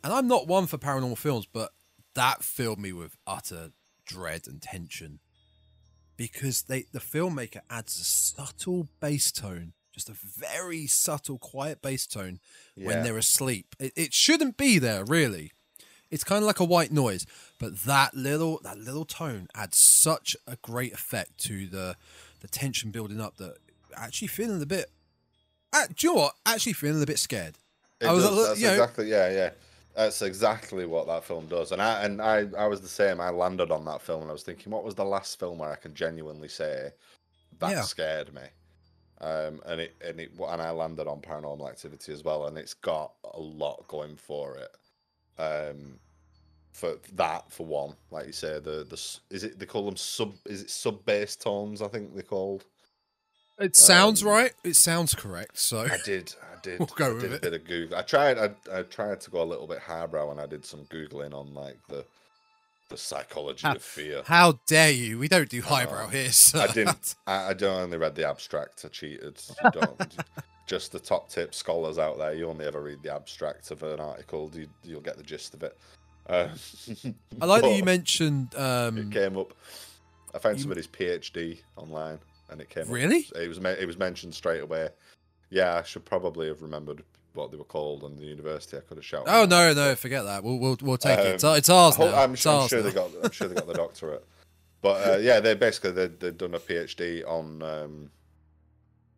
and 0.03 0.11
I'm 0.11 0.27
not 0.27 0.47
one 0.47 0.67
for 0.67 0.77
paranormal 0.77 1.17
films, 1.17 1.47
but 1.51 1.71
that 2.13 2.43
filled 2.43 2.79
me 2.79 2.91
with 2.91 3.15
utter 3.25 3.71
dread 4.05 4.47
and 4.47 4.61
tension 4.61 5.19
because 6.17 6.63
they 6.63 6.85
the 6.91 6.99
filmmaker 6.99 7.61
adds 7.69 7.99
a 7.99 8.03
subtle 8.03 8.89
bass 8.99 9.31
tone, 9.31 9.73
just 9.97 10.09
a 10.09 10.13
very 10.13 10.85
subtle, 10.87 11.37
quiet 11.39 11.81
bass 11.81 12.05
tone 12.07 12.39
when 12.75 13.03
they're 13.03 13.17
asleep. 13.17 13.75
It, 13.79 13.93
it 13.95 14.13
shouldn't 14.13 14.55
be 14.57 14.77
there, 14.79 15.03
really. 15.03 15.51
It's 16.09 16.23
kind 16.23 16.41
of 16.43 16.47
like 16.47 16.59
a 16.61 16.63
white 16.63 16.91
noise, 16.91 17.25
but 17.59 17.79
that 17.79 18.13
little 18.13 18.61
that 18.63 18.77
little 18.77 19.03
tone 19.03 19.47
adds 19.55 19.77
such 19.77 20.37
a 20.47 20.55
great 20.61 20.93
effect 20.93 21.37
to 21.45 21.67
the 21.67 21.95
the 22.41 22.47
tension 22.47 22.91
building 22.91 23.19
up 23.19 23.37
that 23.37 23.57
actually 23.95 24.29
feeling 24.29 24.61
a 24.61 24.65
bit. 24.65 24.89
Uh, 25.73 25.87
do 25.93 26.07
you 26.07 26.13
know 26.13 26.21
what? 26.21 26.33
Actually 26.45 26.73
feeling 26.73 27.03
a 27.03 27.05
bit 27.05 27.19
scared. 27.19 27.55
It 27.99 28.07
I 28.07 28.13
was 28.13 28.23
does, 28.23 28.47
that's 28.47 28.61
you 28.61 28.67
know- 28.67 28.73
exactly 28.73 29.09
yeah, 29.09 29.29
yeah. 29.31 29.49
That's 29.95 30.21
exactly 30.21 30.85
what 30.85 31.07
that 31.07 31.23
film 31.23 31.47
does. 31.47 31.71
And 31.71 31.81
I 31.81 32.03
and 32.03 32.21
I, 32.21 32.45
I 32.57 32.67
was 32.67 32.79
the 32.81 32.87
same. 32.87 33.19
I 33.19 33.31
landed 33.31 33.71
on 33.71 33.83
that 33.85 34.01
film 34.01 34.21
and 34.21 34.29
I 34.29 34.33
was 34.33 34.43
thinking, 34.43 34.71
what 34.71 34.83
was 34.85 34.93
the 34.95 35.03
last 35.03 35.39
film 35.39 35.57
where 35.57 35.71
I 35.71 35.75
can 35.75 35.93
genuinely 35.95 36.47
say 36.49 36.91
that 37.59 37.71
Yeah. 37.71 37.81
scared 37.81 38.31
me? 38.33 38.43
Um, 39.19 39.61
and 39.65 39.81
it 39.81 39.95
and 40.05 40.19
it 40.19 40.31
and 40.39 40.61
I 40.61 40.71
landed 40.71 41.07
on 41.07 41.21
Paranormal 41.21 41.67
Activity 41.69 42.13
as 42.13 42.23
well, 42.23 42.45
and 42.47 42.57
it's 42.57 42.75
got 42.75 43.13
a 43.33 43.39
lot 43.39 43.87
going 43.87 44.15
for 44.15 44.57
it. 44.57 44.75
Um, 45.41 45.99
for 46.73 46.97
that 47.13 47.51
for 47.51 47.65
one, 47.65 47.95
like 48.11 48.27
you 48.27 48.31
say, 48.33 48.59
the 48.59 48.85
the 48.87 48.95
is 49.35 49.43
it 49.43 49.57
they 49.57 49.65
call 49.65 49.85
them 49.85 49.97
sub 49.97 50.35
is 50.45 50.61
it 50.61 50.69
sub 50.69 51.03
bass 51.05 51.35
tones? 51.35 51.81
I 51.81 51.87
think 51.87 52.13
they're 52.13 52.23
called. 52.23 52.65
It 53.59 53.75
sounds 53.75 54.21
Um, 54.21 54.29
right. 54.29 54.53
It 54.63 54.75
sounds 54.75 55.15
correct. 55.15 55.57
So 55.57 55.79
I 55.79 55.97
did. 56.05 56.35
I 56.41 56.59
did. 56.61 56.79
We'll 56.79 56.87
go 56.87 57.07
I 57.07 57.13
with 57.13 57.21
did 57.21 57.31
a 57.31 57.35
it. 57.35 57.41
bit 57.41 57.53
of 57.53 57.65
Google. 57.65 57.97
I 57.97 58.03
tried. 58.03 58.37
I, 58.37 58.51
I 58.71 58.83
tried 58.83 59.19
to 59.21 59.31
go 59.31 59.41
a 59.41 59.45
little 59.45 59.65
bit 59.67 59.79
highbrow, 59.79 60.29
and 60.29 60.39
I 60.39 60.45
did 60.45 60.63
some 60.65 60.85
googling 60.85 61.33
on 61.33 61.53
like 61.55 61.79
the 61.87 62.05
the 62.89 62.97
psychology 62.97 63.61
Ah, 63.65 63.73
of 63.75 63.81
fear. 63.81 64.21
how 64.25 64.59
dare 64.65 64.91
you? 64.91 65.19
We 65.19 65.27
don't 65.27 65.49
do 65.49 65.61
highbrow 65.61 66.05
Oh, 66.05 66.09
here. 66.09 66.31
So. 66.31 66.59
I 66.61 66.67
didn't. 66.67 67.15
I, 67.27 67.49
I 67.49 67.53
don't 67.53 67.81
only 67.81 67.97
read 67.97 68.15
the 68.15 68.27
abstract. 68.27 68.83
I 68.85 68.89
cheated. 68.89 69.39
Don't. 69.73 70.15
Just 70.67 70.91
the 70.91 70.99
top 70.99 71.29
tip 71.29 71.53
scholars 71.55 71.97
out 71.97 72.17
there. 72.17 72.33
You 72.33 72.49
only 72.49 72.65
ever 72.65 72.81
read 72.81 73.01
the 73.01 73.13
abstract 73.13 73.71
of 73.71 73.83
an 73.83 73.99
article. 73.99 74.51
You, 74.53 74.67
you'll 74.83 75.01
get 75.01 75.17
the 75.17 75.23
gist 75.23 75.53
of 75.53 75.63
it. 75.63 75.77
Uh, 76.29 76.49
I 77.41 77.45
like 77.45 77.61
that 77.61 77.75
you 77.77 77.83
mentioned. 77.85 78.53
It 78.53 78.59
Um, 78.59 79.09
came 79.11 79.37
up. 79.37 79.53
I 80.33 80.39
found 80.39 80.57
you- 80.57 80.63
somebody's 80.63 80.87
PhD 80.87 81.59
online, 81.77 82.19
and 82.49 82.59
it 82.59 82.69
came. 82.69 82.83
up. 82.83 82.89
Really? 82.89 83.27
It 83.35 83.47
was. 83.47 83.57
It 83.59 83.85
was 83.87 83.97
mentioned 83.97 84.33
straight 84.35 84.61
away. 84.61 84.89
Yeah, 85.49 85.75
I 85.75 85.83
should 85.83 86.03
probably 86.03 86.47
have 86.49 86.61
remembered 86.61 87.03
what 87.37 87.51
they 87.51 87.57
were 87.57 87.63
called 87.63 88.03
and 88.03 88.17
the 88.17 88.25
university. 88.25 88.75
I 88.77 88.81
could 88.81 88.97
have 88.97 89.05
shouted. 89.05 89.29
oh 89.31 89.45
no, 89.45 89.73
no, 89.73 89.95
forget 89.95 90.25
that. 90.25 90.43
We'll 90.43 90.57
we'll, 90.59 90.77
we'll 90.81 90.97
take 90.97 91.19
it. 91.19 91.25
It's, 91.35 91.43
Um, 91.43 91.55
it's 91.55 91.69
ours 91.69 91.95
hope- 91.95 92.11
now. 92.11 92.23
I'm, 92.23 92.33
It's 92.33 92.41
sure, 92.41 92.51
I'm 92.53 92.59
ours 92.61 92.69
sure 92.69 92.79
now. 92.79 92.85
they 92.87 92.93
got. 92.93 93.09
I'm 93.23 93.31
sure 93.31 93.47
they 93.47 93.55
got 93.55 93.67
the 93.67 93.73
doctorate. 93.73 94.25
But 94.81 95.07
uh, 95.09 95.17
yeah, 95.17 95.39
they 95.39 95.55
basically 95.55 95.91
they 95.91 96.07
they've 96.07 96.37
done 96.37 96.53
a 96.55 96.59
PhD 96.59 97.25
on 97.27 97.61
um, 97.63 98.11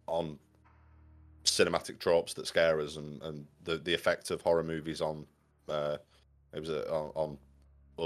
on 0.08 0.38
cinematic 1.46 2.00
tropes 2.00 2.34
that 2.34 2.48
scare 2.48 2.80
us 2.80 2.96
and, 2.98 3.22
and 3.24 3.46
the 3.64 3.78
the 3.78 3.94
effect 3.94 4.32
of 4.32 4.42
horror 4.42 4.64
movies 4.64 5.02
on 5.02 5.26
uh, 5.68 5.98
it 6.54 6.60
was 6.60 6.70
a, 6.70 6.90
on, 6.92 7.12
on 7.16 7.38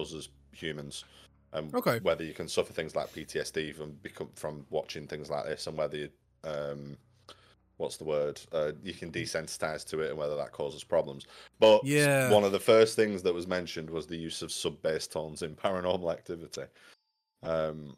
us 0.02 0.14
as 0.14 0.30
humans. 0.52 1.06
And 1.54 1.74
Okay. 1.76 2.00
whether 2.00 2.24
you 2.24 2.34
can 2.34 2.48
suffer 2.48 2.74
things 2.74 2.96
like 2.96 3.14
PTSD 3.14 3.76
from 3.76 3.92
become 4.02 4.30
from 4.36 4.66
watching 4.72 5.06
things 5.08 5.30
like 5.30 5.46
this, 5.46 5.68
and 5.68 5.78
whether 5.78 5.98
you, 5.98 6.10
um, 6.44 6.98
what's 7.78 7.98
the 7.98 8.04
word? 8.04 8.40
Uh, 8.52 8.72
you 8.84 8.94
can 8.94 9.12
desensitize 9.12 9.84
to 9.90 10.02
it, 10.02 10.10
and 10.10 10.18
whether 10.18 10.36
that 10.36 10.52
causes 10.52 10.84
problems. 10.84 11.26
But 11.60 11.84
Yeah. 11.84 12.30
one 12.32 12.44
of 12.44 12.52
the 12.52 12.60
first 12.60 12.96
things 12.96 13.22
that 13.24 13.34
was 13.34 13.48
mentioned 13.48 13.90
was 13.90 14.08
the 14.08 14.18
use 14.18 14.42
of 14.42 14.52
sub 14.52 14.82
bass 14.82 15.08
tones 15.08 15.42
in 15.42 15.56
Paranormal 15.56 16.12
Activity. 16.12 16.64
Um, 17.42 17.98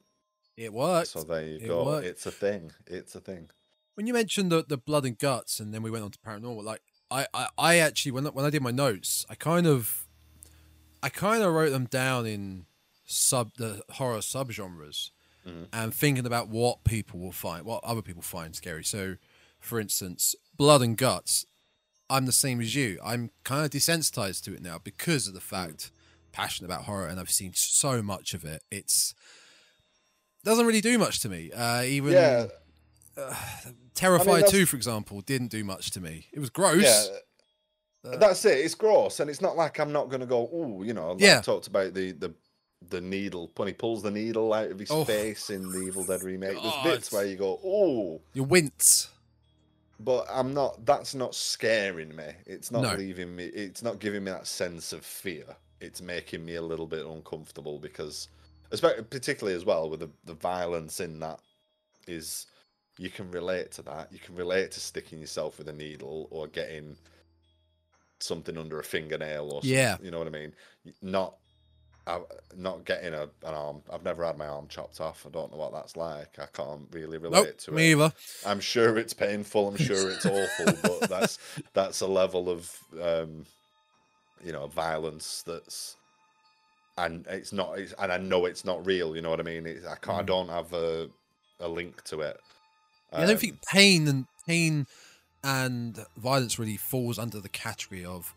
It 0.57 0.72
worked. 0.73 1.10
so 1.10 1.23
there 1.23 1.45
you 1.45 1.57
It 1.57 1.68
go. 1.68 1.85
worked. 1.85 2.07
It's 2.07 2.26
a 2.26 2.31
thing. 2.31 2.72
It's 2.88 3.15
a 3.15 3.19
thing. 3.19 3.49
when 3.95 4.07
you 4.07 4.14
mentioned 4.14 4.52
the, 4.52 4.61
the 4.68 4.77
blood 4.77 5.06
and 5.06 5.18
guts, 5.18 5.60
and 5.61 5.73
then 5.73 5.81
we 5.81 5.89
went 5.89 6.03
on 6.03 6.11
to 6.11 6.19
paranormal. 6.19 6.64
Like 6.64 6.81
I, 7.10 7.27
I, 7.34 7.47
I 7.57 7.76
actually 7.77 8.11
when 8.11 8.27
I- 8.27 8.31
when 8.31 8.43
I 8.45 8.49
did 8.49 8.61
my 8.61 8.72
notes, 8.72 9.26
I 9.30 9.35
kind 9.35 9.65
of, 9.68 10.06
I 11.03 11.07
kind 11.10 11.41
of 11.43 11.53
wrote 11.53 11.69
them 11.69 11.85
down 11.85 12.26
in 12.26 12.65
sub 13.06 13.53
the 13.56 13.84
horror 13.91 14.18
subgenres, 14.19 15.11
Mhm. 15.47 15.68
and 15.72 15.93
thinking 15.93 16.26
about 16.26 16.49
what 16.49 16.84
people 16.84 17.19
will 17.22 17.31
find, 17.31 17.65
what 17.65 17.84
other 17.85 18.02
people 18.02 18.22
find 18.23 18.53
scary. 18.56 18.84
So, 18.84 19.15
for 19.66 19.80
instance, 19.80 20.36
blood 20.56 20.82
and 20.82 20.98
guts. 20.98 21.46
I'm 22.10 22.26
the 22.26 22.32
same 22.32 22.62
as 22.62 22.76
you. 22.76 23.00
I'm 23.04 23.32
kind 23.44 23.66
of 23.66 23.72
desensitized 23.72 24.44
to 24.44 24.54
it 24.54 24.62
now 24.62 24.80
because 24.84 25.28
of 25.28 25.34
the 25.34 25.42
fact 25.42 25.92
passionate 26.32 26.68
about 26.68 26.84
horror, 26.86 27.08
and 27.08 27.20
I've 27.20 27.32
seen 27.32 27.54
so 27.56 28.02
much 28.04 28.34
of 28.34 28.44
it. 28.46 28.62
It's 28.70 29.14
doesn't 30.44 30.66
really 30.68 30.82
do 30.82 31.00
much 31.00 31.20
to 31.22 31.30
me. 31.30 31.52
Uh, 31.52 31.82
even 31.82 32.14
Yeah, 32.14 32.48
Terrifier 33.96 34.26
that's- 34.26 34.52
2, 34.52 34.66
for 34.66 34.76
example, 34.76 35.22
didn't 35.22 35.48
do 35.50 35.64
much 35.64 35.92
to 35.92 36.02
me. 36.02 36.28
It 36.34 36.40
was 36.40 36.50
gross. 36.50 36.84
yeah. 36.84 37.06
Uh, 38.12 38.18
That's 38.18 38.46
it. 38.46 38.60
It's 38.60 38.76
gross, 38.76 39.20
and 39.20 39.30
it's 39.32 39.42
not 39.42 39.56
like 39.58 39.80
I'm 39.80 39.92
not 39.92 40.10
going 40.10 40.20
to 40.20 40.28
go. 40.28 40.48
Oh, 40.54 40.84
you 40.84 40.94
know. 40.94 41.14
Like 41.14 41.22
Yeah. 41.22 41.40
I 41.40 41.42
talked 41.42 41.66
about 41.68 41.94
the 41.96 42.12
the 42.12 42.34
the 42.90 43.02
needle 43.02 43.52
when 43.56 43.68
he 43.68 43.74
pulls 43.74 44.04
the 44.04 44.12
needle 44.12 44.54
out 44.54 44.70
of 44.70 44.78
his 44.78 44.92
Oh. 44.92 45.04
face 45.06 45.50
in 45.50 45.72
the 45.72 45.80
Evil 45.88 46.04
Dead 46.04 46.22
remake. 46.22 46.62
There's 46.62 46.84
bits 46.84 47.12
where 47.12 47.26
you 47.26 47.36
go, 47.36 47.60
oh, 47.66 48.22
You 48.34 48.44
wince. 48.44 49.10
But 49.99 50.26
I'm 50.30 50.53
not. 50.53 50.85
That's 50.85 51.15
not 51.15 51.34
scaring 51.35 52.15
me. 52.15 52.34
It's 52.45 52.72
not 52.72 52.81
No. 52.84 52.95
leaving 52.95 53.35
me. 53.35 53.45
It's 53.45 53.81
not 53.84 53.99
giving 53.99 54.23
me 54.23 54.31
that 54.31 54.47
sense 54.47 54.93
of 54.93 55.05
fear. 55.05 55.55
It's 55.81 56.01
making 56.01 56.43
me 56.45 56.55
a 56.55 56.61
little 56.61 56.88
bit 56.88 57.05
uncomfortable 57.05 57.80
because, 57.80 58.30
especially 58.72 59.03
particularly 59.03 59.55
as 59.55 59.65
well 59.65 59.89
with 59.89 59.99
the 60.01 60.09
the 60.26 60.34
violence 60.34 60.99
in 60.99 61.19
that 61.19 61.39
is. 62.07 62.47
You 62.97 63.09
can 63.09 63.30
relate 63.30 63.73
to 63.73 63.81
that. 63.81 64.09
You 64.13 64.19
can 64.19 64.35
relate 64.35 64.72
to 64.72 64.80
sticking 64.80 65.19
yourself 65.19 65.57
with 65.57 65.67
a 65.67 65.73
needle 65.73 66.30
or 66.31 66.47
getting 66.47 66.95
something 68.19 68.57
under 68.57 68.80
a 68.80 68.84
fingernail 68.85 69.47
or 69.51 69.61
something, 69.61 69.69
Yeah. 69.69 69.97
you 70.01 70.11
know 70.11 70.17
what 70.19 70.27
I 70.27 70.31
mean. 70.31 70.53
Not, 71.01 71.35
uh, 72.07 72.19
not 72.56 72.86
getting 72.86 73.14
a, 73.14 73.23
an 73.23 73.30
arm. 73.53 73.82
I've 73.91 74.03
never 74.03 74.26
had 74.26 74.38
my 74.38 74.48
arm 74.48 74.68
chopped 74.68 75.02
off. 75.02 75.26
I 75.26 75.30
don't 75.30 75.52
know 75.52 75.57
what 75.57 75.73
that's 75.73 75.98
like. 75.98 76.38
I 76.40 76.45
can't 76.48 76.88
really 76.91 77.18
relate 77.18 77.57
Nope, 77.57 77.60
to 77.60 77.72
me 77.72 77.91
it. 77.91 77.91
either. 77.91 78.14
I'm 78.44 78.60
sure 78.60 78.98
it's 78.98 79.14
painful. 79.14 79.68
I'm 79.68 79.77
sure 79.77 80.10
it's 80.10 80.26
awful, 80.27 80.77
but 80.77 81.07
that's 81.07 81.40
that's 81.73 82.02
a 82.02 82.07
level 82.07 82.49
of 82.49 82.80
um, 83.02 83.45
you 84.44 84.52
know 84.52 84.68
violence 84.68 85.44
that's 85.44 85.98
and 86.98 87.26
it's 87.27 87.52
not. 87.52 87.80
It's, 87.80 87.94
and 87.99 88.11
I 88.11 88.18
know 88.18 88.45
it's 88.45 88.65
not 88.65 88.86
real. 88.86 89.15
You 89.15 89.22
know 89.22 89.30
what 89.30 89.40
I 89.40 89.44
mean? 89.44 89.65
It's, 89.65 89.86
I 89.86 89.95
can't. 89.95 90.19
I 90.19 90.23
Mm. 90.23 90.26
don't 90.26 90.49
have 90.49 90.73
a 90.73 91.10
a 91.60 91.68
link 91.68 92.03
to 92.06 92.22
it. 92.22 92.40
Yeah, 93.15 93.23
I 93.26 93.27
don't 93.27 93.38
Um, 93.38 93.40
think 93.40 93.60
pain 93.72 94.07
and 94.07 94.26
pain 94.48 94.88
and 95.44 96.06
violence 96.18 96.60
really 96.60 96.77
falls 96.77 97.19
under 97.19 97.40
the 97.40 97.49
category 97.49 98.06
of 98.06 98.34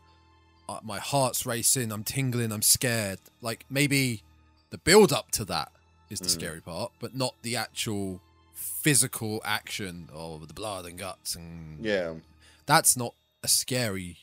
uh, 0.68 0.80
my 0.82 0.98
heart's 0.98 1.46
racing, 1.46 1.90
I'm 1.92 2.04
tingling, 2.04 2.52
I'm 2.52 2.62
scared. 2.62 3.20
Like 3.40 3.64
maybe 3.70 4.22
the 4.70 4.78
build 4.78 5.12
up 5.12 5.30
to 5.32 5.44
that 5.46 5.72
is 6.10 6.20
the 6.20 6.28
Mm. 6.28 6.32
scary 6.32 6.60
part, 6.60 6.92
but 7.00 7.14
not 7.14 7.34
the 7.42 7.56
actual 7.56 8.20
physical 8.52 9.40
action 9.44 10.08
of 10.12 10.48
the 10.48 10.54
blood 10.54 10.84
and 10.86 10.98
guts 10.98 11.34
and 11.34 11.84
Yeah. 11.84 12.14
that's 12.66 12.96
not 12.96 13.14
a 13.42 13.48
scary 13.48 14.18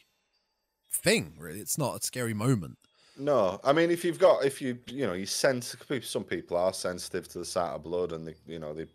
thing 0.92 1.36
really 1.40 1.60
it's 1.60 1.78
not 1.78 1.96
a 1.98 2.02
scary 2.06 2.34
moment 2.34 2.78
No, 3.18 3.60
I 3.64 3.72
mean, 3.72 3.92
if 3.92 4.04
you've 4.04 4.20
got, 4.20 4.44
if 4.44 4.62
you, 4.62 4.78
you 4.88 5.08
know, 5.08 5.14
you 5.14 5.26
sense, 5.26 5.74
some 6.02 6.24
people 6.26 6.58
are 6.58 6.74
sensitive 6.74 7.30
to 7.30 7.40
the 7.40 7.46
sight 7.46 7.72
of 7.74 7.84
blood 7.84 8.12
and 8.12 8.28
they, 8.28 8.36
you 8.46 8.60
know, 8.60 8.74
they 8.74 8.88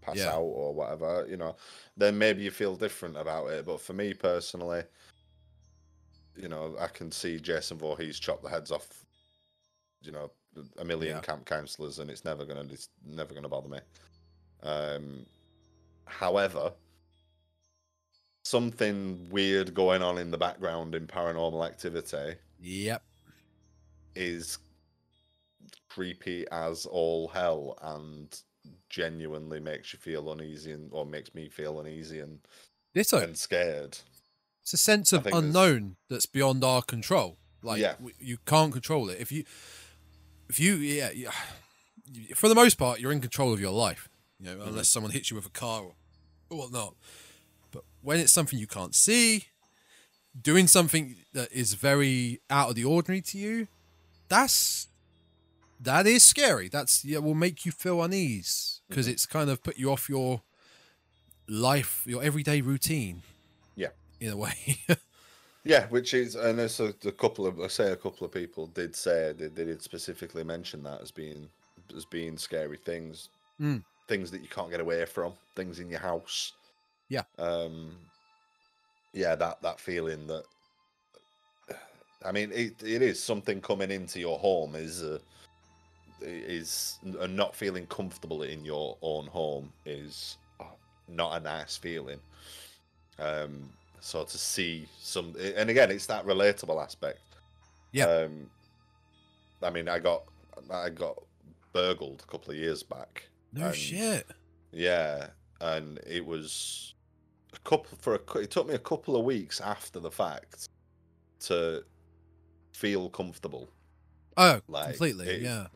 pass 0.00 0.16
Yeah. 0.16 0.32
out 0.32 0.40
or 0.40 0.72
whatever, 0.72 1.26
you 1.28 1.36
know, 1.36 1.56
then 1.94 2.16
maybe 2.16 2.42
you 2.42 2.50
feel 2.50 2.74
different 2.74 3.18
about 3.18 3.48
it. 3.48 3.66
But 3.66 3.82
for 3.82 3.92
me 3.92 4.14
personally, 4.14 4.84
you 6.36 6.48
know, 6.48 6.76
I 6.78 6.88
can 6.88 7.10
see 7.12 7.38
Jason 7.40 7.78
Voorhees 7.78 8.18
chop 8.18 8.42
the 8.42 8.48
heads 8.48 8.70
off, 8.70 9.04
you 10.02 10.12
know, 10.12 10.32
a 10.78 10.84
million 10.84 11.18
Yeah. 11.18 11.20
camp 11.20 11.46
counselors, 11.46 11.98
and 11.98 12.10
it's 12.10 12.24
never 12.24 12.44
gonna, 12.44 12.64
it's 12.70 12.90
never 13.04 13.34
gonna 13.34 13.48
bother 13.48 13.68
me. 13.68 13.80
Um, 14.62 15.26
however, 16.06 16.74
something 18.44 19.28
weird 19.30 19.74
going 19.74 20.00
on 20.02 20.18
in 20.18 20.30
the 20.30 20.38
background 20.38 20.94
in 20.94 21.06
paranormal 21.06 21.66
activity 21.66 22.36
yep 22.58 23.04
is 24.16 24.58
creepy 25.88 26.46
as 26.50 26.86
all 26.86 27.28
hell 27.28 27.78
and 27.82 28.42
genuinely 28.88 29.60
makes 29.60 29.92
you 29.92 29.98
feel 29.98 30.32
uneasy 30.32 30.72
and 30.72 30.92
or 30.92 31.04
makes 31.04 31.34
me 31.34 31.48
feel 31.48 31.80
uneasy 31.80 32.20
and, 32.20 32.46
this 32.94 33.12
a, 33.12 33.18
and 33.18 33.36
scared. 33.36 33.98
It's 34.64 34.72
a 34.72 34.78
sense 34.78 35.12
of 35.12 35.26
unknown 35.26 35.96
that's 36.08 36.24
beyond 36.26 36.64
our 36.64 36.80
control. 36.82 37.36
Like 37.62 37.80
Yeah. 37.80 37.92
w- 37.94 38.14
you 38.18 38.38
can't 38.46 38.72
control 38.72 39.10
it. 39.10 39.20
If 39.20 39.30
you 39.30 39.44
if 40.48 40.58
you 40.58 40.74
yeah, 40.76 41.30
for 42.34 42.48
the 42.48 42.54
most 42.54 42.76
part 42.78 42.98
you're 42.98 43.12
in 43.12 43.20
control 43.20 43.52
of 43.52 43.60
your 43.60 43.72
life 43.72 44.08
you 44.40 44.46
know 44.46 44.62
unless 44.64 44.88
someone 44.88 45.12
hits 45.12 45.30
you 45.30 45.36
with 45.36 45.46
a 45.46 45.50
car 45.50 45.82
or, 45.82 45.94
or 46.50 46.58
whatnot. 46.58 46.94
But 47.70 47.84
when 48.02 48.18
it's 48.20 48.32
something 48.32 48.58
you 48.58 48.66
can't 48.66 48.94
see 48.94 49.46
doing 50.40 50.66
something 50.66 51.16
that 51.34 51.52
is 51.52 51.74
very 51.74 52.40
out 52.50 52.70
of 52.70 52.74
the 52.74 52.84
ordinary 52.84 53.20
to 53.20 53.38
you 53.38 53.68
that's 54.28 54.88
that 55.80 56.06
is 56.06 56.22
scary. 56.22 56.68
That's 56.68 57.04
yeah 57.04 57.18
will 57.18 57.34
make 57.34 57.66
you 57.66 57.72
feel 57.72 58.02
unease 58.02 58.80
because 58.88 59.06
it's 59.08 59.26
kind 59.26 59.50
of 59.50 59.62
put 59.62 59.76
you 59.76 59.90
off 59.92 60.08
your 60.08 60.40
life 61.46 62.02
your 62.06 62.22
everyday 62.22 62.62
routine 62.62 63.22
A 64.22 64.36
way 64.36 64.76
Yeah, 65.64 65.86
which 65.88 66.12
is 66.12 66.34
and 66.34 66.58
there's 66.58 66.78
a, 66.80 66.94
a 67.06 67.12
couple 67.12 67.46
of 67.46 67.58
I 67.60 67.68
say 67.68 67.90
a 67.90 67.96
couple 67.96 68.26
of 68.26 68.32
people 68.32 68.66
did 68.66 68.94
say 68.94 69.32
they, 69.36 69.48
they 69.48 69.64
did 69.64 69.82
specifically 69.82 70.44
mention 70.44 70.82
that 70.82 71.00
as 71.00 71.10
being 71.10 71.48
as 71.96 72.04
being 72.04 72.36
scary 72.36 72.76
things, 72.76 73.28
Mm. 73.60 73.84
things 74.08 74.30
that 74.32 74.42
you 74.42 74.48
can't 74.48 74.70
get 74.70 74.80
away 74.80 75.04
from, 75.04 75.32
things 75.54 75.78
in 75.78 75.88
your 75.88 76.00
house. 76.00 76.52
Yeah. 77.08 77.22
Um. 77.38 77.92
Yeah, 79.12 79.36
that 79.36 79.62
that 79.62 79.80
feeling 79.80 80.26
that. 80.26 80.44
I 82.24 82.32
mean, 82.32 82.50
it 82.52 82.82
it 82.82 83.00
is 83.00 83.22
something 83.22 83.60
coming 83.60 83.90
into 83.90 84.18
your 84.18 84.38
home 84.38 84.74
is 84.74 85.02
uh, 85.02 85.18
is 86.20 86.98
and 87.20 87.36
not 87.36 87.54
feeling 87.54 87.86
comfortable 87.86 88.42
in 88.42 88.64
your 88.64 88.96
own 89.02 89.26
home 89.26 89.72
is 89.86 90.36
uh, 90.60 90.64
not 91.08 91.40
a 91.40 91.44
nice 91.44 91.76
feeling. 91.76 92.18
Um, 93.18 93.70
so 94.06 94.22
to 94.22 94.36
see 94.38 94.86
some, 95.00 95.34
and 95.56 95.70
again, 95.70 95.90
it's 95.90 96.04
that 96.06 96.26
relatable 96.26 96.82
aspect. 96.82 97.20
Yeah. 97.90 98.04
Um, 98.06 98.50
I 99.62 99.70
mean, 99.70 99.88
I 99.88 99.98
got 99.98 100.24
I 100.70 100.90
got 100.90 101.16
burgled 101.72 102.22
a 102.22 102.30
couple 102.30 102.50
of 102.52 102.58
years 102.58 102.82
back. 102.82 103.28
no 103.52 103.66
and- 103.68 103.74
shit 103.76 104.26
Yeah, 104.72 105.28
and 105.60 105.98
it 106.06 106.24
was 106.24 106.94
a 107.54 107.58
couple 107.60 107.96
for 107.98 108.16
a. 108.16 108.38
It 108.40 108.50
took 108.50 108.68
me 108.68 108.74
a 108.74 108.78
couple 108.78 109.16
of 109.16 109.24
weeks 109.24 109.60
after 109.60 110.00
the 110.00 110.10
fact 110.10 110.68
to 111.40 111.82
feel 112.72 113.08
comfortable. 113.08 113.68
oh 114.36 114.60
Like, 114.68 114.88
completely 114.90 115.28
it- 115.28 115.42
yeah 115.42 115.66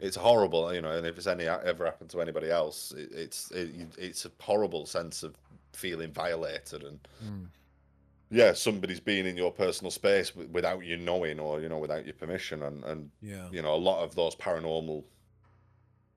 It's 0.00 0.16
horrible, 0.16 0.74
you 0.74 0.80
know, 0.82 0.90
and 0.90 1.06
if 1.06 1.16
it's 1.18 1.26
any 1.28 1.46
ever 1.46 1.84
happened 1.84 2.10
to 2.10 2.20
anybody 2.20 2.50
else, 2.50 2.92
it, 2.92 3.10
it's 3.12 3.50
it, 3.52 3.68
it's 3.96 4.24
a 4.26 4.30
horrible 4.40 4.86
sense 4.86 5.22
of 5.22 5.36
feeling 5.72 6.10
violated 6.12 6.82
and 6.82 6.98
Mm. 7.24 7.46
Yeah, 8.30 8.52
somebody's 8.52 9.00
been 9.00 9.26
in 9.26 9.36
your 9.36 9.52
personal 9.52 9.90
space 9.90 10.34
without 10.34 10.84
you 10.84 10.96
knowing 10.96 11.38
or 11.38 11.60
you 11.60 11.68
know 11.68 11.78
without 11.78 12.04
your 12.04 12.14
permission, 12.14 12.62
and 12.62 12.84
and 12.84 13.10
yeah 13.20 13.48
you 13.50 13.62
know 13.62 13.74
a 13.74 13.76
lot 13.76 14.02
of 14.02 14.14
those 14.14 14.34
paranormal 14.36 15.04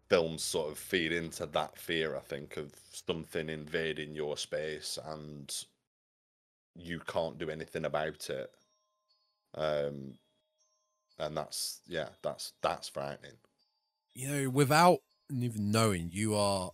films 0.09 0.43
sort 0.43 0.71
of 0.71 0.77
feed 0.77 1.11
into 1.11 1.45
that 1.45 1.77
fear. 1.77 2.15
I 2.15 2.21
think 2.21 2.57
of 2.57 2.73
something 2.91 3.49
invading 3.49 4.15
your 4.15 4.37
space 4.37 4.97
and 5.05 5.53
you 6.75 6.99
can't 6.99 7.37
do 7.37 7.49
anything 7.49 7.85
about 7.85 8.29
it. 8.29 8.49
Um, 9.53 10.13
and 11.19 11.37
that's 11.37 11.81
yeah, 11.87 12.09
that's 12.23 12.53
that's 12.61 12.89
frightening. 12.89 13.37
you 14.13 14.27
know, 14.27 14.49
without 14.49 14.99
even 15.29 15.71
knowing, 15.71 16.09
you 16.11 16.35
are 16.35 16.71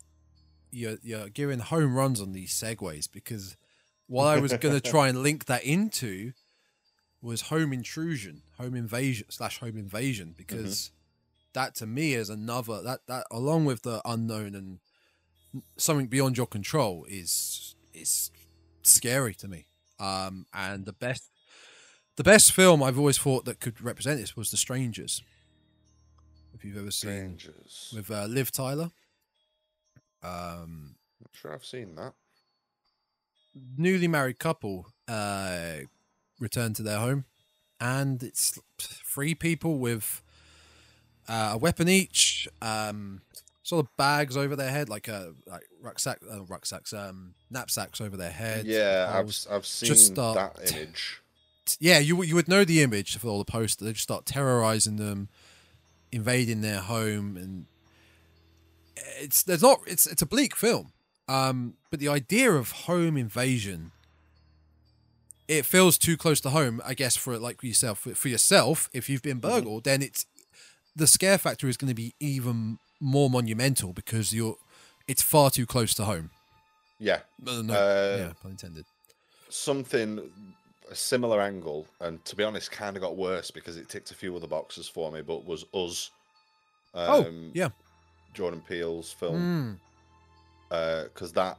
you're 0.72 0.98
you're 1.02 1.30
giving 1.30 1.60
home 1.60 1.96
runs 1.96 2.22
on 2.22 2.32
these 2.32 2.54
segues 2.54 3.12
because 3.12 3.58
what 4.08 4.26
I 4.26 4.40
was 4.40 4.54
going 4.62 4.80
to 4.80 4.82
try 4.82 5.08
and 5.08 5.22
link 5.22 5.46
that 5.46 5.64
into 5.64 6.34
was 7.22 7.42
home 7.42 7.74
intrusion, 7.74 8.44
home 8.58 8.76
invasion 8.76 9.28
slash 9.30 9.60
home 9.60 9.78
invasion 9.78 10.36
because 10.38 10.92
that 11.54 11.74
to 11.76 11.88
me 11.88 12.14
is 12.14 12.30
another 12.30 12.82
that 12.84 13.00
that 13.08 13.26
along 13.32 13.66
with 13.66 13.82
the 13.82 14.02
unknown 14.06 14.54
and 14.54 14.80
something 15.78 16.08
beyond 16.08 16.38
your 16.38 16.46
control 16.46 17.06
is 17.10 17.76
is 17.94 18.32
scary 18.84 19.34
to 19.36 19.48
me. 19.48 19.66
Um, 20.00 20.46
and 20.54 20.86
the 20.86 20.94
best 20.94 21.32
the 22.16 22.24
best 22.24 22.52
film 22.52 22.84
I've 22.84 23.00
always 23.00 23.18
thought 23.18 23.46
that 23.46 23.60
could 23.60 23.82
represent 23.82 24.20
this 24.20 24.36
was 24.36 24.52
The 24.52 24.58
Strangers. 24.58 25.24
If 26.54 26.64
you've 26.64 26.78
ever 26.78 26.92
seen 26.92 27.38
Strangers. 27.38 27.94
with 27.96 28.12
uh, 28.12 28.26
Liv 28.26 28.52
Tyler. 28.52 28.92
Um, 30.24 30.96
I'm 31.22 31.32
sure 31.34 31.54
I've 31.54 31.66
seen 31.66 31.96
that. 31.96 32.14
Newly 33.78 34.08
married 34.08 34.40
couple 34.40 34.88
uh, 35.08 35.78
return 36.40 36.74
to 36.74 36.84
their 36.84 37.00
home, 37.00 37.26
and 37.80 38.22
it's 38.24 38.60
three 38.80 39.36
people 39.36 39.80
with 39.80 40.22
uh, 41.28 41.52
a 41.54 41.58
weapon 41.58 41.88
each, 41.90 42.48
um, 42.62 43.22
sort 43.64 43.86
of 43.86 43.98
bags 43.98 44.36
over 44.38 44.56
their 44.56 44.70
head, 44.72 44.90
like 44.90 45.08
a 45.08 45.34
like 45.48 45.64
rucksack, 45.82 46.20
uh, 46.32 46.44
rucksacks, 46.44 46.94
um, 46.94 47.34
knapsacks 47.50 48.00
over 48.02 48.16
their 48.18 48.32
head. 48.32 48.66
yeah, 48.66 49.10
I've. 49.14 49.36
I've 49.50 49.66
seen 49.66 49.88
just 49.88 50.06
start- 50.08 50.56
that 50.56 50.72
image. 50.74 51.22
yeah, 51.80 52.00
you 52.00 52.16
would- 52.16 52.28
you 52.30 52.36
would 52.36 52.48
know 52.48 52.64
the 52.64 52.82
image 52.82 53.18
for 53.18 53.28
all 53.28 53.40
the 53.40 53.46
posters. 53.52 53.86
They 53.86 53.92
just 53.94 54.04
start 54.04 54.26
terrorizing 54.26 54.98
them, 54.98 55.30
invading 56.12 56.62
their 56.62 56.80
home, 56.82 57.38
and 57.38 57.66
it's 59.20 59.44
there's 59.44 59.62
not 59.62 59.80
it's 59.88 60.06
it's 60.08 60.22
a 60.22 60.26
bleak 60.28 60.56
film. 60.56 60.92
Um, 61.28 61.76
but 61.90 62.00
the 62.00 62.08
idea 62.08 62.52
of 62.52 62.72
home 62.72 63.18
invasion, 63.18 63.92
it 65.48 65.66
feels 65.66 65.98
too 65.98 66.18
close 66.18 66.40
to 66.42 66.50
home. 66.52 66.82
I 66.86 66.94
guess 66.94 67.16
for 67.16 67.38
like 67.38 67.64
yourself, 67.64 68.00
for 68.00 68.28
yourself, 68.28 68.90
if 68.94 69.10
you've 69.10 69.22
been 69.24 69.40
burgled, 69.40 69.84
then 69.86 70.02
it's 70.02 70.26
the 70.96 71.08
scare 71.08 71.38
factor 71.38 71.68
is 71.68 71.78
going 71.78 71.90
to 71.90 71.96
be 71.96 72.14
even 72.20 72.80
more 73.00 73.30
monumental 73.30 73.92
because 73.94 74.34
you're 74.34 74.56
it's 75.08 75.22
far 75.22 75.50
too 75.52 75.66
close 75.66 75.94
to 75.96 76.06
home. 76.06 76.30
Yeah, 77.00 77.20
No, 77.42 77.62
no, 77.62 77.74
Uh, 77.74 78.16
yeah, 78.18 78.34
pun 78.42 78.52
intended. 78.52 78.86
something 79.50 80.32
a 80.90 80.96
similar 80.96 81.42
angle, 81.42 81.86
and 82.00 82.24
to 82.26 82.36
be 82.36 82.44
honest, 82.44 82.72
kind 82.72 82.96
of 82.96 83.02
got 83.02 83.18
worse 83.18 83.52
because 83.52 83.76
it 83.78 83.90
ticked 83.90 84.12
a 84.12 84.14
few 84.16 84.36
other 84.36 84.48
boxes 84.48 84.88
for 84.88 85.12
me. 85.12 85.22
But 85.22 85.46
was 85.46 85.66
us? 85.74 86.12
Oh, 86.94 87.26
Um, 87.26 87.52
yeah. 87.54 87.70
Jordan 88.34 88.62
Peele's 88.62 89.12
film 89.12 89.78
Mm, 89.80 89.80
because 90.70 91.32
that 91.34 91.58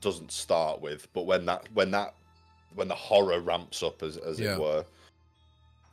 doesn't 0.00 0.32
start 0.32 0.80
with, 0.80 1.08
but 1.12 1.26
when 1.26 1.46
that 1.46 1.66
when 1.74 1.90
that 1.92 2.14
when 2.74 2.88
the 2.88 2.94
horror 2.94 3.40
ramps 3.40 3.82
up, 3.82 4.02
as 4.02 4.16
as 4.18 4.38
Yeah. 4.40 4.54
it 4.54 4.60
were, 4.60 4.84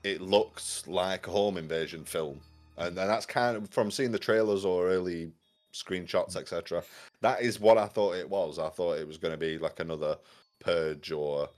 it 0.04 0.22
looks 0.22 0.86
like 0.88 1.28
a 1.28 1.32
home 1.32 1.58
invasion 1.58 2.04
film, 2.04 2.42
and, 2.78 2.98
and 2.98 3.10
that's 3.10 3.26
kind 3.26 3.56
of 3.58 3.70
from 3.70 3.92
seeing 3.92 4.12
the 4.12 4.20
trailers 4.20 4.66
or 4.66 4.88
early 4.90 5.32
screenshots, 5.74 6.36
etc. 6.36 6.84
That 7.22 7.42
is 7.42 7.60
what 7.60 7.78
I 7.78 7.88
thought 7.88 8.16
it 8.16 8.30
was. 8.30 8.60
I 8.60 8.70
thought 8.70 8.98
it 8.98 9.08
was 9.08 9.18
going 9.18 9.32
to 9.34 9.38
be 9.38 9.58
like 9.58 9.80
another 9.80 10.18
Purge 10.60 11.12
or 11.12 11.50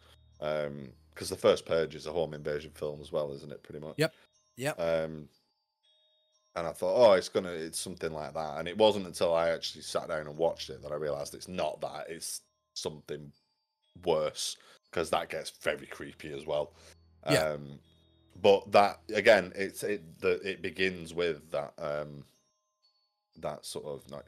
um 0.41 0.89
because 1.13 1.29
the 1.29 1.35
first 1.35 1.65
Purge 1.65 1.93
is 1.95 2.07
a 2.07 2.11
home 2.11 2.33
invasion 2.33 2.71
film 2.73 2.99
as 3.01 3.11
well, 3.11 3.31
isn't 3.33 3.51
it? 3.51 3.61
Pretty 3.63 3.79
much. 3.85 3.95
Yep. 3.97 4.13
Yep. 4.57 4.79
Um, 4.79 5.27
and 6.55 6.67
I 6.67 6.71
thought, 6.71 6.95
oh, 6.95 7.13
it's 7.13 7.29
gonna, 7.29 7.51
it's 7.51 7.79
something 7.79 8.13
like 8.13 8.33
that. 8.33 8.57
And 8.59 8.67
it 8.67 8.77
wasn't 8.77 9.07
until 9.07 9.33
I 9.33 9.49
actually 9.49 9.81
sat 9.81 10.07
down 10.07 10.27
and 10.27 10.37
watched 10.37 10.69
it 10.69 10.81
that 10.83 10.91
I 10.91 10.95
realised 10.95 11.33
it's 11.33 11.47
not 11.47 11.81
that. 11.81 12.05
It's 12.09 12.41
something 12.73 13.31
worse 14.05 14.57
because 14.89 15.09
that 15.09 15.29
gets 15.29 15.51
very 15.61 15.85
creepy 15.87 16.33
as 16.33 16.45
well. 16.45 16.73
Yeah. 17.29 17.53
Um, 17.53 17.79
but 18.41 18.71
that 18.71 18.99
again, 19.13 19.51
it's 19.55 19.83
it 19.83 20.19
the 20.19 20.33
it 20.47 20.61
begins 20.61 21.13
with 21.13 21.49
that 21.51 21.73
um 21.77 22.23
that 23.39 23.65
sort 23.65 23.85
of 23.85 24.09
like 24.11 24.25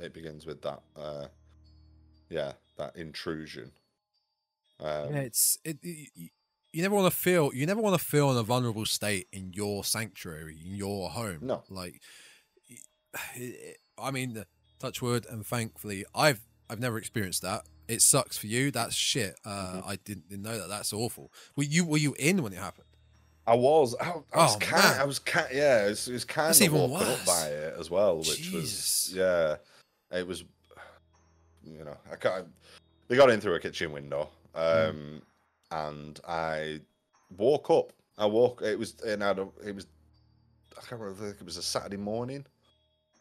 it 0.00 0.12
begins 0.12 0.46
with 0.46 0.62
that 0.62 0.82
uh 0.96 1.26
yeah 2.28 2.52
that 2.76 2.96
intrusion. 2.96 3.70
Um, 4.80 5.14
yeah, 5.14 5.20
it's 5.20 5.58
it, 5.64 5.78
it, 5.82 6.30
you- 6.74 6.82
never 6.82 6.94
want 6.94 7.12
to 7.12 7.16
feel 7.16 7.50
you 7.54 7.66
never 7.66 7.80
want 7.80 7.98
to 7.98 8.04
feel 8.04 8.30
in 8.30 8.36
a 8.36 8.42
vulnerable 8.42 8.84
state 8.86 9.28
in 9.32 9.52
your 9.52 9.84
sanctuary 9.84 10.58
in 10.64 10.74
your 10.74 11.10
home. 11.10 11.38
No. 11.42 11.62
like 11.70 12.00
I 13.98 14.10
mean, 14.10 14.44
touch 14.80 15.00
wood, 15.00 15.26
and 15.30 15.46
thankfully, 15.46 16.04
I've 16.14 16.40
I've 16.68 16.80
never 16.80 16.98
experienced 16.98 17.42
that. 17.42 17.62
It 17.86 18.00
sucks 18.02 18.36
for 18.38 18.46
you. 18.46 18.70
That's 18.70 18.94
shit. 18.94 19.38
Uh, 19.44 19.50
Mm-hmm. 19.76 19.88
I 19.88 19.96
didn't, 20.04 20.28
didn't 20.28 20.42
know 20.42 20.58
that. 20.58 20.68
That's 20.68 20.92
awful. 20.92 21.30
Were 21.56 21.64
you 21.64 21.84
were 21.84 21.98
you 21.98 22.14
in 22.18 22.42
when 22.42 22.52
it 22.52 22.58
happened? 22.58 22.86
I 23.46 23.54
was, 23.54 23.94
I, 24.00 24.08
I 24.32 24.36
was 24.38 24.56
Oh, 24.56 24.58
kind, 24.58 24.82
man. 24.82 25.00
I 25.00 25.04
was 25.04 25.18
kind, 25.18 25.46
yeah, 25.52 25.84
it 25.84 25.90
was, 25.90 26.08
it 26.08 26.12
was 26.14 26.24
kind 26.24 26.48
That's 26.48 26.60
of 26.60 26.64
even 26.64 26.90
woken 26.90 27.06
up 27.08 27.26
by 27.26 27.48
it 27.48 27.74
as 27.78 27.90
well, 27.90 28.16
which 28.16 28.38
Jesus. 28.40 29.10
was, 29.10 29.12
yeah, 29.14 29.56
it 30.18 30.26
was, 30.26 30.44
you 31.62 31.84
know, 31.84 31.94
I 32.10 32.16
can't. 32.16 32.46
They 33.06 33.16
got 33.16 33.28
in 33.30 33.42
through 33.42 33.54
a 33.56 33.60
kitchen 33.60 33.92
window, 33.92 34.30
Hmm. 34.54 34.60
um, 34.88 35.22
and 35.74 36.20
I 36.26 36.80
woke 37.36 37.70
up. 37.70 37.92
I 38.16 38.26
woke. 38.26 38.62
It 38.62 38.78
was, 38.78 38.94
and 39.00 39.22
I. 39.24 39.32
It 39.66 39.74
was. 39.74 39.86
I 40.76 40.80
can't 40.86 41.00
remember. 41.00 41.24
I 41.24 41.26
think 41.28 41.40
it 41.40 41.46
was 41.46 41.56
a 41.56 41.62
Saturday 41.62 41.96
morning. 41.96 42.44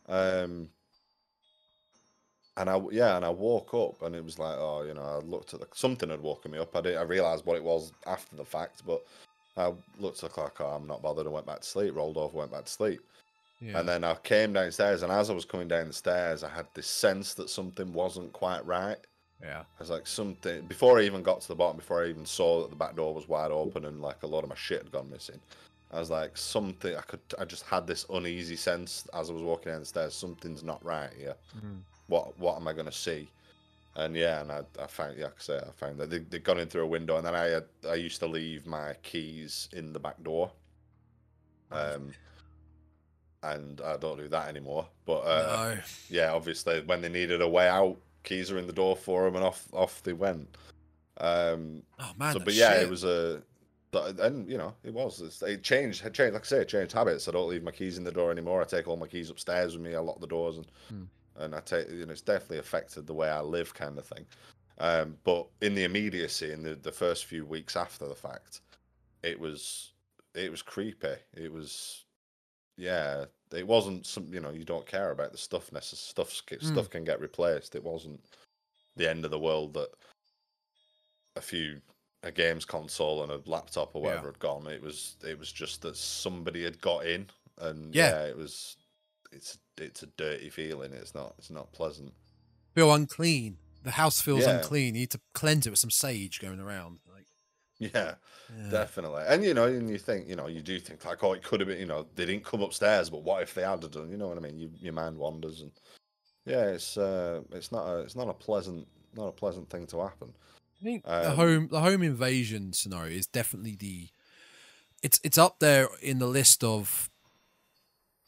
Um. 0.08 0.70
And 2.56 2.70
I 2.70 2.80
yeah, 2.92 3.16
and 3.16 3.26
I 3.26 3.32
woke 3.32 3.74
up 3.74 4.04
and 4.04 4.16
it 4.16 4.24
was 4.24 4.38
like, 4.38 4.56
oh, 4.60 4.84
you 4.84 4.94
know, 4.94 5.02
I 5.02 5.18
looked 5.26 5.56
at 5.56 5.60
the 5.60 5.68
something 5.74 6.10
had 6.10 6.22
woken 6.22 6.52
me 6.52 6.60
up. 6.60 6.76
I 6.76 6.82
didn't 6.82 7.00
I 7.00 7.02
realised 7.02 7.46
what 7.46 7.58
it 7.58 7.64
was 7.64 7.92
after 8.06 8.36
the 8.36 8.46
fact, 8.46 8.84
but 8.86 9.04
I 9.58 9.74
looked 10.00 10.24
at 10.24 10.30
the 10.30 10.36
clock, 10.36 10.58
oh, 10.60 10.68
I'm 10.68 10.86
not 10.86 11.02
bothered, 11.02 11.26
and 11.26 11.34
went 11.34 11.48
back 11.48 11.62
to 11.62 11.68
sleep, 11.68 11.96
rolled 11.96 12.16
over, 12.18 12.38
went 12.38 12.52
back 12.52 12.66
to 12.66 12.72
sleep. 12.72 13.02
Yeah. 13.60 13.80
And 13.80 13.90
then 13.90 14.04
I 14.04 14.14
came 14.16 14.54
downstairs 14.54 15.02
and 15.02 15.12
as 15.12 15.32
I 15.32 15.34
was 15.34 15.46
coming 15.46 15.68
down 15.68 15.88
the 15.88 15.94
stairs, 15.94 16.44
I 16.44 16.50
had 16.50 16.68
this 16.76 16.86
sense 16.86 17.34
that 17.36 17.50
something 17.50 17.92
wasn't 17.92 18.34
quite 18.34 18.64
right. 18.68 18.98
Yeah. 19.44 19.60
I 19.60 19.80
was 19.80 19.90
like 19.90 20.08
something 20.08 20.66
before 20.68 21.00
I 21.00 21.04
even 21.04 21.22
got 21.24 21.42
to 21.42 21.48
the 21.48 21.56
bottom, 21.56 21.78
before 21.78 22.04
I 22.04 22.10
even 22.10 22.26
saw 22.26 22.62
that 22.62 22.70
the 22.70 22.76
back 22.76 22.96
door 22.96 23.14
was 23.14 23.28
wide 23.28 23.52
open 23.52 23.86
and 23.86 24.02
like 24.02 24.24
a 24.24 24.28
lot 24.28 24.44
of 24.44 24.50
my 24.50 24.56
shit 24.56 24.84
had 24.84 24.92
gone 24.92 25.10
missing. 25.10 25.40
I 25.92 26.00
was 26.00 26.10
like 26.10 26.36
something 26.38 26.96
I 26.96 27.02
could 27.02 27.20
I 27.38 27.46
just 27.46 27.64
had 27.64 27.86
this 27.86 28.06
uneasy 28.10 28.56
sense 28.56 29.08
as 29.14 29.30
I 29.30 29.34
was 29.34 29.44
walking 29.44 29.72
down 29.72 29.82
the 29.82 29.86
stairs, 29.86 30.16
something's 30.16 30.64
not 30.64 30.84
right 30.84 31.12
here. 31.18 31.36
Mhm. 31.58 31.82
What 32.08 32.38
what 32.40 32.56
am 32.56 32.68
I 32.68 32.74
gonna 32.74 32.92
see? 32.92 33.30
And 33.96 34.16
yeah, 34.16 34.42
and 34.42 34.52
I, 34.52 34.62
I 34.82 34.88
found 34.88 35.18
yeah, 35.18 35.26
like 35.26 35.36
I 35.38 35.42
say, 35.42 35.58
I 35.58 35.72
found 35.72 36.00
that 36.00 36.10
they 36.10 36.20
they 36.20 36.40
gone 36.40 36.60
in 36.60 36.68
through 36.68 36.84
a 36.84 36.88
window, 36.88 37.18
and 37.18 37.26
then 37.28 37.36
I 37.36 37.46
had, 37.46 37.66
I 37.88 37.94
used 37.94 38.20
to 38.22 38.28
leave 38.28 38.66
my 38.66 38.94
keys 39.04 39.70
in 39.74 39.94
the 39.94 40.00
back 40.00 40.22
door. 40.24 40.52
Um, 41.72 42.12
and 43.44 43.82
I 43.82 43.98
don't 43.98 44.18
do 44.18 44.28
that 44.30 44.48
anymore. 44.48 44.88
But 45.06 45.20
uh, 45.20 45.76
no. 45.76 45.82
yeah, 46.10 46.32
obviously 46.32 46.82
when 46.82 47.02
they 47.02 47.10
needed 47.10 47.42
a 47.42 47.48
way 47.48 47.68
out, 47.68 47.98
keys 48.24 48.52
are 48.52 48.58
in 48.58 48.68
the 48.68 48.74
door 48.74 48.96
for 48.96 49.26
them, 49.26 49.36
and 49.36 49.44
off 49.46 49.68
off 49.74 50.02
they 50.04 50.14
went. 50.14 50.56
Um, 51.18 51.84
Oh 52.00 52.12
man. 52.18 52.34
so, 52.34 52.40
but 52.40 52.54
yeah, 52.54 52.74
shit. 52.74 52.84
it 52.84 52.90
was 52.90 53.04
a, 53.04 53.42
and 53.94 54.50
you 54.50 54.58
know, 54.58 54.74
it 54.84 54.94
was 54.94 55.42
it 55.44 55.64
changed, 55.64 56.04
it 56.06 56.14
changed. 56.14 56.34
Like 56.34 56.44
I 56.44 56.46
say, 56.46 56.62
it 56.62 56.68
changed 56.70 56.94
habits. 56.94 57.28
I 57.28 57.32
don't 57.32 57.50
leave 57.50 57.64
my 57.64 57.72
keys 57.72 57.98
in 57.98 58.04
the 58.04 58.12
door 58.12 58.32
anymore. 58.32 58.62
I 58.62 58.66
take 58.66 58.88
all 58.88 58.98
my 58.98 59.08
keys 59.08 59.30
upstairs 59.30 59.74
with 59.78 59.86
me. 59.86 59.96
I 59.96 60.00
lock 60.00 60.20
the 60.20 60.28
doors, 60.28 60.58
and 60.58 60.66
Hmm. 60.90 61.04
and 61.38 61.56
I 61.56 61.60
take 61.62 61.90
you 61.90 62.06
know, 62.06 62.12
it's 62.12 62.22
definitely 62.22 62.58
affected 62.60 63.06
the 63.08 63.14
way 63.14 63.30
I 63.30 63.42
live, 63.42 63.74
kind 63.74 63.98
of 63.98 64.06
thing. 64.06 64.26
Um, 64.80 65.18
but 65.24 65.48
in 65.62 65.76
the 65.76 65.84
immediacy, 65.84 66.52
in 66.52 66.64
the 66.64 66.76
the 66.76 66.92
first 66.92 67.26
few 67.26 67.46
weeks 67.46 67.76
after 67.76 68.08
the 68.08 68.16
fact, 68.16 68.62
it 69.22 69.40
was 69.40 69.94
it 70.34 70.50
was 70.50 70.64
creepy. 70.64 71.14
It 71.36 71.52
was, 71.54 72.06
yeah, 72.76 73.26
it 73.54 73.68
wasn't 73.68 74.06
some 74.06 74.28
you 74.32 74.40
know 74.40 74.52
you 74.52 74.64
don't 74.64 74.86
care 74.86 75.12
about 75.12 75.32
the 75.32 75.38
stuff 75.38 75.72
necessarily. 75.72 76.30
Stuff 76.30 76.62
stuff 76.62 76.86
hmm. 76.86 76.92
can 76.92 77.04
get 77.04 77.22
replaced. 77.22 77.76
It 77.76 77.84
wasn't 77.84 78.20
the 78.96 79.10
end 79.10 79.26
of 79.26 79.32
the 79.32 79.40
world 79.40 79.74
that 79.74 79.90
a 81.36 81.42
few 81.42 81.82
a 82.24 82.32
games 82.32 82.64
console 82.66 83.24
and 83.24 83.32
a 83.32 83.42
laptop 83.50 83.96
or 83.96 84.02
Yeah. 84.02 84.08
whatever 84.10 84.28
had 84.28 84.40
gone. 84.40 84.68
It 84.68 84.82
was 84.82 85.16
it 85.24 85.38
was 85.38 85.52
just 85.52 85.82
that 85.82 85.98
somebody 85.98 86.64
had 86.64 86.80
got 86.82 87.06
in, 87.06 87.30
and 87.58 87.94
Yeah. 87.94 88.12
yeah, 88.12 88.26
it 88.26 88.38
was 88.38 88.78
it's 89.32 89.58
it's 89.78 90.04
a 90.04 90.08
dirty 90.08 90.50
feeling. 90.50 90.94
It's 90.94 91.14
not 91.14 91.36
it's 91.38 91.50
not 91.50 91.72
pleasant. 91.72 92.14
feel 92.74 92.92
unclean. 92.92 93.58
The 93.84 93.92
house 93.92 94.20
feels 94.20 94.42
Yeah. 94.42 94.58
unclean. 94.58 94.96
You 94.96 95.02
need 95.02 95.12
to 95.12 95.22
cleanse 95.34 95.68
it 95.68 95.70
with 95.70 95.80
some 95.80 95.92
sage 95.92 96.40
going 96.40 96.60
around. 96.60 97.00
Yeah, 97.94 98.16
yeah. 98.56 98.70
definitely. 98.70 99.24
And 99.28 99.44
you 99.44 99.54
know, 99.54 99.66
and 99.66 99.90
you 99.90 99.98
think 99.98 100.28
you 100.28 100.36
know 100.36 100.48
you 100.48 100.62
do 100.62 100.80
think 100.80 101.04
like 101.06 101.24
oh 101.24 101.34
it 101.34 101.44
could 101.44 101.60
have 101.60 101.68
been 101.68 101.80
you 101.80 101.86
know 101.86 102.06
they 102.16 102.26
didn't 102.26 102.46
come 102.46 102.62
upstairs, 102.62 103.10
but 103.10 103.24
what 103.24 103.44
if 103.44 103.54
they 103.54 103.64
had 103.64 103.80
done? 103.92 104.10
You 104.10 104.18
know 104.18 104.28
what 104.28 104.38
I 104.38 104.42
mean? 104.42 104.60
You, 104.60 104.70
your 104.80 104.94
mind 104.94 105.18
wanders 105.18 105.62
and 105.62 105.72
yeah, 106.46 106.66
it's 106.66 106.98
uh 106.98 107.42
it's 107.52 107.72
not 107.72 107.88
a 107.88 108.00
it's 108.00 108.16
not 108.16 108.30
a 108.30 108.34
pleasant 108.34 108.88
not 109.16 109.28
a 109.28 109.32
pleasant 109.32 109.70
thing 109.70 109.88
to 109.88 110.02
happen. 110.02 110.34
I 110.82 110.84
think 110.84 111.04
the 111.06 111.30
Um, 111.30 111.36
home 111.36 111.68
the 111.70 111.82
home 111.82 112.04
invasion 112.04 112.74
scenario 112.74 113.18
is 113.18 113.28
definitely 113.28 113.76
the 113.76 114.10
it's 115.02 115.20
it's 115.24 115.38
up 115.38 115.60
there 115.60 115.88
in 116.02 116.20
the 116.20 116.28
list 116.28 116.64
of 116.64 117.10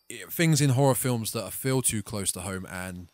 eh, 0.10 0.26
things 0.30 0.62
in 0.62 0.72
horror 0.72 0.96
films 0.96 1.32
that 1.32 1.52
feel 1.52 1.82
too 1.82 2.04
close 2.04 2.32
to 2.34 2.42
home 2.42 2.66
and 2.70 3.08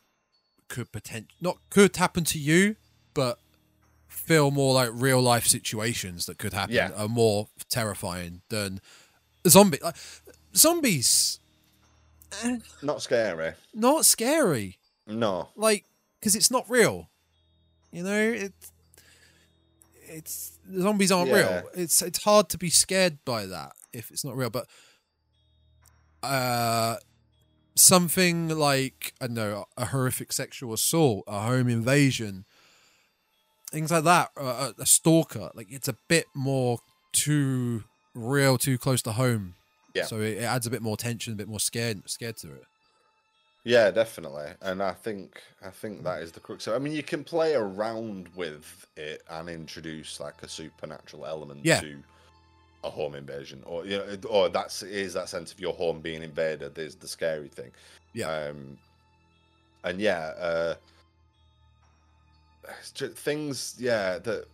could 0.67 0.91
potent 0.91 1.27
not 1.41 1.57
could 1.69 1.95
happen 1.95 2.23
to 2.25 2.39
you, 2.39 2.75
but 3.13 3.39
feel 4.11 4.51
more 4.51 4.73
like 4.73 4.89
real 4.93 5.21
life 5.21 5.47
situations 5.47 6.25
that 6.25 6.37
could 6.37 6.53
happen 6.53 6.75
Yeah. 6.75 6.91
are 6.95 7.07
more 7.07 7.47
terrifying 7.69 8.41
than 8.49 8.79
zombie 9.47 9.79
like 9.81 9.95
zombies. 10.55 11.39
eh, 12.43 12.59
Not 12.81 13.01
scary. 13.01 13.53
Not 13.73 14.05
scary 14.05 14.77
No. 15.07 15.49
like 15.55 15.85
because 16.19 16.35
it's 16.35 16.51
not 16.51 16.69
real 16.69 17.09
you 17.91 18.03
know 18.03 18.21
it 18.31 18.53
it's 20.07 20.59
the 20.67 20.81
zombies 20.81 21.11
aren't 21.11 21.29
Yeah. 21.29 21.35
real 21.59 21.63
it's 21.73 22.01
it's 22.01 22.23
hard 22.23 22.49
to 22.49 22.57
be 22.57 22.69
scared 22.69 23.17
by 23.25 23.45
that 23.45 23.73
if 23.93 24.11
it's 24.11 24.23
not 24.23 24.35
real 24.37 24.49
but 24.49 24.67
uh 26.23 26.97
something 27.75 28.49
like 28.49 29.13
i 29.21 29.27
don't 29.27 29.35
know 29.35 29.65
a 29.77 29.85
horrific 29.87 30.31
sexual 30.31 30.73
assault 30.73 31.23
a 31.27 31.39
home 31.41 31.67
invasion 31.67 32.45
things 33.71 33.91
like 33.91 34.03
that 34.03 34.29
uh, 34.37 34.71
a, 34.77 34.81
a 34.81 34.85
stalker 34.85 35.49
like 35.55 35.67
it's 35.71 35.87
a 35.87 35.95
bit 36.07 36.25
more 36.33 36.79
too 37.13 37.83
real 38.13 38.57
too 38.57 38.77
close 38.77 39.01
to 39.01 39.11
home 39.13 39.55
Yeah. 39.95 40.05
so 40.05 40.19
it, 40.19 40.37
it 40.39 40.43
adds 40.43 40.67
a 40.67 40.69
bit 40.69 40.81
more 40.81 40.97
tension 40.97 41.33
a 41.33 41.35
bit 41.35 41.47
more 41.47 41.59
scared 41.59 42.09
scared 42.09 42.37
to 42.37 42.47
it 42.53 42.63
Yeah, 43.63 43.91
definitely. 43.91 44.49
And 44.61 44.81
I 44.81 44.91
think 44.93 45.41
I 45.61 45.69
think 45.69 46.03
that 46.03 46.23
is 46.23 46.31
the 46.31 46.39
crux. 46.39 46.65
of 46.67 46.73
I 46.73 46.79
mean, 46.79 46.93
you 46.93 47.03
can 47.03 47.23
play 47.23 47.53
around 47.53 48.27
with 48.35 48.87
it 48.97 49.21
and 49.29 49.47
introduce 49.49 50.19
like 50.19 50.41
a 50.41 50.47
supernatural 50.49 51.25
element 51.27 51.59
Yeah. 51.63 51.79
to 51.81 52.01
a 52.83 52.89
home 52.89 53.13
invasion, 53.13 53.61
or 53.67 53.85
you 53.85 53.97
know, 53.99 54.17
or 54.27 54.49
that's 54.49 54.81
is 54.81 55.13
that 55.13 55.29
sense 55.29 55.53
of 55.53 55.59
your 55.59 55.73
home 55.75 56.01
being 56.01 56.23
invaded 56.23 56.75
is 56.79 56.95
the 56.95 57.07
scary 57.07 57.49
thing. 57.49 57.71
Yeah. 58.13 58.29
Um, 58.33 58.79
and 59.83 60.01
yeah, 60.01 60.33
uh, 60.49 60.73
it's 62.79 62.91
ju- 62.99 63.09
things. 63.09 63.75
Yeah, 63.79 64.19
that 64.19 64.45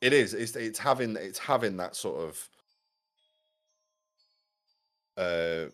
it 0.00 0.12
is. 0.12 0.34
It's 0.34 0.54
it's 0.56 0.78
having 0.78 1.16
it's 1.16 1.38
having 1.38 1.76
that 1.78 1.96
sort 1.96 2.20
of. 2.20 2.48
Uh, 5.16 5.70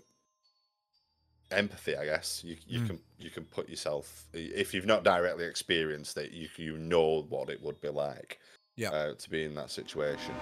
empathy 1.50 1.94
i 1.96 2.04
guess 2.06 2.42
you 2.42 2.56
you 2.66 2.80
Mm. 2.80 2.86
can 2.86 2.98
you 3.18 3.28
can 3.28 3.44
put 3.44 3.68
yourself 3.68 4.24
if 4.32 4.72
you've 4.72 4.86
not 4.86 5.04
directly 5.04 5.44
experienced 5.44 6.16
it 6.16 6.30
you 6.30 6.48
you 6.56 6.78
know 6.78 7.26
what 7.28 7.50
it 7.50 7.60
would 7.62 7.78
be 7.82 7.90
like 7.90 8.38
Yeah. 8.76 8.90
uh, 8.90 9.14
to 9.14 9.28
be 9.28 9.44
in 9.44 9.54
that 9.56 9.70
situation 9.70 10.32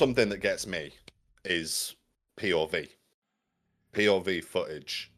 something 0.00 0.30
that 0.30 0.38
gets 0.38 0.66
me 0.66 0.90
is 1.44 1.94
pov 2.38 2.88
pov 3.92 4.44
footage 4.44 5.10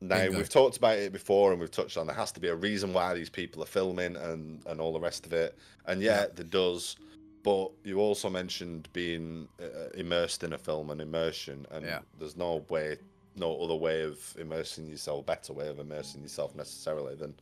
now 0.00 0.16
Bingo. 0.16 0.36
we've 0.36 0.48
talked 0.48 0.76
about 0.78 0.98
it 0.98 1.12
before 1.12 1.52
and 1.52 1.60
we've 1.60 1.70
touched 1.70 1.96
on 1.96 2.08
there 2.08 2.16
has 2.16 2.32
to 2.32 2.40
be 2.40 2.48
a 2.48 2.56
reason 2.56 2.92
why 2.92 3.14
these 3.14 3.30
people 3.30 3.62
are 3.62 3.66
filming 3.66 4.16
and 4.16 4.66
and 4.66 4.80
all 4.80 4.92
the 4.92 4.98
rest 4.98 5.26
of 5.26 5.32
it 5.32 5.56
and 5.86 6.02
yeah, 6.02 6.22
Yeah. 6.22 6.26
there 6.34 6.44
does 6.44 6.96
but 7.44 7.70
you 7.84 8.00
also 8.00 8.28
mentioned 8.28 8.88
being 8.92 9.46
uh, 9.62 9.90
immersed 9.94 10.42
in 10.42 10.52
a 10.54 10.58
film 10.58 10.90
and 10.90 11.00
immersion 11.00 11.66
and 11.70 11.84
Yeah. 11.86 12.00
there's 12.18 12.36
no 12.36 12.64
way 12.68 12.96
no 13.36 13.56
other 13.62 13.76
way 13.76 14.02
of 14.02 14.18
immersing 14.40 14.88
yourself 14.88 15.24
better 15.24 15.52
way 15.52 15.68
of 15.68 15.78
immersing 15.78 16.20
yourself 16.22 16.56
necessarily 16.56 17.14
than 17.14 17.32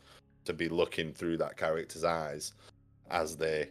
to 0.44 0.52
be 0.52 0.68
looking 0.68 1.14
through 1.14 1.38
that 1.38 1.56
character's 1.56 2.04
eyes 2.04 2.52
as 3.10 3.38
they 3.38 3.70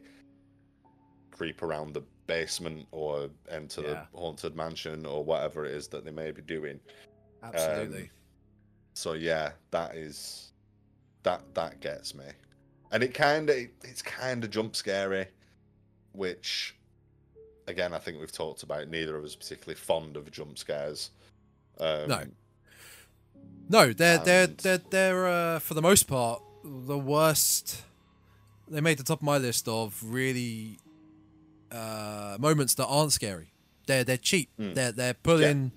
creep 1.38 1.62
around 1.62 1.94
the 1.94 2.02
basement 2.26 2.88
or 2.92 3.30
enter 3.50 3.82
Yeah. 3.82 4.06
the 4.12 4.18
haunted 4.18 4.56
mansion 4.56 5.06
or 5.06 5.24
whatever 5.24 5.66
it 5.66 5.72
is 5.74 5.88
that 5.90 6.04
they 6.04 6.12
may 6.12 6.32
be 6.32 6.42
doing. 6.42 6.80
Absolutely. 7.44 8.10
So 8.94 9.14
yeah, 9.14 9.52
that 9.72 9.96
is 9.96 10.52
that 11.24 11.42
that 11.54 11.80
gets 11.82 12.16
me, 12.16 12.26
and 12.92 13.04
it 13.04 13.14
kind 13.14 13.50
of 13.50 13.58
it's 13.84 14.02
kind 14.02 14.44
of 14.44 14.50
jump 14.50 14.76
scary, 14.76 15.28
which 16.14 16.76
again 17.68 17.94
I 17.94 18.00
think 18.00 18.20
we've 18.20 18.32
talked 18.32 18.64
about. 18.64 18.88
Neither 18.90 19.16
of 19.16 19.24
us 19.24 19.36
particularly 19.36 19.76
fond 19.76 20.18
of 20.18 20.30
jump 20.32 20.58
scares. 20.58 21.12
Um, 21.80 22.08
No. 22.10 22.24
no, 23.70 23.94
they're 23.94 24.18
they're 24.18 24.48
they're 24.48 24.82
they're 24.90 25.28
uh, 25.28 25.60
for 25.60 25.76
the 25.76 25.82
most 25.82 26.04
part 26.08 26.42
the 26.64 26.98
worst. 26.98 27.84
They 28.68 28.82
made 28.82 28.98
the 28.98 29.04
top 29.04 29.20
of 29.20 29.24
my 29.24 29.38
list 29.38 29.68
of 29.68 30.02
really 30.04 30.80
uh, 31.72 32.38
moments 32.40 32.74
that 32.76 32.86
aren't 32.86 33.12
scary. 33.14 33.52
They're 33.88 34.04
they're 34.04 34.18
cheap. 34.18 34.50
Mm. 34.60 34.74
They're 34.76 34.92
they're 34.92 35.14
put 35.14 35.42
in 35.42 35.72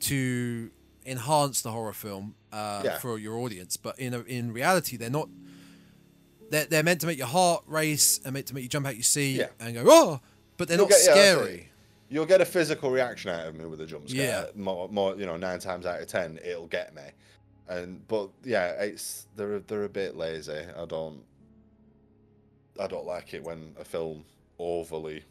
to 0.00 0.70
enhance 1.06 1.62
the 1.62 1.70
horror 1.72 1.92
film 1.92 2.34
uh, 2.52 2.82
Yeah. 2.84 2.98
for 2.98 3.18
your 3.18 3.36
audience, 3.38 3.76
but 3.76 3.98
in 3.98 4.14
a, 4.14 4.20
in 4.22 4.52
reality, 4.52 4.96
they're 4.96 5.10
not. 5.10 5.28
They're, 6.50 6.66
they're 6.66 6.82
meant 6.82 7.00
to 7.00 7.06
make 7.06 7.16
your 7.18 7.28
heart 7.28 7.64
race 7.66 8.20
and 8.24 8.34
meant 8.34 8.46
to 8.48 8.54
make 8.54 8.62
you 8.64 8.68
jump 8.68 8.86
out 8.86 8.94
your 8.94 9.02
seat 9.02 9.36
Yeah. 9.36 9.46
and 9.58 9.74
go 9.74 9.84
oh, 9.86 10.20
but 10.58 10.68
they're 10.68 10.76
You'll 10.76 10.86
not 10.86 10.90
get- 10.90 11.00
scary. 11.00 11.68
You'll 12.10 12.26
get 12.26 12.42
a 12.42 12.44
physical 12.44 12.90
reaction 12.90 13.30
out 13.30 13.46
of 13.46 13.54
me 13.54 13.64
with 13.64 13.80
a 13.80 13.86
jump 13.86 14.06
scare. 14.10 14.44
Yeah. 14.54 14.62
More, 14.62 14.86
more, 14.90 15.16
you 15.16 15.24
know, 15.24 15.38
nine 15.38 15.60
times 15.60 15.86
out 15.86 15.98
of 16.02 16.08
ten, 16.08 16.38
it'll 16.44 16.66
get 16.66 16.94
me. 16.94 17.02
And 17.68 18.06
but 18.06 18.28
yeah, 18.44 18.72
it's 18.82 19.26
they're 19.34 19.60
they're 19.60 19.84
a 19.84 19.88
bit 19.88 20.14
lazy. 20.14 20.52
I 20.76 20.84
don't, 20.84 21.22
I 22.78 22.86
don't 22.86 23.06
like 23.06 23.32
it 23.32 23.42
when 23.42 23.74
a 23.80 23.84
film 23.84 24.24
overly 24.62 25.24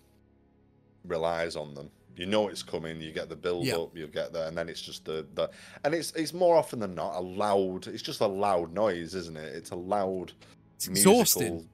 relies 1.06 1.56
on 1.56 1.74
them. 1.74 1.90
You 2.18 2.26
know 2.26 2.50
it's 2.50 2.62
coming. 2.62 3.00
You 3.02 3.12
get 3.14 3.30
the 3.30 3.36
build 3.36 3.68
up. 3.70 3.96
You 3.96 4.06
get 4.08 4.34
there, 4.34 4.48
and 4.48 4.58
then 4.58 4.68
it's 4.70 4.82
just 4.82 5.06
the 5.06 5.26
the, 5.36 5.50
and 5.86 5.94
it's 5.96 6.12
it's 6.12 6.34
more 6.34 6.56
often 6.58 6.80
than 6.80 6.94
not 6.94 7.16
a 7.16 7.20
loud. 7.22 7.88
It's 7.88 8.04
just 8.04 8.20
a 8.22 8.28
loud 8.28 8.74
noise, 8.74 9.16
isn't 9.16 9.38
it? 9.38 9.56
It's 9.56 9.72
a 9.72 9.76
loud. 9.76 10.34
It's 10.76 10.90
musical- 10.90 11.22
exhausting. 11.22 11.70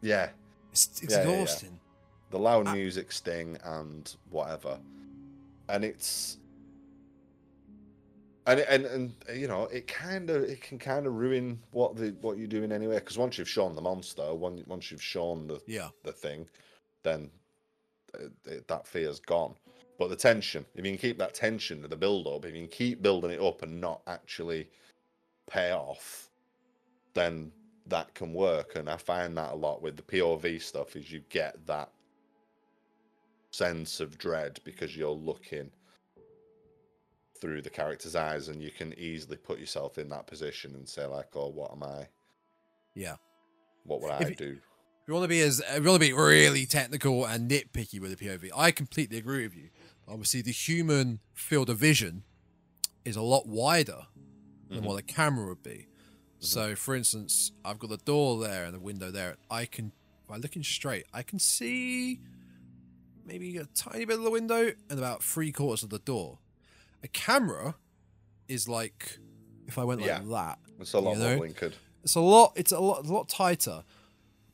Yeah, 0.00 0.30
It's 0.72 1.02
Yeah, 1.02 1.08
yeah, 1.10 1.16
yeah. 1.28 1.30
exhausting. 1.42 1.80
the 2.30 2.38
loud 2.38 2.66
I- 2.68 2.74
music 2.74 3.12
sting 3.12 3.58
and 3.64 4.14
whatever 4.30 4.78
and 5.68 5.84
it's 5.84 6.38
and 8.46 8.60
and 8.60 8.86
and 8.86 9.14
you 9.34 9.48
know 9.48 9.64
it 9.64 9.86
kind 9.86 10.30
of 10.30 10.42
it 10.44 10.60
can 10.62 10.78
kind 10.78 11.06
of 11.06 11.14
ruin 11.14 11.58
what 11.72 11.96
the 11.96 12.14
what 12.20 12.38
you're 12.38 12.46
doing 12.46 12.72
anyway 12.72 12.94
because 12.96 13.18
once 13.18 13.36
you've 13.38 13.48
shown 13.48 13.74
the 13.74 13.80
monster 13.80 14.32
one 14.34 14.62
once 14.66 14.90
you've 14.90 15.02
shown 15.02 15.46
the 15.46 15.60
Yeah. 15.66 15.88
the 16.04 16.12
thing 16.12 16.48
then 17.08 17.30
that 18.66 18.86
fear's 18.86 19.20
gone. 19.20 19.54
But 19.98 20.08
the 20.10 20.16
tension 20.16 20.64
if 20.74 20.84
you 20.84 20.92
can 20.92 20.98
keep 20.98 21.18
that 21.18 21.34
tension 21.34 21.82
to 21.82 21.88
the 21.88 21.96
build 21.96 22.26
up 22.26 22.44
if 22.44 22.54
you 22.54 22.60
can 22.62 22.70
keep 22.70 23.02
building 23.02 23.30
it 23.32 23.40
up 23.40 23.62
and 23.62 23.80
not 23.80 24.00
actually 24.06 24.68
pay 25.50 25.72
off 25.72 26.28
then 27.14 27.50
that 27.86 28.14
can 28.14 28.32
work. 28.32 28.76
And 28.76 28.88
i 28.88 28.96
find 28.96 29.36
that 29.36 29.52
a 29.52 29.56
lot 29.56 29.82
with 29.82 29.96
the 29.96 30.02
pov 30.02 30.60
stuff 30.62 30.94
is 30.96 31.10
you 31.10 31.20
get 31.30 31.54
that 31.66 31.90
sense 33.50 34.00
of 34.00 34.18
dread 34.18 34.60
because 34.64 34.96
you're 34.96 35.10
looking 35.10 35.70
through 37.40 37.62
the 37.62 37.70
character's 37.70 38.14
eyes 38.16 38.48
and 38.48 38.62
you 38.62 38.70
can 38.70 38.92
easily 38.98 39.36
put 39.36 39.58
yourself 39.58 39.98
in 39.98 40.08
that 40.10 40.26
position 40.26 40.74
and 40.74 40.88
say 40.88 41.06
like 41.06 41.28
oh 41.34 41.48
what 41.48 41.72
am 41.72 41.82
i? 41.82 42.06
Yeah. 42.94 43.16
what 43.84 44.00
would 44.02 44.10
i 44.10 44.28
you- 44.28 44.34
do 44.34 44.58
If 45.08 45.10
you 45.12 45.14
want 45.14 45.24
to 45.24 45.28
be 45.28 45.40
as, 45.40 45.60
if 45.60 45.82
you 45.82 45.88
want 45.88 46.02
to 46.02 46.06
be 46.06 46.12
really 46.12 46.66
technical 46.66 47.24
and 47.24 47.50
nitpicky 47.50 47.98
with 47.98 48.14
the 48.18 48.26
POV, 48.26 48.50
I 48.54 48.70
completely 48.70 49.16
agree 49.16 49.42
with 49.44 49.56
you. 49.56 49.70
Obviously, 50.06 50.42
the 50.42 50.52
human 50.52 51.20
field 51.32 51.70
of 51.70 51.78
vision 51.78 52.24
is 53.06 53.16
a 53.16 53.22
lot 53.22 53.46
wider 53.46 54.08
than 54.68 54.80
Mhm. 54.80 54.84
what 54.84 54.98
a 54.98 55.02
camera 55.02 55.46
would 55.46 55.62
be. 55.62 55.86
So, 56.40 56.76
for 56.76 56.94
instance, 56.94 57.52
I've 57.64 57.78
got 57.78 57.88
the 57.88 57.96
door 57.96 58.38
there 58.38 58.66
and 58.66 58.74
the 58.74 58.80
window 58.80 59.10
there. 59.10 59.38
I 59.50 59.64
can, 59.64 59.92
by 60.26 60.36
looking 60.36 60.62
straight, 60.62 61.06
I 61.10 61.22
can 61.22 61.38
see 61.38 62.20
maybe 63.24 63.56
a 63.56 63.64
tiny 63.64 64.04
bit 64.04 64.18
of 64.18 64.24
the 64.24 64.30
window 64.30 64.74
and 64.90 64.98
about 64.98 65.22
three 65.22 65.52
quarters 65.52 65.82
of 65.82 65.88
the 65.88 66.00
door. 66.00 66.38
A 67.02 67.08
camera 67.08 67.76
is 68.46 68.68
like 68.68 69.18
if 69.66 69.78
I 69.78 69.84
went 69.84 70.02
like 70.02 70.08
Yeah. 70.08 70.20
that. 70.20 70.58
it's 70.78 70.92
a 70.92 70.98
lot 70.98 71.12
you 71.14 71.18
more 71.20 71.28
know? 71.30 71.40
blinkered 71.40 71.72
It's 72.04 72.14
a 72.14 72.20
lot. 72.20 72.52
It's 72.56 72.72
a 72.72 72.78
lot. 72.78 73.06
A 73.06 73.10
lot 73.10 73.30
tighter. 73.30 73.84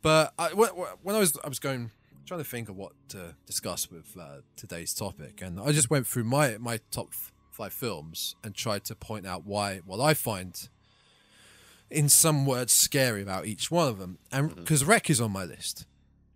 But 0.04 0.34
I, 0.38 0.48
when, 0.52 0.68
when 1.02 1.16
I 1.16 1.18
was, 1.18 1.34
I 1.42 1.48
was 1.48 1.58
going 1.58 1.90
trying 2.26 2.40
to 2.40 2.44
think 2.44 2.68
of 2.68 2.76
what 2.76 2.92
to 3.08 3.34
discuss 3.46 3.90
with 3.90 4.14
uh, 4.20 4.42
today's 4.54 4.92
topic, 4.92 5.40
and 5.42 5.58
I 5.58 5.72
just 5.72 5.88
went 5.88 6.06
through 6.06 6.24
my 6.24 6.58
my 6.58 6.78
top 6.90 7.14
five 7.50 7.72
films 7.72 8.36
and 8.44 8.54
tried 8.54 8.84
to 8.84 8.94
point 8.94 9.26
out 9.26 9.46
why 9.46 9.80
what 9.86 10.00
I 10.00 10.12
find, 10.12 10.68
in 11.90 12.10
some 12.10 12.44
words, 12.44 12.70
scary 12.70 13.22
about 13.22 13.46
each 13.46 13.70
one 13.70 13.88
of 13.88 13.98
them, 13.98 14.18
and 14.30 14.54
because 14.54 14.84
REC 14.84 15.08
is 15.08 15.22
on 15.22 15.32
my 15.32 15.44
list, 15.44 15.86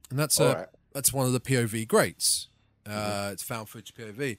and 0.09 0.19
that's 0.19 0.41
a 0.41 0.49
Alright. 0.49 0.69
that's 0.95 1.13
one 1.13 1.27
of 1.27 1.35
the 1.35 1.41
POV 1.41 1.87
greats. 1.87 2.49
Uh, 2.87 3.29
It's 3.35 3.43
found 3.43 3.69
footage 3.69 3.93
POV, 3.95 4.39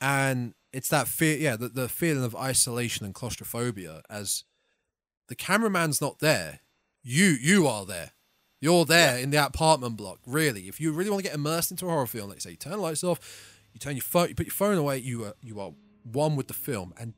and 0.00 0.54
it's 0.72 0.88
that 0.88 1.06
fear, 1.06 1.36
yeah, 1.36 1.56
the, 1.56 1.68
the 1.68 1.86
feeling 1.86 2.24
of 2.24 2.34
isolation 2.34 3.04
and 3.04 3.14
claustrophobia 3.14 4.00
as 4.08 4.44
the 5.28 5.34
cameraman's 5.34 6.00
not 6.00 6.20
there. 6.20 6.60
You 7.02 7.26
you 7.26 7.66
are 7.66 7.84
there. 7.84 8.12
You're 8.64 8.86
there 8.86 9.18
in 9.18 9.28
the 9.28 9.44
apartment 9.44 9.98
block. 9.98 10.20
Really, 10.24 10.68
if 10.68 10.80
you 10.80 10.90
really 10.92 11.10
want 11.10 11.22
to 11.22 11.28
get 11.28 11.34
immersed 11.34 11.70
into 11.70 11.84
a 11.84 11.90
horror 11.90 12.06
film, 12.06 12.30
like 12.30 12.40
say, 12.40 12.52
you 12.52 12.56
turn 12.56 12.72
the 12.72 12.78
lights 12.78 13.04
off, 13.04 13.60
you 13.74 13.78
turn 13.78 13.94
your 13.94 14.02
phone, 14.02 14.30
you 14.30 14.34
put 14.34 14.46
your 14.46 14.54
phone 14.54 14.78
away. 14.78 14.96
You 14.96 15.26
are 15.26 15.34
you 15.42 15.60
are 15.60 15.72
one 16.10 16.34
with 16.34 16.48
the 16.48 16.54
film, 16.54 16.94
and 16.98 17.12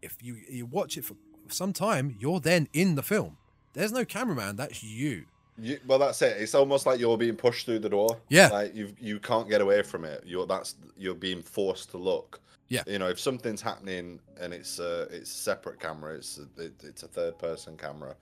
if 0.00 0.16
you 0.22 0.36
you 0.48 0.66
watch 0.66 0.96
it 0.96 1.04
for 1.04 1.16
some 1.48 1.72
time, 1.72 2.14
you're 2.20 2.38
then 2.38 2.68
in 2.72 2.94
the 2.94 3.02
film. 3.02 3.36
There's 3.72 3.90
no 3.90 4.04
cameraman. 4.04 4.54
That's 4.54 4.80
you. 4.84 5.24
You, 5.58 5.80
well, 5.88 5.98
that's 5.98 6.22
it. 6.22 6.36
It's 6.40 6.54
almost 6.54 6.86
like 6.86 7.00
you're 7.00 7.18
being 7.18 7.34
pushed 7.34 7.66
through 7.66 7.80
the 7.80 7.88
door. 7.88 8.20
Yeah. 8.28 8.46
like 8.50 8.72
you 8.72 8.94
you 9.00 9.18
can't 9.18 9.48
get 9.48 9.60
away 9.60 9.82
from 9.82 10.04
it. 10.04 10.22
You're 10.24 10.46
that's 10.46 10.76
you're 10.96 11.16
being 11.16 11.42
forced 11.42 11.90
to 11.90 11.96
look. 11.96 12.40
Yeah. 12.68 12.84
you 12.86 13.00
know, 13.00 13.08
if 13.08 13.18
something's 13.18 13.60
happening 13.60 14.20
and 14.40 14.54
it's 14.54 14.78
a 14.78 15.08
it's 15.10 15.32
a 15.32 15.36
separate 15.36 15.80
camera, 15.80 16.14
it's 16.14 16.38
a, 16.38 16.62
it, 16.62 16.74
it's 16.84 17.02
a 17.02 17.08
third 17.08 17.40
person 17.40 17.76
camera, 17.76 18.14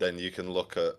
then 0.00 0.18
you 0.18 0.32
can 0.32 0.50
look 0.50 0.76
at 0.76 0.94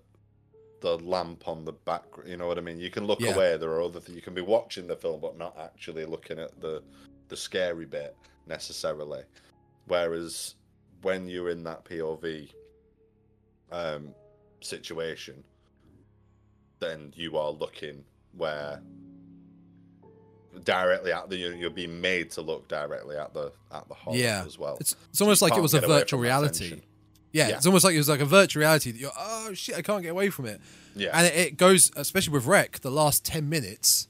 the 0.81 0.97
lamp 0.99 1.47
on 1.47 1.65
the 1.65 1.71
back. 1.73 2.03
You 2.25 2.37
know 2.37 2.47
what 2.47 2.57
I 2.57 2.61
mean? 2.61 2.79
You 2.79 2.89
can 2.91 3.05
look 3.05 3.19
Yeah. 3.19 3.33
away. 3.35 3.57
There 3.57 3.69
are 3.71 3.81
other 3.81 3.99
things 3.99 4.15
you 4.15 4.21
can 4.21 4.33
be 4.33 4.41
watching 4.41 4.87
the 4.87 4.95
film, 4.95 5.19
but 5.21 5.37
not 5.37 5.57
actually 5.57 6.05
looking 6.05 6.39
at 6.39 6.59
the 6.61 6.83
the 7.29 7.37
scary 7.37 7.85
bit 7.85 8.15
necessarily. 8.45 9.23
Whereas 9.87 10.55
when 11.01 11.27
you're 11.27 11.49
in 11.49 11.63
that 11.63 11.83
POV 11.85 12.51
um, 13.71 14.13
situation, 14.61 15.43
then 16.79 17.11
you 17.15 17.37
are 17.37 17.49
looking 17.51 18.03
where 18.37 18.81
directly 20.63 21.11
at 21.11 21.29
the 21.29 21.37
you're, 21.37 21.69
being 21.69 21.99
made 21.99 22.31
to 22.31 22.41
look 22.41 22.67
directly 22.67 23.17
at 23.17 23.33
the 23.33 23.51
at 23.73 23.87
the 23.87 23.93
horror 23.93 24.17
Yeah. 24.17 24.43
as 24.45 24.57
well. 24.57 24.77
It's 24.79 24.95
it's 25.09 25.21
almost 25.21 25.41
like 25.41 25.53
it 25.57 25.61
was 25.61 25.73
a 25.73 25.81
virtual 25.81 26.19
reality. 26.19 26.69
tension. 26.69 26.81
Yeah, 27.35 27.49
Yeah. 27.49 27.57
it's 27.57 27.65
almost 27.65 27.83
like 27.83 27.93
it 27.95 27.97
was 27.97 28.07
like 28.07 28.21
a 28.21 28.25
virtual 28.25 28.61
reality 28.61 28.91
that 28.91 28.99
you're 28.99 29.11
oh 29.17 29.53
shit, 29.53 29.75
I 29.75 29.81
can't 29.81 30.01
get 30.01 30.09
away 30.09 30.29
from 30.29 30.45
it. 30.45 30.61
Yeah, 30.95 31.09
And 31.13 31.27
it, 31.27 31.35
it 31.35 31.57
goes, 31.57 31.91
especially 31.97 32.31
with 32.33 32.45
REC, 32.45 32.79
the 32.79 32.89
last 32.91 33.25
ten 33.25 33.49
minutes 33.49 34.07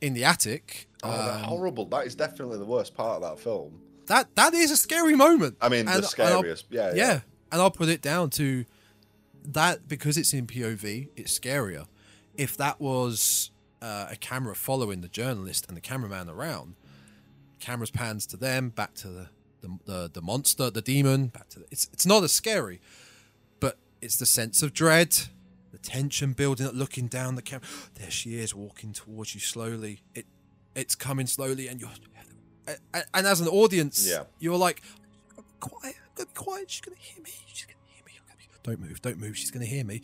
in 0.00 0.14
the 0.14 0.24
attic. 0.24 0.88
oh, 1.04 1.10
they're 1.10 1.34
um, 1.34 1.40
horrible. 1.42 1.84
That 1.86 2.06
is 2.06 2.16
definitely 2.16 2.58
the 2.58 2.64
worst 2.64 2.94
part 2.94 3.22
of 3.22 3.28
that 3.28 3.38
film. 3.42 3.80
that 4.06 4.34
that 4.34 4.52
is 4.52 4.70
a 4.72 4.76
scary 4.76 5.14
moment. 5.14 5.56
I 5.60 5.68
mean, 5.68 5.86
And- 5.88 6.02
the 6.02 6.08
scariest. 6.08 6.66
Yeah, 6.70 6.88
yeah, 6.88 6.94
yeah, 6.96 7.20
and 7.52 7.60
I'll 7.62 7.70
put 7.70 7.88
it 7.88 8.02
down 8.02 8.30
to 8.30 8.64
that 9.44 9.86
because 9.86 10.16
it's 10.18 10.32
in 10.34 10.46
POV, 10.48 11.08
it's 11.14 11.38
scarier. 11.38 11.86
If 12.34 12.56
that 12.56 12.80
was 12.80 13.52
uh, 13.80 14.08
a 14.10 14.16
camera 14.16 14.56
following 14.56 15.00
the 15.02 15.08
journalist 15.08 15.66
and 15.68 15.76
the 15.76 15.80
cameraman 15.80 16.28
around, 16.28 16.74
cameras 17.60 17.90
pans 17.92 18.26
to 18.26 18.36
them, 18.36 18.70
back 18.70 18.94
to 18.94 19.08
the 19.08 19.28
the, 19.60 19.78
the, 19.86 20.10
the 20.14 20.22
monster, 20.22 20.70
the 20.70 20.82
demon, 20.82 21.28
back 21.28 21.48
to 21.50 21.60
the, 21.60 21.66
it's 21.70 21.88
it's 21.92 22.06
not 22.06 22.22
as 22.24 22.32
scary, 22.32 22.80
but 23.60 23.78
it's 24.00 24.16
the 24.16 24.26
sense 24.26 24.62
of 24.62 24.72
dread, 24.72 25.16
the 25.72 25.78
tension 25.78 26.32
building 26.32 26.66
up, 26.66 26.74
looking 26.74 27.06
down 27.08 27.34
the 27.36 27.42
camera. 27.42 27.66
There 27.94 28.10
she 28.10 28.38
is, 28.38 28.54
walking 28.54 28.92
towards 28.92 29.34
you 29.34 29.40
slowly. 29.40 30.00
It 30.14 30.26
it's 30.74 30.94
coming 30.94 31.26
slowly, 31.26 31.68
and 31.68 31.80
you're 31.80 31.90
and, 32.92 33.04
and 33.14 33.26
as 33.26 33.40
an 33.40 33.48
audience, 33.48 34.06
Yeah. 34.08 34.24
you're 34.38 34.56
like, 34.58 34.82
quiet, 35.60 35.96
I'm 35.96 36.12
gonna 36.16 36.26
be 36.28 36.34
quiet. 36.34 36.70
She's 36.70 36.80
gonna 36.80 36.96
hear 36.98 37.22
me. 37.22 37.30
She's 37.46 37.64
gonna 37.66 37.78
hear 37.94 38.04
me. 38.04 38.12
Gonna 38.26 38.36
be- 38.38 38.46
Don't 38.62 38.80
move, 38.80 39.02
don't 39.02 39.18
move. 39.18 39.36
She's 39.38 39.50
gonna 39.50 39.64
hear 39.66 39.84
me. 39.84 40.02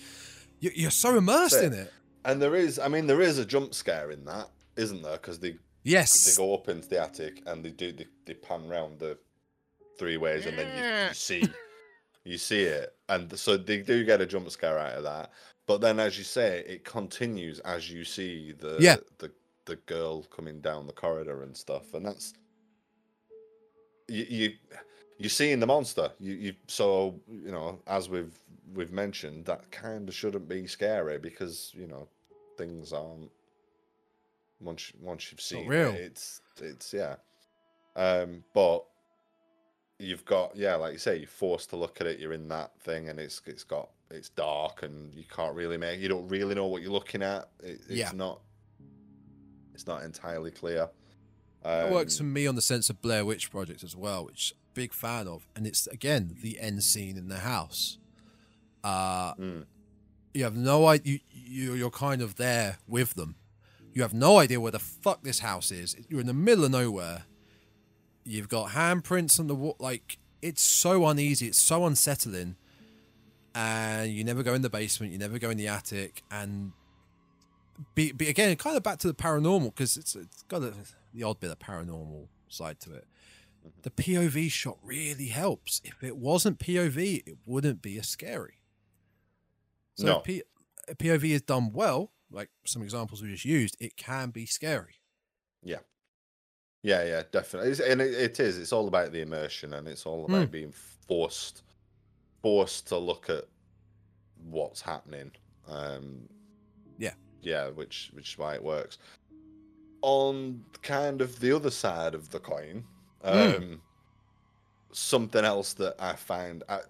You're, 0.60 0.72
you're 0.74 0.90
so 0.90 1.16
immersed 1.16 1.54
That's 1.60 1.66
in 1.66 1.72
it. 1.72 1.78
it. 1.88 1.92
And 2.24 2.40
there 2.40 2.54
is, 2.54 2.78
I 2.78 2.86
mean, 2.88 3.06
there 3.08 3.20
is 3.20 3.38
a 3.38 3.44
jump 3.44 3.74
scare 3.74 4.12
in 4.12 4.24
that, 4.26 4.48
isn't 4.76 5.02
there? 5.02 5.12
Because 5.14 5.40
they 5.40 5.56
Yes. 5.84 6.24
they 6.24 6.36
go 6.40 6.54
up 6.54 6.68
into 6.68 6.88
the 6.88 7.00
attic 7.02 7.42
and 7.46 7.64
they 7.64 7.70
do 7.70 7.90
they, 7.90 8.06
they 8.24 8.34
pan 8.34 8.68
round 8.68 9.00
the 9.00 9.18
three 9.98 10.16
ways 10.16 10.47
and 10.47 10.59
then 10.59 10.69
you, 10.77 11.09
you 11.09 11.14
see 11.14 11.44
you 12.24 12.39
see 12.39 12.62
it 12.62 12.94
and 13.09 13.39
so 13.39 13.56
they 13.56 13.78
do 13.82 14.05
get 14.05 14.20
a 14.20 14.27
jump 14.27 14.51
scare 14.51 14.78
out 14.78 14.94
of 14.94 15.05
that 15.05 15.31
but 15.66 15.81
then 15.81 16.01
as 16.01 16.19
you 16.19 16.24
say 16.24 16.64
it 16.66 16.85
continues 16.85 17.59
as 17.60 17.90
you 17.90 18.05
see 18.05 18.52
the 18.52 18.77
Yeah. 18.81 18.97
the 19.19 19.31
the 19.64 19.77
girl 19.77 20.23
coming 20.24 20.60
down 20.60 20.86
the 20.86 20.93
corridor 20.93 21.44
and 21.44 21.56
stuff, 21.56 21.94
and 21.94 22.05
that's 22.05 22.35
you 24.09 24.27
you 24.28 24.52
you're 25.19 25.31
seeing 25.31 25.60
the 25.60 25.66
monster. 25.66 26.10
You 26.19 26.32
you 26.35 26.55
so 26.66 27.20
you 27.31 27.52
know 27.52 27.81
as 27.86 28.09
we've 28.09 28.36
we've 28.74 28.93
mentioned 28.93 29.44
that 29.47 29.70
kind 29.70 30.09
of 30.09 30.14
shouldn't 30.14 30.48
be 30.48 30.66
scary 30.66 31.19
because 31.19 31.70
you 31.74 31.86
know 31.86 32.09
things 32.59 32.93
aren't 32.93 33.31
once 34.60 34.93
once 35.01 35.31
you've 35.31 35.40
seen 35.40 35.69
it, 35.90 36.01
it's 36.01 36.40
it's 36.60 36.93
yeah. 36.93 37.16
Um, 37.94 38.43
but 38.55 38.85
you've 40.02 40.24
got 40.24 40.56
yeah, 40.56 40.74
like 40.76 40.92
you 40.92 40.98
say, 40.98 41.16
you're 41.16 41.26
forced 41.28 41.70
to 41.70 41.76
look 41.76 42.00
at 42.00 42.06
it. 42.06 42.18
You're 42.18 42.32
in 42.32 42.48
that 42.48 42.72
thing, 42.80 43.08
and 43.08 43.18
it's 43.20 43.40
it's 43.46 43.64
got 43.64 43.88
it's 44.10 44.28
dark, 44.28 44.82
and 44.82 45.14
you 45.14 45.24
can't 45.34 45.54
really 45.54 45.76
make 45.78 46.00
you 46.00 46.08
don't 46.08 46.28
really 46.28 46.54
know 46.54 46.66
what 46.66 46.82
you're 46.82 46.92
looking 46.92 47.22
at. 47.22 47.48
It, 47.62 47.80
it's 47.88 47.88
Yeah. 47.88 48.10
not 48.14 48.40
it's 49.74 49.86
not 49.86 50.02
entirely 50.02 50.50
clear. 50.50 50.88
It 51.64 51.92
works 51.92 52.18
for 52.18 52.24
Um, 52.24 52.32
me 52.32 52.46
on 52.46 52.56
the 52.56 52.62
sense 52.62 52.90
of 52.90 53.00
Blair 53.00 53.24
Witch 53.24 53.50
Project 53.50 53.84
as 53.84 53.94
well, 53.94 54.24
which 54.24 54.52
I'm 54.52 54.58
a 54.72 54.74
big 54.74 54.92
fan 54.92 55.28
of, 55.28 55.46
and 55.54 55.66
it's 55.66 55.86
again 55.86 56.36
the 56.42 56.58
end 56.60 56.82
scene 56.82 57.16
in 57.16 57.28
the 57.28 57.38
house. 57.38 57.98
Uh, 58.84 59.34
Mm. 59.34 59.66
you 60.34 60.42
have 60.44 60.56
no 60.56 60.86
idea. 60.88 61.20
You, 61.30 61.70
you 61.70 61.74
you're 61.74 61.90
kind 61.90 62.20
of 62.20 62.34
there 62.36 62.78
with 62.88 63.14
them. 63.14 63.36
You 63.94 64.02
have 64.02 64.14
no 64.14 64.38
idea 64.38 64.58
where 64.58 64.72
the 64.72 64.78
fuck 64.78 65.22
this 65.22 65.40
house 65.40 65.70
is. 65.70 65.94
You're 66.08 66.20
in 66.20 66.26
the 66.26 66.32
middle 66.34 66.64
of 66.64 66.70
nowhere. 66.72 67.24
You've 68.24 68.49
got 68.49 68.70
handprints 68.70 69.40
on 69.40 69.47
the 69.47 69.55
wall. 69.55 69.77
Like 69.78 70.19
it's 70.40 70.62
so 70.62 71.07
uneasy. 71.07 71.47
It's 71.49 71.61
so 71.61 71.86
unsettling. 71.86 72.57
And 73.55 74.11
you 74.11 74.24
never 74.24 74.43
go 74.43 74.55
in 74.55 74.62
the 74.62 74.70
basement. 74.70 75.12
You 75.12 75.19
never 75.19 75.39
go 75.39 75.51
in 75.51 75.59
the 75.59 75.69
attic. 75.69 76.23
And 76.31 76.73
be, 77.94 78.12
be 78.12 78.28
again 78.28 78.55
kind 78.57 78.77
of 78.77 78.82
back 78.82 78.99
to 79.01 79.07
the 79.09 79.15
paranormal 79.15 79.74
because 79.74 79.97
it's 79.97 80.15
it's 80.15 80.43
got 80.44 80.62
a, 80.62 80.73
the 81.12 81.23
odd 81.23 81.40
bit 81.40 81.51
of 81.51 81.59
paranormal 81.59 82.28
side 82.49 82.81
to 82.81 82.94
it. 82.94 83.07
Mm-hmm. 83.66 83.81
The 83.82 83.90
POV 83.90 84.51
shot 84.51 84.78
really 84.82 85.27
helps. 85.27 85.81
If 85.85 86.03
it 86.03 86.16
wasn't 86.16 86.59
POV, 86.59 87.23
it 87.27 87.36
wouldn't 87.47 87.82
be 87.82 87.99
as 87.99 88.09
scary. 88.09 88.61
So 89.94 90.07
No. 90.07 90.19
P- 90.20 90.43
if 90.89 90.99
POV 90.99 91.24
is 91.31 91.43
done 91.43 91.73
well, 91.73 92.11
like 92.31 92.51
some 92.65 92.82
examples 92.82 93.23
we 93.23 93.28
just 93.31 93.44
used, 93.44 93.77
it 93.78 93.97
can 93.97 94.31
be 94.31 94.47
scary. 94.47 94.97
Yeah, 95.62 95.78
yeah, 96.82 97.04
yeah, 97.04 97.22
definitely. 97.30 97.70
It's, 97.70 97.80
and 97.80 98.00
it, 98.00 98.14
it 98.14 98.40
is. 98.40 98.59
It's 98.59 98.72
all 98.72 98.88
about 98.88 99.12
the 99.12 99.20
immersion, 99.20 99.74
and 99.74 99.86
it's 99.88 100.04
all 100.06 100.24
about 100.24 100.50
being 100.50 100.72
forced, 101.09 101.62
forced 102.42 102.88
to 102.88 102.98
look 102.98 103.30
at 103.30 103.44
what's 104.50 104.80
happening. 104.80 105.30
Um, 105.68 106.28
Yeah. 106.98 107.14
yeah, 107.42 107.68
which 107.68 108.10
which 108.14 108.32
is 108.32 108.38
why 108.38 108.54
it 108.54 108.62
works. 108.62 108.98
On 110.02 110.64
kind 110.82 111.20
of 111.20 111.38
the 111.38 111.52
other 111.54 111.70
side 111.70 112.14
of 112.14 112.28
the 112.30 112.40
coin, 112.40 112.84
um, 113.22 113.80
something 114.90 115.44
else 115.44 115.74
that 115.74 115.94
I 116.00 116.14
find 116.16 116.64
uh, 116.68 116.80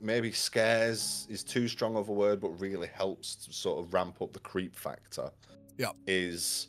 maybe 0.00 0.32
scares 0.32 1.26
is 1.28 1.44
too 1.44 1.68
strong 1.68 1.96
of 1.96 2.08
a 2.08 2.12
word, 2.12 2.40
but 2.40 2.48
really 2.58 2.88
helps 2.88 3.36
to 3.44 3.52
sort 3.52 3.78
of 3.84 3.92
ramp 3.92 4.22
up 4.22 4.32
the 4.32 4.38
creep 4.40 4.74
factor. 4.74 5.30
Yeah. 5.78 5.90
is 6.06 6.68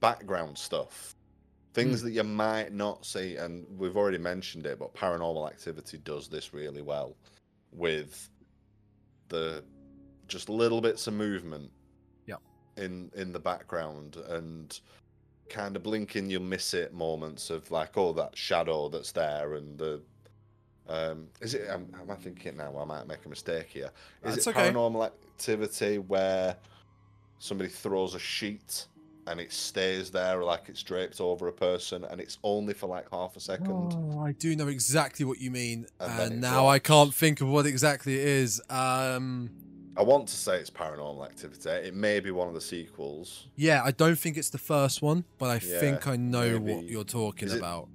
background 0.00 0.56
stuff 0.56 1.14
things 1.78 2.02
that 2.02 2.12
you 2.12 2.24
might 2.24 2.72
not 2.72 3.06
see 3.06 3.36
and 3.36 3.66
we've 3.78 3.96
already 3.96 4.18
mentioned 4.18 4.66
it 4.66 4.78
but 4.78 4.94
paranormal 4.94 5.48
activity 5.48 5.98
does 5.98 6.28
this 6.28 6.52
really 6.52 6.82
well 6.82 7.16
with 7.72 8.28
the 9.28 9.62
just 10.26 10.48
little 10.48 10.80
bits 10.80 11.06
of 11.06 11.14
movement 11.14 11.70
Yeah. 12.26 12.36
in 12.76 13.10
in 13.14 13.32
the 13.32 13.38
background 13.38 14.16
and 14.28 14.78
kind 15.48 15.76
of 15.76 15.82
blinking 15.82 16.28
you'll 16.30 16.42
miss 16.42 16.74
it 16.74 16.92
moments 16.92 17.50
of 17.50 17.70
like 17.70 17.96
oh 17.96 18.12
that 18.12 18.36
shadow 18.36 18.88
that's 18.88 19.12
there 19.12 19.54
and 19.54 19.78
the 19.78 20.00
um 20.88 21.28
is 21.40 21.54
it 21.54 21.68
am, 21.68 21.86
am 22.00 22.10
i 22.10 22.14
thinking 22.14 22.56
now 22.56 22.76
i 22.78 22.84
might 22.84 23.06
make 23.06 23.24
a 23.24 23.28
mistake 23.28 23.68
here 23.68 23.90
is 24.24 24.34
That's 24.34 24.46
it 24.46 24.50
okay. 24.56 24.70
paranormal 24.70 25.06
activity 25.06 25.98
where 25.98 26.56
somebody 27.38 27.70
throws 27.70 28.14
a 28.14 28.18
sheet 28.18 28.86
and 29.28 29.40
it 29.40 29.52
stays 29.52 30.10
there 30.10 30.42
like 30.42 30.64
it's 30.68 30.82
draped 30.82 31.20
over 31.20 31.48
a 31.48 31.52
person 31.52 32.04
and 32.04 32.20
it's 32.20 32.38
only 32.42 32.72
for 32.74 32.86
like 32.86 33.06
half 33.10 33.36
a 33.36 33.40
second 33.40 33.94
Oh, 33.96 34.20
I 34.24 34.32
do 34.32 34.56
know 34.56 34.68
exactly 34.68 35.24
what 35.24 35.38
you 35.40 35.50
mean, 35.50 35.86
And 36.00 36.10
and, 36.10 36.18
then 36.18 36.32
it 36.32 36.38
now 36.40 36.66
I 36.66 36.78
can't 36.78 37.12
think 37.14 37.40
of 37.40 37.48
what 37.48 37.66
exactly 37.66 38.14
it 38.14 38.26
is. 38.26 38.60
Um, 38.70 39.50
i 39.96 40.02
want 40.02 40.28
to 40.28 40.36
say 40.36 40.56
it's 40.58 40.70
paranormal 40.70 41.24
activity 41.26 41.68
it 41.88 41.92
may 41.94 42.20
be 42.20 42.30
one 42.30 42.46
of 42.48 42.54
the 42.54 42.60
sequels 42.60 43.48
yeah, 43.56 43.82
I 43.84 43.90
don't 43.90 44.18
think 44.18 44.36
it's 44.36 44.50
the 44.50 44.58
first 44.74 45.02
one, 45.02 45.24
but 45.38 45.48
I 45.50 45.54
Yeah, 45.64 45.80
think 45.80 46.06
I 46.06 46.16
know 46.16 46.58
what 46.58 46.84
you're 46.84 47.04
talking 47.20 47.48
it- 47.50 47.58
about. 47.58 47.88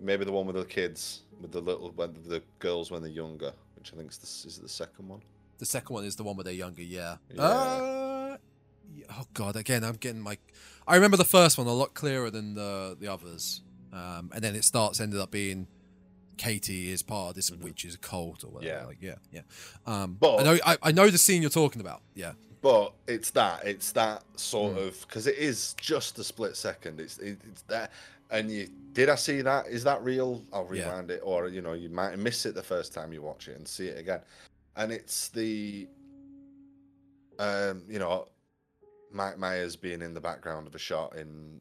maybe 0.00 0.24
the 0.24 0.32
one 0.32 0.46
with 0.46 0.56
the 0.56 0.64
kids 0.64 1.22
with 1.40 1.50
the 1.52 1.60
little 1.60 1.90
when 1.96 2.14
the 2.34 2.40
girls 2.58 2.90
when 2.90 3.02
they're 3.02 3.10
younger 3.24 3.52
which 3.76 3.92
i 3.92 3.96
think 3.96 4.10
is 4.12 4.18
the, 4.18 4.48
is 4.48 4.58
it 4.58 4.62
the 4.62 4.68
second 4.84 5.08
one 5.08 5.20
The 5.58 5.66
second 5.66 5.92
one 5.94 6.04
is 6.04 6.14
the 6.16 6.24
one 6.24 6.36
where 6.36 6.44
they're 6.44 6.62
younger. 6.66 6.82
Yeah. 6.82 7.16
Yeah. 7.32 7.42
Uh, 7.42 7.54
yeah, 7.54 8.03
oh 9.10 9.24
god, 9.34 9.56
again, 9.56 9.84
I'm 9.84 9.96
getting 9.96 10.20
my. 10.20 10.38
I 10.86 10.94
remember 10.96 11.16
the 11.16 11.24
first 11.24 11.56
one 11.58 11.66
a 11.66 11.72
lot 11.72 11.94
clearer 11.94 12.30
than 12.30 12.54
the 12.54 12.96
the 12.98 13.08
others, 13.08 13.62
um, 13.92 14.30
and 14.34 14.42
then 14.42 14.54
it 14.54 14.64
starts 14.64 15.00
ended 15.00 15.20
up 15.20 15.30
being 15.30 15.66
Katie 16.36 16.90
is 16.90 17.02
part 17.02 17.30
of 17.30 17.34
this 17.36 17.50
witch's 17.50 17.96
cult 17.96 18.42
or 18.44 18.48
whatever. 18.48 18.90
Mm-hmm. 18.92 19.04
Yeah. 19.04 19.12
Like, 19.12 19.18
yeah, 19.32 19.42
yeah. 19.86 20.02
Um, 20.02 20.16
But- 20.18 20.40
I 20.40 20.42
know, 20.42 20.58
I, 20.66 20.76
I 20.82 20.92
know 20.92 21.08
the 21.08 21.18
scene 21.18 21.40
you're 21.42 21.50
talking 21.50 21.80
about. 21.80 22.02
Yeah, 22.14 22.32
but 22.60 22.92
it's 23.06 23.30
that 23.30 23.64
it's 23.66 23.92
that 23.92 24.24
sort 24.36 24.74
Mm. 24.74 24.88
of 24.88 25.00
because 25.02 25.26
it 25.26 25.36
is 25.38 25.74
just 25.74 26.18
a 26.18 26.24
split 26.24 26.56
second 26.56 26.98
it's 27.00 27.18
it, 27.18 27.38
it's 27.48 27.62
that 27.62 27.92
and 28.30 28.50
you 28.50 28.68
did 28.94 29.10
i 29.10 29.14
see 29.16 29.42
that 29.42 29.66
is 29.66 29.84
that 29.84 30.02
real 30.02 30.42
i'll 30.52 30.66
Yeah. 30.72 30.84
rewind 30.86 31.10
it 31.10 31.20
or 31.22 31.48
you 31.48 31.60
know 31.60 31.74
you 31.74 31.90
might 31.90 32.18
miss 32.18 32.46
it 32.46 32.54
the 32.54 32.62
first 32.62 32.94
time 32.94 33.12
you 33.12 33.20
watch 33.20 33.48
it 33.48 33.56
and 33.58 33.68
see 33.68 33.88
it 33.88 33.98
again 33.98 34.20
and 34.76 34.90
it's 34.90 35.28
the 35.28 35.86
um 37.38 37.82
you 37.88 37.98
know 37.98 38.26
mike 39.14 39.38
myers 39.38 39.76
being 39.76 40.02
in 40.02 40.12
the 40.12 40.20
background 40.20 40.66
of 40.66 40.74
a 40.74 40.78
shot 40.78 41.16
in 41.16 41.60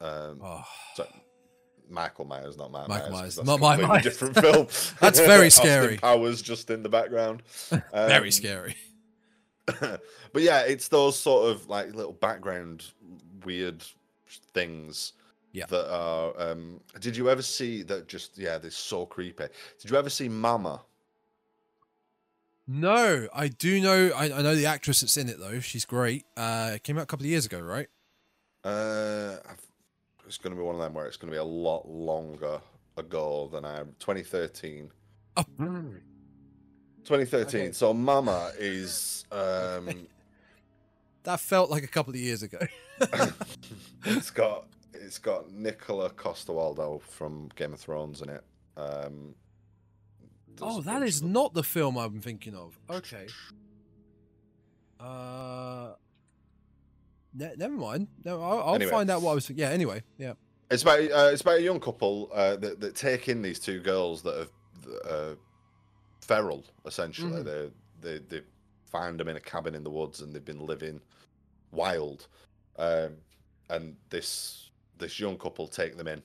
um 0.00 0.40
oh, 0.42 0.64
so, 0.94 1.06
Michael 1.88 2.24
Myers, 2.24 2.56
not 2.56 2.70
Mike 2.70 2.88
Michael 2.88 3.10
Myers. 3.10 3.20
Myers, 3.20 3.36
that's 3.36 3.46
not 3.48 3.60
Mike 3.60 3.80
Myers. 3.80 4.02
Different 4.04 4.36
film. 4.38 4.66
That's 5.00 5.18
very 5.18 5.50
scary. 5.60 5.96
Powers 5.98 6.40
just 6.40 6.70
in 6.70 6.84
the 6.84 6.88
background. 6.88 7.42
very 7.68 7.82
Um, 8.26 8.30
scary. 8.30 8.76
but 9.66 10.00
yeah, 10.42 10.60
it's 10.60 10.86
those 10.88 11.18
sort 11.18 11.50
of 11.50 11.68
like 11.68 11.92
little 11.94 12.12
background 12.12 12.84
weird 13.44 13.82
things 14.54 15.14
Yeah. 15.52 15.66
that 15.66 15.92
are. 15.92 16.32
Um, 16.40 16.80
did 17.00 17.16
you 17.16 17.28
ever 17.28 17.42
see 17.42 17.82
that? 17.84 18.06
Just 18.08 18.38
yeah, 18.38 18.56
they're 18.58 18.70
so 18.70 19.04
creepy. 19.04 19.46
Did 19.80 19.90
you 19.90 19.96
ever 19.96 20.10
see 20.10 20.28
Mama? 20.28 20.82
No, 22.72 23.26
I 23.34 23.48
do 23.48 23.80
know. 23.80 24.12
I, 24.14 24.26
I 24.32 24.42
know 24.42 24.54
the 24.54 24.66
actress 24.66 25.00
that's 25.00 25.16
in 25.16 25.28
it 25.28 25.40
though. 25.40 25.58
She's 25.58 25.84
great. 25.84 26.24
Uh, 26.36 26.72
it 26.74 26.84
came 26.84 26.98
out 26.98 27.02
a 27.02 27.06
couple 27.06 27.24
of 27.26 27.30
years 27.30 27.44
ago, 27.44 27.58
right? 27.58 27.88
Uh, 28.64 29.36
I've- 29.48 29.56
it's 30.26 30.38
going 30.38 30.54
to 30.54 30.60
be 30.60 30.64
one 30.64 30.76
of 30.76 30.80
them 30.80 30.94
where 30.94 31.06
it's 31.06 31.16
going 31.16 31.32
to 31.32 31.34
be 31.34 31.40
a 31.40 31.42
lot 31.42 31.88
longer 31.88 32.60
ago 32.96 33.48
than 33.52 33.64
I 33.64 33.80
am. 33.80 33.96
2013. 33.98 34.88
Oh, 35.36 35.42
2013. 35.58 37.60
Okay. 37.60 37.72
So 37.72 37.92
Mama 37.92 38.52
is. 38.56 39.24
Um, 39.32 40.06
that 41.24 41.40
felt 41.40 41.68
like 41.68 41.82
a 41.82 41.88
couple 41.88 42.12
of 42.14 42.20
years 42.20 42.44
ago. 42.44 42.60
it's 44.04 44.30
got 44.30 44.66
it's 44.94 45.18
got 45.18 45.48
Nikolaj 45.48 46.14
Coster-Waldau 46.14 47.02
from 47.02 47.50
Game 47.56 47.72
of 47.72 47.80
Thrones 47.80 48.22
in 48.22 48.28
it. 48.28 48.44
Um, 48.76 48.78
there's 48.78 49.34
Oh, 50.62 50.80
that 50.82 51.00
bunch 51.00 51.22
not 51.22 51.54
the 51.54 51.62
film 51.62 51.96
I'm 51.96 52.20
thinking 52.20 52.54
of. 52.54 52.78
Okay. 52.88 53.26
Uh, 54.98 55.92
ne- 57.34 57.54
never 57.56 57.74
mind. 57.74 58.08
No, 58.24 58.42
I'll, 58.42 58.60
I'll 58.60 58.74
Anyway. 58.74 58.90
find 58.90 59.10
out 59.10 59.22
what 59.22 59.32
I 59.32 59.34
was. 59.34 59.50
Yeah. 59.50 59.68
Anyway. 59.70 60.02
Yeah. 60.18 60.34
It's 60.70 60.82
about 60.82 61.00
uh, 61.00 61.30
it's 61.32 61.42
about 61.42 61.58
a 61.58 61.62
young 61.62 61.80
couple 61.80 62.30
uh, 62.32 62.56
that 62.56 62.80
that 62.80 62.94
take 62.94 63.28
in 63.28 63.42
these 63.42 63.58
two 63.58 63.80
girls 63.80 64.22
that 64.22 64.46
are 65.08 65.10
uh, 65.10 65.34
feral. 66.20 66.64
Essentially, 66.86 67.42
Mhm. 67.42 67.44
they 67.44 67.70
they 68.00 68.18
they 68.28 68.42
find 68.86 69.18
them 69.18 69.28
in 69.28 69.36
a 69.36 69.40
cabin 69.40 69.74
in 69.74 69.82
the 69.84 69.90
woods 69.90 70.20
and 70.20 70.32
they've 70.34 70.44
been 70.44 70.64
living 70.64 71.00
wild. 71.72 72.28
Um, 72.78 73.16
and 73.68 73.96
this 74.10 74.70
this 74.98 75.18
young 75.18 75.38
couple 75.38 75.66
take 75.66 75.96
them 75.96 76.06
in, 76.06 76.22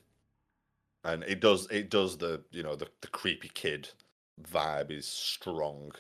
and 1.04 1.24
it 1.24 1.40
does 1.40 1.68
it 1.72 1.90
does 1.90 2.18
the 2.18 2.44
you 2.52 2.62
know 2.62 2.76
the 2.76 2.88
the 3.02 3.08
creepy 3.08 3.50
kid 3.54 3.90
vibe 4.44 4.92
is 4.92 5.08
strong 5.08 5.92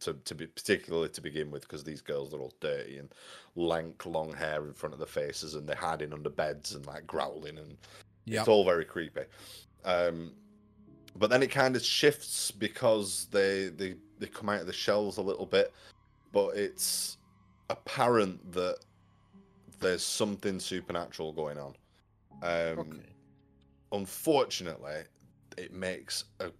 to 0.00 0.14
to 0.24 0.34
be 0.34 0.46
particularly 0.46 1.08
to 1.08 1.20
begin 1.20 1.50
with 1.50 1.62
because 1.62 1.84
these 1.84 2.00
girls 2.00 2.34
are 2.34 2.40
all 2.40 2.52
dirty 2.60 2.98
and 2.98 3.14
lank 3.54 4.04
long 4.06 4.32
hair 4.32 4.66
in 4.66 4.72
front 4.72 4.92
of 4.92 4.98
their 4.98 5.06
faces 5.06 5.54
and 5.54 5.68
they're 5.68 5.76
hiding 5.76 6.12
under 6.12 6.30
beds 6.30 6.74
and 6.74 6.84
like 6.86 7.06
growling 7.06 7.58
and 7.58 7.76
Yeah. 8.24 8.40
it's 8.40 8.48
all 8.48 8.64
very 8.64 8.84
creepy. 8.84 9.24
Um, 9.84 10.32
but 11.16 11.30
then 11.30 11.42
it 11.42 11.50
kind 11.50 11.76
of 11.76 11.84
shifts 11.84 12.50
because 12.50 13.28
they 13.30 13.68
they 13.68 13.94
they 14.18 14.26
come 14.26 14.48
out 14.48 14.60
of 14.62 14.66
the 14.66 14.72
shells 14.72 15.18
a 15.18 15.22
little 15.22 15.46
bit, 15.46 15.72
but 16.32 16.56
it's 16.56 17.18
apparent 17.70 18.52
that 18.52 18.78
there's 19.80 20.02
something 20.04 20.58
supernatural 20.58 21.32
going 21.32 21.58
on. 21.58 21.74
Um, 22.42 22.78
Okay. 22.80 23.06
Unfortunately, 23.92 25.02
it 25.56 25.72
makes 25.72 26.24
a 26.40 26.50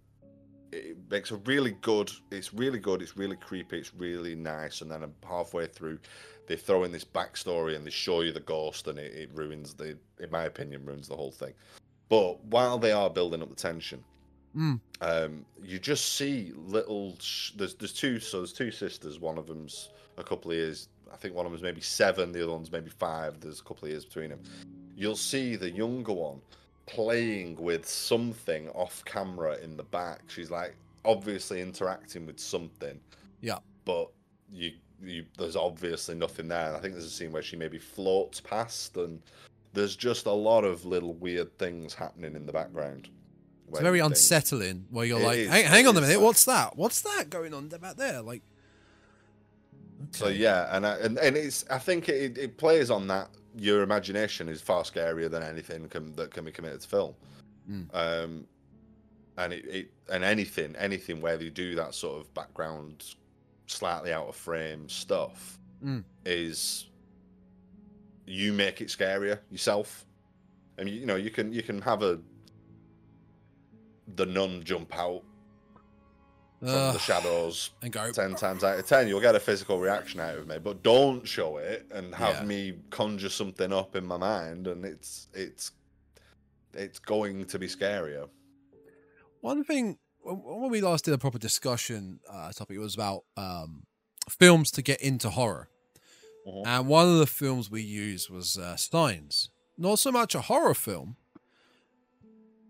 it 0.75 0.97
makes 1.09 1.31
a 1.31 1.37
really 1.37 1.71
good. 1.81 2.11
It's 2.31 2.53
really 2.53 2.79
good. 2.79 3.01
It's 3.01 3.17
really 3.17 3.35
creepy. 3.37 3.79
It's 3.79 3.93
really 3.93 4.35
nice. 4.35 4.81
And 4.81 4.91
then 4.91 5.05
halfway 5.27 5.67
through, 5.67 5.99
they 6.47 6.55
throw 6.55 6.83
in 6.83 6.91
this 6.91 7.05
backstory 7.05 7.75
and 7.75 7.85
they 7.85 7.91
show 7.91 8.21
you 8.21 8.31
the 8.31 8.39
ghost, 8.41 8.87
and 8.87 8.99
it, 8.99 9.13
it 9.13 9.29
ruins 9.33 9.73
the, 9.73 9.97
in 10.19 10.29
my 10.31 10.43
opinion, 10.43 10.85
ruins 10.85 11.07
the 11.07 11.15
whole 11.15 11.31
thing. 11.31 11.53
But 12.09 12.43
while 12.45 12.77
they 12.77 12.91
are 12.91 13.09
building 13.09 13.41
up 13.41 13.49
the 13.49 13.55
tension, 13.55 14.03
Mm. 14.55 14.79
um, 15.01 15.45
you 15.61 15.79
just 15.79 16.13
see 16.15 16.53
little. 16.55 17.17
Sh- 17.19 17.51
there's 17.57 17.75
there's 17.75 17.91
two. 17.91 18.19
So 18.21 18.37
there's 18.37 18.53
two 18.53 18.71
sisters. 18.71 19.19
One 19.19 19.37
of 19.37 19.47
them's 19.47 19.89
a 20.17 20.23
couple 20.23 20.51
of 20.51 20.55
years. 20.57 20.87
I 21.11 21.17
think 21.17 21.35
one 21.35 21.45
of 21.45 21.51
them's 21.51 21.61
maybe 21.61 21.81
seven. 21.81 22.31
The 22.31 22.41
other 22.43 22.53
one's 22.53 22.71
maybe 22.71 22.89
five. 22.89 23.41
There's 23.41 23.59
a 23.59 23.63
couple 23.63 23.85
of 23.85 23.91
years 23.91 24.05
between 24.05 24.29
them. 24.29 24.39
You'll 24.95 25.17
see 25.17 25.57
the 25.57 25.69
younger 25.69 26.13
one 26.13 26.39
playing 26.87 27.55
with 27.55 27.87
something 27.87 28.69
off 28.69 29.03
camera 29.05 29.57
in 29.63 29.75
the 29.77 29.83
back. 29.83 30.21
She's 30.27 30.51
like 30.51 30.75
obviously 31.03 31.61
interacting 31.61 32.25
with 32.25 32.39
something. 32.39 32.99
Yeah. 33.41 33.59
But 33.85 34.09
you 34.51 34.71
you 35.03 35.25
there's 35.37 35.55
obviously 35.55 36.15
nothing 36.15 36.47
there. 36.47 36.67
And 36.67 36.77
I 36.77 36.79
think 36.79 36.93
there's 36.93 37.05
a 37.05 37.09
scene 37.09 37.31
where 37.31 37.41
she 37.43 37.55
maybe 37.55 37.77
floats 37.79 38.39
past 38.39 38.97
and 38.97 39.21
there's 39.73 39.95
just 39.95 40.25
a 40.25 40.31
lot 40.31 40.63
of 40.63 40.85
little 40.85 41.13
weird 41.15 41.57
things 41.57 41.93
happening 41.93 42.35
in 42.35 42.45
the 42.45 42.53
background. 42.53 43.09
It's 43.69 43.79
very 43.79 43.97
you 43.97 44.03
think- 44.03 44.11
unsettling. 44.13 44.85
Where 44.91 45.05
you're 45.05 45.19
It 45.19 45.25
like, 45.25 45.37
is, 45.39 45.49
hang, 45.49 45.65
hang 45.65 45.87
on 45.87 45.97
a 45.97 46.01
minute, 46.01 46.21
what's 46.21 46.45
that? 46.45 46.77
What's 46.77 47.01
that 47.01 47.29
going 47.29 47.53
on 47.53 47.67
back 47.67 47.97
there? 47.97 48.21
Like, 48.21 48.41
So 50.11 50.27
yeah, 50.29 50.75
and 50.75 50.85
I, 50.85 50.97
and 50.99 51.17
and 51.17 51.35
it's 51.35 51.65
I 51.69 51.79
think 51.79 52.07
it, 52.09 52.37
it 52.37 52.57
plays 52.57 52.89
on 52.91 53.07
that 53.07 53.29
your 53.57 53.81
imagination 53.83 54.49
is 54.49 54.61
far 54.61 54.83
scarier 54.83 55.29
than 55.29 55.43
anything 55.43 55.87
can, 55.89 56.13
that 56.15 56.31
can 56.31 56.45
be 56.45 56.51
committed 56.51 56.81
to 56.81 56.87
film. 56.87 57.15
Mm. 57.69 57.87
Um, 57.93 58.47
and 59.37 59.53
it, 59.53 59.65
it 59.65 59.91
and 60.09 60.23
anything 60.23 60.75
anything 60.77 61.19
where 61.19 61.35
they 61.35 61.49
do 61.49 61.75
that 61.75 61.93
sort 61.93 62.21
of 62.21 62.33
background, 62.33 63.15
slightly 63.67 64.13
out 64.13 64.27
of 64.27 64.35
frame 64.35 64.87
stuff 64.87 65.59
Mm. 65.83 66.03
is 66.25 66.87
you 68.25 68.53
make 68.53 68.81
it 68.81 68.87
scarier 68.87 69.39
yourself. 69.51 70.05
And 70.77 70.89
you, 70.89 71.01
you 71.01 71.05
know 71.05 71.15
you 71.15 71.29
can 71.29 71.51
you 71.51 71.61
can 71.61 71.81
have 71.81 72.01
a 72.01 72.19
the 74.15 74.25
nun 74.25 74.63
jump 74.63 74.97
out 74.97 75.23
from 76.65 76.75
Ugh, 76.75 76.93
the 76.93 76.99
shadows 76.99 77.69
and 77.81 77.91
go. 77.91 78.11
10 78.11 78.35
times 78.35 78.63
out 78.63 78.79
of 78.79 78.85
10 78.87 79.07
you'll 79.07 79.21
get 79.21 79.35
a 79.35 79.39
physical 79.39 79.79
reaction 79.79 80.19
out 80.19 80.37
of 80.37 80.47
me 80.47 80.57
but 80.59 80.83
don't 80.83 81.27
show 81.27 81.57
it 81.57 81.85
and 81.93 82.13
have 82.15 82.35
Yeah. 82.37 82.43
me 82.45 82.73
conjure 82.89 83.29
something 83.29 83.71
up 83.73 83.95
in 83.95 84.05
my 84.05 84.17
mind 84.17 84.67
and 84.67 84.83
it's 84.85 85.27
it's 85.33 85.71
it's 86.73 86.99
going 86.99 87.45
to 87.45 87.57
be 87.59 87.67
scarier 87.67 88.27
One 89.41 89.63
thing 89.63 89.97
when 90.23 90.71
we 90.71 90.81
last 90.81 91.05
did 91.05 91.13
a 91.13 91.17
proper 91.19 91.37
discussion 91.37 92.19
uh, 92.27 92.51
topic, 92.51 92.77
it 92.77 92.79
was 92.79 92.95
about 92.95 93.25
um, 93.37 93.83
films 94.27 94.71
to 94.71 94.81
get 94.81 94.99
into 94.99 95.29
horror, 95.29 95.69
Mhm. 96.47 96.65
and 96.65 96.87
one 96.87 97.07
of 97.07 97.19
the 97.19 97.27
films 97.27 97.69
we 97.69 97.83
used 97.83 98.31
was 98.31 98.57
uh, 98.57 98.75
Signs. 98.75 99.49
Not 99.77 99.99
so 99.99 100.11
much 100.11 100.33
a 100.33 100.41
horror 100.41 100.73
film, 100.73 101.17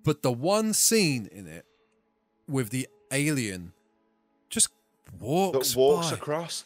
but 0.04 0.22
the 0.22 0.34
one 0.34 0.74
scene 0.74 1.28
in 1.32 1.48
it 1.48 1.66
with 2.48 2.72
the 2.72 2.88
alien 3.12 3.72
walks, 5.20 5.74
that 5.74 5.80
walks 5.80 6.10
by. 6.10 6.16
across. 6.16 6.66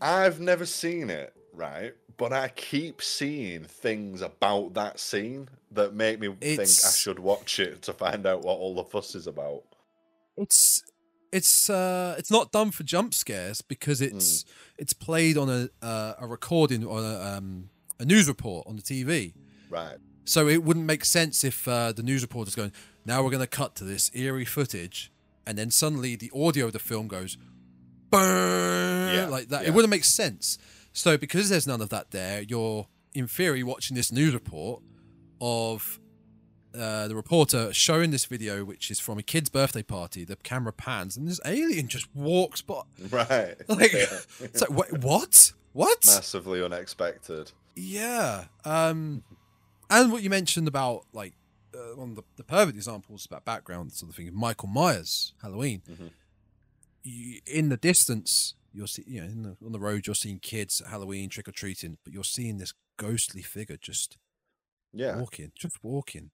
I've 0.00 0.40
never 0.40 0.64
seen 0.64 1.10
it 1.10 1.34
right? 1.58 1.94
But 2.16 2.32
i 2.32 2.48
keep 2.48 3.02
seeing 3.02 3.64
things 3.64 4.22
about 4.22 4.74
that 4.74 4.98
scene 4.98 5.48
that 5.72 5.94
make 5.94 6.18
me 6.18 6.28
think 6.40 6.60
i 6.60 6.64
should 6.64 7.18
watch 7.18 7.60
it 7.60 7.82
to 7.82 7.92
find 7.92 8.26
out 8.26 8.42
what 8.42 8.58
all 8.58 8.74
the 8.74 8.84
fuss 8.84 9.14
is 9.14 9.26
about. 9.26 9.64
It's 10.36 10.82
it's 11.30 11.68
uh 11.68 12.14
it's 12.16 12.30
not 12.30 12.52
done 12.52 12.70
for 12.70 12.84
jump 12.84 13.12
scares 13.12 13.60
because 13.60 14.00
it's 14.00 14.44
it's 14.78 14.94
played 14.94 15.36
on 15.36 15.50
a 15.50 15.84
uh, 15.84 16.14
a 16.18 16.26
recording 16.26 16.86
on 16.86 17.04
a 17.04 17.36
um 17.36 17.68
a 18.00 18.04
news 18.04 18.28
report 18.28 18.66
on 18.66 18.76
the 18.76 18.82
TV. 18.82 19.34
right. 19.68 19.98
So 20.24 20.46
it 20.46 20.62
wouldn't 20.62 20.84
make 20.84 21.06
sense 21.06 21.42
if 21.42 21.66
uh, 21.66 21.92
the 21.92 22.02
news 22.02 22.20
reporter's 22.20 22.54
going, 22.54 22.70
now 23.06 23.22
we're 23.22 23.30
going 23.30 23.40
to 23.40 23.46
cut 23.46 23.74
to 23.76 23.84
this 23.84 24.10
eerie 24.12 24.44
footage, 24.44 25.10
and 25.46 25.56
then 25.56 25.70
suddenly 25.70 26.16
the 26.16 26.30
audio 26.34 26.66
of 26.66 26.74
the 26.74 26.78
film 26.78 27.08
goes, 27.08 27.38
burn, 28.10 29.14
Yeah, 29.14 29.26
like 29.26 29.48
that. 29.48 29.62
yeah. 29.62 29.68
It 29.68 29.74
wouldn't 29.74 29.90
make 29.90 30.04
sense. 30.04 30.58
So 30.92 31.16
because 31.16 31.48
there's 31.48 31.66
none 31.66 31.80
of 31.80 31.88
that 31.90 32.10
there, 32.10 32.42
you're 32.42 32.86
in 33.14 33.26
theory 33.26 33.62
watching 33.62 33.94
this 33.96 34.10
news 34.12 34.34
report 34.34 34.82
of 35.40 36.00
uh, 36.74 37.08
the 37.08 37.14
reporter 37.16 37.72
showing 37.72 38.10
this 38.10 38.24
video, 38.26 38.64
which 38.64 38.90
is 38.90 39.00
from 39.00 39.18
a 39.18 39.22
kid's 39.22 39.48
birthday 39.48 39.82
party. 39.82 40.24
The 40.24 40.36
camera 40.36 40.72
pans, 40.72 41.16
and 41.16 41.26
this 41.28 41.40
alien 41.44 41.88
just 41.88 42.06
walks 42.14 42.60
by. 42.62 42.82
right 43.10 43.56
Like, 43.68 43.92
Yeah. 43.92 44.06
it's 44.40 44.60
like, 44.60 44.70
wait, 44.70 45.02
what? 45.02 45.52
What? 45.72 46.04
massively 46.06 46.62
unexpected 46.62 47.52
Yeah. 47.76 48.46
Um, 48.64 49.22
and 49.90 50.10
what 50.12 50.22
you 50.22 50.30
mentioned 50.30 50.66
about 50.68 51.04
like 51.12 51.34
uh, 51.74 51.94
one 51.96 52.10
of 52.10 52.16
the, 52.16 52.22
the 52.36 52.44
perfect 52.44 52.76
examples 52.76 53.24
about 53.26 53.44
background 53.44 53.92
sort 53.92 54.10
of 54.10 54.16
thing, 54.16 54.26
is 54.26 54.32
Michael 54.32 54.68
Myers, 54.68 55.34
Halloween. 55.42 55.82
Mhm. 55.88 56.10
You, 57.02 57.40
in 57.46 57.68
the 57.68 57.76
distance, 57.76 58.54
you're 58.72 58.86
see, 58.86 59.04
you 59.06 59.20
know, 59.20 59.26
in 59.26 59.42
the, 59.42 59.56
on 59.64 59.72
the 59.72 59.78
road, 59.80 60.06
you're 60.06 60.14
seeing 60.14 60.38
kids 60.40 60.80
at 60.80 60.88
Halloween 60.88 61.28
trick 61.28 61.48
or 61.48 61.52
treating, 61.52 61.98
but 62.04 62.12
you're 62.12 62.24
seeing 62.24 62.58
this 62.58 62.74
ghostly 62.96 63.42
figure 63.42 63.76
just 63.80 64.18
yeah 64.92 65.18
walking, 65.18 65.52
just 65.56 65.82
walking. 65.82 66.30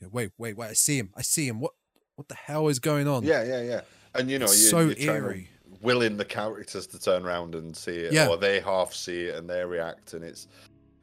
Yeah, 0.00 0.08
wait, 0.12 0.30
wait, 0.38 0.56
wait! 0.56 0.68
I 0.70 0.72
see 0.74 0.98
him! 0.98 1.10
I 1.16 1.22
see 1.22 1.46
him! 1.48 1.60
What, 1.60 1.72
what 2.16 2.28
the 2.28 2.34
hell 2.34 2.68
is 2.68 2.78
going 2.78 3.06
on? 3.08 3.24
Yeah, 3.24 3.42
yeah, 3.44 3.62
yeah. 3.62 3.80
And 4.14 4.30
you 4.30 4.38
know, 4.38 4.46
It's 4.46 4.62
you, 4.62 4.68
so 4.68 4.80
you're 4.80 5.16
eerie. 5.16 5.48
willing 5.82 6.16
the 6.16 6.24
characters 6.24 6.86
to 6.88 6.98
turn 6.98 7.24
around 7.24 7.54
and 7.54 7.76
see 7.76 7.96
it, 7.96 8.12
Yeah. 8.12 8.28
or 8.28 8.36
they 8.36 8.60
half 8.60 8.92
see 8.94 9.24
it 9.26 9.36
and 9.36 9.48
they 9.48 9.64
react, 9.64 10.14
and 10.14 10.24
it's 10.24 10.48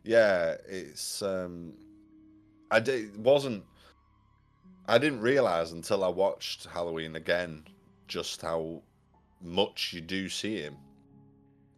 yeah, 0.03 0.55
it's 0.67 1.21
um, 1.21 1.73
I 2.71 2.79
did 2.79 3.13
it 3.13 3.19
wasn't. 3.19 3.63
I 4.87 4.97
didn't 4.97 5.19
realize 5.21 5.73
until 5.73 6.03
I 6.03 6.07
watched 6.07 6.65
Halloween 6.65 7.15
again 7.17 7.63
just 8.07 8.41
how 8.41 8.81
much 9.41 9.93
you 9.93 10.01
do 10.01 10.29
see 10.29 10.61
him. 10.61 10.77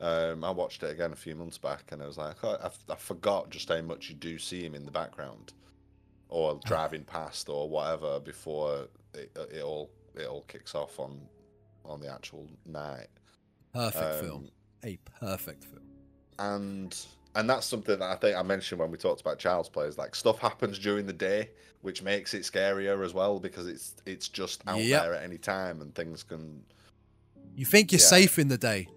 Um, 0.01 0.43
I 0.45 0.51
watched 0.51 0.81
it 0.83 0.91
again 0.91 1.11
a 1.11 1.15
few 1.15 1.35
months 1.35 1.57
back, 1.57 1.91
and 1.91 2.01
I 2.01 2.07
was 2.07 2.17
like, 2.17 2.37
oh, 2.43 2.57
I, 2.63 2.69
I 2.91 2.95
forgot 2.95 3.49
just 3.49 3.67
how 3.69 3.81
much 3.81 4.09
you 4.09 4.15
do 4.15 4.37
see 4.39 4.63
him 4.63 4.73
in 4.75 4.85
the 4.85 4.91
background, 4.91 5.53
or 6.29 6.59
driving 6.65 7.03
past, 7.03 7.49
or 7.49 7.69
whatever 7.69 8.19
before 8.19 8.87
it, 9.13 9.31
it 9.51 9.61
all 9.61 9.89
it 10.15 10.25
all 10.27 10.41
kicks 10.43 10.73
off 10.75 10.99
on 10.99 11.19
on 11.85 11.99
the 11.99 12.11
actual 12.11 12.47
night. 12.65 13.07
Perfect 13.73 14.03
Um, 14.15 14.19
film. 14.25 14.49
A 14.85 14.97
perfect 15.19 15.65
film. 15.65 15.83
and 16.39 17.05
and 17.35 17.49
that's 17.49 17.65
something 17.65 17.99
that 17.99 18.09
I 18.11 18.15
think 18.15 18.35
I 18.37 18.41
mentioned 18.43 18.79
when 18.81 18.91
we 18.91 18.97
talked 18.97 19.21
about 19.21 19.39
Child's 19.39 19.69
Play. 19.69 19.85
Is 19.87 19.97
like 19.97 20.15
stuff 20.15 20.39
happens 20.39 20.79
during 20.79 21.05
the 21.05 21.13
day, 21.13 21.49
which 21.81 22.01
makes 22.01 22.33
it 22.33 22.41
scarier 22.43 23.03
as 23.05 23.13
well 23.13 23.39
because 23.39 23.67
it's 23.67 23.95
it's 24.05 24.27
just 24.27 24.61
out 24.67 24.79
Yep. 24.81 25.01
there 25.03 25.13
at 25.15 25.23
any 25.23 25.37
time 25.37 25.81
and 25.81 25.93
things 25.95 26.23
can. 26.23 26.63
You 27.55 27.65
think 27.65 27.91
you're 27.91 27.99
Yeah. 28.01 28.05
safe 28.07 28.39
in 28.39 28.47
the 28.47 28.57
day. 28.57 28.87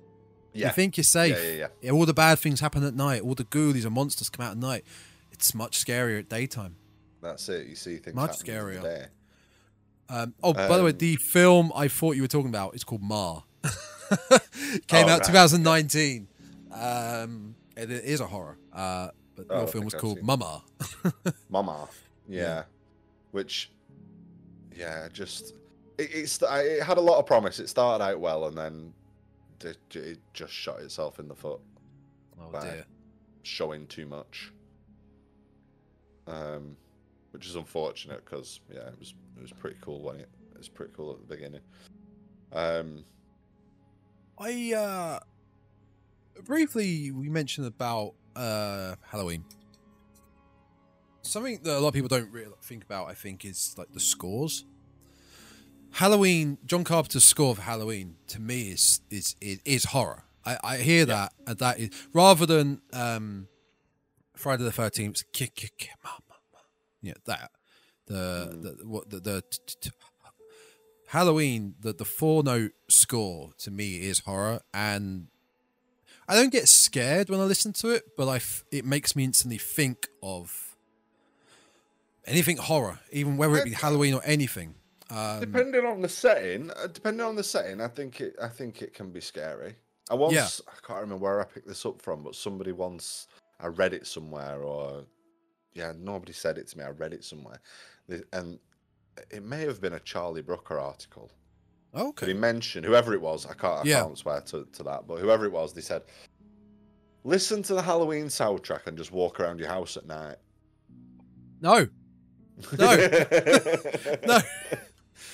Yeah, 0.54 0.66
You 0.68 0.72
think 0.74 0.96
you're 0.98 1.04
safe. 1.04 1.36
yeah, 1.42 1.50
yeah, 1.52 1.66
Yeah, 1.80 1.90
all 1.92 2.04
the 2.06 2.12
bad 2.14 2.38
things 2.38 2.60
happen 2.60 2.84
at 2.84 2.94
night. 2.94 3.22
All 3.22 3.34
the 3.34 3.44
ghoulies 3.44 3.84
and 3.86 3.94
monsters 3.94 4.28
come 4.28 4.44
out 4.44 4.52
at 4.52 4.58
night. 4.58 4.84
It's 5.30 5.54
much 5.54 5.82
scarier 5.84 6.18
at 6.18 6.28
daytime. 6.28 6.76
that's 7.22 7.48
it. 7.48 7.66
You 7.68 7.74
see 7.76 7.96
things 7.98 8.14
Much 8.16 8.32
scarier. 8.32 8.82
day. 8.82 9.06
Um, 10.08 10.34
oh, 10.42 10.52
by 10.52 10.76
the 10.76 10.82
way, 10.84 10.90
Um, 10.90 10.98
the 10.98 11.16
film 11.16 11.72
I 11.74 11.88
thought 11.88 12.16
you 12.16 12.22
were 12.22 12.28
talking 12.28 12.48
about 12.50 12.74
is 12.74 12.84
called 12.84 13.00
Ma. 13.02 13.40
Came 14.88 15.06
Oh, 15.06 15.08
out 15.08 15.20
right. 15.20 15.24
2019. 15.24 16.28
Um, 16.70 17.54
it 17.90 18.04
is 18.04 18.20
a 18.20 18.26
horror. 18.26 18.58
Uh, 18.72 19.08
but 19.34 19.46
Oh, 19.50 19.58
your 19.60 19.66
film 19.68 19.84
was 19.86 19.94
I've 19.94 20.00
called 20.00 20.22
Mama. 20.22 20.62
Mama. 21.48 21.88
Yeah. 22.28 22.40
Yeah. 22.42 22.62
Which, 23.32 23.70
yeah, 24.76 25.08
just 25.12 25.54
it, 25.98 26.10
it's 26.14 26.40
it 26.42 26.82
had 26.82 26.98
a 26.98 27.00
lot 27.00 27.18
of 27.18 27.26
promise. 27.26 27.58
It 27.58 27.68
started 27.68 28.04
out 28.04 28.20
well, 28.20 28.46
and 28.46 28.56
then 28.56 28.92
it, 29.64 29.78
it 29.96 30.18
just 30.34 30.52
shot 30.52 30.80
itself 30.80 31.18
in 31.18 31.28
the 31.28 31.34
foot, 31.34 31.60
Oh 32.40 32.50
Right. 32.50 32.62
dear. 32.62 32.84
showing 33.42 33.86
too 33.86 34.06
much. 34.06 34.52
Um, 36.26 36.76
which 37.32 37.46
is 37.46 37.56
unfortunate 37.56 38.24
because 38.24 38.60
yeah, 38.72 38.86
it 38.88 38.98
was 38.98 39.14
it 39.36 39.42
was 39.42 39.52
pretty 39.52 39.76
cool 39.80 40.02
when 40.02 40.16
it 40.16 40.28
it 40.52 40.58
was 40.58 40.68
pretty 40.68 40.92
cool 40.96 41.12
at 41.12 41.20
the 41.26 41.34
beginning. 41.34 41.60
Um, 42.52 43.04
I 44.38 44.72
uh, 44.76 45.20
briefly 46.44 47.10
we 47.10 47.28
mentioned 47.28 47.66
about 47.66 48.14
uh, 48.36 48.94
Halloween. 49.10 49.44
Something 51.22 51.60
that 51.62 51.78
a 51.78 51.80
lot 51.80 51.88
of 51.88 51.94
people 51.94 52.08
don't 52.08 52.30
really 52.32 52.50
think 52.62 52.84
about, 52.84 53.08
I 53.08 53.14
think, 53.14 53.44
is 53.44 53.74
like 53.78 53.92
the 53.92 54.00
scores. 54.00 54.64
Halloween, 55.92 56.58
John 56.64 56.84
Carpenter's 56.84 57.24
score 57.24 57.54
for 57.54 57.62
Halloween 57.62 58.16
to 58.28 58.40
me 58.40 58.70
is 58.70 59.00
is 59.10 59.36
is, 59.40 59.60
is 59.64 59.84
horror. 59.84 60.24
I, 60.44 60.58
I 60.64 60.76
hear 60.78 61.04
that 61.06 61.32
and 61.46 61.58
that 61.58 61.78
is 61.78 61.90
rather 62.12 62.46
than 62.46 62.80
um, 62.92 63.46
Friday 64.34 64.64
the 64.64 64.72
Thirteenth, 64.72 65.22
kick, 65.32 65.54
kick, 65.54 65.76
kick, 65.78 65.90
mama, 66.02 66.40
yeah, 67.02 67.12
that 67.26 67.50
the 68.06 68.50
Mm. 68.52 68.62
the 68.62 68.88
what 68.88 69.10
the, 69.10 69.20
the 69.20 69.42
t- 69.42 69.74
t- 69.80 69.90
Halloween 71.08 71.74
the 71.78 71.92
the 71.92 72.04
four 72.04 72.42
note 72.42 72.72
score 72.88 73.50
to 73.58 73.70
me 73.70 73.96
is 74.00 74.20
horror, 74.20 74.60
and 74.74 75.28
I 76.28 76.34
don't 76.36 76.52
get 76.52 76.68
scared 76.68 77.28
when 77.30 77.40
I 77.40 77.44
listen 77.44 77.72
to 77.74 77.90
it, 77.90 78.16
but 78.16 78.28
I 78.28 78.36
f- 78.36 78.64
it 78.70 78.84
makes 78.84 79.16
me 79.16 79.24
instantly 79.24 79.58
think 79.58 80.08
of 80.22 80.76
anything 82.26 82.56
horror, 82.56 83.00
even 83.10 83.36
whether 83.36 83.56
it 83.56 83.64
be 83.64 83.72
Halloween 83.72 84.14
or 84.14 84.22
anything. 84.24 84.74
Um, 85.10 85.40
Depending 85.40 85.84
on 85.84 86.00
the 86.00 86.08
setting, 86.08 86.70
uh, 86.70 86.86
depending 86.86 87.26
on 87.26 87.36
the 87.36 87.42
setting, 87.44 87.80
I 87.80 87.88
think 87.88 88.20
it. 88.20 88.36
I 88.40 88.48
think 88.48 88.80
it 88.80 88.94
can 88.94 89.10
be 89.10 89.20
scary. 89.20 89.74
I 90.10 90.14
once, 90.14 90.32
Yeah. 90.34 90.48
I 90.72 90.86
can't 90.86 91.00
remember 91.00 91.22
where 91.22 91.40
I 91.40 91.44
picked 91.44 91.66
this 91.68 91.84
up 91.84 92.00
from, 92.00 92.22
but 92.22 92.34
somebody 92.34 92.72
once, 92.72 93.26
I 93.60 93.66
read 93.66 93.92
it 93.92 94.06
somewhere, 94.06 94.62
or 94.62 95.04
yeah, 95.74 95.92
nobody 95.98 96.32
said 96.32 96.56
it 96.58 96.68
to 96.68 96.78
me. 96.78 96.84
I 96.84 96.90
read 96.90 97.12
it 97.12 97.24
somewhere, 97.24 97.60
and 98.32 98.58
it 99.30 99.42
may 99.42 99.60
have 99.62 99.80
been 99.80 99.92
a 99.94 100.00
Charlie 100.00 100.42
Brooker 100.42 100.78
article. 100.78 101.30
But 101.92 102.02
okay, 102.06 102.26
he 102.28 102.34
mentioned 102.34 102.86
whoever 102.86 103.12
it 103.14 103.20
was. 103.20 103.44
I 103.46 103.54
can't. 103.54 103.84
I 103.84 103.88
Yeah. 103.88 104.02
can't 104.02 104.16
swear 104.18 104.40
to, 104.40 104.66
to 104.72 104.82
that, 104.84 105.06
but 105.06 105.18
whoever 105.20 105.44
it 105.44 105.52
was, 105.52 105.72
they 105.74 105.80
said, 105.82 106.02
listen 107.24 107.62
to 107.64 107.74
the 107.74 107.82
Halloween 107.82 108.26
soundtrack 108.26 108.86
and 108.86 108.96
just 108.96 109.12
walk 109.12 109.40
around 109.40 109.58
your 109.58 109.68
house 109.68 109.96
at 109.96 110.06
night. 110.06 110.36
no, 111.60 111.86
No. 112.78 112.96
no, 114.26 114.38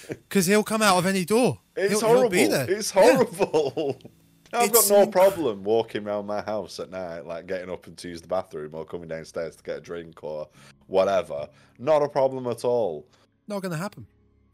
because 0.08 0.46
he'll 0.46 0.62
come 0.64 0.82
out 0.82 0.96
of 0.98 1.06
any 1.06 1.24
door. 1.24 1.58
It's 1.76 1.90
He'll- 1.92 2.00
he'll 2.00 2.08
horrible. 2.08 2.30
be 2.30 2.46
there. 2.46 2.70
It's 2.70 2.94
Yeah. 2.94 3.02
horrible. 3.16 3.98
I've 4.52 4.70
It's 4.70 4.88
got 4.88 4.98
no 5.06 5.10
problem 5.10 5.62
walking 5.62 6.06
around 6.08 6.24
my 6.26 6.40
house 6.40 6.80
at 6.80 6.90
night, 6.90 7.26
like 7.26 7.46
getting 7.46 7.68
up 7.70 7.86
and 7.86 7.96
to 7.98 8.08
use 8.08 8.22
the 8.22 8.28
bathroom 8.28 8.74
or 8.74 8.86
coming 8.86 9.06
downstairs 9.06 9.54
to 9.56 9.62
get 9.62 9.76
a 9.76 9.80
drink 9.80 10.24
or 10.24 10.48
whatever. 10.86 11.48
Not 11.78 12.02
a 12.02 12.08
problem 12.08 12.46
at 12.46 12.64
all. 12.64 13.06
Not 13.46 13.60
going 13.60 13.72
to 13.72 13.78
happen. 13.78 14.06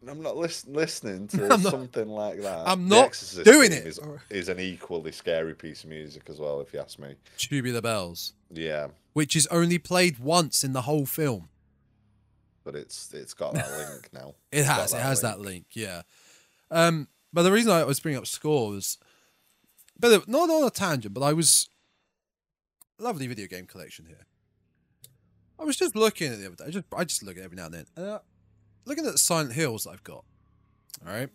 I'm 0.09 0.23
not 0.23 0.37
lis- 0.37 0.67
listening 0.67 1.27
to 1.29 1.49
not- 1.49 1.61
something 1.61 2.09
like 2.09 2.41
that. 2.43 2.67
I'm 2.69 2.89
not 2.89 3.13
doing 3.45 3.73
it. 3.73 3.87
Is, 3.87 4.01
is 4.31 4.49
an 4.49 4.61
equally 4.61 5.13
scary 5.13 5.55
piece 5.55 5.85
of 5.85 5.91
music 5.91 6.25
as 6.29 6.39
well, 6.41 6.61
if 6.61 6.73
you 6.73 6.81
ask 6.81 6.99
me. 6.99 7.15
Tubular 7.39 7.81
Bells, 7.81 8.33
Yeah, 8.51 8.89
which 9.13 9.35
is 9.37 9.47
only 9.49 9.79
played 9.79 10.19
once 10.19 10.65
in 10.65 10.73
the 10.73 10.83
whole 10.83 11.07
film. 11.07 11.49
but 12.65 12.75
it's 12.75 13.13
it's 13.13 13.35
got 13.35 13.55
that 13.55 13.71
link 13.79 14.09
now. 14.13 14.35
It 14.53 14.61
It's 14.61 14.69
has. 14.69 14.93
It 14.95 15.01
has 15.01 15.21
that 15.23 15.41
link. 15.41 15.67
Yeah. 15.73 16.03
Um, 16.71 17.09
but 17.33 17.43
the 17.43 17.53
reason 17.53 17.71
I 17.73 17.85
was 17.85 18.01
bringing 18.01 18.19
up 18.19 18.27
score 18.27 18.71
was, 18.71 18.99
but 19.99 20.27
not 20.29 20.51
on 20.51 20.65
a 20.67 20.71
tangent, 20.71 21.15
but 21.15 21.23
I 21.23 21.33
was 21.33 21.69
lovely 22.99 23.27
video 23.27 23.47
game 23.47 23.67
collection 23.67 24.07
here. 24.07 24.27
I 25.59 25.65
was 25.65 25.77
just 25.77 25.95
looking 25.95 26.33
at 26.33 26.39
the 26.41 26.47
other 26.47 26.57
day. 26.57 26.65
I 26.67 26.71
just 26.71 26.85
I 26.97 27.05
just 27.05 27.23
look 27.23 27.37
at 27.37 27.43
it 27.43 27.45
every 27.45 27.57
now 27.57 27.67
and 27.67 27.75
then. 27.75 27.87
Uh, 27.97 28.19
looking 28.85 29.07
at 29.07 29.13
the 29.13 29.19
Silent 29.19 29.53
Hills 29.53 29.87
I've 29.87 30.05
got. 30.05 30.25
All 31.07 31.13
right. 31.13 31.29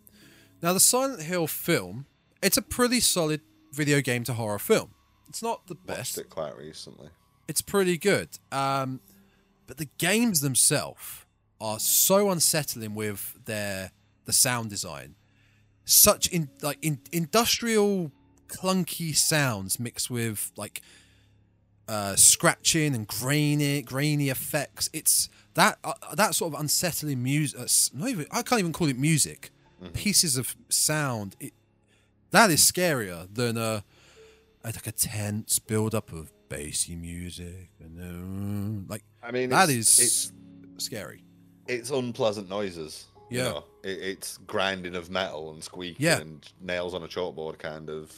Now 0.62 0.74
the 0.74 0.80
Silent 0.80 1.24
Hill 1.24 1.48
film, 1.48 2.06
it's 2.42 2.58
a 2.58 2.62
pretty 2.62 3.00
solid 3.00 3.42
video 3.72 4.02
game 4.02 4.24
to 4.26 4.34
horror 4.34 4.60
film. 4.60 4.92
It's 5.28 5.44
not 5.44 5.68
the 5.68 5.76
best. 5.76 6.18
Watched 6.18 6.26
it 6.26 6.30
quite 6.30 6.58
recently. 6.58 7.10
It's 7.48 7.62
pretty 7.62 7.98
good. 7.98 8.30
Um, 8.52 9.00
but 9.68 9.78
the 9.78 9.90
games 9.98 10.42
themselves 10.42 11.26
are 11.62 11.80
so 11.80 12.30
unsettling 12.30 12.96
with 12.96 13.36
their 13.46 13.92
the 14.26 14.34
sound 14.34 14.70
design. 14.70 15.16
Such 15.86 16.28
in 16.28 16.50
like 16.62 16.78
in 16.82 17.00
industrial 17.12 18.12
clunky 18.48 19.16
sounds 19.16 19.80
mixed 19.80 20.10
with 20.10 20.52
like 20.56 20.82
uh, 21.88 22.16
scratching 22.16 22.96
and 22.96 23.08
grainy 23.08 23.82
grainy 23.82 24.30
effects. 24.30 24.90
It's 24.94 25.30
that 25.56 25.78
uh, 25.84 25.94
that 26.16 26.36
sort 26.36 26.54
of 26.54 26.60
unsettling 26.60 27.22
music. 27.24 27.60
Uh, 27.60 27.68
not 27.94 28.10
even 28.10 28.26
I 28.32 28.42
can't 28.42 28.60
even 28.60 28.74
call 28.74 28.88
it 28.88 28.98
music. 28.98 29.52
Pieces 29.94 30.36
of 30.38 30.56
sound. 30.70 31.36
It 31.40 31.54
that 32.32 32.50
is 32.52 32.62
scarier 32.70 33.28
than 33.34 33.58
a 33.58 33.84
like 34.64 34.86
a 34.88 34.92
tense 34.92 35.58
build 35.60 35.96
up 35.96 36.12
of 36.12 36.32
bassy 36.50 36.96
music 36.96 37.70
and 37.80 38.86
uh, 38.88 38.92
like 38.92 39.04
I 39.24 39.32
mean, 39.32 39.50
that 39.52 39.70
it's- 39.70 40.00
is 40.00 40.32
scary. 40.78 41.24
it's 41.68 41.92
unpleasant 41.92 42.50
noises. 42.50 43.06
you 43.30 43.38
Yeah. 43.40 43.44
know. 43.52 43.64
It, 43.84 44.00
it's 44.02 44.38
grinding 44.40 44.96
of 44.96 45.10
metal 45.10 45.52
and 45.54 45.64
squeaking 45.64 46.06
Yeah. 46.06 46.20
and 46.20 46.46
nails 46.60 46.94
on 46.94 47.04
a 47.04 47.08
chalkboard 47.08 47.58
kind 47.60 47.90
of 47.90 48.12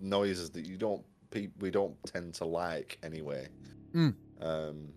noises 0.00 0.50
that 0.50 0.66
you 0.66 0.76
don't 0.76 1.02
pe- 1.30 1.48
we 1.60 1.70
don't 1.70 1.96
tend 2.04 2.34
to 2.34 2.44
like 2.44 2.98
anyway. 3.02 3.48
Mm. 3.94 4.14
Um, 4.40 4.88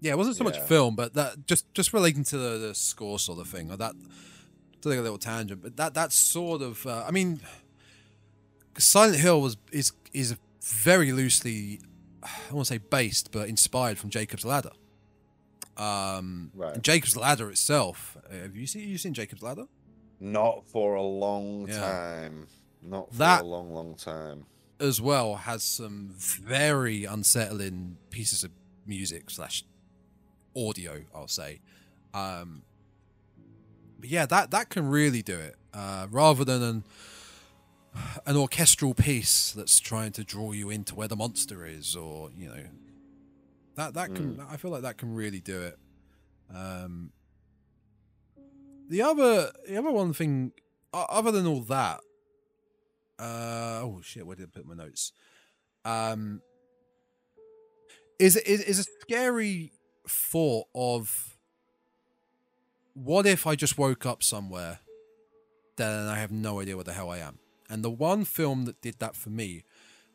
Yeah, 0.00 0.12
it 0.12 0.18
wasn't 0.18 0.36
so 0.36 0.44
much 0.44 0.58
film, 0.60 0.96
but 0.96 1.14
that 1.14 1.46
just 1.46 1.72
just 1.74 1.92
relating 1.92 2.24
to 2.24 2.38
the, 2.38 2.58
the 2.58 2.74
score 2.74 3.18
sort 3.18 3.38
of 3.38 3.48
thing, 3.48 3.70
or 3.70 3.76
that 3.76 3.94
to 4.82 4.88
take 4.90 4.98
a 4.98 5.02
little 5.02 5.18
tangent, 5.18 5.62
but 5.62 5.76
that 5.76 5.94
that 5.94 6.12
sort 6.12 6.62
of 6.62 6.86
uh, 6.86 7.04
I 7.06 7.10
mean, 7.10 7.40
Silent 8.78 9.16
Hill 9.18 9.40
was 9.40 9.56
is 9.72 9.92
is 10.12 10.36
very 10.62 11.12
loosely 11.12 11.80
I 12.22 12.52
won't 12.52 12.66
say 12.66 12.78
based, 12.78 13.30
but 13.32 13.48
inspired 13.48 13.98
from 13.98 14.10
Jacob's 14.10 14.44
Ladder. 14.44 14.72
Um, 15.76 16.50
Right. 16.54 16.80
Jacob's 16.82 17.16
Ladder 17.16 17.50
itself. 17.50 18.16
Have 18.30 18.54
you 18.56 18.66
seen 18.66 18.88
you 18.88 18.98
seen 18.98 19.14
Jacob's 19.14 19.42
Ladder? 19.42 19.66
not 20.22 20.66
for 20.68 20.96
a 20.96 21.02
long 21.02 21.66
Yeah. 21.66 21.80
time. 21.80 22.46
Not 22.82 23.10
for 23.10 23.16
That- 23.16 23.42
a 23.42 23.46
long, 23.46 23.72
long 23.72 23.94
time. 23.94 24.44
as 24.78 25.00
well 25.00 25.36
has 25.36 25.62
some 25.62 26.08
very 26.14 27.04
unsettling 27.06 27.96
pieces 28.10 28.44
of 28.44 28.50
music 28.86 29.30
slash 29.30 29.64
audio 30.68 31.02
i'll 31.14 31.28
say. 31.28 31.60
Um 32.14 32.62
but 33.98 34.08
yeah 34.08 34.26
that 34.26 34.50
that 34.50 34.68
can 34.70 34.88
really 34.88 35.22
do 35.22 35.38
it 35.38 35.56
uh 35.74 36.06
rather 36.10 36.44
than 36.44 36.62
an 36.62 36.84
an 38.26 38.36
orchestral 38.36 38.94
piece 38.94 39.52
that's 39.52 39.80
trying 39.80 40.12
to 40.12 40.24
draw 40.24 40.52
you 40.52 40.70
into 40.70 40.94
where 40.94 41.08
the 41.08 41.16
monster 41.16 41.66
is 41.66 41.96
or 41.96 42.30
you 42.36 42.48
know. 42.48 42.64
That 43.76 43.94
that 43.94 44.14
can 44.14 44.40
i 44.50 44.56
feel 44.56 44.70
like 44.70 44.82
that 44.82 44.98
can 44.98 45.14
really 45.14 45.40
do 45.40 45.60
it. 45.62 45.78
Um 46.54 47.12
the 48.88 49.02
other 49.02 49.52
the 49.68 49.76
other 49.76 49.90
one 49.92 50.12
thing 50.12 50.52
other 50.92 51.30
than 51.30 51.46
all 51.46 51.60
that 51.62 52.00
uh 53.18 53.80
oh 53.82 54.00
shit 54.02 54.26
where 54.26 54.34
did 54.36 54.46
i 54.46 54.58
put 54.58 54.66
my 54.66 54.74
notes? 54.74 55.12
Um 55.84 56.42
is 58.18 58.36
is 58.36 58.60
is 58.62 58.78
a 58.80 58.84
scary 59.00 59.72
thought 60.10 60.66
of 60.74 61.38
what 62.94 63.26
if 63.26 63.46
i 63.46 63.54
just 63.54 63.78
woke 63.78 64.04
up 64.04 64.22
somewhere 64.22 64.80
then 65.76 66.06
i 66.06 66.18
have 66.18 66.30
no 66.30 66.60
idea 66.60 66.76
where 66.76 66.84
the 66.84 66.92
hell 66.92 67.10
i 67.10 67.18
am 67.18 67.38
and 67.68 67.84
the 67.84 67.90
one 67.90 68.24
film 68.24 68.64
that 68.64 68.80
did 68.80 68.98
that 68.98 69.14
for 69.14 69.30
me 69.30 69.64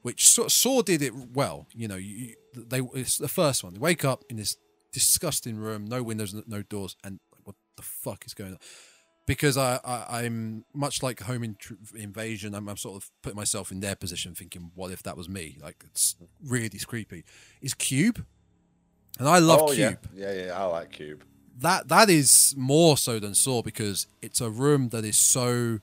which 0.01 0.29
Saw, 0.29 0.47
Saw 0.47 0.81
did 0.81 1.01
it 1.01 1.13
well 1.33 1.67
you 1.73 1.87
know 1.87 1.95
you, 1.95 2.35
they 2.53 2.81
it's 2.93 3.17
the 3.17 3.27
first 3.27 3.63
one 3.63 3.73
they 3.73 3.79
wake 3.79 4.05
up 4.05 4.23
in 4.29 4.37
this 4.37 4.57
disgusting 4.91 5.57
room 5.57 5.85
no 5.85 6.03
windows 6.03 6.35
no- 6.47 6.61
doors 6.61 6.95
and 7.03 7.19
what 7.43 7.55
the 7.75 7.81
fuck 7.81 8.25
is 8.25 8.33
going 8.33 8.51
on 8.51 8.59
because 9.25 9.57
I, 9.57 9.79
I 9.83 10.23
I'm 10.23 10.65
much 10.73 11.01
like 11.01 11.21
home 11.21 11.55
invasion. 11.95 12.53
I'm, 12.53 12.69
I'm 12.69 12.77
sort 12.77 12.95
of 12.95 13.09
putting 13.21 13.37
myself 13.37 13.71
in 13.71 13.79
their 13.79 13.95
position, 13.95 14.35
thinking, 14.35 14.71
what 14.75 14.91
if 14.91 15.03
that 15.03 15.17
was 15.17 15.27
me? 15.27 15.57
Like 15.61 15.83
it's 15.85 16.15
really 16.43 16.69
creepy. 16.85 17.23
Is 17.61 17.73
Cube, 17.73 18.25
and 19.19 19.27
I 19.27 19.39
love 19.39 19.61
oh, 19.63 19.73
Cube. 19.73 19.97
Yeah. 20.15 20.31
yeah, 20.31 20.45
yeah, 20.45 20.59
I 20.59 20.65
like 20.65 20.91
Cube. 20.91 21.23
That 21.59 21.87
that 21.87 22.09
is 22.09 22.53
more 22.57 22.97
so 22.97 23.19
than 23.19 23.33
Saw 23.33 23.61
because 23.61 24.07
it's 24.21 24.41
a 24.41 24.49
room 24.49 24.89
that 24.89 25.05
is 25.05 25.17
so 25.17 25.79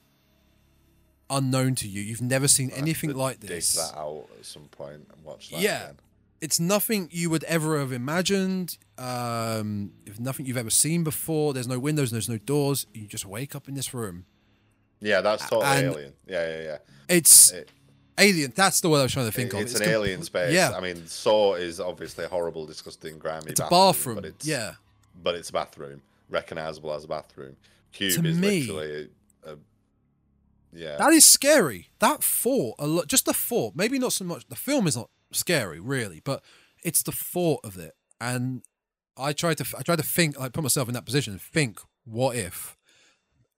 unknown 1.31 1.75
to 1.77 1.89
you. 1.89 2.03
You've 2.03 2.21
never 2.23 2.47
seen 2.49 2.71
I 2.75 2.79
anything 2.79 3.15
like 3.15 3.41
dig 3.41 3.49
this. 3.51 3.75
that 3.75 3.97
out 3.97 4.27
at 4.39 4.45
some 4.45 4.65
point 4.65 5.09
and 5.15 5.25
watch 5.25 5.51
that 5.51 5.61
Yeah. 5.61 5.85
again. 5.85 5.97
It's 6.43 6.59
nothing 6.59 7.09
you 7.13 7.31
would 7.31 7.45
ever 7.45 7.79
have 7.79 7.93
imagined. 7.93 8.77
Um, 8.99 9.93
if 10.07 10.19
nothing 10.21 10.45
you've 10.45 10.57
ever 10.57 10.71
seen 10.71 11.05
before. 11.05 11.55
There's 11.55 11.69
no 11.69 11.79
windows. 11.79 12.11
There's 12.11 12.29
no 12.29 12.39
doors. 12.39 12.87
You 12.93 13.07
just 13.07 13.25
wake 13.25 13.55
up 13.55 13.69
in 13.69 13.75
this 13.75 13.95
room. 13.95 14.27
Yeah, 15.01 15.21
that's 15.21 15.49
totally 15.49 15.65
And- 15.67 15.87
alien. 15.95 16.13
Yeah, 16.27 16.49
yeah, 16.57 16.63
yeah. 16.63 16.79
It's 17.09 17.53
It- 17.53 17.71
alien. 18.19 18.53
That's 18.55 18.81
the 18.81 18.89
word 18.89 19.01
I 19.01 19.03
was 19.05 19.13
trying 19.13 19.27
to 19.27 19.33
think 19.33 19.53
It- 19.53 19.57
of. 19.57 19.63
it's, 19.63 19.75
an 19.75 19.81
com- 19.83 19.89
alien 19.93 20.23
space. 20.23 20.53
Yeah, 20.53 20.73
I 20.77 20.81
mean, 20.81 21.07
Saw 21.07 21.55
is 21.55 21.81
obviously 21.81 22.25
a 22.25 22.29
horrible, 22.29 22.67
disgusting, 22.67 23.19
grimy. 23.19 23.51
it's 23.51 23.61
a 23.61 23.65
bathroom, 23.65 23.81
bathroom. 23.93 24.15
but 24.17 24.25
it's 24.27 24.47
yeah, 24.47 24.75
but 25.23 25.35
it's 25.35 25.51
a 25.51 25.53
bathroom, 25.53 26.03
recognizable 26.31 26.93
as 26.93 27.05
a 27.05 27.09
bathroom. 27.09 27.57
Cube 27.93 28.23
To 28.23 28.29
is 28.29 28.39
me- 28.39 28.63
literally 28.63 29.09
a, 29.47 29.53
a 29.53 29.57
yeah. 30.73 30.97
that 30.99 31.13
is 31.13 31.25
scary. 31.25 31.89
That 31.99 32.23
thought, 32.25 32.77
a 32.79 32.87
lot, 32.87 33.07
just 33.07 33.27
the 33.27 33.35
thought. 33.35 33.75
Maybe 33.77 33.99
not 33.99 34.13
so 34.13 34.25
much. 34.25 34.47
The 34.49 34.57
film 34.57 34.87
is 34.87 34.97
not 34.97 35.11
scary, 35.33 35.81
really, 35.81 36.21
but 36.25 36.43
it's 36.83 37.03
the 37.03 37.13
thought 37.13 37.61
of 37.65 37.77
it. 37.79 37.95
And 38.21 38.63
I 39.17 39.33
tried 39.33 39.59
to, 39.59 39.67
I 39.79 39.83
tried 39.83 39.97
to 39.97 40.03
think, 40.05 40.39
like, 40.39 40.53
put 40.53 40.63
myself 40.63 40.89
in 40.89 40.95
that 40.95 41.05
position 41.05 41.35
and 41.35 41.43
think, 41.43 41.81
what 42.05 42.37
if? 42.37 42.77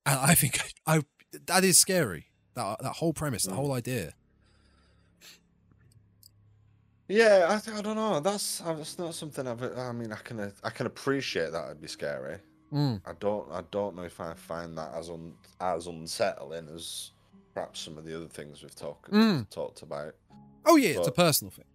And 0.06 0.18
I 0.18 0.34
think 0.34 0.58
I, 0.86 1.02
that 1.46 1.64
is 1.64 1.78
scary. 1.78 2.26
That 2.54 2.80
that 2.82 2.92
whole 2.94 3.12
premise, 3.12 3.44
the 3.44 3.52
Mm. 3.52 3.56
whole 3.56 3.72
idea. 3.72 4.14
Yeah, 7.08 7.60
I, 7.66 7.78
I 7.78 7.82
don't 7.82 7.96
know. 7.96 8.20
That's 8.20 8.58
that's 8.60 8.98
not 8.98 9.14
something 9.14 9.46
I've. 9.46 9.62
I 9.76 9.92
mean, 9.92 10.12
I 10.12 10.16
can 10.16 10.52
I 10.62 10.70
can 10.70 10.86
appreciate 10.86 11.52
that 11.52 11.66
it'd 11.66 11.80
be 11.82 11.88
scary. 11.88 12.38
Mm. 12.72 13.00
I 13.06 13.12
don't 13.20 13.50
I 13.52 13.62
don't 13.70 13.94
know 13.94 14.02
if 14.02 14.20
I 14.20 14.34
find 14.34 14.76
that 14.78 14.92
as 14.94 15.10
un, 15.10 15.34
as 15.60 15.86
unsettling 15.86 16.68
as 16.74 17.10
perhaps 17.52 17.80
some 17.80 17.98
of 17.98 18.04
the 18.04 18.16
other 18.16 18.26
things 18.28 18.62
we've 18.62 18.74
talked 18.74 19.12
Mm. 19.12 19.48
talked 19.50 19.82
about. 19.82 20.14
Oh 20.66 20.76
yeah, 20.76 20.98
it's 20.98 21.06
a 21.06 21.12
personal 21.12 21.50
thing. 21.52 21.66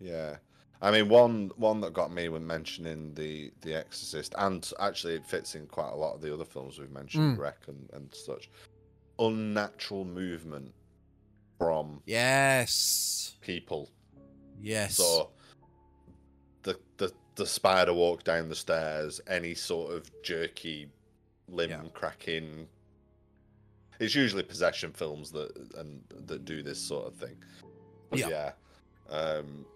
Yeah. 0.00 0.36
I 0.82 0.90
mean, 0.90 1.08
one 1.08 1.50
one 1.56 1.80
that 1.80 1.94
got 1.94 2.12
me 2.12 2.28
when 2.28 2.46
mentioning 2.46 3.14
the 3.14 3.50
the 3.62 3.74
Exorcist, 3.74 4.34
and 4.36 4.70
actually 4.78 5.14
it 5.14 5.24
fits 5.26 5.54
in 5.54 5.66
quite 5.66 5.90
a 5.92 5.96
lot 5.96 6.14
of 6.14 6.20
the 6.20 6.32
other 6.32 6.44
films 6.44 6.78
we've 6.78 6.90
mentioned, 6.90 7.38
Mm. 7.38 7.40
REC 7.40 7.68
and, 7.68 7.88
and 7.94 8.14
such. 8.14 8.50
Unnatural 9.18 10.04
movement 10.04 10.74
from 11.58 12.02
Yes. 12.04 13.34
people. 13.40 13.90
Yes. 14.60 14.96
So 14.96 15.30
the 16.62 16.78
the 16.96 17.12
the 17.36 17.46
spider 17.46 17.92
walk 17.92 18.24
down 18.24 18.48
the 18.48 18.54
stairs, 18.54 19.20
any 19.26 19.54
sort 19.54 19.92
of 19.92 20.10
jerky 20.22 20.88
limb 21.48 21.70
Yeah. 21.70 21.82
cracking. 21.94 22.68
It's 24.00 24.14
usually 24.14 24.42
possession 24.42 24.92
films 24.92 25.30
that 25.32 25.50
and 25.76 26.02
that 26.26 26.44
do 26.44 26.62
this 26.62 26.80
sort 26.80 27.06
of 27.06 27.14
thing. 27.14 27.36
But 28.10 28.18
Yeah. 28.20 28.28
yeah. 28.28 28.52
Um 29.08 29.66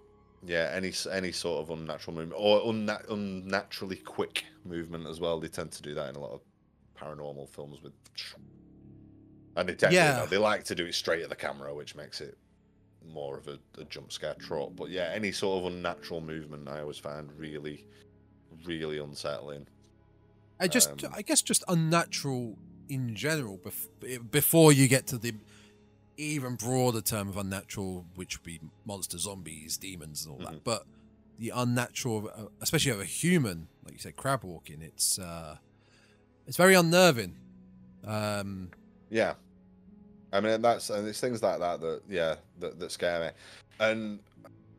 yeah, 0.46 0.70
any 0.72 0.92
any 1.12 1.32
sort 1.32 1.60
of 1.60 1.70
unnatural 1.70 2.16
movement 2.16 2.40
or 2.40 2.62
unna- 2.72 3.04
unnaturally 3.10 3.96
quick 3.96 4.44
movement 4.64 5.06
as 5.06 5.20
well. 5.20 5.38
They 5.38 5.48
tend 5.48 5.72
to 5.72 5.82
do 5.82 5.94
that 5.94 6.08
in 6.10 6.16
a 6.16 6.20
lot 6.20 6.32
of 6.32 6.40
paranormal 6.98 7.48
films 7.50 7.82
with 7.82 7.92
and 9.56 9.68
they 9.68 9.74
tend, 9.74 9.92
Yeah. 9.92 10.14
you 10.14 10.20
know, 10.20 10.26
they 10.26 10.38
like 10.38 10.64
to 10.64 10.74
do 10.74 10.86
it 10.86 10.94
straight 10.94 11.22
at 11.22 11.28
the 11.28 11.36
camera, 11.36 11.74
which 11.74 11.94
makes 11.94 12.20
it 12.20 12.38
more 13.06 13.38
of 13.38 13.48
a, 13.48 13.58
a 13.78 13.84
jump 13.84 14.12
scare 14.12 14.34
trope. 14.34 14.76
But 14.76 14.90
yeah, 14.90 15.10
any 15.14 15.32
sort 15.32 15.64
of 15.64 15.72
unnatural 15.72 16.20
movement 16.20 16.68
I 16.68 16.80
always 16.80 16.98
find 16.98 17.30
really, 17.36 17.84
really 18.64 18.98
unsettling. 18.98 19.66
I 20.58 20.68
just, 20.68 20.90
um, 21.04 21.12
I 21.14 21.22
guess, 21.22 21.40
just 21.42 21.64
unnatural 21.68 22.58
in 22.88 23.14
general. 23.14 23.58
Bef- 23.58 24.30
before 24.30 24.72
you 24.72 24.88
get 24.88 25.06
to 25.08 25.18
the 25.18 25.32
even 26.16 26.54
broader 26.56 27.00
term 27.00 27.28
of 27.30 27.36
unnatural, 27.38 28.04
which 28.14 28.36
would 28.38 28.44
be 28.44 28.60
monsters, 28.84 29.22
zombies, 29.22 29.78
demons, 29.78 30.26
and 30.26 30.34
all 30.34 30.40
Mhm. 30.40 30.50
that. 30.50 30.64
But 30.64 30.86
the 31.38 31.50
unnatural, 31.54 32.30
uh, 32.34 32.46
especially 32.60 32.92
of 32.92 33.00
a 33.00 33.06
human, 33.06 33.68
like 33.84 33.94
you 33.94 33.98
said, 34.00 34.16
crab 34.16 34.44
walking, 34.44 34.82
it's 34.82 35.18
uh, 35.18 35.56
it's 36.46 36.58
very 36.58 36.74
unnerving. 36.74 37.36
Um, 38.04 38.70
Yeah, 39.08 39.34
I 40.32 40.40
mean 40.40 40.62
that's 40.62 40.90
and 40.90 41.06
it's 41.08 41.20
things 41.20 41.42
like 41.42 41.58
that 41.60 41.80
that 41.80 42.02
yeah 42.08 42.36
that, 42.58 42.78
that 42.78 42.92
scare 42.92 43.20
me. 43.20 43.30
And 43.80 44.20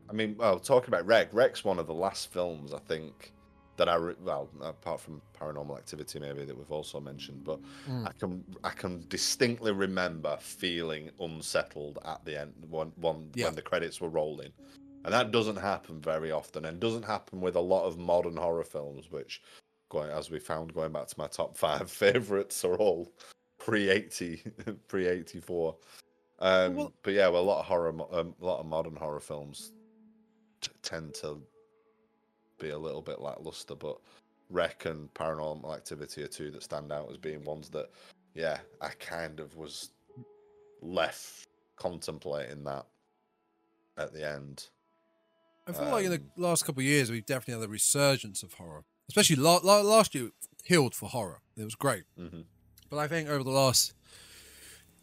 I 0.08 0.12
mean, 0.12 0.36
well, 0.38 0.58
talking 0.58 0.88
about 0.88 1.06
Rec, 1.06 1.28
Rec's 1.32 1.64
one 1.64 1.78
of 1.78 1.86
the 1.86 1.94
last 1.94 2.32
films 2.32 2.72
I 2.74 2.78
think 2.78 3.32
that 3.76 3.88
I 3.88 3.94
re- 3.96 4.14
well 4.22 4.48
apart 4.60 5.00
from 5.00 5.22
Paranormal 5.38 5.76
Activity 5.76 6.18
maybe 6.18 6.44
that 6.44 6.56
we've 6.56 6.70
also 6.70 7.00
mentioned, 7.00 7.44
but 7.44 7.58
Mm. 7.88 8.06
I 8.06 8.12
can 8.18 8.44
I 8.64 8.70
can 8.70 9.04
distinctly 9.08 9.72
remember 9.72 10.36
feeling 10.40 11.10
unsettled 11.20 11.98
at 12.04 12.24
the 12.24 12.40
end 12.40 12.52
one 12.68 12.92
one 12.96 13.30
Yeah. 13.34 13.46
when 13.46 13.54
the 13.54 13.62
credits 13.62 14.00
were 14.00 14.08
rolling. 14.10 14.52
And 15.04 15.12
that 15.12 15.32
doesn't 15.32 15.56
happen 15.56 16.00
very 16.00 16.30
often, 16.30 16.64
and 16.66 16.78
doesn't 16.78 17.02
happen 17.04 17.40
with 17.40 17.56
a 17.56 17.60
lot 17.60 17.86
of 17.86 17.98
modern 17.98 18.36
horror 18.36 18.62
films, 18.62 19.10
which, 19.10 19.42
going 19.88 20.12
as 20.12 20.30
we 20.30 20.38
found, 20.38 20.72
going 20.74 20.92
back 20.92 21.08
to 21.08 21.18
my 21.18 21.26
top 21.26 21.56
five 21.56 21.90
favorites, 22.04 22.64
are 22.64 22.76
all 22.76 23.10
pre 23.64 23.88
eighty, 23.90 24.42
pre 24.88 25.06
eighty 25.06 25.40
four. 25.40 25.76
Um, 26.40 26.74
Well- 26.74 26.92
but 27.02 27.14
yeah, 27.14 27.28
well, 27.28 27.42
a 27.42 27.44
lot 27.44 27.60
of 27.60 27.66
horror, 27.66 27.88
um, 28.12 28.34
a 28.40 28.44
lot 28.44 28.58
of 28.60 28.66
modern 28.66 28.96
horror 28.96 29.20
films 29.20 29.72
t- 30.60 30.70
tend 30.82 31.14
to 31.14 31.40
be 32.58 32.70
a 32.70 32.78
little 32.78 33.02
bit 33.02 33.20
lackluster. 33.20 33.74
But 33.76 33.98
REC 34.50 34.84
and 34.86 35.12
Paranormal 35.14 35.74
Activity 35.74 36.22
are 36.24 36.28
two 36.28 36.50
that 36.50 36.62
stand 36.64 36.90
out 36.92 37.08
as 37.10 37.16
being 37.16 37.44
ones 37.44 37.68
that, 37.70 37.90
yeah, 38.34 38.58
I 38.80 38.88
kind 38.98 39.38
of 39.40 39.56
was 39.56 39.90
left 40.80 41.46
contemplating 41.76 42.64
that 42.64 42.86
at 43.96 44.12
the 44.12 44.28
end. 44.28 44.68
I 45.68 45.72
feel 45.72 45.84
like 45.90 46.04
in 46.04 46.10
the 46.10 46.16
Um, 46.18 46.30
last 46.36 46.64
couple 46.64 46.80
of 46.80 46.86
years, 46.86 47.08
we've 47.10 47.24
definitely 47.24 47.60
had 47.60 47.68
a 47.68 47.72
resurgence 47.72 48.42
of 48.42 48.54
horror, 48.54 48.82
especially 49.08 49.36
la- 49.36 49.60
la- 49.62 49.80
last 49.80 50.12
year. 50.14 50.30
Killed 50.64 50.94
for 50.94 51.08
horror. 51.08 51.40
It 51.56 51.64
was 51.64 51.74
great. 51.76 52.04
hmm 52.16 52.42
But 52.92 52.98
I 52.98 53.08
think 53.08 53.30
over 53.30 53.42
the 53.42 53.48
last 53.50 53.94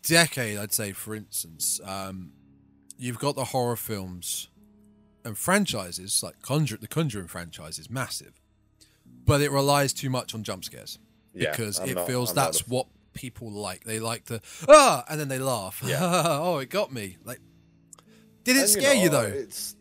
decade, 0.03 0.59
I'd 0.59 0.71
say, 0.71 0.91
for 0.91 1.15
instance, 1.15 1.81
um, 1.83 2.33
you've 2.99 3.17
got 3.17 3.35
the 3.35 3.45
horror 3.45 3.75
films 3.75 4.47
and 5.25 5.35
franchises 5.35 6.21
like 6.21 6.39
Conjure, 6.43 6.77
the 6.77 6.87
Conjuring 6.87 7.25
franchise 7.25 7.79
is 7.79 7.89
massive, 7.89 8.39
but 9.25 9.41
it 9.41 9.49
relies 9.49 9.91
too 9.91 10.11
much 10.11 10.35
on 10.35 10.43
jump 10.43 10.65
scares 10.65 10.99
Yeah, 11.33 11.49
because 11.49 11.79
I'm 11.79 11.89
it 11.89 11.95
not- 11.95 12.05
feels 12.05 12.29
I'm 12.29 12.35
that's 12.35 12.61
a- 12.61 12.65
what 12.65 12.85
people 13.13 13.49
like. 13.51 13.85
They 13.85 13.99
like 13.99 14.25
to 14.25 14.39
ah, 14.67 15.03
and 15.09 15.19
then 15.19 15.27
they 15.27 15.39
laugh. 15.39 15.81
Yeah. 15.83 15.97
oh, 15.99 16.59
it 16.59 16.69
got 16.69 16.93
me. 16.93 17.17
Like, 17.25 17.39
did 18.43 18.55
it 18.55 18.59
And, 18.59 18.69
scare 18.69 18.93
you, 18.93 19.09
know, 19.09 19.23
though? 19.23 19.35
It's 19.35 19.75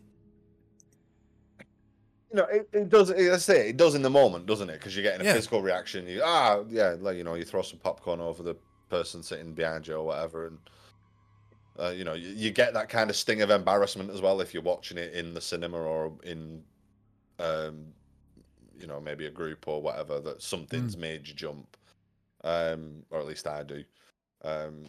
you 2.31 2.37
know, 2.37 2.45
it, 2.45 2.69
it 2.73 2.89
does. 2.89 3.11
I 3.11 3.37
say 3.37 3.69
it 3.69 3.77
does 3.77 3.95
in 3.95 4.01
the 4.01 4.09
moment, 4.09 4.45
doesn't 4.45 4.69
it? 4.69 4.73
Because 4.73 4.95
you're 4.95 5.03
getting 5.03 5.21
a 5.21 5.25
Yeah. 5.25 5.33
physical 5.33 5.61
reaction. 5.61 6.07
You 6.07 6.21
ah, 6.23 6.63
yeah, 6.69 6.95
like 6.99 7.17
you 7.17 7.23
know, 7.23 7.35
you 7.35 7.45
throw 7.45 7.61
some 7.61 7.79
popcorn 7.79 8.19
over 8.19 8.43
the 8.43 8.55
person 8.89 9.23
sitting 9.23 9.53
behind 9.53 9.87
you 9.87 9.95
or 9.95 10.03
whatever, 10.05 10.47
and 10.47 10.59
uh, 11.79 11.89
you 11.89 12.03
know, 12.03 12.13
you, 12.13 12.29
you 12.29 12.51
get 12.51 12.73
that 12.73 12.89
kind 12.89 13.09
of 13.09 13.15
sting 13.15 13.41
of 13.41 13.49
embarrassment 13.49 14.09
as 14.09 14.21
well 14.21 14.41
if 14.41 14.53
you're 14.53 14.63
watching 14.63 14.97
it 14.97 15.13
in 15.13 15.33
the 15.33 15.41
cinema 15.41 15.77
or 15.77 16.13
in, 16.23 16.63
um, 17.39 17.93
you 18.77 18.85
know, 18.85 18.99
maybe 18.99 19.25
a 19.27 19.31
group 19.31 19.67
or 19.67 19.81
whatever 19.81 20.19
that 20.19 20.41
something's 20.41 20.95
Mm. 20.95 20.99
made 20.99 21.27
you 21.27 21.33
jump, 21.33 21.77
um, 22.43 23.03
or 23.11 23.19
at 23.19 23.27
least 23.27 23.47
I 23.47 23.63
do, 23.63 23.83
um, 24.43 24.85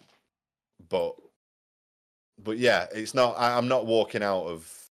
but 0.89 1.17
but 2.43 2.59
yeah, 2.59 2.87
it's 2.93 3.15
not. 3.15 3.35
I, 3.39 3.57
I'm 3.57 3.69
not 3.69 3.87
walking 3.87 4.23
out 4.23 4.45
of 4.45 4.90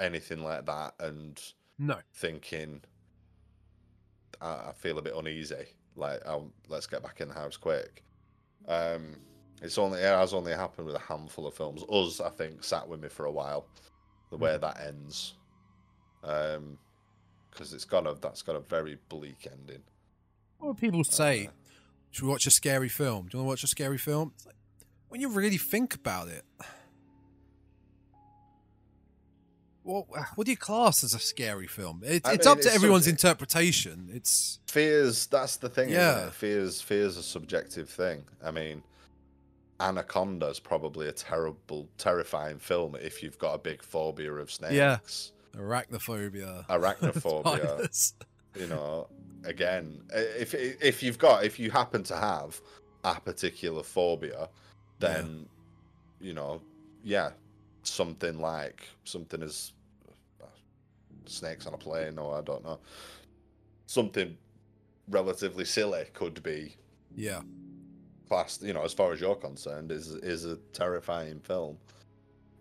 anything 0.00 0.42
like 0.42 0.66
that 0.66 0.94
and 1.00 1.40
No. 1.78 1.98
thinking 2.14 2.82
I, 4.40 4.46
I 4.68 4.72
feel 4.76 4.98
a 4.98 5.02
bit 5.02 5.14
uneasy. 5.16 5.66
Like, 5.96 6.20
um, 6.26 6.52
let's 6.68 6.86
get 6.86 7.02
back 7.02 7.20
in 7.20 7.28
the 7.28 7.34
house 7.34 7.56
quick. 7.56 8.02
Um, 8.66 9.16
it's 9.62 9.78
only 9.78 10.00
it 10.00 10.04
has 10.04 10.34
only 10.34 10.52
happened 10.52 10.86
with 10.86 10.96
a 10.96 11.00
handful 11.00 11.46
of 11.46 11.54
films. 11.54 11.82
Us, 11.88 12.20
I 12.20 12.30
think, 12.30 12.64
sat 12.64 12.86
with 12.88 13.00
me 13.00 13.08
for 13.08 13.26
a 13.26 13.30
while. 13.32 13.66
The 14.30 14.36
way 14.38 14.50
Mhm. 14.56 14.60
that 14.62 14.80
ends, 14.80 15.34
um, 16.24 16.78
because 17.50 17.72
it's 17.72 17.84
got 17.84 18.06
a 18.06 18.14
that's 18.14 18.42
got 18.42 18.56
a 18.56 18.60
very 18.60 18.98
bleak 19.08 19.46
ending. 19.50 19.82
What 20.58 20.68
would 20.68 20.78
people 20.78 21.04
say? 21.04 21.46
Uh, 21.46 21.50
Should 22.10 22.24
we 22.24 22.30
watch 22.30 22.46
a 22.46 22.50
scary 22.50 22.88
film? 22.88 23.28
Do 23.28 23.36
you 23.38 23.44
want 23.44 23.46
to 23.46 23.52
watch 23.62 23.64
a 23.64 23.68
scary 23.68 23.98
film? 23.98 24.32
It's 24.34 24.46
like, 24.46 24.56
when 25.08 25.20
you 25.20 25.28
really 25.28 25.58
think 25.58 25.94
about 25.94 26.28
it, 26.28 26.44
what 29.84 30.06
what 30.34 30.44
do 30.46 30.50
you 30.50 30.56
class 30.56 31.04
as 31.04 31.14
a 31.14 31.18
scary 31.18 31.66
film? 31.66 32.02
It, 32.04 32.22
it's 32.26 32.28
mean, 32.28 32.48
up 32.48 32.58
to 32.60 32.66
it's 32.66 32.74
everyone's 32.74 33.06
interpretation. 33.06 34.08
It's 34.12 34.58
fears 34.66 35.26
that's 35.26 35.56
the 35.58 35.68
thing 35.68 35.88
yeah 35.90 36.24
Yeah. 36.24 36.30
fears 36.30 36.80
fears 36.80 37.16
a 37.16 37.22
subjective 37.22 37.88
thing 37.88 38.24
i 38.44 38.50
mean 38.50 38.82
anaconda 39.80 40.46
is 40.48 40.58
probably 40.60 41.06
a 41.08 41.12
terrible 41.12 41.88
terrifying 41.98 42.58
film 42.58 42.96
if 43.00 43.22
you've 43.22 43.38
got 43.38 43.54
a 43.54 43.58
big 43.58 43.82
phobia 43.82 44.32
of 44.32 44.50
snakes 44.50 44.74
Yeah. 44.74 44.98
arachnophobia. 45.56 46.66
arachnophobia 46.68 48.12
you 48.56 48.66
know 48.66 49.06
again 49.44 50.00
if 50.12 50.54
if 50.54 51.02
you've 51.02 51.18
got 51.18 51.44
if 51.44 51.58
you 51.58 51.70
happen 51.70 52.02
to 52.04 52.16
have 52.16 52.60
a 53.04 53.20
particular 53.20 53.82
phobia 53.82 54.48
then 54.98 55.46
you 56.20 56.32
know 56.34 56.60
yeah 57.02 57.30
something 57.86 58.38
like 58.38 58.86
something 59.04 59.42
as 59.42 59.72
uh, 60.42 60.46
snakes 61.26 61.66
on 61.66 61.74
a 61.74 61.78
plane 61.78 62.18
or 62.18 62.36
i 62.38 62.40
don't 62.42 62.64
know. 62.64 62.78
Something 63.86 64.36
relatively 65.08 65.64
silly 65.64 66.04
could 66.14 66.42
be 66.42 66.74
Yeah, 67.14 67.42
classed 68.28 68.62
you 68.62 68.72
know 68.72 68.82
as 68.82 68.92
far 68.94 69.12
as 69.12 69.20
you're 69.20 69.34
concerned 69.36 69.92
is 69.92 70.08
is 70.14 70.44
a 70.46 70.56
terrifying 70.72 71.40
film. 71.40 71.76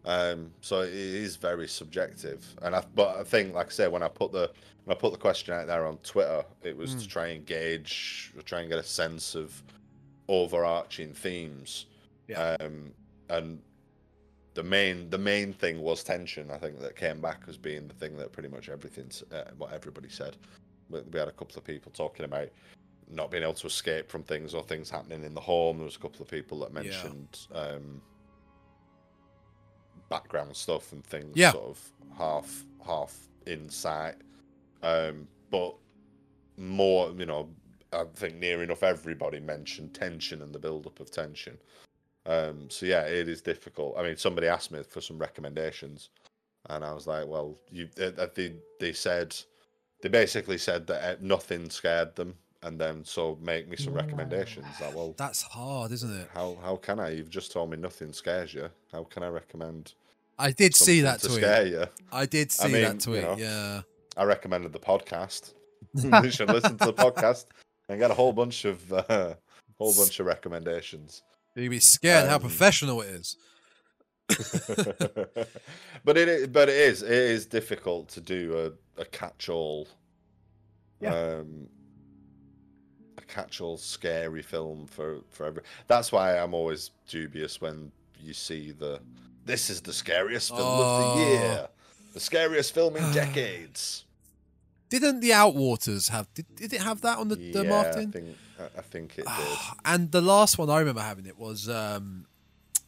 Um 0.06 0.52
so 0.62 0.82
it 0.82 0.94
is 0.94 1.38
very 1.38 1.68
subjective. 1.68 2.46
And 2.62 2.76
i 2.76 2.84
but 2.94 3.16
i 3.18 3.24
think 3.24 3.54
like 3.54 3.68
i 3.68 3.70
said 3.70 3.92
when 3.92 4.04
i 4.04 4.10
put 4.10 4.32
the 4.34 4.52
when 4.84 4.96
i 4.98 5.00
put 5.00 5.14
the 5.14 5.18
question 5.18 5.54
out 5.54 5.66
there 5.68 5.86
on 5.86 5.98
twitter 6.00 6.44
it 6.64 6.76
was 6.76 6.94
to 6.96 7.02
Mm. 7.08 7.10
try 7.10 7.28
and 7.28 7.46
gauge 7.46 8.34
try 8.44 8.60
and 8.60 8.70
get 8.70 8.80
a 8.80 8.84
sense 8.84 9.34
of 9.36 9.64
overarching 10.28 11.14
themes. 11.14 11.86
Yeah. 12.28 12.58
um 12.60 12.94
and 13.30 13.62
the 14.54 14.64
main 14.64 15.10
the 15.10 15.18
main 15.18 15.52
thing 15.54 15.82
was 15.82 16.04
tension 16.04 16.50
i 16.52 16.58
think 16.58 16.80
that 16.80 16.96
came 16.96 17.20
back 17.20 17.42
as 17.48 17.58
being 17.58 17.88
the 17.88 17.94
thing 17.94 18.16
that 18.18 18.32
pretty 18.32 18.50
much 18.50 18.70
everything 18.70 19.10
uh, 19.32 19.44
what 19.58 19.72
everybody 19.74 20.10
said 20.10 20.38
we, 20.90 21.00
we 21.12 21.20
had 21.20 21.28
a 21.28 21.32
couple 21.32 21.58
of 21.58 21.64
people 21.64 21.92
talking 21.92 22.26
about 22.26 22.50
not 23.10 23.30
being 23.32 23.44
able 23.44 23.54
to 23.54 23.68
escape 23.68 24.10
from 24.10 24.24
things 24.24 24.54
or 24.54 24.64
things 24.64 24.90
happening 24.90 25.24
in 25.24 25.34
the 25.34 25.42
home 25.42 25.78
there 25.78 25.86
was 25.86 25.96
a 25.96 26.00
couple 26.00 26.22
of 26.22 26.28
people 26.30 26.60
that 26.60 26.70
Yeah. 26.72 26.82
mentioned 26.82 27.48
um 27.54 28.02
background 30.10 30.56
stuff 30.56 30.92
and 30.92 31.04
things 31.06 31.36
Yeah. 31.38 31.52
sort 31.52 31.66
of 31.66 31.92
half 32.18 32.66
half 32.86 33.18
insight. 33.48 34.16
Um, 34.84 35.28
but 35.50 35.76
more, 36.58 37.12
you 37.12 37.26
know, 37.26 37.50
I 37.92 38.04
think 38.16 38.36
near 38.36 38.62
enough 38.62 38.84
everybody 38.84 39.40
mentioned 39.40 39.94
tension 39.94 40.42
and 40.42 40.54
the 40.54 40.60
build 40.60 40.86
up 40.86 41.00
of 41.00 41.10
tension. 41.10 41.58
Um, 42.26 42.70
so 42.70 42.86
yeah, 42.86 43.02
it 43.02 43.28
is 43.28 43.42
difficult. 43.42 43.96
I 43.98 44.04
mean, 44.04 44.18
somebody 44.18 44.48
asked 44.48 44.72
me 44.72 44.82
for 44.84 45.02
some 45.02 45.18
recommendations, 45.18 46.10
and 46.70 46.84
I 46.84 46.94
was 46.94 47.08
like, 47.08 47.28
well, 47.28 47.58
you 47.72 47.90
uh, 48.00 48.12
uh, 48.18 48.28
they 48.34 48.54
they 48.80 48.94
said 48.94 49.36
they 50.02 50.10
basically 50.10 50.58
said 50.58 50.88
that 50.88 51.04
uh, 51.04 51.16
nothing 51.22 51.70
scared 51.70 52.16
them, 52.16 52.36
and 52.62 52.80
then 52.80 53.04
so 53.04 53.38
make 53.42 53.68
me 53.68 53.76
some 53.76 53.94
recommendations. 53.94 54.66
Like, 54.80 54.96
well, 54.96 55.14
That's 55.18 55.42
hard, 55.42 55.92
isn't 55.92 56.14
it? 56.22 56.30
how 56.34 56.58
how 56.64 56.78
can 56.78 57.00
I? 57.00 57.10
You've 57.10 57.30
just 57.30 57.52
told 57.52 57.70
me 57.70 57.78
nothing 57.78 58.14
scares 58.14 58.54
you. 58.54 58.70
How 58.92 59.04
can 59.04 59.24
I 59.24 59.28
recommend? 59.28 59.94
I 60.40 60.52
did 60.52 60.76
see 60.76 61.02
that 61.02 61.20
to 61.22 61.28
tweet. 61.28 61.40
scare 61.40 61.68
you. 61.68 61.86
I 62.12 62.26
did 62.26 62.52
see 62.52 62.66
I 62.66 62.68
mean, 62.68 62.82
that 62.84 62.94
you 63.06 63.14
tweet. 63.14 63.24
know. 63.24 63.36
Yeah. 63.38 63.82
I 64.18 64.24
recommended 64.24 64.74
the 64.74 64.80
podcast. 64.80 65.54
you 65.94 66.32
should 66.32 66.50
listen 66.50 66.78
to 66.78 66.86
the 66.86 66.94
podcast 66.94 67.46
and 67.90 68.00
get 68.00 68.12
a 68.12 68.14
whole 68.14 68.34
bunch 68.34 68.66
of 68.66 68.92
uh, 68.94 69.36
whole 69.78 69.94
bunch 69.94 70.20
of 70.20 70.26
recommendations. 70.26 71.24
You'd 71.56 71.70
be 71.70 71.80
scared 71.80 72.28
how 72.30 72.36
Um, 72.36 72.42
professional 72.42 73.02
it 73.02 73.10
is. 73.10 73.38
but 76.04 76.18
it 76.18 76.28
is, 76.30 76.48
but 76.48 76.70
it 76.70 76.76
is 76.76 77.04
it 77.04 77.12
is 77.12 77.46
difficult 77.46 78.08
to 78.10 78.22
do 78.22 78.74
a, 78.98 79.02
a 79.02 79.06
catch-all 79.06 79.88
Yeah. 81.02 81.14
um 81.14 81.68
a 83.18 83.22
catch-all 83.22 83.78
scary 83.78 84.42
film 84.42 84.88
for 84.88 85.20
for 85.30 85.46
every 85.46 85.64
that's 85.88 86.12
why 86.12 86.38
i'm 86.38 86.54
always 86.54 86.92
dubious 87.08 87.60
when 87.62 87.92
you 88.20 88.34
see 88.34 88.72
the 88.72 89.02
this 89.46 89.70
is 89.70 89.82
the 89.82 89.94
scariest 89.94 90.50
film 90.50 90.62
of 90.62 90.86
Oh. 90.86 91.16
the 91.18 91.22
year 91.26 91.68
the 92.14 92.20
scariest 92.20 92.74
film 92.74 92.96
in 92.96 93.12
decades 93.14 94.06
Didn't 94.94 95.22
the 95.22 95.32
Outwaters 95.32 96.10
have? 96.10 96.32
Did, 96.36 96.46
did 96.56 96.72
it 96.72 96.82
have 96.82 97.02
that 97.02 97.18
on 97.18 97.28
the, 97.30 97.36
the 97.36 97.64
yeah, 97.64 97.70
marketing? 97.70 98.10
i 98.10 98.12
think 98.12 98.38
I- 98.60 98.80
i 98.80 98.82
think 98.82 99.18
it 99.18 99.26
did 99.26 99.58
and 99.86 100.12
the 100.12 100.22
last 100.22 100.58
one 100.60 100.70
I 100.70 100.78
remember 100.78 101.02
having 101.02 101.26
it 101.26 101.38
was 101.38 101.68
um, 101.68 102.28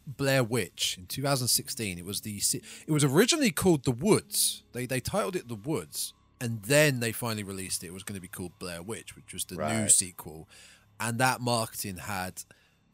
Blair 0.05 0.43
Witch 0.43 0.97
in 0.99 1.07
2016. 1.07 1.97
It 1.97 2.05
was 2.05 2.21
the 2.21 2.39
it 2.87 2.91
was 2.91 3.03
originally 3.03 3.49
called 3.51 3.83
The 3.83 3.91
Woods. 3.91 4.63
They 4.73 4.85
they 4.85 4.99
titled 4.99 5.35
it 5.35 5.47
The 5.47 5.55
Woods, 5.55 6.13
and 6.39 6.61
then 6.63 6.99
they 6.99 7.11
finally 7.11 7.43
released 7.43 7.83
it. 7.83 7.87
It 7.87 7.93
was 7.93 8.03
going 8.03 8.15
to 8.15 8.21
be 8.21 8.27
called 8.27 8.51
Blair 8.59 8.83
Witch, 8.83 9.15
which 9.15 9.33
was 9.33 9.45
the 9.45 9.55
new 9.55 9.89
sequel, 9.89 10.47
and 10.99 11.17
that 11.19 11.41
marketing 11.41 11.97
had 11.97 12.43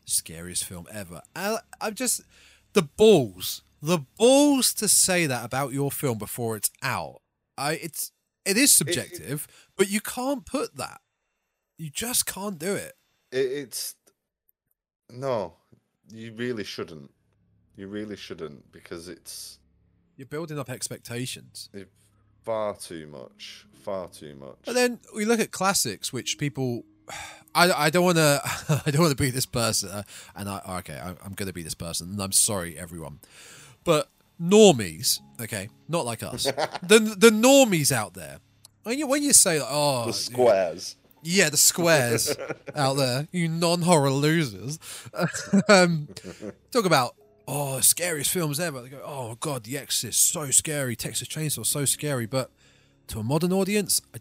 scariest 0.05 0.63
film 0.63 0.87
ever. 0.91 1.21
And 1.35 1.59
I'm 1.81 1.95
just 1.95 2.21
the 2.73 2.83
balls, 2.83 3.61
the 3.81 3.99
balls 4.17 4.73
to 4.75 4.87
say 4.87 5.25
that 5.25 5.43
about 5.43 5.73
your 5.73 5.91
film 5.91 6.17
before 6.17 6.55
it's 6.55 6.71
out. 6.81 7.21
I 7.57 7.73
it's 7.73 8.13
it 8.45 8.57
is 8.57 8.71
subjective, 8.71 9.47
but 9.77 9.89
you 9.89 10.01
can't 10.01 10.45
put 10.45 10.77
that. 10.77 11.01
You 11.77 11.89
just 11.89 12.25
can't 12.25 12.59
do 12.59 12.75
it. 12.75 12.93
it, 13.31 13.37
it's 13.37 13.95
no 15.09 15.55
you 16.13 16.33
really 16.33 16.63
shouldn't 16.63 17.11
you 17.75 17.87
really 17.87 18.15
shouldn't 18.15 18.71
because 18.71 19.07
it's 19.07 19.57
You're 20.17 20.27
building 20.27 20.59
up 20.59 20.69
expectations. 20.69 21.69
Far 22.43 22.75
too 22.75 23.07
much. 23.07 23.65
Far 23.83 24.07
too 24.07 24.35
much. 24.35 24.57
But 24.65 24.75
then 24.75 24.99
we 25.15 25.25
look 25.25 25.39
at 25.39 25.51
classics, 25.51 26.11
which 26.11 26.37
people. 26.37 26.83
I, 27.53 27.71
I 27.71 27.89
don't 27.89 28.05
want 28.05 28.17
to 28.17 28.41
I 28.85 28.91
don't 28.91 29.01
want 29.01 29.17
to 29.17 29.21
be 29.21 29.31
this 29.31 29.45
person, 29.45 29.89
uh, 29.89 30.03
and 30.35 30.47
I 30.47 30.61
okay 30.79 30.99
I, 30.99 31.09
I'm 31.09 31.33
going 31.33 31.47
to 31.47 31.53
be 31.53 31.63
this 31.63 31.73
person, 31.73 32.11
and 32.11 32.21
I'm 32.21 32.31
sorry 32.31 32.77
everyone, 32.77 33.19
but 33.83 34.10
normies, 34.41 35.19
okay, 35.41 35.69
not 35.87 36.05
like 36.05 36.23
us, 36.23 36.43
the 36.83 37.15
the 37.17 37.29
normies 37.29 37.91
out 37.91 38.13
there. 38.13 38.39
When 38.83 38.97
you 38.97 39.07
when 39.07 39.21
you 39.23 39.33
say 39.33 39.59
like, 39.59 39.67
oh 39.71 40.07
the 40.07 40.13
squares. 40.13 40.95
yeah 41.21 41.49
the 41.49 41.57
squares 41.57 42.35
out 42.75 42.95
there, 42.97 43.27
you 43.31 43.47
non 43.47 43.81
horror 43.83 44.09
losers, 44.11 44.79
um, 45.69 46.07
talk 46.71 46.85
about 46.85 47.15
oh 47.47 47.79
scariest 47.81 48.31
films 48.31 48.59
ever. 48.59 48.81
They 48.81 48.89
go 48.89 49.01
oh 49.05 49.35
god 49.39 49.63
The 49.65 49.77
Exorcist 49.77 50.31
so 50.31 50.49
scary, 50.51 50.95
Texas 50.95 51.27
Chainsaw 51.27 51.65
so 51.65 51.85
scary, 51.85 52.25
but 52.25 52.49
to 53.07 53.19
a 53.19 53.23
modern 53.23 53.53
audience, 53.53 54.01
I 54.15 54.19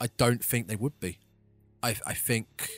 I 0.00 0.08
don't 0.16 0.44
think 0.44 0.68
they 0.68 0.76
would 0.76 0.98
be. 1.00 1.18
I 1.82 1.96
I 2.06 2.14
think 2.14 2.70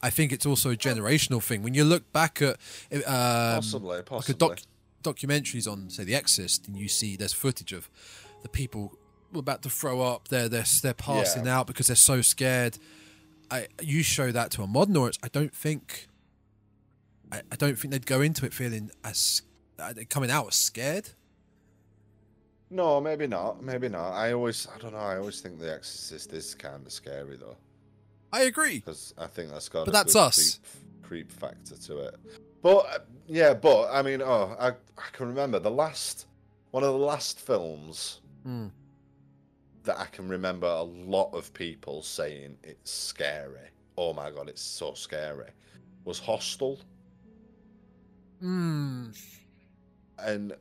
I 0.00 0.10
think 0.10 0.30
it's 0.30 0.46
also 0.46 0.70
a 0.70 0.76
generational 0.76 1.42
thing. 1.42 1.62
When 1.62 1.74
you 1.74 1.82
look 1.82 2.12
back 2.12 2.40
at 2.40 2.54
um, 2.92 3.02
Possibly, 3.56 3.88
like 3.96 4.00
a 4.00 4.02
possibly. 4.04 4.34
doc, 4.48 4.58
documentaries 5.02 5.70
on 5.70 5.90
say 5.90 6.04
The 6.04 6.14
Exorcist, 6.14 6.66
and 6.68 6.76
you 6.76 6.88
see 6.88 7.16
there's 7.16 7.32
footage 7.32 7.72
of 7.72 7.88
the 8.42 8.48
people 8.48 8.98
about 9.34 9.62
to 9.62 9.70
throw 9.70 10.00
up. 10.00 10.28
They're 10.28 10.48
they're 10.48 10.64
they're 10.82 10.94
passing 10.94 11.46
Yeah. 11.46 11.58
out 11.60 11.66
because 11.66 11.86
they're 11.88 11.96
so 11.96 12.22
scared. 12.22 12.78
I 13.50 13.68
you 13.80 14.02
show 14.02 14.30
that 14.32 14.50
to 14.52 14.62
a 14.62 14.66
modern 14.66 14.96
audience, 14.96 15.18
I 15.22 15.28
don't 15.28 15.54
think. 15.54 16.06
I, 17.30 17.42
I 17.52 17.56
don't 17.56 17.78
think 17.78 17.92
they'd 17.92 18.06
go 18.06 18.20
into 18.22 18.46
it 18.46 18.54
feeling 18.54 18.90
as 19.04 19.42
uh, 19.78 19.92
they're 19.92 20.04
coming 20.04 20.30
out 20.30 20.46
as 20.48 20.54
scared. 20.54 21.10
No, 22.70 23.00
maybe 23.00 23.26
not. 23.26 23.62
Maybe 23.62 23.88
not. 23.88 24.12
I 24.12 24.32
always, 24.32 24.66
I 24.74 24.78
don't 24.78 24.92
know. 24.92 24.98
I 24.98 25.16
always 25.16 25.40
think 25.40 25.58
The 25.58 25.72
Exorcist 25.72 26.32
is 26.32 26.54
kind 26.54 26.84
of 26.86 26.92
scary 26.92 27.36
though, 27.36 27.56
I 28.32 28.42
agree. 28.42 28.78
because 28.80 29.14
I 29.16 29.26
think 29.26 29.50
that's 29.50 29.68
got. 29.68 29.86
But 29.86 29.90
a 29.90 29.92
that's 29.92 30.16
us. 30.16 30.58
Creep, 31.02 31.28
creep 31.28 31.32
factor 31.32 31.76
to 31.76 31.98
it. 32.00 32.14
But 32.68 33.06
yeah, 33.26 33.54
but 33.54 33.88
I 33.90 34.02
mean, 34.02 34.20
oh, 34.20 34.54
I 34.60 34.68
I 34.68 35.08
can 35.12 35.26
remember 35.28 35.58
the 35.58 35.70
last 35.70 36.26
one 36.70 36.82
of 36.82 36.92
the 36.92 36.98
last 36.98 37.40
films 37.40 38.20
Mm. 38.46 38.70
that 39.84 39.98
I 39.98 40.04
can 40.06 40.28
remember 40.28 40.66
a 40.66 40.82
lot 40.82 41.30
of 41.32 41.52
people 41.54 42.02
saying 42.02 42.58
it's 42.62 42.90
scary. 42.90 43.70
Oh 43.96 44.12
my 44.12 44.30
god, 44.30 44.48
it's 44.50 44.60
so 44.62 44.92
scary. 44.94 45.50
Was 46.04 46.18
Hostel 46.18 46.78
Mm. 48.42 49.16
and 50.18 50.52
and 50.52 50.58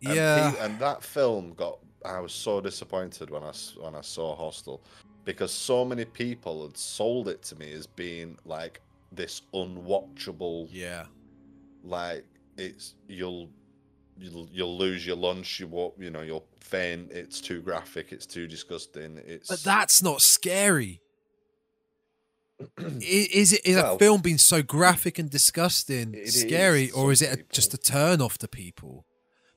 Yeah. 0.00 0.50
pe- 0.52 0.58
and 0.64 0.78
that 0.80 1.02
film 1.02 1.54
got. 1.54 1.78
I 2.04 2.20
was 2.20 2.32
so 2.32 2.60
disappointed 2.60 3.30
when 3.30 3.42
I 3.42 3.52
when 3.80 3.94
I 3.94 4.02
saw 4.02 4.36
Hostel 4.36 4.82
because 5.24 5.50
so 5.50 5.84
many 5.84 6.04
people 6.04 6.62
had 6.66 6.76
sold 6.76 7.26
it 7.28 7.42
to 7.44 7.56
me 7.56 7.72
as 7.72 7.86
being 7.86 8.38
like 8.44 8.80
this 9.12 9.42
unwatchable, 9.54 10.68
yeah. 10.70 11.06
Like 11.82 12.24
it's 12.56 12.94
you'll 13.08 13.50
you'll 14.18 14.48
you'll 14.52 14.76
lose 14.78 15.06
your 15.06 15.16
lunch, 15.16 15.60
you 15.60 15.66
won't, 15.68 15.94
you 15.98 16.10
know, 16.10 16.22
you'll 16.22 16.46
faint. 16.60 17.10
It's 17.12 17.40
too 17.40 17.60
graphic. 17.62 18.12
It's 18.12 18.26
too 18.26 18.46
disgusting. 18.46 19.18
It's 19.26 19.48
But 19.48 19.62
that's 19.62 20.02
not 20.02 20.20
scary. 20.22 21.00
Is 23.00 23.52
it 23.52 23.64
is 23.64 23.76
Well- 23.76 23.94
a 23.94 23.98
film 23.98 24.20
being 24.20 24.38
so 24.38 24.62
graphic 24.62 25.18
and 25.18 25.30
disgusting 25.30 26.16
scary, 26.26 26.84
is 26.86 26.92
or 26.92 27.12
is 27.12 27.22
it 27.22 27.38
a, 27.38 27.44
just 27.52 27.72
a 27.72 27.78
turn 27.78 28.20
off 28.20 28.36
to 28.38 28.48
people? 28.48 29.06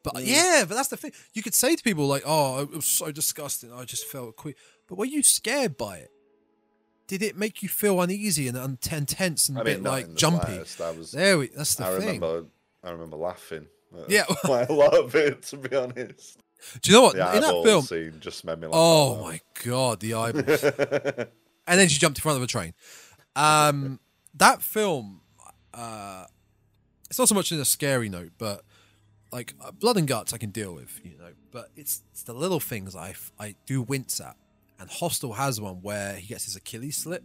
But 0.03 0.15
Mm. 0.15 0.27
yeah, 0.27 0.65
but 0.67 0.75
that's 0.75 0.89
the 0.89 0.97
thing. 0.97 1.11
You 1.33 1.41
could 1.43 1.53
say 1.55 1.75
to 1.75 1.83
people 1.83 2.07
like, 2.07 2.23
"Oh, 2.25 2.61
it 2.61 2.71
was 2.71 2.85
so 2.85 3.11
disgusting. 3.11 3.71
I 3.73 3.85
just 3.85 4.05
felt 4.05 4.35
quick." 4.35 4.55
But 4.87 4.97
were 4.99 5.05
you 5.05 5.23
scared 5.23 5.77
by 5.77 5.97
it? 5.97 6.11
Did 7.07 7.21
it 7.21 7.35
make 7.37 7.61
you 7.61 7.69
feel 7.69 7.99
uneasy 8.01 8.47
and 8.47 8.79
ten- 8.81 9.05
tense 9.05 9.49
and 9.49 9.57
I 9.57 9.61
a 9.61 9.63
mean, 9.65 9.83
bit 9.83 9.89
like 9.89 10.07
the 10.07 10.13
jumpy? 10.15 10.53
I 10.81 10.91
was. 10.91 11.11
There 11.11 11.37
we. 11.37 11.47
That's 11.47 11.75
the 11.75 11.85
I 11.85 11.89
thing. 11.99 12.21
remember. 12.21 12.45
I 12.83 12.91
remember 12.91 13.17
laughing. 13.17 13.67
Yeah. 14.07 14.23
quite 14.45 14.69
a 14.69 14.73
lot 14.73 14.93
of 14.95 15.13
it, 15.15 15.43
to 15.43 15.57
be 15.57 15.75
honest. 15.75 16.37
Do 16.81 16.91
you 16.91 16.97
know 16.97 17.01
what? 17.03 17.15
The 17.15 17.35
In 17.35 17.41
that 17.41 17.61
film, 17.63 17.83
scene 17.83 18.13
just 18.19 18.45
made 18.45 18.59
me 18.59 18.67
laugh. 18.67 18.75
oh 18.75 19.21
my 19.23 19.41
god, 19.65 19.99
the 19.99 20.13
eyeballs. 20.13 20.63
and 21.67 21.79
then 21.79 21.89
she 21.89 21.99
jumped 21.99 22.17
in 22.19 22.21
front 22.21 22.37
of 22.37 22.43
a 22.43 22.47
train. 22.47 22.73
Um, 23.35 23.99
that 24.35 24.61
film, 24.61 25.21
uh, 25.73 26.25
it's 27.09 27.19
not 27.19 27.27
so 27.27 27.35
much 27.35 27.51
in 27.51 27.59
a 27.59 27.65
scary 27.65 28.09
note, 28.09 28.31
but 28.37 28.63
like 29.31 29.53
uh, 29.59 29.71
blood 29.71 29.97
and 29.97 30.07
guts, 30.07 30.33
I 30.33 30.37
can 30.37 30.51
deal 30.51 30.73
with, 30.73 30.99
you 31.03 31.17
know. 31.17 31.31
But 31.51 31.69
it's 31.75 32.03
it's 32.11 32.23
the 32.23 32.33
little 32.33 32.59
things 32.59 32.95
I 32.95 33.15
I 33.39 33.55
do 33.65 33.81
wince 33.81 34.21
at. 34.21 34.37
And 34.81 34.89
Hostel 34.89 35.33
has 35.33 35.61
one 35.61 35.75
where 35.81 36.15
he 36.15 36.27
gets 36.27 36.45
his 36.45 36.55
Achilles 36.55 36.97
slit. 36.97 37.23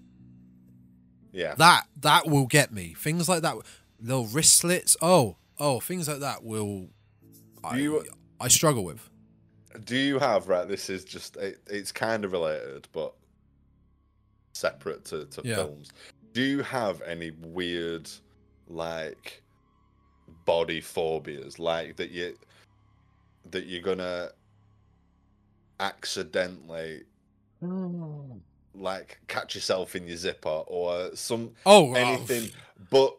yeah. 1.33 1.55
That 1.57 1.87
that 2.03 2.27
will 2.29 2.47
get 2.47 2.73
me. 2.73 2.95
Things 2.97 3.29
like 3.29 3.43
that, 3.43 3.57
little 4.01 4.27
wrist 4.27 4.57
slits. 4.57 4.97
Oh 5.03 5.37
oh, 5.59 5.81
things 5.81 6.07
like 6.09 6.21
that 6.21 6.45
will. 6.45 6.89
I, 7.65 7.79
you- 7.79 8.05
I 8.39 8.49
struggle 8.49 8.85
with. 8.85 9.09
Do 9.85 9.97
you 9.97 10.19
have 10.19 10.49
right? 10.49 10.69
This 10.69 10.89
is 10.91 11.05
just 11.05 11.37
it, 11.37 11.59
it's 11.67 11.93
kind 11.93 12.25
of 12.25 12.33
related, 12.33 12.87
but 12.93 13.15
separate 14.53 15.05
to, 15.07 15.25
to 15.27 15.43
Yeah. 15.45 15.57
films. 15.57 15.91
Do 16.33 16.43
you 16.43 16.63
have 16.63 17.01
any 17.03 17.31
weird 17.31 18.09
like 18.69 19.43
body 20.45 20.81
phobias, 20.83 21.59
like 21.59 21.97
that 21.97 22.11
you 22.11 22.37
that 23.51 23.65
you're 23.67 23.83
gonna 23.83 24.31
accidentally 25.81 27.03
Mm. 27.63 28.41
like 28.75 29.19
catch 29.29 29.55
yourself 29.55 29.97
in 29.97 30.07
your 30.07 30.17
zipper 30.17 30.49
or 30.67 31.11
some 31.15 31.53
Oh, 31.65 31.91
oh 31.91 31.95
anything 31.95 32.51
but 32.91 33.17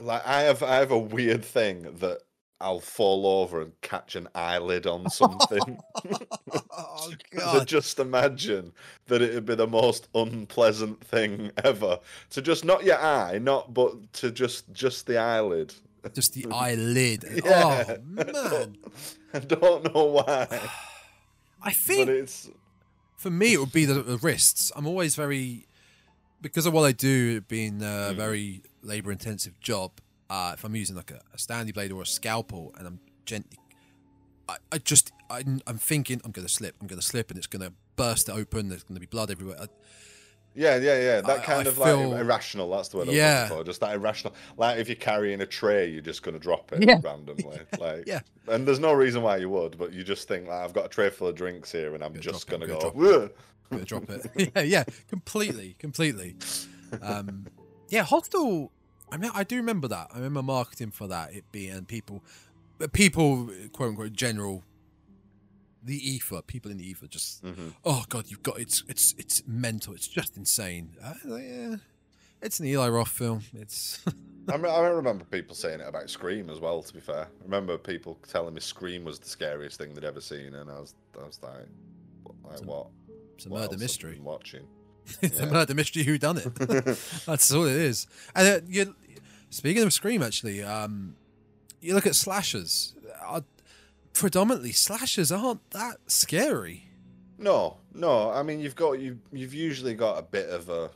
like 0.00 0.24
i 0.26 0.42
have 0.42 0.62
i 0.62 0.76
have 0.76 0.92
a 0.92 0.98
weird 0.98 1.44
thing 1.44 1.82
that 1.98 2.20
I'll 2.62 2.78
fall 2.78 3.26
over 3.26 3.60
and 3.60 3.72
catch 3.80 4.14
an 4.14 4.28
eyelid 4.36 4.86
on 4.86 5.10
something. 5.10 5.80
oh 6.70 7.10
So 7.40 7.64
just 7.64 7.98
imagine 7.98 8.72
that 9.08 9.20
it'd 9.20 9.46
be 9.46 9.56
the 9.56 9.66
most 9.66 10.06
unpleasant 10.14 11.02
thing 11.04 11.50
ever 11.64 11.98
to 12.30 12.40
just 12.40 12.64
not 12.64 12.84
your 12.84 12.98
eye, 13.00 13.38
not 13.38 13.74
but 13.74 14.12
to 14.14 14.30
just 14.30 14.72
just 14.72 15.06
the 15.08 15.18
eyelid. 15.18 15.74
Just 16.14 16.34
the 16.34 16.46
eyelid. 16.52 17.24
Yeah. 17.44 17.84
Oh 17.88 17.96
man. 18.04 18.76
I 19.34 19.38
don't 19.40 19.92
know 19.92 20.04
why, 20.04 20.46
I 21.62 21.72
think 21.72 22.06
but 22.06 22.14
it's 22.14 22.48
for 23.22 23.30
me 23.30 23.54
it 23.54 23.60
would 23.60 23.72
be 23.72 23.84
the, 23.84 24.02
the 24.02 24.18
wrists. 24.18 24.72
I'm 24.76 24.86
always 24.86 25.14
very 25.16 25.66
because 26.40 26.66
of 26.66 26.72
what 26.72 26.82
I 26.84 26.92
do, 26.92 27.40
being 27.42 27.80
a 27.82 28.10
Mm. 28.10 28.16
very 28.16 28.62
labor 28.82 29.12
intensive 29.12 29.54
job. 29.60 29.90
Uh, 30.28 30.52
if 30.56 30.64
I'm 30.64 30.74
using 30.74 30.96
like 30.96 31.10
a, 31.12 31.20
a 31.32 31.38
Stanley 31.38 31.72
blade 31.72 31.92
or 31.92 32.02
a 32.02 32.06
scalpel, 32.06 32.74
and 32.76 32.86
I'm 32.88 32.98
gently, 33.26 33.58
I, 34.48 34.56
I 34.72 34.78
just 34.78 35.12
I, 35.30 35.44
I'm 35.66 35.78
thinking 35.78 36.20
I'm 36.24 36.32
gonna 36.32 36.48
slip, 36.48 36.74
I'm 36.80 36.86
gonna 36.88 37.02
slip, 37.12 37.30
and 37.30 37.38
it's 37.38 37.46
gonna 37.46 37.72
burst 37.96 38.28
open. 38.28 38.68
There's 38.68 38.82
gonna 38.82 39.00
be 39.00 39.06
blood 39.06 39.30
everywhere. 39.30 39.56
I, 39.60 39.66
yeah, 40.54 40.76
yeah, 40.76 40.98
yeah. 41.00 41.20
That 41.22 41.40
I- 41.40 41.44
kind 41.44 41.66
I 41.66 41.70
of 41.70 41.76
feel- 41.76 42.10
like 42.10 42.20
irrational. 42.20 42.70
That's 42.70 42.88
the 42.88 42.98
word 42.98 43.04
I 43.04 43.06
was 43.08 43.16
Yeah. 43.16 43.42
looking 43.44 43.56
for. 43.58 43.64
Just 43.64 43.80
that 43.80 43.94
irrational. 43.94 44.34
Like 44.56 44.78
if 44.78 44.88
you're 44.88 44.96
carrying 44.96 45.40
a 45.40 45.46
tray, 45.46 45.88
you're 45.90 46.00
just 46.02 46.22
gonna 46.22 46.38
drop 46.38 46.72
it 46.72 46.82
Yeah. 46.86 47.00
randomly. 47.02 47.60
Like 47.78 48.04
Yeah. 48.06 48.20
and 48.48 48.66
there's 48.66 48.78
no 48.80 48.92
reason 48.92 49.22
why 49.22 49.38
you 49.38 49.48
would, 49.50 49.78
but 49.78 49.92
you 49.92 50.02
just 50.04 50.28
think 50.28 50.48
like 50.48 50.62
I've 50.64 50.72
got 50.74 50.86
a 50.86 50.88
tray 50.88 51.10
full 51.10 51.28
of 51.28 51.34
drinks 51.34 51.72
here, 51.72 51.94
and 51.94 52.02
I'm 52.04 52.12
Gonna 52.12 52.22
just 52.22 52.46
gonna 52.46 52.64
I'm 52.64 52.78
go. 52.78 52.90
"Whoa." 52.90 53.30
gonna 53.70 53.84
drop 53.84 54.04
it. 54.10 54.26
yeah, 54.54 54.62
yeah, 54.62 54.84
completely, 55.08 55.76
completely. 55.78 56.36
Um, 57.00 57.46
yeah, 57.88 58.02
Hostel. 58.04 58.70
I 59.10 59.16
mean, 59.18 59.30
I 59.34 59.44
do 59.44 59.56
remember 59.56 59.88
that. 59.88 60.08
I 60.12 60.16
remember 60.16 60.42
marketing 60.42 60.90
for 60.90 61.06
that. 61.08 61.34
It 61.34 61.44
being 61.52 61.84
people, 61.86 62.22
people, 62.92 63.50
quote 63.72 63.90
unquote, 63.90 64.12
general, 64.14 64.64
the 65.82 65.96
ether, 65.96 66.42
people 66.42 66.70
in 66.70 66.76
the 66.78 66.88
ether, 66.88 67.06
just 67.06 67.42
Mhm. 67.44 67.74
oh 67.84 68.04
god, 68.08 68.26
you've 68.28 68.42
got 68.42 68.58
it's 68.60 68.84
it's 68.88 69.14
it's 69.18 69.42
mental. 69.46 69.94
It's 69.94 70.08
just 70.08 70.36
insane. 70.36 70.96
Uh, 71.02 71.14
yeah, 71.36 71.76
it's 72.40 72.60
an 72.60 72.66
Eli 72.66 72.88
Roth 72.88 73.08
film. 73.08 73.42
It's 73.54 74.00
I, 74.48 74.56
me- 74.56 74.68
I 74.68 74.86
remember 74.88 75.24
people 75.24 75.54
saying 75.54 75.80
it 75.80 75.86
about 75.88 76.10
Scream 76.10 76.50
as 76.50 76.58
well. 76.60 76.82
To 76.82 76.92
be 76.94 77.00
fair, 77.00 77.26
I 77.40 77.44
remember 77.44 77.78
people 77.78 78.18
telling 78.28 78.54
me 78.54 78.60
Scream 78.60 79.04
was 79.04 79.18
the 79.18 79.28
scariest 79.28 79.78
thing 79.78 79.94
they'd 79.94 80.04
ever 80.04 80.20
seen, 80.20 80.54
and 80.54 80.70
I 80.70 80.80
was, 80.80 80.94
I 81.20 81.24
was 81.26 81.38
like, 81.42 81.52
what- 82.24 82.34
like 82.44 82.52
It's 82.54 82.62
a- 82.62 82.64
what? 82.66 82.86
it's 83.36 83.46
a 83.46 83.48
What 83.48 83.58
murder 83.58 83.64
else 83.64 83.72
have 83.74 83.80
I 83.80 83.84
mystery. 83.84 84.18
watching. 84.20 84.66
it's 85.22 85.38
a 85.40 85.46
murder 85.46 85.74
mystery. 85.74 86.02
Who 86.04 86.16
done 86.18 86.38
it? 86.38 86.54
That's 87.26 87.52
all 87.52 87.64
it 87.64 87.76
is. 87.76 88.06
And 88.36 88.48
uh, 88.48 88.60
you, 88.68 88.94
speaking 89.50 89.82
of 89.82 89.92
Scream, 89.92 90.22
actually, 90.22 90.62
um, 90.62 91.16
you 91.80 91.94
look 91.94 92.06
at 92.06 92.14
slashers. 92.14 92.94
Uh, 93.24 93.40
predominantly, 94.12 94.72
slashers 94.72 95.30
aren't 95.32 95.68
that 95.70 95.96
scary. 96.06 96.84
No, 97.38 97.78
no. 97.94 98.30
I 98.30 98.42
mean, 98.42 98.60
you've 98.60 98.76
got 98.76 98.92
you. 99.00 99.18
You've 99.32 99.54
usually 99.54 99.94
got 99.94 100.18
a 100.18 100.22
bit 100.22 100.48
of 100.48 100.68
a 100.68 100.90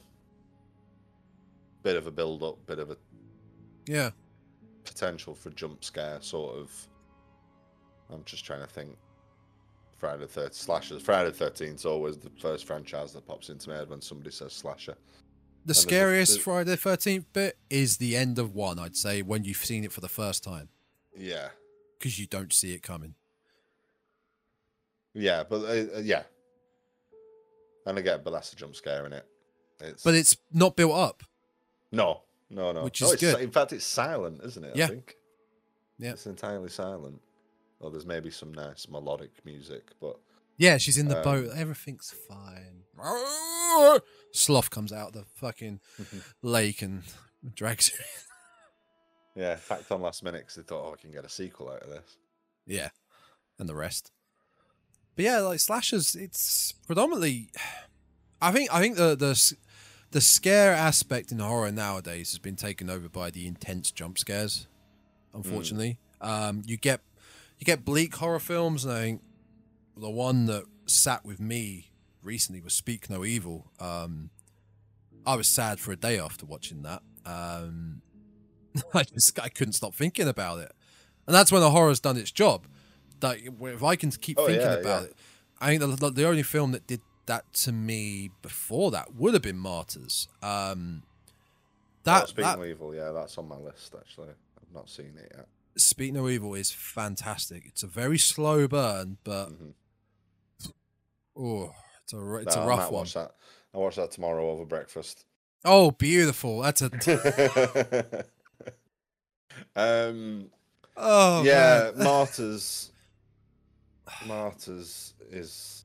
bit 1.83 1.97
of 1.97 2.07
a 2.07 2.11
build 2.11 2.43
up, 2.43 2.65
bit 2.67 2.79
of 2.79 2.91
a 2.91 2.97
Yeah, 3.87 4.11
potential 4.85 5.35
for 5.35 5.51
jump 5.51 5.85
scare, 5.85 6.19
sort 6.21 6.57
of. 6.57 6.89
I'm 8.11 8.25
just 8.25 8.45
trying 8.45 8.61
to 8.61 8.67
think. 8.67 8.97
Friday 9.99 10.27
the 10.27 10.41
13th 10.41 10.55
slashers. 10.55 11.03
Friday 11.03 11.31
the 11.31 11.45
13th 11.47 11.75
is 11.77 11.85
always 11.87 12.19
the 12.19 12.31
first 12.39 12.67
franchise 12.67 13.15
that 13.15 13.27
pops 13.27 13.49
into 13.49 13.71
my 13.71 13.77
head 13.77 13.89
when 13.89 14.03
somebody 14.03 14.31
says 14.31 14.53
slasher. 14.53 14.93
the 14.93 15.73
there's 15.73 15.79
a- 15.79 15.81
scariest 15.81 16.33
there's- 16.33 16.45
Friday 16.45 16.71
the 16.71 16.77
Thirteenth 16.77 17.33
bit 17.33 17.57
is 17.71 17.97
the 17.97 18.15
end 18.15 18.39
of 18.39 18.55
one. 18.55 18.79
I'd 18.79 18.95
say 18.95 19.23
when 19.23 19.43
you've 19.45 19.57
seen 19.65 19.85
it 19.85 19.93
for 19.93 20.01
the 20.03 20.09
first 20.09 20.45
time 20.45 20.69
Yeah, 21.17 21.49
because 21.99 22.19
you 22.19 22.27
don't 22.27 22.53
see 22.53 22.73
it 22.73 22.83
coming. 22.83 23.15
yeah, 25.15 25.43
but 25.49 25.63
uh, 25.63 25.97
uh, 25.97 26.01
yeah. 26.03 26.23
And 27.87 27.99
again, 27.99 28.21
but 28.25 28.33
that's 28.33 28.53
a 28.53 28.57
jump 28.57 28.75
scare 28.75 29.07
in 29.07 29.13
it. 29.13 29.25
It's 29.81 30.03
But 30.03 30.15
it's 30.15 30.37
not 30.53 30.75
built 30.77 30.95
up. 30.95 31.23
no, 31.93 32.23
no, 32.51 32.73
no. 32.73 32.85
Which 32.85 33.01
is 33.03 33.13
it's, 33.13 33.21
good. 33.23 33.41
In 33.41 33.51
fact, 33.51 33.73
it's 33.73 33.85
silent, 33.85 34.41
isn't 34.45 34.65
it? 34.65 34.75
Yeah. 34.77 34.85
I 34.85 34.89
think. 34.89 35.15
Yeah. 35.99 36.11
It's 36.13 36.27
entirely 36.27 36.69
silent. 36.69 37.21
Well, 37.79 37.91
there's 37.91 38.07
maybe 38.07 38.31
some 38.31 38.53
nice 38.53 38.89
melodic 38.89 39.31
music, 39.45 39.91
but 40.01 40.19
Yeah, 40.57 40.79
she's 40.79 40.99
in 40.99 41.09
the 41.09 41.19
Um, 41.19 41.25
boat. 41.25 41.51
Everything's 41.55 42.13
fine. 42.29 42.83
Sloth 44.33 44.71
comes 44.71 44.93
out 44.93 45.09
of 45.09 45.13
the 45.15 45.25
fucking 45.35 45.81
lake 46.43 46.83
and 46.83 47.03
drags 47.55 47.91
her. 47.91 48.05
Yeah, 49.37 49.55
fact 49.57 49.93
on 49.93 50.01
last 50.01 50.25
minute 50.25 50.41
because 50.41 50.57
they 50.57 50.63
thought, 50.63 50.85
oh, 50.89 50.95
I 50.95 51.01
can 51.01 51.13
get 51.13 51.25
a 51.25 51.29
sequel 51.29 51.69
out 51.69 51.83
of 51.83 51.91
this. 51.91 52.17
Yeah, 52.67 52.89
and 53.59 53.69
the 53.69 53.75
rest. 53.75 54.11
But 55.15 55.27
yeah, 55.27 55.39
like 55.41 55.61
slashers, 55.61 56.17
it's 56.17 56.73
predominantly. 56.87 57.51
I 58.41 58.51
think 58.51 58.73
I 58.73 58.81
think 58.81 58.97
the 58.97 59.15
the 59.15 59.55
the 60.11 60.21
scare 60.21 60.73
aspect 60.73 61.31
in 61.31 61.39
horror 61.39 61.71
nowadays 61.71 62.31
has 62.31 62.39
been 62.39 62.57
taken 62.57 62.89
over 62.89 63.09
by 63.09 63.31
the 63.31 63.47
intense 63.47 63.91
jump 63.91 64.19
scares. 64.19 64.67
Unfortunately, 65.35 65.99
um, 66.21 66.63
you 66.65 66.79
get 66.79 67.01
you 67.59 67.65
get 67.65 67.85
bleak 67.85 68.17
horror 68.17 68.39
films, 68.39 68.85
and 68.85 68.95
I 68.95 69.01
think 69.01 69.23
the 69.97 70.11
one 70.11 70.47
that 70.47 70.65
sat 70.87 71.25
with 71.25 71.41
me 71.41 71.91
recently 72.23 72.61
was 72.61 72.75
Speak 72.75 73.11
No 73.11 73.25
Evil. 73.25 73.67
Um, 73.79 74.31
I 75.27 75.37
was 75.37 75.49
sad 75.49 75.81
for 75.81 75.93
a 75.93 75.97
day 75.97 76.19
after 76.19 76.47
watching 76.47 76.83
that. 76.83 77.03
Um, 77.25 78.03
I 78.95 79.03
just 79.05 79.39
I 79.41 79.49
couldn't 79.49 79.75
stop 79.75 79.95
thinking 79.95 80.29
about 80.29 80.59
it, 80.61 80.73
and 81.27 81.35
that's 81.35 81.51
when 81.53 81.61
the 81.61 81.71
horror's 81.71 82.01
done 82.01 82.17
its 82.17 82.31
job. 82.31 82.67
That 83.21 83.39
if 83.61 83.83
I 83.83 83.97
can 83.97 84.11
keep 84.11 84.39
Oh, 84.39 84.47
thinking 84.47 84.67
yeah, 84.67 84.75
about 84.75 85.03
yeah. 85.03 85.09
it, 85.09 85.17
I 85.61 85.67
think 85.79 85.99
the, 86.01 86.11
the, 86.11 86.27
only 86.29 86.43
film 86.43 86.73
that 86.73 86.87
did 86.87 87.01
that 87.27 87.51
to 87.55 87.73
me 87.73 88.31
before 88.43 88.91
that 88.91 89.15
would 89.15 89.33
have 89.35 89.43
been 89.43 89.59
Martyrs. 89.59 90.29
Um, 90.43 91.03
that, 92.05 92.25
oh, 92.25 92.27
Speaking 92.27 92.43
that 92.45 92.59
of 92.59 92.67
Evil, 92.67 92.95
yeah, 92.95 93.11
that's 93.13 93.37
on 93.39 93.49
my 93.49 93.57
list 93.57 93.95
actually. 93.99 94.29
I've 94.29 94.75
not 94.75 94.89
seen 94.91 95.15
it 95.17 95.33
yet. 95.35 95.47
Speak 95.79 96.13
No 96.13 96.29
Evil 96.29 96.55
is 96.55 96.71
fantastic. 96.71 97.65
It's 97.67 97.83
a 97.83 97.87
very 97.87 98.19
slow 98.19 98.69
burn, 98.69 99.17
but 99.25 99.49
Mhm. 99.51 99.73
oh, 101.39 101.73
it's 102.03 102.13
a 102.13 102.35
it's 102.37 102.57
No, 102.57 102.63
a 102.63 102.65
I 102.65 102.69
rough 102.69 102.79
might 102.79 102.93
one. 102.93 103.01
watch 103.01 103.15
that. 103.15 103.35
I 103.75 103.79
watch 103.79 103.97
that 103.97 104.11
tomorrow 104.11 104.51
over 104.51 104.65
breakfast. 104.65 105.25
Oh, 105.65 105.91
beautiful! 105.91 106.61
That's 106.61 106.83
a 106.83 106.89
um, 109.75 110.51
oh 110.97 111.43
yeah. 111.45 111.91
Martyrs. 111.97 112.91
Martyrs 114.27 115.15
is 115.31 115.85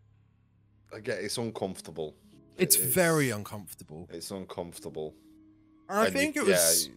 again, 0.94 1.18
it's 1.22 1.38
uncomfortable. 1.38 2.16
It's 2.58 2.76
It 2.76 2.90
very 2.94 3.32
uncomfortable. 3.32 4.08
It's 4.12 4.30
uncomfortable. 4.32 5.14
And 5.90 6.00
I 6.00 6.06
And 6.06 6.14
you- 6.14 6.20
think 6.22 6.36
it 6.38 6.44
yeah, 6.48 6.54
was. 6.54 6.90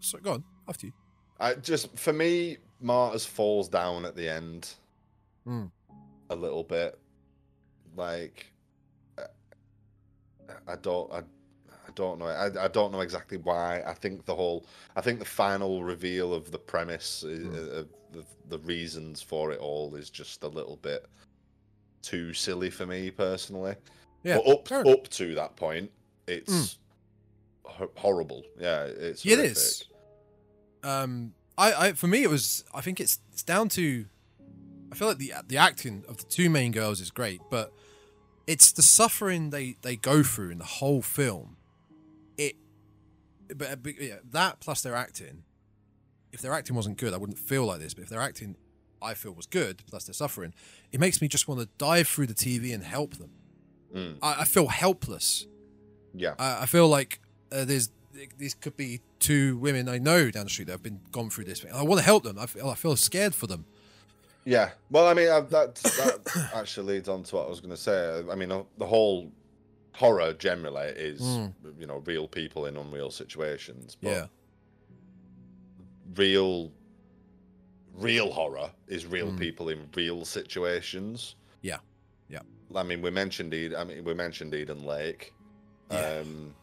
So 0.00 0.18
go 0.18 0.32
on 0.32 0.44
after 0.68 0.86
you. 0.86 0.92
I 1.40 1.54
just 1.54 1.96
for 1.98 2.12
me, 2.12 2.58
Martyrs 2.80 3.24
falls 3.24 3.68
down 3.68 4.04
at 4.04 4.14
the 4.16 4.28
end 4.28 4.74
Mm. 5.46 5.70
a 6.30 6.34
little 6.36 6.64
bit. 6.64 6.98
Like 7.96 8.46
I 10.68 10.76
don't 10.76 11.10
I, 11.12 11.18
I 11.18 11.22
don't 11.94 12.18
know 12.18 12.26
I, 12.26 12.64
I 12.64 12.68
don't 12.68 12.92
know 12.92 13.00
exactly 13.00 13.38
why. 13.38 13.82
I 13.86 13.94
think 13.94 14.24
the 14.24 14.34
whole 14.34 14.66
I 14.96 15.00
think 15.00 15.18
the 15.18 15.24
final 15.24 15.82
reveal 15.84 16.32
of 16.34 16.50
the 16.50 16.58
premise 16.58 17.24
Mm. 17.26 17.56
of 17.80 17.88
the, 18.12 18.24
the 18.48 18.58
reasons 18.60 19.20
for 19.22 19.50
it 19.52 19.58
all 19.58 19.94
is 19.96 20.08
just 20.10 20.42
a 20.44 20.48
little 20.48 20.76
bit 20.76 21.06
too 22.02 22.32
silly 22.32 22.70
for 22.70 22.86
me 22.86 23.10
personally. 23.10 23.74
Yeah, 24.22 24.38
but 24.44 24.50
up 24.52 24.70
enough. 24.70 24.86
up 24.86 25.08
to 25.10 25.34
that 25.34 25.56
point, 25.56 25.90
it's 26.26 26.78
ho- 27.64 27.90
horrible. 27.96 28.42
Yeah, 28.58 28.84
it's 28.84 29.24
It 29.26 29.38
is. 29.38 29.84
Um, 30.82 31.32
I, 31.58 31.72
I 31.88 31.92
for 31.92 32.06
me 32.06 32.22
it 32.22 32.30
was. 32.30 32.64
I 32.74 32.80
think 32.80 33.00
it's 33.00 33.18
it's 33.32 33.42
down 33.42 33.68
to. 33.70 34.06
I 34.92 34.94
feel 34.96 35.08
like 35.08 35.18
the 35.18 35.32
the 35.46 35.56
acting 35.56 36.04
of 36.08 36.18
the 36.18 36.24
two 36.24 36.48
main 36.50 36.72
girls 36.72 37.00
is 37.00 37.10
great, 37.10 37.40
but 37.50 37.72
it's 38.46 38.70
the 38.72 38.82
suffering 38.82 39.50
they 39.50 39.76
they 39.82 39.96
go 39.96 40.22
through 40.22 40.50
in 40.50 40.58
the 40.58 40.64
whole 40.64 41.02
film. 41.02 41.56
It, 42.36 42.56
but, 43.54 43.82
but 43.82 44.00
yeah, 44.00 44.16
that 44.32 44.60
plus 44.60 44.82
their 44.82 44.94
acting. 44.94 45.44
If 46.32 46.40
their 46.40 46.52
acting 46.52 46.74
wasn't 46.74 46.98
good, 46.98 47.14
I 47.14 47.16
wouldn't 47.16 47.38
feel 47.38 47.64
like 47.64 47.80
this. 47.80 47.94
But 47.94 48.04
if 48.04 48.08
their 48.08 48.20
acting, 48.20 48.56
I 49.00 49.14
feel 49.14 49.32
was 49.32 49.46
good, 49.46 49.82
plus 49.86 50.04
their 50.04 50.14
suffering, 50.14 50.52
it 50.90 50.98
makes 50.98 51.22
me 51.22 51.28
just 51.28 51.46
want 51.46 51.60
to 51.60 51.68
dive 51.78 52.08
through 52.08 52.26
the 52.26 52.34
TV 52.34 52.74
and 52.74 52.82
help 52.82 53.16
them. 53.16 53.30
Mm, 53.94 54.18
I, 54.20 54.40
I 54.40 54.44
feel 54.44 54.66
helpless. 54.66 55.46
yeah. 56.12 56.34
I, 56.38 56.62
I 56.62 56.66
feel 56.66 56.88
like 56.88 57.20
uh, 57.52 57.64
there's 57.64 57.90
these 58.38 58.54
could 58.54 58.76
be 58.76 59.00
two 59.18 59.56
women 59.58 59.88
I 59.88 59.98
know 59.98 60.30
down 60.30 60.44
the 60.44 60.50
street 60.50 60.66
that 60.66 60.72
have 60.72 60.82
been 60.82 61.00
gone 61.10 61.30
through 61.30 61.44
this. 61.44 61.64
I 61.72 61.82
want 61.82 61.98
to 61.98 62.04
help 62.04 62.22
them. 62.22 62.38
I 62.38 62.46
feel, 62.46 62.68
I 62.68 62.74
feel 62.74 62.94
scared 62.96 63.34
for 63.34 63.46
them. 63.48 63.64
Yeah, 64.44 64.70
well, 64.90 65.06
I 65.06 65.14
mean, 65.14 65.28
uh, 65.28 65.40
that 65.40 65.74
that 65.76 66.50
actually 66.54 66.94
leads 66.94 67.08
on 67.08 67.22
to 67.24 67.36
what 67.36 67.46
I 67.46 67.48
was 67.50 67.60
going 67.60 67.70
to 67.70 67.76
say. 67.76 68.22
I 68.30 68.34
mean, 68.34 68.52
uh, 68.52 68.62
the 68.78 68.86
whole 68.86 69.30
horror 69.94 70.32
generally 70.34 70.88
is, 70.88 71.20
Mm. 71.20 71.54
you 71.78 71.86
know, 71.86 71.98
real 71.98 72.26
people 72.28 72.66
in 72.66 72.76
unreal 72.76 73.10
situations. 73.10 73.96
But 74.00 74.08
Yeah, 74.10 74.26
real, 76.16 76.72
real 77.94 78.32
horror 78.32 78.70
is 78.88 79.06
real 79.06 79.30
Mm. 79.32 79.38
people 79.38 79.68
in 79.68 79.88
real 79.94 80.24
situations. 80.24 81.36
Yeah. 81.62 81.78
Yeah. 82.28 82.42
I 82.74 82.82
mean, 82.82 83.02
we 83.02 83.10
mentioned 83.10 83.54
Eden. 83.54 83.78
I 83.78 83.84
mean, 83.84 84.04
we 84.04 84.14
mentioned 84.14 84.54
Eden 84.54 84.84
Lake. 84.84 85.32
Yeah. 85.90 86.18
Um, 86.20 86.54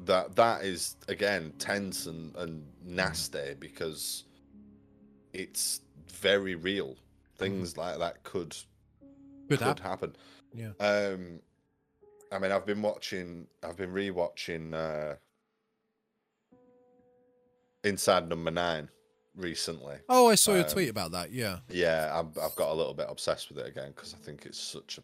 that 0.00 0.36
that 0.36 0.62
is 0.62 0.96
again 1.08 1.52
tense 1.58 2.04
and, 2.06 2.36
and 2.36 2.70
nasty 2.84 3.54
because 3.58 4.24
it's 5.32 5.80
very 6.08 6.54
real. 6.54 6.96
Things 7.38 7.76
like 7.78 7.98
that 7.98 8.22
could 8.24 8.54
Good 9.48 9.58
could 9.60 9.62
app. 9.68 9.80
happen. 9.80 10.16
Yeah. 10.54 10.72
Um, 10.80 11.40
I 12.32 12.38
mean, 12.38 12.52
I've 12.52 12.66
been 12.66 12.82
watching. 12.82 13.46
I've 13.62 13.76
been 13.76 13.92
rewatching 13.92 14.74
uh, 14.74 15.14
Inside 17.84 18.28
Number 18.28 18.50
Nine 18.50 18.88
recently. 19.36 19.96
Oh, 20.08 20.28
I 20.28 20.34
saw 20.34 20.52
your 20.54 20.64
Um, 20.64 20.70
tweet 20.70 20.88
about 20.88 21.12
that. 21.12 21.32
Yeah. 21.32 21.58
Yeah, 21.68 22.10
I've, 22.12 22.36
I've 22.38 22.56
got 22.56 22.70
a 22.70 22.74
little 22.74 22.94
bit 22.94 23.06
obsessed 23.08 23.48
with 23.48 23.58
it 23.58 23.66
again 23.66 23.92
because 23.94 24.14
I 24.14 24.18
think 24.24 24.44
it's 24.46 24.58
such 24.58 24.98
a 24.98 25.02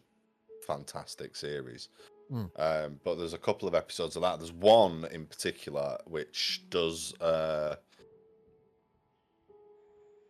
fantastic 0.65 1.35
series. 1.35 1.89
Mm. 2.31 2.49
Um, 2.57 2.99
but 3.03 3.15
there's 3.15 3.33
a 3.33 3.37
couple 3.37 3.67
of 3.67 3.75
episodes 3.75 4.15
of 4.15 4.21
that. 4.23 4.39
There's 4.39 4.51
one 4.53 5.05
in 5.11 5.25
particular 5.25 5.97
which 6.05 6.63
does. 6.69 7.13
Uh... 7.21 7.75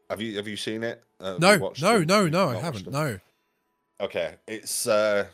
Have 0.09 0.21
you 0.21 0.35
have 0.37 0.47
you 0.47 0.57
seen 0.57 0.83
it? 0.83 1.03
Have 1.19 1.39
No, 1.39 1.71
no, 1.81 1.99
them? 1.99 2.07
no, 2.07 2.27
no, 2.27 2.49
I 2.49 2.59
haven't. 2.59 2.83
them? 2.85 2.93
No. 2.93 3.19
Okay, 4.01 4.35
it's 4.47 4.85
uh, 4.85 5.25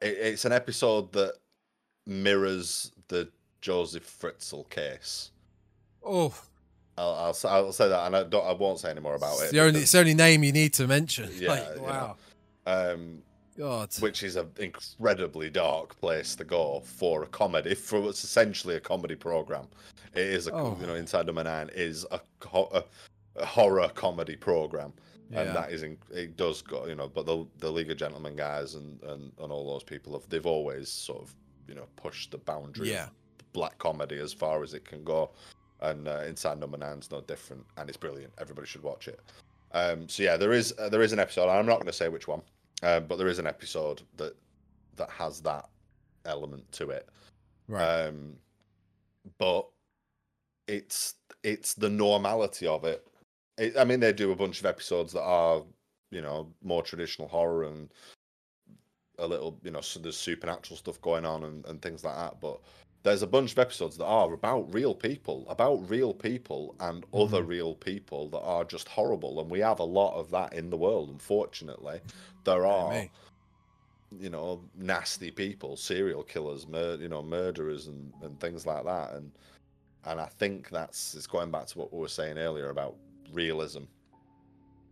it, 0.00 0.06
it's 0.18 0.44
an 0.44 0.52
episode 0.52 1.12
that 1.12 1.34
mirrors 2.06 2.92
the 3.08 3.28
Josef 3.60 4.04
Fritzl 4.20 4.68
case. 4.70 5.30
Oh, 6.04 6.34
I'll, 6.96 7.14
I'll, 7.14 7.50
I'll 7.50 7.72
say 7.72 7.88
that, 7.88 8.06
and 8.06 8.16
I 8.16 8.24
don't. 8.24 8.44
I 8.46 8.52
won't 8.52 8.80
say 8.80 8.90
any 8.90 9.00
more 9.00 9.14
about 9.14 9.34
it's 9.34 9.44
it. 9.44 9.52
the 9.52 9.60
only, 9.60 9.80
it's 9.80 9.92
the 9.92 10.00
only 10.00 10.14
name 10.14 10.42
you 10.42 10.52
need 10.52 10.72
to 10.74 10.86
mention. 10.86 11.30
Yeah, 11.36 11.48
Like, 11.50 11.64
you 11.76 11.82
know. 11.82 11.86
wow. 11.86 12.16
um, 12.66 13.22
God. 13.56 13.92
which 14.00 14.22
is 14.22 14.36
an 14.36 14.48
incredibly 14.58 15.50
dark 15.50 15.98
place 16.00 16.34
to 16.36 16.44
go 16.44 16.80
for 16.84 17.24
a 17.24 17.26
comedy. 17.26 17.74
For 17.74 18.00
what's 18.00 18.22
essentially 18.24 18.76
a 18.76 18.80
comedy 18.80 19.16
program, 19.16 19.66
it 20.14 20.26
is 20.26 20.46
a 20.46 20.54
Oh. 20.54 20.76
you 20.80 20.86
know 20.86 20.94
Inside 20.94 21.26
Number 21.26 21.44
Nine 21.44 21.70
is 21.74 22.06
a, 22.10 22.20
a, 22.52 22.82
a 23.36 23.44
horror 23.44 23.88
comedy 23.94 24.36
program, 24.36 24.92
Yeah. 25.30 25.42
and 25.42 25.56
that 25.56 25.70
is 25.72 25.82
in, 25.82 25.98
it 26.10 26.36
does 26.36 26.62
go 26.62 26.86
you 26.86 26.94
know. 26.94 27.08
But 27.08 27.26
the 27.26 27.46
the 27.58 27.70
League 27.70 27.90
of 27.90 27.96
Gentlemen 27.98 28.34
guys 28.36 28.74
and 28.74 29.02
and 29.02 29.32
and 29.38 29.52
all 29.52 29.70
those 29.72 29.84
people 29.84 30.12
have 30.14 30.28
they've 30.28 30.46
always 30.46 30.88
sort 30.90 31.22
of 31.22 31.34
you 31.68 31.74
know 31.74 31.86
pushed 31.96 32.30
the 32.30 32.38
boundary 32.38 32.90
Yeah. 32.92 33.04
of 33.04 33.52
black 33.52 33.78
comedy 33.78 34.18
as 34.18 34.32
far 34.32 34.62
as 34.62 34.74
it 34.74 34.84
can 34.84 35.04
go, 35.04 35.30
and 35.80 36.08
uh, 36.08 36.22
Inside 36.26 36.58
Number 36.58 36.78
Nine's 36.78 37.10
no 37.10 37.20
different, 37.20 37.64
and 37.76 37.88
it's 37.88 37.98
brilliant. 37.98 38.32
Everybody 38.38 38.66
should 38.66 38.82
watch 38.82 39.08
it. 39.08 39.20
Um, 39.72 40.08
so 40.08 40.22
yeah, 40.22 40.36
there 40.38 40.52
is 40.52 40.72
uh, 40.78 40.88
there 40.88 41.02
is 41.02 41.12
an 41.12 41.18
episode. 41.18 41.48
I'm 41.50 41.66
not 41.66 41.74
going 41.76 41.86
to 41.86 41.92
say 41.92 42.08
which 42.08 42.26
one, 42.28 42.40
um, 42.82 43.04
but 43.06 43.16
there 43.18 43.28
is 43.28 43.38
an 43.38 43.46
episode 43.46 44.02
that 44.16 44.34
that 44.96 45.10
has 45.10 45.40
that 45.42 45.68
element 46.24 46.70
to 46.72 46.90
it. 46.90 47.08
Right. 47.68 48.06
Um, 48.06 48.36
but 49.38 49.66
it's 50.66 51.14
it's 51.42 51.74
the 51.74 51.88
normality 51.90 52.66
of 52.66 52.84
it. 52.84 53.06
I 53.78 53.84
mean, 53.84 54.00
they 54.00 54.12
do 54.12 54.32
a 54.32 54.36
bunch 54.36 54.60
of 54.60 54.66
episodes 54.66 55.12
that 55.12 55.22
are 55.22 55.62
you 56.10 56.22
know 56.22 56.52
more 56.62 56.82
traditional 56.82 57.28
horror 57.28 57.64
and 57.64 57.90
a 59.18 59.26
little 59.26 59.58
you 59.62 59.70
know 59.70 59.80
so 59.80 60.00
there's 60.00 60.16
supernatural 60.16 60.76
stuff 60.76 61.00
going 61.02 61.26
on 61.26 61.44
and, 61.44 61.66
and 61.66 61.82
things 61.82 62.04
like 62.04 62.16
that. 62.16 62.40
But 62.40 62.60
there's 63.02 63.22
a 63.22 63.26
bunch 63.26 63.52
of 63.52 63.58
episodes 63.58 63.96
that 63.96 64.04
are 64.04 64.32
about 64.32 64.72
real 64.72 64.94
people, 64.94 65.46
about 65.48 65.88
real 65.88 66.12
people 66.12 66.74
and 66.80 67.04
other 67.14 67.40
mm-hmm. 67.40 67.50
real 67.50 67.74
people 67.74 68.28
that 68.30 68.40
are 68.40 68.64
just 68.64 68.88
horrible, 68.88 69.40
and 69.40 69.50
we 69.50 69.60
have 69.60 69.78
a 69.80 69.84
lot 69.84 70.14
of 70.14 70.30
that 70.30 70.52
in 70.52 70.70
the 70.70 70.76
world. 70.76 71.10
Unfortunately, 71.10 72.00
there 72.44 72.66
are 72.66 72.90
me. 72.90 73.10
you 74.18 74.30
know 74.30 74.62
nasty 74.76 75.30
people, 75.30 75.76
serial 75.76 76.22
killers, 76.22 76.66
mur- 76.66 76.98
you 77.00 77.08
know 77.08 77.22
murderers 77.22 77.86
and, 77.86 78.12
and 78.22 78.38
things 78.40 78.66
like 78.66 78.84
that, 78.84 79.14
and 79.14 79.32
and 80.04 80.20
I 80.20 80.26
think 80.26 80.70
that's 80.70 81.14
it's 81.14 81.26
going 81.26 81.50
back 81.50 81.66
to 81.66 81.78
what 81.78 81.92
we 81.92 81.98
were 81.98 82.08
saying 82.08 82.38
earlier 82.38 82.70
about 82.70 82.96
realism, 83.32 83.84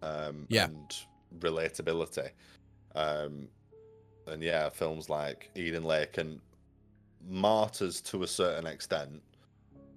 um, 0.03 0.47
Yeah. 0.49 0.67
and 0.67 0.95
relatability, 1.39 2.31
um, 2.95 3.49
and 4.27 4.43
yeah, 4.43 4.69
films 4.69 5.09
like 5.09 5.51
Eden 5.55 5.85
Lake 5.85 6.19
and 6.19 6.41
Martyrs 7.29 8.01
to 8.03 8.23
a 8.23 8.27
certain 8.27 8.67
extent. 8.67 9.23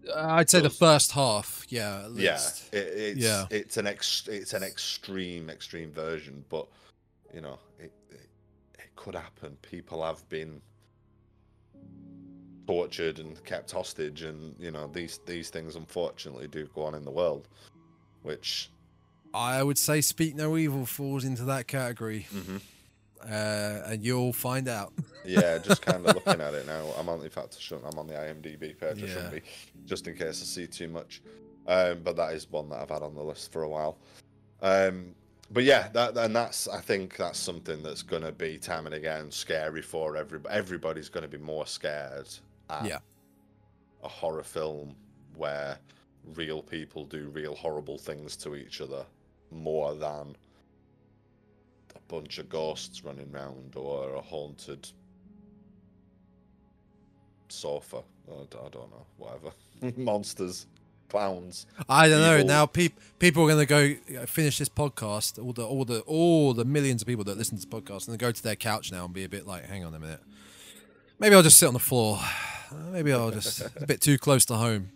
Uh, 0.08 0.28
I'd 0.30 0.50
say 0.50 0.62
the 0.62 0.70
first 0.70 1.12
half. 1.12 1.66
Yeah. 1.70 2.06
At 2.06 2.12
Yeah, 2.14 2.40
it, 2.72 2.78
it's 2.78 3.20
Yeah. 3.20 3.46
it's 3.52 3.78
an 3.78 3.86
ex, 3.86 4.28
it's 4.28 4.54
an 4.54 4.64
extreme 4.64 5.50
extreme 5.50 5.92
version, 5.92 6.44
but 6.50 6.68
you 7.34 7.42
know 7.42 7.60
it, 7.78 7.92
it 8.10 8.30
it 8.80 8.96
could 8.96 9.14
happen. 9.16 9.58
People 9.62 10.04
have 10.04 10.28
been 10.30 10.62
tortured 12.68 13.20
and 13.20 13.44
kept 13.46 13.72
hostage, 13.72 14.22
and 14.24 14.56
you 14.60 14.72
know 14.72 14.88
these 14.88 15.20
these 15.26 15.50
things 15.50 15.76
unfortunately 15.76 16.48
do 16.48 16.68
go 16.74 16.84
on 16.84 16.96
in 16.96 17.04
the 17.04 17.12
world, 17.12 17.48
which 18.24 18.70
I 19.34 19.62
would 19.64 19.78
say 19.78 20.02
Speak 20.02 20.36
No 20.36 20.58
Evil 20.58 20.86
falls 20.86 21.24
into 21.24 21.44
that 21.46 21.68
category. 21.68 22.28
Mhm. 22.34 22.62
Uh, 23.22 23.84
and 23.92 24.04
you'll 24.04 24.32
find 24.34 24.68
out. 24.70 24.94
yeah, 25.26 25.58
just 25.58 25.82
kind 25.82 26.06
of 26.06 26.16
looking 26.26 26.42
at 26.42 26.54
it 26.54 26.66
now. 26.66 26.88
I'm 26.98 27.10
on 27.10 27.22
in 27.22 27.30
fact 27.30 27.56
I 27.58 27.62
shouldn't, 27.62 27.86
I'm 27.92 28.00
on 28.00 28.08
the 28.08 28.14
IMDb 28.14 28.80
page. 28.80 28.98
Yeah. 29.00 29.08
shouldn't 29.08 29.32
be, 29.34 29.42
just 29.86 30.08
in 30.08 30.16
case 30.16 30.42
I 30.42 30.46
see 30.46 30.68
too 30.68 30.88
much. 30.88 31.22
Um, 31.68 32.00
but 32.04 32.16
that 32.16 32.34
is 32.34 32.50
one 32.50 32.70
that 32.70 32.80
I've 32.80 32.90
had 32.90 33.04
on 33.04 33.14
the 33.16 33.22
list 33.22 33.52
for 33.52 33.64
a 33.64 33.70
while. 33.70 33.98
Um, 34.62 35.14
but 35.52 35.64
yeah, 35.66 35.90
that 35.90 36.16
and 36.18 36.36
that's 36.36 36.68
I 36.68 36.80
think 36.80 37.18
that's 37.18 37.38
something 37.38 37.84
that's 37.84 38.04
going 38.04 38.22
to 38.24 38.32
be 38.32 38.58
time 38.58 38.86
and 38.86 38.96
again 38.96 39.32
scary 39.32 39.82
for 39.82 40.16
everybody. 40.16 40.56
Everybody's 40.56 41.10
going 41.10 41.24
to 41.30 41.38
be 41.38 41.44
more 41.44 41.66
scared 41.68 42.30
at 42.70 42.86
Yeah. 42.86 43.00
a 44.04 44.08
horror 44.08 44.44
film 44.44 44.96
where 45.36 45.78
real 46.36 46.62
people 46.62 47.06
do 47.06 47.30
real 47.30 47.56
horrible 47.56 47.98
things 47.98 48.36
to 48.38 48.56
each 48.56 48.82
other 48.82 49.06
more 49.52 49.96
than 49.96 50.36
a 51.96 52.00
bunch 52.08 52.38
of 52.38 52.50
ghosts 52.50 53.04
running 53.04 53.30
around 53.34 53.76
or 53.76 54.16
a 54.16 54.22
haunted 54.22 54.90
sofa. 57.48 58.04
I, 58.30 58.46
don't 58.70 58.74
know, 58.76 59.06
whatever. 59.18 59.52
Monsters, 59.98 60.68
clowns. 61.10 61.66
I 61.88 62.08
don't 62.08 62.22
know. 62.22 62.44
Now, 62.44 62.66
peop- 62.68 63.00
people 63.18 63.44
are 63.44 63.48
going 63.48 63.66
to 63.68 64.06
go 64.14 64.22
uh, 64.22 64.26
finish 64.26 64.60
this 64.60 64.70
podcast. 64.70 65.44
All 65.44 65.54
the 65.54 65.66
all 65.66 65.86
the 65.86 66.02
all 66.02 66.54
the 66.54 66.66
millions 66.66 67.02
of 67.02 67.08
people 67.08 67.24
that 67.26 67.38
listen 67.38 67.58
to 67.58 67.66
this 67.66 67.82
podcast 67.82 68.08
and 68.08 68.18
go 68.20 68.32
to 68.32 68.44
their 68.44 68.56
couch 68.56 68.92
now 68.92 69.06
and 69.06 69.14
be 69.14 69.24
a 69.24 69.30
bit 69.30 69.48
like, 69.48 69.66
"Hang 69.66 69.84
on 69.84 69.96
a 69.96 70.00
minute, 70.00 70.22
maybe 71.18 71.36
I'll 71.36 71.42
just 71.42 71.58
sit 71.58 71.68
on 71.68 71.74
the 71.74 71.80
floor. 71.80 72.20
Maybe 72.92 73.12
I'll 73.12 73.32
just 73.32 73.62
a 73.82 73.88
bit 73.88 74.00
too 74.00 74.20
close 74.20 74.46
to 74.46 74.56
home." 74.56 74.92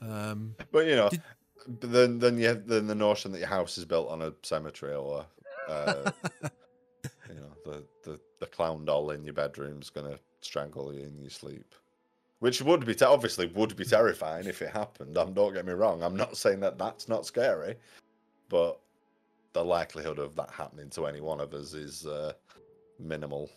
Um, 0.00 0.54
But 0.72 0.86
you 0.86 0.96
know, 0.96 1.08
Did- 1.10 1.22
but 1.80 1.92
then 1.92 2.18
then 2.18 2.38
you 2.38 2.48
have 2.48 2.66
then 2.66 2.86
the 2.86 2.94
notion 2.94 3.32
that 3.32 3.38
your 3.38 3.48
house 3.48 3.76
is 3.76 3.84
built 3.84 4.08
on 4.08 4.22
a 4.22 4.32
cemetery 4.42 4.94
or 4.94 5.26
uh, 5.68 6.10
you 7.28 7.34
know 7.34 7.52
the, 7.66 7.84
the 8.04 8.20
the 8.40 8.46
clown 8.46 8.84
doll 8.86 9.10
in 9.10 9.22
your 9.24 9.34
bedroom's 9.34 9.90
gonna 9.90 10.18
strangle 10.40 10.92
you 10.94 11.02
in 11.02 11.18
your 11.20 11.28
sleep, 11.30 11.74
which 12.38 12.62
would 12.62 12.86
be 12.86 12.94
te- 12.94 13.04
obviously 13.04 13.46
would 13.48 13.76
be 13.76 13.84
terrifying 13.84 14.46
if 14.46 14.62
it 14.62 14.70
happened. 14.70 15.18
Um, 15.18 15.34
don't 15.34 15.52
get 15.52 15.66
me 15.66 15.72
wrong. 15.74 16.02
I'm 16.02 16.16
not 16.16 16.36
saying 16.36 16.60
that 16.60 16.78
that's 16.78 17.08
not 17.08 17.26
scary, 17.26 17.76
but 18.48 18.80
the 19.52 19.62
likelihood 19.64 20.18
of 20.18 20.34
that 20.36 20.50
happening 20.50 20.88
to 20.90 21.06
any 21.06 21.20
one 21.20 21.40
of 21.40 21.52
us 21.52 21.74
is 21.74 22.06
uh, 22.06 22.32
minimal. 22.98 23.50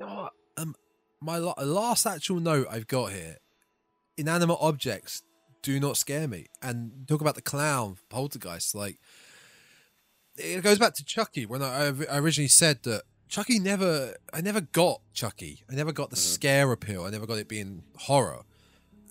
Oh, 0.00 0.30
um, 0.56 0.74
my 1.20 1.36
la- 1.36 1.54
last 1.62 2.06
actual 2.06 2.40
note 2.40 2.68
I've 2.70 2.86
got 2.86 3.12
here: 3.12 3.36
inanimate 4.16 4.58
objects 4.60 5.22
do 5.66 5.80
not 5.80 5.96
scare 5.96 6.28
me. 6.28 6.46
And 6.62 7.06
talk 7.08 7.20
about 7.20 7.34
the 7.34 7.42
clown 7.42 7.96
poltergeist. 8.08 8.72
Like 8.74 8.98
it 10.36 10.62
goes 10.62 10.78
back 10.78 10.94
to 10.94 11.04
Chucky 11.04 11.44
when 11.46 11.62
I, 11.62 11.86
I 12.10 12.18
originally 12.18 12.48
said 12.48 12.82
that 12.84 13.02
Chucky 13.28 13.58
never. 13.58 14.14
I 14.32 14.40
never 14.40 14.60
got 14.60 15.00
Chucky. 15.12 15.64
I 15.70 15.74
never 15.74 15.92
got 15.92 16.10
the 16.10 16.16
Mhm. 16.16 16.34
scare 16.34 16.70
appeal. 16.72 17.04
I 17.04 17.10
never 17.10 17.26
got 17.26 17.38
it 17.38 17.48
being 17.48 17.82
horror, 17.96 18.42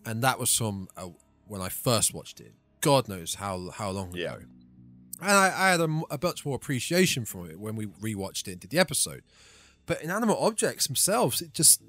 and 0.06 0.24
that 0.24 0.40
was 0.40 0.56
from 0.56 0.88
uh, 0.96 1.10
when 1.48 1.62
I 1.62 1.70
first 1.70 2.14
watched 2.14 2.40
it. 2.40 2.54
God 2.82 3.10
knows 3.10 3.36
how 3.36 3.72
how 3.72 3.90
long 3.92 4.10
ago. 4.10 4.18
Yeah. 4.18 4.36
And 5.22 5.32
I, 5.32 5.48
I 5.48 5.70
had 5.72 5.82
a 5.82 5.88
much 5.88 6.46
more 6.46 6.56
appreciation 6.56 7.26
for 7.26 7.50
it 7.50 7.60
when 7.60 7.76
we 7.76 7.86
rewatched 7.88 8.48
it 8.48 8.52
and 8.52 8.60
did 8.60 8.70
the 8.70 8.80
episode. 8.80 9.24
But 9.86 10.02
inanimate 10.02 10.38
objects 10.40 10.88
themselves, 10.88 11.42
it 11.42 11.54
just 11.54 11.82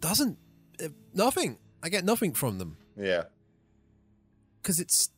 doesn't. 0.00 0.38
uh, 0.82 0.88
nothing. 1.14 1.58
I 1.82 1.88
get 1.90 2.04
nothing 2.04 2.32
from 2.34 2.58
them 2.58 2.78
Yeah, 2.96 3.24
because 4.64 4.80
it's. 4.80 5.10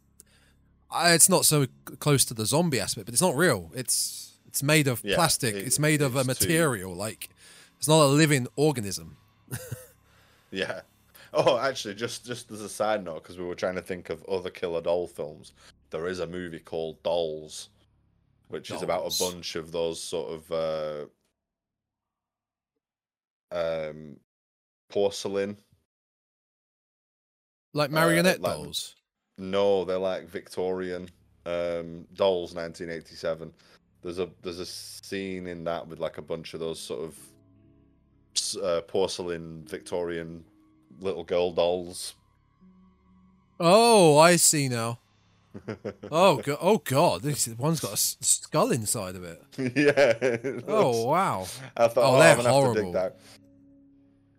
It's 0.98 1.28
not 1.28 1.44
so 1.44 1.66
close 1.98 2.24
to 2.26 2.34
the 2.34 2.46
zombie 2.46 2.78
aspect, 2.80 3.06
but 3.06 3.12
it's 3.12 3.22
not 3.22 3.34
real. 3.36 3.70
It's 3.74 4.38
it's 4.46 4.62
made 4.62 4.86
of 4.88 5.00
Yeah, 5.04 5.16
plastic. 5.16 5.54
it- 5.54 5.66
it's 5.66 5.78
made 5.78 6.00
of 6.02 6.14
a 6.16 6.20
it's 6.20 6.38
too- 6.38 6.46
material. 6.48 6.94
Like 6.94 7.28
it's 7.78 7.88
not 7.88 8.02
a 8.04 8.06
living 8.06 8.46
organism. 8.56 9.16
yeah. 10.50 10.82
Oh, 11.34 11.58
actually, 11.58 11.94
just 11.96 12.24
just 12.24 12.50
as 12.52 12.60
a 12.60 12.68
side 12.68 13.04
note, 13.04 13.22
because 13.24 13.36
we 13.36 13.44
were 13.44 13.56
trying 13.56 13.74
to 13.74 13.82
think 13.82 14.10
of 14.10 14.24
other 14.24 14.48
killer 14.48 14.80
doll 14.80 15.06
films, 15.08 15.52
there 15.90 16.06
is 16.06 16.20
a 16.20 16.26
movie 16.26 16.60
called 16.60 17.02
Dolls, 17.02 17.68
which 18.48 18.70
is 18.70 18.80
about 18.82 19.12
a 19.12 19.18
bunch 19.18 19.56
of 19.56 19.72
those 19.72 20.00
sort 20.00 20.32
of 20.32 20.52
uh, 20.52 21.06
um, 23.50 24.16
porcelain. 24.88 25.56
Like 27.74 27.90
marionette 27.90 28.40
like- 28.40 28.52
dolls. 28.54 28.94
No, 29.38 29.84
they're 29.84 29.98
like 29.98 30.28
Victorian 30.28 31.08
um, 31.44 32.06
dolls, 32.14 32.54
1987. 32.54 33.52
There's 34.02 34.18
a 34.18 34.28
there's 34.42 34.60
a 34.60 34.66
scene 34.66 35.46
in 35.46 35.64
that 35.64 35.86
with 35.86 35.98
like 35.98 36.18
a 36.18 36.22
bunch 36.22 36.54
of 36.54 36.60
those 36.60 36.80
sort 36.80 37.00
of 37.04 38.62
uh, 38.62 38.80
porcelain 38.82 39.64
Victorian 39.66 40.44
little 41.00 41.24
girl 41.24 41.52
dolls. 41.52 42.14
Oh, 43.58 44.18
I 44.18 44.36
see 44.36 44.68
now. 44.68 44.98
Oh 46.12 46.36
god! 46.36 46.58
Oh 46.60 46.76
god! 46.78 47.22
This 47.22 47.48
one's 47.48 47.80
got 47.80 47.90
a 47.90 47.94
s- 47.94 48.18
skull 48.20 48.70
inside 48.72 49.16
of 49.16 49.24
it. 49.24 49.42
yeah. 49.58 50.12
it 50.20 50.64
Oh 50.68 51.06
wow! 51.06 51.46
I 51.74 51.88
thought, 51.88 51.96
Oh, 52.04 52.16
oh, 52.16 52.18
they're 52.18 52.36
I'm 52.36 52.36
gonna 52.36 52.48
have 52.52 52.74
to 52.74 52.82
horrible. 52.82 52.92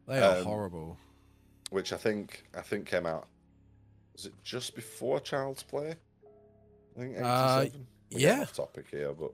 They 0.08 0.20
are 0.20 0.38
Um, 0.38 0.44
horrible. 0.44 0.98
Which 1.72 1.92
I 1.92 1.98
think 1.98 2.44
I 2.56 2.62
think 2.62 2.86
came 2.86 3.08
out. 3.08 3.28
Was 4.18 4.26
it 4.26 4.34
just 4.44 4.76
before 4.76 5.20
Child's 5.20 5.64
Play? 5.64 5.96
I 6.96 7.00
think 7.00 7.18
Uh, 7.22 7.60
87. 7.66 7.88
We're 8.12 8.20
yeah. 8.20 8.46
Topic 8.46 8.86
here, 8.90 9.14
but 9.14 9.32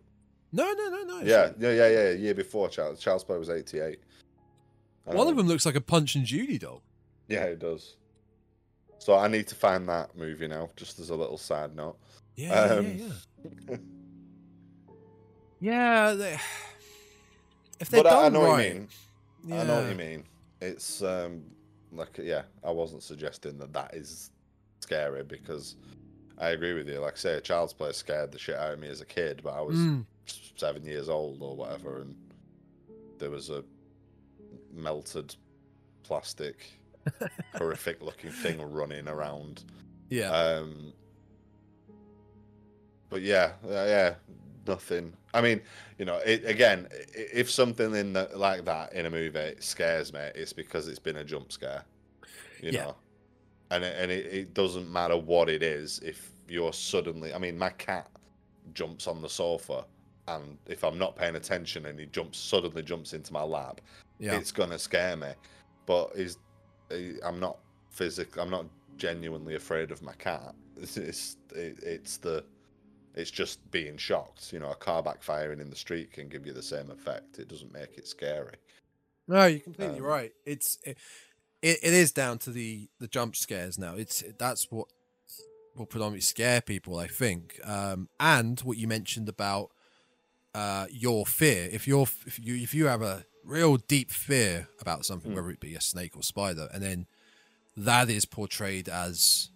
No, 0.52 0.72
no, 0.74 0.90
no, 0.90 1.04
no. 1.04 1.20
yeah, 1.22 1.52
yeah, 1.58 1.72
yeah, 1.72 1.88
yeah. 1.88 2.10
Year 2.12 2.34
before 2.34 2.68
Child's 2.70 3.00
Child's 3.00 3.24
Play 3.24 3.38
was 3.38 3.50
88. 3.50 4.00
One 5.06 5.18
of 5.18 5.28
Um, 5.32 5.38
them 5.38 5.48
looks 5.48 5.66
like 5.66 5.76
a 5.76 5.82
Punch 5.82 6.16
and 6.16 6.26
Judy 6.26 6.58
doll. 6.58 6.82
Yeah, 7.28 7.44
it 7.46 7.60
does. 7.60 7.96
So 9.00 9.16
I 9.18 9.28
need 9.28 9.48
to 9.48 9.56
find 9.56 9.88
that 9.90 10.16
movie 10.16 10.48
now, 10.48 10.70
just 10.76 11.00
as 11.00 11.10
a 11.10 11.16
little 11.16 11.38
side 11.38 11.76
note. 11.76 11.98
Yeah, 12.36 12.54
Um, 12.62 12.86
yeah, 12.98 13.06
yeah. 13.70 13.78
Yeah, 15.60 16.12
they, 16.14 16.38
if 17.80 17.90
they're 17.90 18.04
but 18.04 18.12
I, 18.14 18.20
I 18.20 18.24
done 18.24 18.34
know 18.34 18.40
what 18.42 18.50
right, 18.50 18.68
you 18.68 18.88
mean. 19.46 19.60
I 19.60 19.64
know 19.64 19.82
what 19.82 19.90
you 19.90 19.96
mean. 19.96 20.24
It's 20.62 21.02
um 21.02 21.44
like 21.94 22.18
yeah, 22.18 22.42
I 22.64 22.72
wasn't 22.72 23.02
suggesting 23.02 23.58
that 23.60 23.72
that 23.72 23.94
is 23.94 24.32
scary 24.84 25.24
because 25.24 25.76
I 26.38 26.50
agree 26.50 26.74
with 26.74 26.88
you. 26.88 27.00
Like 27.00 27.18
say, 27.18 27.34
a 27.36 27.42
Child's 27.42 27.74
Play 27.74 27.92
scared 27.94 28.32
the 28.32 28.40
shit 28.40 28.56
out 28.56 28.74
of 28.74 28.80
me 28.80 28.88
as 28.90 29.02
a 29.02 29.06
kid, 29.06 29.42
but 29.44 29.54
I 29.54 29.62
was 29.62 29.78
Mm, 29.78 30.06
seven 30.56 30.86
years 30.86 31.10
old 31.10 31.42
or 31.42 31.56
whatever, 31.56 32.02
and 32.02 32.16
there 33.20 33.30
was 33.32 33.50
a 33.50 33.64
melted 34.74 35.36
plastic, 36.04 36.72
horrific 37.56 38.02
looking 38.02 38.32
thing 38.32 38.62
running 38.62 39.08
around. 39.08 39.64
yeah, 40.10 40.32
Um, 40.32 40.94
but 43.10 43.22
yeah, 43.22 43.54
uh, 43.66 43.70
yeah, 43.70 44.16
nothing. 44.68 45.14
I 45.34 45.42
mean, 45.42 45.62
you 45.98 46.06
know, 46.06 46.18
it, 46.26 46.46
again, 46.46 46.88
if 47.14 47.50
something 47.50 47.96
in 47.96 48.14
the, 48.14 48.30
like 48.36 48.66
that 48.66 48.94
in 48.94 49.06
a 49.06 49.10
movie 49.10 49.54
scares 49.60 50.12
me, 50.14 50.20
it's 50.36 50.54
because 50.54 50.88
it's 50.88 51.00
been 51.00 51.18
a 51.18 51.24
jump 51.24 51.52
scare. 51.52 51.84
You 52.62 52.72
Yeah. 52.72 52.84
know, 52.86 52.96
and 53.72 53.84
it, 53.84 53.96
and 54.00 54.12
it, 54.12 54.26
it 54.26 54.54
doesn't 54.54 54.92
matter 54.92 55.18
what 55.18 55.50
it 55.50 55.64
is. 55.64 56.00
If 56.00 56.32
you're 56.48 56.74
suddenly, 56.74 57.34
I 57.34 57.38
mean, 57.38 57.58
my 57.58 57.70
cat 57.70 58.10
jumps 58.74 59.08
on 59.08 59.22
the 59.22 59.30
sofa, 59.30 59.86
and 60.28 60.58
if 60.68 60.84
I'm 60.84 60.98
not 60.98 61.16
paying 61.16 61.36
attention 61.36 61.86
and 61.86 62.00
he 62.00 62.06
jumps 62.08 62.38
suddenly 62.38 62.82
jumps 62.82 63.14
into 63.14 63.34
my 63.34 63.44
lap, 63.44 63.82
yeah. 64.20 64.36
it's 64.36 64.52
gonna 64.52 64.80
scare 64.80 65.16
me. 65.16 65.30
But 65.86 66.12
is 66.16 66.38
I'm 67.26 67.40
not 67.40 67.58
physically, 67.90 68.42
I'm 68.42 68.50
not 68.50 68.66
genuinely 68.98 69.56
afraid 69.56 69.92
of 69.92 70.02
my 70.02 70.14
cat. 70.14 70.56
It's 70.78 70.98
it's, 70.98 71.38
it, 71.56 71.78
it's 71.84 72.18
the 72.18 72.44
it's 73.16 73.32
just 73.32 73.60
being 73.72 73.98
shocked. 73.98 74.54
You 74.54 74.60
know, 74.60 74.72
a 74.72 74.76
car 74.76 75.04
backfiring 75.04 75.60
in 75.60 75.70
the 75.70 75.76
street 75.76 76.12
can 76.12 76.30
give 76.30 76.46
you 76.46 76.54
the 76.54 76.64
same 76.64 76.90
effect. 76.90 77.40
It 77.40 77.48
doesn't 77.48 77.74
make 77.74 77.98
it 77.98 78.08
scary. 78.08 78.56
No, 79.28 79.46
you're 79.46 79.60
completely 79.60 80.00
Um, 80.00 80.06
right. 80.06 80.32
It's 80.46 80.78
it, 80.84 80.98
it, 81.64 81.80
it 81.82 81.94
is 81.94 82.12
down 82.12 82.38
to 82.40 82.52
the 82.52 82.90
the 83.00 83.08
jump 83.08 83.36
scares 83.36 83.80
now. 83.80 83.96
It's 83.96 84.24
that's 84.38 84.70
what 84.72 84.88
will 85.76 85.88
predominantly 85.88 86.22
scare 86.22 86.62
people, 86.62 87.00
I 87.00 87.08
think. 87.08 87.60
Um, 87.64 88.10
and 88.20 88.60
what 88.62 88.78
you 88.78 88.88
mentioned 88.88 89.28
about 89.28 89.72
uh, 90.54 90.86
your 90.92 91.26
fear. 91.26 91.68
If 91.72 91.88
you're 91.88 92.08
if 92.28 92.40
you 92.40 92.56
if 92.56 92.74
you 92.76 92.86
have 92.86 93.02
a 93.02 93.26
real 93.44 93.78
deep 93.78 94.12
fear 94.12 94.68
about 94.80 95.06
something, 95.06 95.32
Mm. 95.32 95.36
whether 95.36 95.50
it 95.50 95.60
be 95.60 95.74
a 95.76 95.82
snake 95.82 96.16
or 96.16 96.24
spider, 96.24 96.70
and 96.74 96.84
then 96.84 97.08
that 97.76 98.10
is 98.10 98.26
portrayed 98.26 98.88
as 98.88 99.50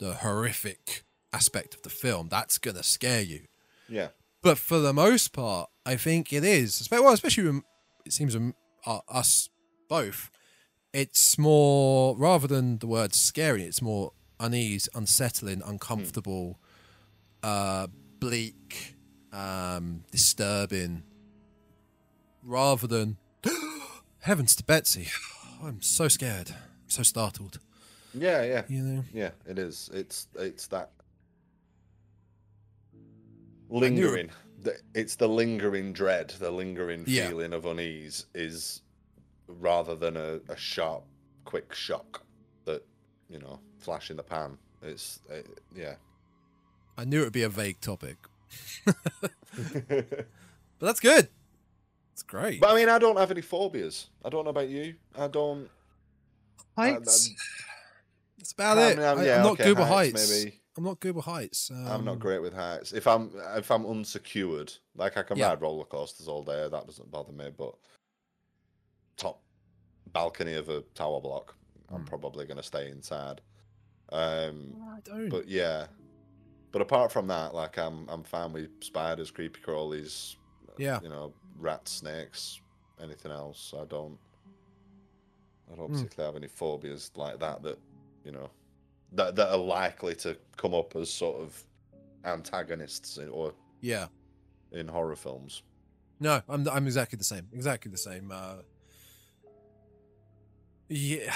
the 0.00 0.14
horrific 0.14 1.04
aspect 1.32 1.74
of 1.74 1.82
the 1.82 1.90
film, 1.90 2.28
that's 2.28 2.56
gonna 2.58 2.82
scare 2.82 3.20
you. 3.20 3.42
Yeah, 3.88 4.08
But 4.42 4.58
for 4.58 4.78
the 4.78 4.92
most 4.92 5.32
part, 5.32 5.68
I 5.84 5.96
think 5.96 6.32
it 6.32 6.44
is. 6.44 6.88
Well, 6.90 7.12
especially 7.12 7.44
when 7.44 7.62
it 8.04 8.12
seems 8.12 8.34
um, 8.34 8.54
uh, 8.86 9.00
us 9.08 9.48
both. 9.88 10.30
It's 10.92 11.36
more 11.38 12.16
rather 12.16 12.46
than 12.46 12.78
the 12.78 12.86
word 12.86 13.14
scary. 13.14 13.62
It's 13.64 13.82
more 13.82 14.12
unease, 14.40 14.88
unsettling, 14.94 15.62
uncomfortable, 15.64 16.58
uh, 17.42 17.88
bleak, 18.20 18.96
um, 19.32 20.04
disturbing. 20.10 21.02
Rather 22.42 22.86
than 22.86 23.18
heavens 24.20 24.56
to 24.56 24.64
Betsy, 24.64 25.08
I'm 25.62 25.82
so 25.82 26.08
scared, 26.08 26.50
I'm 26.50 26.88
so 26.88 27.02
startled. 27.02 27.58
yeah, 28.14 28.42
yeah, 28.42 28.62
You 28.68 28.82
know, 28.82 29.04
yeah. 29.12 29.30
It 29.46 29.58
is. 29.58 29.90
It's 29.92 30.28
it's 30.36 30.68
that 30.68 30.90
lingering. 33.68 34.30
It's 34.94 35.16
the 35.16 35.28
lingering 35.28 35.92
dread, 35.92 36.30
the 36.38 36.50
lingering 36.50 37.04
Yeah. 37.06 37.28
feeling 37.28 37.52
of 37.52 37.66
unease, 37.66 38.26
is 38.34 38.80
rather 39.48 39.94
than 39.94 40.16
a, 40.16 40.40
a 40.48 40.56
sharp, 40.56 41.04
quick 41.44 41.74
shock 41.74 42.22
that 42.64 42.84
you 43.28 43.38
know, 43.38 43.58
flash 43.78 44.10
in 44.10 44.16
the 44.16 44.22
pan. 44.22 44.56
It's 44.82 45.20
uh, 45.30 45.36
yeah. 45.74 45.94
I 46.96 47.04
knew 47.04 47.20
it 47.20 47.24
would 47.24 47.32
be 47.32 47.42
a 47.42 47.48
vague 47.48 47.80
topic, 47.80 48.16
but 48.84 50.26
that's 50.80 51.00
good. 51.00 51.28
It's 52.12 52.22
great. 52.22 52.60
But 52.60 52.70
I 52.70 52.74
mean, 52.74 52.88
I 52.88 52.98
don't 52.98 53.16
have 53.18 53.30
any 53.30 53.40
phobias. 53.42 54.08
I 54.24 54.28
don't 54.28 54.44
know 54.44 54.50
about 54.50 54.68
you. 54.68 54.94
I 55.16 55.28
don't. 55.28 55.68
heights. 56.76 57.30
That's 58.38 58.52
about 58.52 58.78
I 58.78 58.90
it. 58.90 58.98
I'm- 58.98 59.18
I, 59.18 59.24
yeah, 59.24 59.36
am 59.36 59.42
not 59.42 59.52
okay, 59.52 59.64
good 59.64 59.78
with 59.78 59.88
heights, 59.88 60.20
heights. 60.30 60.44
maybe. 60.44 60.60
I'm 60.76 60.84
not 60.84 61.00
good 61.00 61.16
with 61.16 61.24
heights. 61.24 61.70
Um, 61.72 61.86
I'm 61.88 62.04
not 62.04 62.20
great 62.20 62.40
with 62.40 62.54
heights. 62.54 62.92
If 62.92 63.06
I'm 63.08 63.32
if 63.56 63.68
I'm 63.70 63.84
unsecured, 63.84 64.72
like 64.94 65.16
I 65.16 65.22
can 65.24 65.36
Yeah. 65.36 65.48
ride 65.48 65.60
roller 65.60 65.84
coasters 65.84 66.28
all 66.28 66.44
day, 66.44 66.68
that 66.68 66.86
doesn't 66.86 67.10
bother 67.10 67.32
me. 67.32 67.50
But 67.56 67.74
top 69.18 69.42
balcony 70.14 70.54
of 70.54 70.70
a 70.70 70.80
tower 70.94 71.20
block, 71.20 71.54
I'm 71.90 72.00
Hmm. 72.00 72.06
probably 72.06 72.46
going 72.46 72.56
to 72.56 72.62
stay 72.62 72.88
inside. 72.90 73.42
Um, 74.10 74.74
I 74.90 75.00
don't. 75.04 75.28
but 75.28 75.46
yeah, 75.48 75.86
but 76.72 76.80
apart 76.80 77.12
from 77.12 77.26
that, 77.26 77.54
like 77.54 77.76
I'm 77.78 78.08
I'm 78.08 78.24
fine 78.24 78.52
with 78.54 78.70
spiders, 78.82 79.30
creepy 79.30 79.60
crawlies, 79.60 80.36
yeah. 80.78 80.98
you 81.02 81.10
know, 81.10 81.34
rats, 81.58 81.92
snakes, 81.92 82.60
anything 83.02 83.30
else. 83.32 83.74
I 83.78 83.84
don't. 83.84 84.18
I 85.70 85.76
don't 85.76 85.88
Hmm. 85.88 85.94
particularly 85.96 86.32
have 86.34 86.42
any 86.42 86.48
phobias 86.48 87.10
like 87.16 87.38
that 87.40 87.62
that 87.62 87.78
you 88.24 88.32
know 88.32 88.48
that 89.12 89.36
that 89.36 89.50
are 89.50 89.58
likely 89.58 90.14
to 90.16 90.38
come 90.56 90.72
up 90.72 90.96
as 90.96 91.12
sort 91.12 91.36
of 91.42 91.62
antagonists 92.24 93.18
in, 93.18 93.28
or 93.28 93.52
Yeah. 93.82 94.08
in 94.72 94.88
horror 94.88 95.16
films. 95.16 95.62
No, 96.20 96.40
I'm 96.48 96.66
I'm 96.68 96.86
exactly 96.86 97.16
the 97.18 97.24
same. 97.24 97.48
Exactly 97.52 97.90
the 97.90 97.98
same. 97.98 98.30
Uh, 98.32 98.56
yeah, 100.88 101.34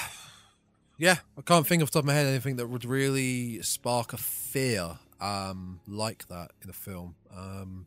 yeah. 0.98 1.16
I 1.38 1.42
can't 1.42 1.66
think 1.66 1.82
off 1.82 1.90
the 1.90 1.94
top 1.94 2.02
of 2.02 2.06
my 2.06 2.14
head 2.14 2.26
anything 2.26 2.56
that 2.56 2.68
would 2.68 2.84
really 2.84 3.60
spark 3.62 4.12
a 4.12 4.16
fear 4.16 4.98
um, 5.20 5.80
like 5.86 6.28
that 6.28 6.52
in 6.62 6.70
a 6.70 6.72
film. 6.72 7.14
Um, 7.34 7.86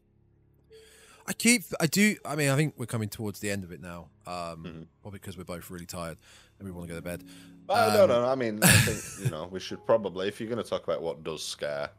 I 1.28 1.34
keep, 1.34 1.64
I 1.80 1.88
do. 1.88 2.16
I 2.24 2.36
mean, 2.36 2.50
I 2.50 2.56
think 2.56 2.76
we're 2.78 2.86
coming 2.86 3.10
towards 3.10 3.40
the 3.40 3.50
end 3.50 3.64
of 3.64 3.72
it 3.72 3.82
now. 3.82 4.10
Um, 4.28 4.64
Mhm. 4.64 4.86
Probably 5.02 5.20
because 5.20 5.38
we're 5.38 5.44
both 5.44 5.70
really 5.72 5.86
tired 5.88 6.18
and 6.60 6.68
we 6.68 6.72
want 6.72 6.88
to 6.88 6.94
go 6.94 6.98
to 6.98 7.02
bed. 7.02 7.24
Uh, 7.68 7.92
no, 7.96 8.04
Um, 8.04 8.10
no. 8.10 8.26
I 8.30 8.36
mean, 8.36 8.60
I 8.64 8.68
think 8.68 9.26
you 9.26 9.32
know 9.32 9.48
we 9.52 9.60
should 9.60 9.84
probably, 9.88 10.28
if 10.28 10.40
you're 10.40 10.50
going 10.50 10.64
to 10.64 10.70
talk 10.70 10.84
about 10.84 11.02
what 11.02 11.24
does 11.24 11.44
scare 11.44 11.90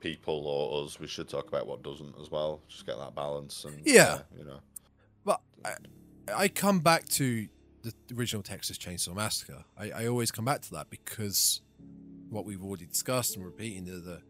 people 0.00 0.46
or 0.46 0.84
us, 0.84 0.98
we 0.98 1.06
should 1.06 1.28
talk 1.28 1.46
about 1.48 1.66
what 1.66 1.82
doesn't 1.82 2.14
as 2.20 2.30
well. 2.30 2.60
Just 2.68 2.84
get 2.86 2.98
that 2.98 3.14
balance 3.14 3.64
and 3.64 3.80
Yeah. 3.86 4.22
you 4.36 4.44
know. 4.44 4.58
But 5.24 5.40
I, 5.64 5.74
I 6.34 6.48
come 6.48 6.80
back 6.80 7.06
to 7.10 7.48
the 7.84 7.92
original 8.16 8.42
Texas 8.42 8.76
Chainsaw 8.78 9.14
Massacre. 9.14 9.64
I, 9.78 9.90
I 9.90 10.06
always 10.08 10.30
come 10.30 10.44
back 10.44 10.62
to 10.62 10.70
that 10.72 10.90
because 10.90 11.60
what 12.30 12.44
we've 12.44 12.62
already 12.64 12.86
discussed 12.86 13.36
and 13.36 13.44
repeating 13.44 13.84
the 13.84 13.92
the, 13.92 14.20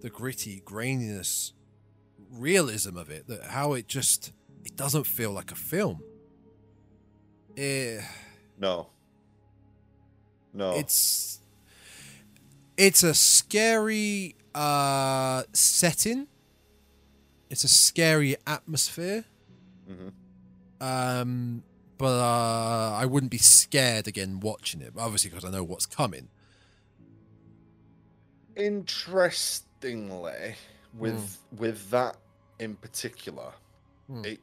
the 0.00 0.10
gritty 0.10 0.62
graininess, 0.64 1.52
realism 2.30 2.96
of 2.96 3.10
it. 3.10 3.28
That 3.28 3.44
how 3.44 3.74
it 3.74 3.86
just 3.86 4.32
it 4.64 4.74
doesn't 4.76 5.04
feel 5.06 5.30
like 5.30 5.52
a 5.52 5.54
film. 5.54 6.02
Eh, 7.56 8.00
No. 8.58 8.88
No. 10.52 10.76
it's 10.76 11.40
it's 12.76 13.02
a 13.02 13.14
scary 13.14 14.34
uh 14.54 15.42
setting. 15.52 16.26
It's 17.50 17.62
a 17.64 17.68
scary 17.68 18.36
atmosphere. 18.46 19.24
Mhm. 19.88 20.12
Um, 20.80 21.62
but 21.98 22.06
uh, 22.18 22.92
I 22.96 23.06
wouldn't 23.06 23.30
be 23.32 23.38
scared 23.38 24.06
again 24.08 24.40
watching 24.40 24.80
it. 24.80 24.92
Obviously, 24.98 25.30
because 25.30 25.44
I 25.44 25.50
know 25.50 25.62
what's 25.64 25.86
coming. 25.86 26.28
Interestingly, 28.56 30.54
with 30.94 31.38
with 31.58 31.90
that 31.90 32.16
in 32.60 32.76
particular, 32.76 33.52
Hmm. 34.06 34.24
it, 34.24 34.40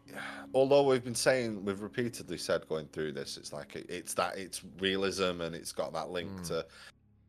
although 0.55 0.83
we've 0.83 1.03
been 1.03 1.13
saying 1.15 1.63
we've 1.63 1.81
repeatedly 1.81 2.37
said 2.37 2.67
going 2.67 2.87
through 2.87 3.11
this, 3.13 3.37
it's 3.37 3.53
like 3.53 3.75
it, 3.75 3.85
it's 3.89 4.13
that 4.15 4.37
it's 4.37 4.61
realism 4.79 5.41
and 5.41 5.55
it's 5.55 5.71
got 5.71 5.93
that 5.93 6.09
link 6.09 6.29
Hmm. 6.31 6.43
to 6.45 6.65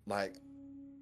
like 0.06 0.34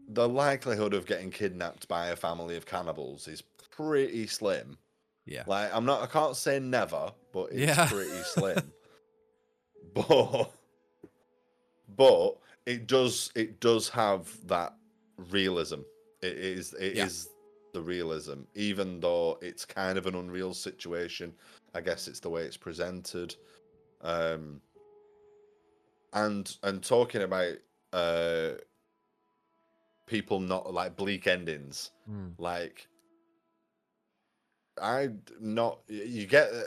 the 0.09 0.29
likelihood 0.29 0.93
of 0.93 1.07
getting 1.07 1.31
kidnapped 1.31 1.87
by 1.89 2.09
a 2.09 2.17
family 2.17 2.57
of 2.57 2.67
cannibals 2.67 3.29
is 3.29 3.43
pretty 3.71 4.27
slim. 4.27 4.77
Yeah. 5.25 5.45
Like 5.47 5.71
I'm 5.73 5.85
not 5.85 6.03
I 6.03 6.07
can't 6.07 6.37
say 6.37 6.59
never, 6.59 7.13
but 7.33 7.53
it's 7.53 7.61
Yeah. 7.61 7.87
pretty 7.89 8.23
slim. 8.25 8.73
but 9.95 10.53
but 11.97 12.39
it 12.67 12.87
does 12.87 13.31
it 13.35 13.61
does 13.61 13.89
have 13.89 14.29
that 14.47 14.75
realism. 15.31 15.81
It 16.23 16.37
is 16.39 16.75
it 16.75 16.97
is 16.97 17.29
Yeah. 17.29 17.33
the 17.75 17.83
realism, 17.83 18.43
even 18.55 19.01
though 19.01 19.39
it's 19.41 19.65
kind 19.65 19.97
of 19.99 20.07
an 20.07 20.15
unreal 20.15 20.55
situation. 20.55 21.33
I 21.75 21.81
guess 21.81 22.09
it's 22.09 22.21
the 22.21 22.31
way 22.31 22.43
it's 22.43 22.57
presented. 22.57 23.35
Um 24.03 24.61
and 26.13 26.57
and 26.63 26.83
talking 26.83 27.23
about 27.23 27.55
uh 27.93 28.51
people 30.07 30.41
not 30.41 30.73
like 30.75 30.97
bleak 30.97 31.27
endings 31.29 31.93
Hmm. 32.07 32.29
like 32.39 32.89
i 34.83 35.09
not 35.41 35.79
you 35.89 36.27
get 36.27 36.51
uh, 36.53 36.63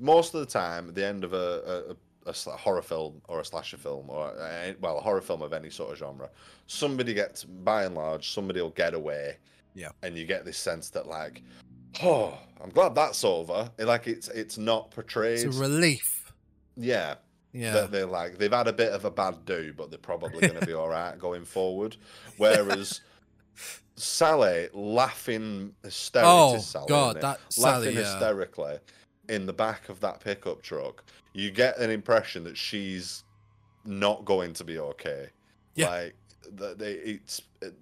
most 0.00 0.34
of 0.34 0.40
the 0.40 0.46
time 0.46 0.88
at 0.88 0.94
the 0.96 1.06
end 1.06 1.22
of 1.22 1.32
a, 1.34 1.86
a, 1.90 1.96
a 2.28 2.32
horror 2.56 2.82
film 2.82 3.20
or 3.28 3.40
a 3.40 3.44
slasher 3.44 3.76
film 3.76 4.06
or 4.08 4.28
a, 4.38 4.74
well 4.80 4.98
a 4.98 5.00
horror 5.00 5.20
film 5.20 5.42
of 5.42 5.52
any 5.52 5.70
sort 5.70 5.92
of 5.92 5.98
genre 5.98 6.28
somebody 6.66 7.14
gets 7.14 7.44
by 7.44 7.84
and 7.84 7.94
large 7.94 8.30
somebody 8.30 8.60
will 8.60 8.70
get 8.70 8.94
away 8.94 9.36
Yeah. 9.74 9.90
and 10.02 10.16
you 10.16 10.24
get 10.26 10.44
this 10.44 10.58
sense 10.58 10.90
that 10.90 11.06
like 11.06 11.42
oh 12.02 12.36
i'm 12.62 12.70
glad 12.70 12.94
that's 12.94 13.24
over 13.24 13.70
like 13.78 14.06
it's 14.06 14.28
it's 14.28 14.58
not 14.58 14.90
portrayed 14.90 15.46
It's 15.46 15.56
a 15.56 15.60
relief. 15.60 16.32
yeah 16.76 17.14
Yeah. 17.52 17.72
that 17.72 17.90
they're 17.90 18.06
like 18.06 18.38
they've 18.38 18.52
had 18.52 18.68
a 18.68 18.72
bit 18.72 18.92
of 18.92 19.04
a 19.06 19.10
bad 19.10 19.44
do, 19.46 19.72
but 19.76 19.90
they're 19.90 19.98
probably 19.98 20.40
going 20.46 20.60
to 20.60 20.66
be 20.66 20.74
all 20.80 20.88
right 20.88 21.18
going 21.18 21.44
forward. 21.46 21.96
Whereas 22.36 23.00
Sally 23.96 24.68
laughing 24.74 25.74
hysterically, 25.82 26.30
oh 26.30 26.58
Sally, 26.58 26.86
God, 26.88 27.20
that 27.20 27.40
Sally. 27.48 27.86
laughing 27.86 27.96
Yeah. 27.96 28.02
hysterically 28.12 28.78
in 29.28 29.46
the 29.46 29.52
back 29.52 29.88
of 29.88 30.00
that 30.00 30.20
pickup 30.20 30.62
truck, 30.62 31.04
you 31.34 31.50
get 31.50 31.78
an 31.78 31.90
impression 31.90 32.44
that 32.44 32.56
she's 32.56 33.24
not 33.84 34.24
going 34.24 34.54
to 34.54 34.64
be 34.64 34.78
okay. 34.78 35.30
Yeah. 35.74 35.86
Like 35.88 36.16
that, 36.52 36.78
they, 36.78 36.94
it's 36.94 37.42
it, 37.62 37.76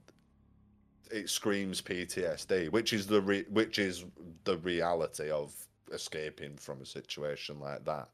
it 1.11 1.31
screams 1.31 1.81
PTSD, 1.83 2.71
which 2.71 2.93
is 2.93 3.07
the 3.07 3.21
re, 3.21 3.45
which 3.49 3.79
is 3.79 4.05
the 4.45 4.59
reality 4.59 5.31
of 5.31 5.55
escaping 5.93 6.57
from 6.57 6.81
a 6.83 6.87
situation 6.87 7.61
like 7.61 7.85
that. 7.85 8.09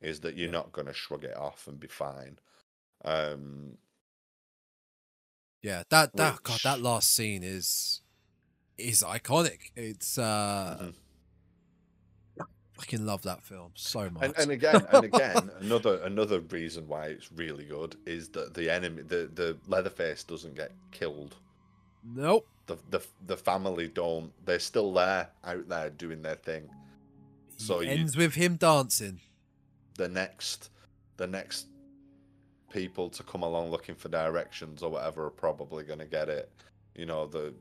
Is 0.00 0.20
that 0.20 0.36
you're 0.36 0.48
Yeah. 0.48 0.52
not 0.52 0.72
going 0.72 0.86
to 0.88 0.92
shrug 0.94 1.24
it 1.24 1.36
off 1.36 1.66
and 1.68 1.80
be 1.80 1.86
fine. 1.88 2.38
Um, 3.04 3.78
Yeah, 5.62 5.82
that 5.90 6.16
that 6.16 6.42
God, 6.42 6.60
that 6.62 6.80
last 6.80 7.10
scene 7.14 7.42
is 7.42 8.02
is 8.78 9.02
iconic. 9.02 9.72
It's 9.76 10.18
uh 10.18 10.76
Mhm. 10.80 10.94
I 12.76 12.82
fucking 12.82 13.06
love 13.06 13.22
that 13.22 13.42
film 13.44 13.70
so 13.74 14.10
much. 14.10 14.22
and, 14.24 14.34
and 14.38 14.50
again 14.50 14.86
and 14.92 15.04
again 15.04 15.50
another 15.60 15.98
another 16.02 16.40
reason 16.40 16.88
why 16.88 17.06
it's 17.06 17.30
really 17.32 17.64
good 17.64 17.96
is 18.06 18.28
that 18.30 18.54
the 18.54 18.68
enemy 18.70 19.02
the 19.02 19.30
the 19.32 19.56
leatherface 19.68 20.24
doesn't 20.24 20.54
get 20.56 20.72
killed 20.90 21.36
nope. 22.04 22.46
the 22.66 22.76
the, 22.90 23.00
the 23.26 23.36
family 23.36 23.86
don't 23.88 24.32
they're 24.44 24.58
still 24.58 24.92
there 24.92 25.28
out 25.44 25.68
there 25.68 25.90
doing 25.90 26.22
their 26.22 26.34
thing 26.36 26.68
So 27.58 27.74
So 27.76 27.80
you- 27.80 27.90
ends 27.90 28.16
with 28.16 28.34
him 28.34 28.56
dancing. 28.56 29.20
the 29.96 30.08
next 30.08 30.70
the 31.16 31.26
next 31.28 31.68
people 32.72 33.08
to 33.10 33.22
come 33.22 33.42
along 33.44 33.70
looking 33.70 33.94
for 33.94 34.08
directions 34.08 34.82
or 34.82 34.90
whatever 34.90 35.26
are 35.26 35.30
probably 35.30 35.84
going 35.84 36.00
to 36.00 36.06
get 36.06 36.28
it 36.28 36.50
you 36.96 37.06
know 37.06 37.26
the 37.26 37.54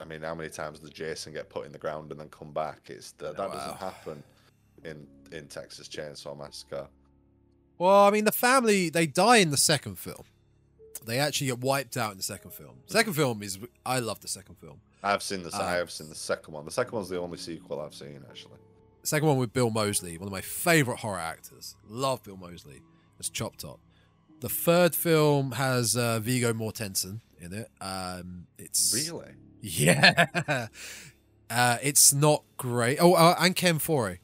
i 0.00 0.04
mean 0.04 0.22
how 0.22 0.34
many 0.34 0.48
times 0.50 0.78
does 0.80 0.90
jason 0.90 1.32
get 1.32 1.48
put 1.48 1.66
in 1.66 1.72
the 1.72 1.78
ground 1.78 2.10
and 2.10 2.20
then 2.20 2.28
come 2.28 2.52
back 2.52 2.80
it's 2.86 3.12
the, 3.12 3.32
that 3.32 3.38
Wow. 3.48 3.54
doesn't 3.54 3.76
happen 3.78 4.22
in 4.84 5.06
in 5.32 5.46
texas 5.46 5.88
chainsaw 5.88 6.36
massacre 6.36 6.86
Well, 7.78 8.04
I 8.06 8.10
mean, 8.10 8.24
the 8.24 8.32
family 8.32 8.88
they 8.90 9.06
die 9.06 9.38
in 9.38 9.50
the 9.50 9.56
second 9.56 9.98
film. 9.98 10.24
They 11.04 11.18
actually 11.18 11.48
get 11.48 11.58
wiped 11.58 11.96
out 11.96 12.12
in 12.12 12.16
the 12.16 12.22
second 12.22 12.52
film. 12.52 12.76
Second 12.86 13.12
film 13.14 13.42
is 13.42 13.58
I 13.84 13.98
love 13.98 14.20
the 14.20 14.28
second 14.28 14.56
film. 14.56 14.80
i've 15.02 15.22
seen 15.22 15.42
the 15.42 15.50
Uh, 15.54 15.62
i 15.62 15.72
have 15.74 15.90
seen 15.90 16.08
the 16.08 16.14
second 16.14 16.54
one 16.54 16.64
the 16.64 16.70
second 16.70 16.92
one's 16.96 17.08
the 17.08 17.18
only 17.20 17.36
sequel 17.38 17.80
i've 17.80 17.94
seen 17.94 18.22
actually 18.30 18.58
second 19.02 19.28
one 19.28 19.36
with 19.36 19.52
Bill 19.52 19.68
Moseley, 19.70 20.16
one 20.18 20.26
of 20.28 20.32
my 20.32 20.40
favorite 20.40 20.98
horror 21.00 21.18
actors. 21.18 21.76
Love 21.88 22.22
Bill 22.22 22.38
Moseley. 22.38 22.80
It's 23.18 23.28
Chop 23.28 23.56
Top. 23.56 23.78
The 24.40 24.48
third 24.48 24.94
film 24.94 25.52
has 25.52 25.94
uh, 25.94 26.20
Viggo 26.20 26.54
Mortensen 26.54 27.20
in 27.38 27.52
it. 27.52 27.68
Um, 27.82 28.46
it's 28.56 28.94
really 28.94 29.32
Yeah. 29.66 30.68
Uh, 31.50 31.76
it's 31.82 32.12
not 32.12 32.42
great. 32.56 32.96
Oh, 33.00 33.12
uh, 33.12 33.36
and 33.38 33.54
Ken 33.54 33.78
Foree 33.78 34.18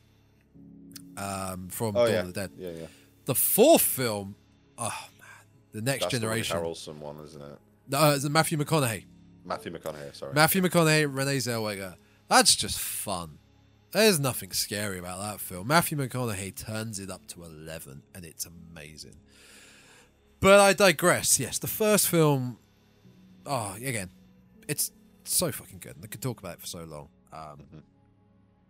um, 1.18 1.68
from 1.68 1.94
oh 1.94 2.06
Dawn 2.06 2.12
yeah 2.12 2.20
of 2.20 2.26
the 2.28 2.32
Dead. 2.32 2.50
yeah 2.56 2.70
yeah 2.70 2.86
The 3.26 3.34
fourth 3.34 3.82
film, 3.82 4.36
oh 4.78 5.08
man, 5.18 5.28
the 5.72 5.82
Next 5.82 6.04
that's 6.04 6.12
Generation. 6.12 6.56
the 6.56 6.62
Harrelson 6.64 6.96
one 6.96 7.18
isn't 7.22 7.40
it 7.40 7.58
No, 7.88 8.12
it's 8.12 8.28
Matthew 8.28 8.56
McConaughey. 8.58 9.04
matthew 9.44 9.70
mcconaughey 9.70 10.14
sorry 10.16 10.32
Matthew 10.32 10.62
McConaughey, 10.62 11.06
Renee 11.14 11.36
Zellweger. 11.36 11.96
That's 12.28 12.56
just 12.56 12.78
fun. 12.80 13.38
There's 13.92 14.18
nothing 14.18 14.52
scary 14.52 14.98
about 14.98 15.20
that 15.20 15.40
film. 15.40 15.68
Matthew 15.68 15.98
McConaughey 15.98 16.54
turns 16.56 16.98
it 16.98 17.10
up 17.10 17.26
to 17.28 17.44
11, 17.44 18.02
and 18.14 18.24
it's 18.24 18.46
amazing. 18.46 19.16
But 20.40 20.58
I 20.58 20.72
digress. 20.72 21.38
Yes, 21.38 21.58
the 21.58 21.66
first 21.68 22.08
film. 22.08 22.58
Oh, 23.44 23.74
again, 23.76 24.10
it's 24.66 24.90
so 25.34 25.50
fucking 25.52 25.78
good. 25.78 25.96
and 25.96 26.04
I 26.04 26.08
could 26.08 26.22
talk 26.22 26.40
about 26.40 26.54
it 26.54 26.60
for 26.60 26.66
so 26.66 26.84
long. 26.84 27.08
Um, 27.32 27.58
Mhm. 27.72 27.82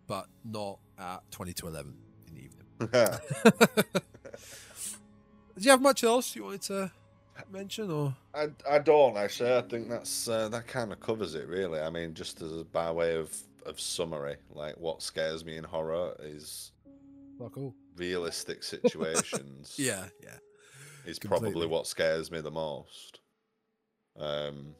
But 0.07 0.27
not 0.43 0.79
at 0.97 1.29
20 1.31 1.53
to 1.53 1.67
11 1.67 1.97
in 2.27 2.33
the 2.35 2.41
evening. 2.41 2.65
Do 5.57 5.63
you 5.65 5.71
have 5.71 5.81
much 5.81 6.03
else 6.03 6.35
you 6.35 6.43
wanted 6.43 6.61
to 6.63 6.91
mention, 7.51 7.91
or 7.91 8.15
I, 8.33 8.49
I 8.69 8.79
don't 8.79 9.17
actually. 9.17 9.53
I 9.53 9.61
think 9.61 9.89
that's 9.89 10.27
uh, 10.27 10.49
that 10.49 10.67
kind 10.67 10.91
of 10.91 10.99
covers 10.99 11.35
it 11.35 11.47
really. 11.47 11.79
I 11.79 11.89
mean, 11.89 12.13
just 12.13 12.41
as 12.41 12.51
by 12.63 12.91
way 12.91 13.15
of 13.15 13.35
of 13.65 13.79
summary, 13.79 14.37
like 14.49 14.75
what 14.77 15.01
scares 15.01 15.45
me 15.45 15.57
in 15.57 15.63
horror 15.63 16.15
is 16.19 16.71
fuck 17.37 17.57
all? 17.57 17.75
realistic 17.95 18.63
situations. 18.73 19.75
Yeah, 19.77 20.05
yeah. 20.23 20.37
is 21.05 21.19
completely. 21.19 21.51
probably 21.51 21.67
what 21.67 21.85
scares 21.87 22.31
me 22.31 22.41
the 22.41 22.51
most. 22.51 23.19
Um, 24.17 24.75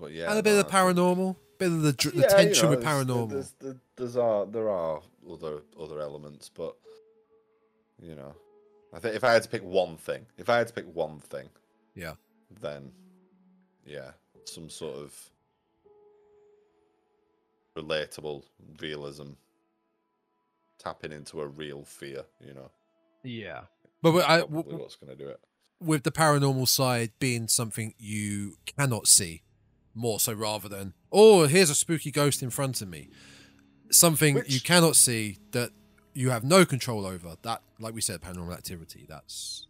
but 0.00 0.12
yeah, 0.12 0.30
and 0.30 0.38
a 0.38 0.42
bit 0.42 0.58
of 0.58 0.66
the 0.66 0.76
I 0.76 0.82
think- 0.84 0.96
paranormal, 0.98 1.36
bit 1.58 1.68
of 1.68 1.82
the, 1.82 1.92
dr- 1.92 2.14
the 2.14 2.20
Yeah, 2.22 2.26
you 2.40 2.44
tension 2.46 2.64
know, 2.64 2.70
with 2.76 2.84
paranormal. 2.84 3.30
There's, 3.30 3.54
there's, 3.60 3.76
there's 3.96 4.16
are 4.16 4.46
there 4.46 4.68
are 4.70 5.00
other 5.30 5.62
other 5.80 6.00
elements, 6.00 6.48
but 6.48 6.74
you 8.02 8.14
know, 8.14 8.34
I 8.94 8.98
think 8.98 9.14
if 9.14 9.24
I 9.24 9.32
had 9.32 9.42
to 9.42 9.48
pick 9.48 9.62
one 9.62 9.96
thing, 9.96 10.26
if 10.38 10.48
I 10.48 10.58
had 10.58 10.68
to 10.68 10.72
pick 10.74 10.86
one 10.94 11.18
thing, 11.20 11.48
Yeah. 11.94 12.14
then 12.60 12.92
yeah, 13.86 14.12
some 14.46 14.70
sort 14.70 14.96
of 14.96 15.30
relatable 17.76 18.44
realism, 18.80 19.30
tapping 20.78 21.12
into 21.12 21.40
a 21.40 21.46
real 21.46 21.84
fear, 21.84 22.24
you 22.44 22.54
know, 22.54 22.70
Yeah. 23.22 23.62
But 24.02 24.12
with- 24.12 24.24
I, 24.24 24.40
what's 24.42 24.96
going 24.96 25.16
to 25.16 25.24
do 25.24 25.28
it. 25.28 25.40
with 25.78 26.02
the 26.04 26.10
paranormal 26.10 26.66
side 26.68 27.12
being 27.18 27.48
something 27.48 27.94
you 27.98 28.56
cannot 28.66 29.06
see, 29.06 29.42
more 29.94 30.20
so 30.20 30.32
rather 30.32 30.68
than, 30.68 30.94
oh, 31.12 31.46
here's 31.46 31.70
a 31.70 31.74
spooky 31.74 32.10
ghost 32.10 32.42
in 32.42 32.50
front 32.50 32.80
of 32.80 32.88
me. 32.88 33.08
Something 33.90 34.42
you 34.46 34.60
cannot 34.60 34.94
see 34.96 35.38
that 35.50 35.70
you 36.14 36.30
have 36.30 36.44
no 36.44 36.64
control 36.64 37.04
over. 37.06 37.36
That, 37.42 37.62
like 37.78 37.94
we 37.94 38.00
said, 38.00 38.20
paranormal 38.20 38.52
activity. 38.54 39.04
That's 39.08 39.66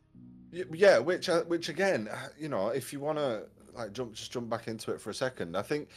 Yeah, 0.52 0.98
which 0.98 1.28
uh, 1.28 1.42
which 1.44 1.68
again, 1.68 2.08
uh, 2.08 2.28
you 2.38 2.48
know, 2.48 2.68
if 2.68 2.92
you 2.92 3.00
want 3.00 3.18
to 3.18 3.44
like 3.74 3.92
jump 3.92 4.12
just 4.12 4.32
jump 4.32 4.50
back 4.50 4.68
into 4.68 4.92
it 4.92 5.00
for 5.00 5.10
a 5.10 5.14
second, 5.14 5.56
I 5.56 5.62
think 5.62 5.88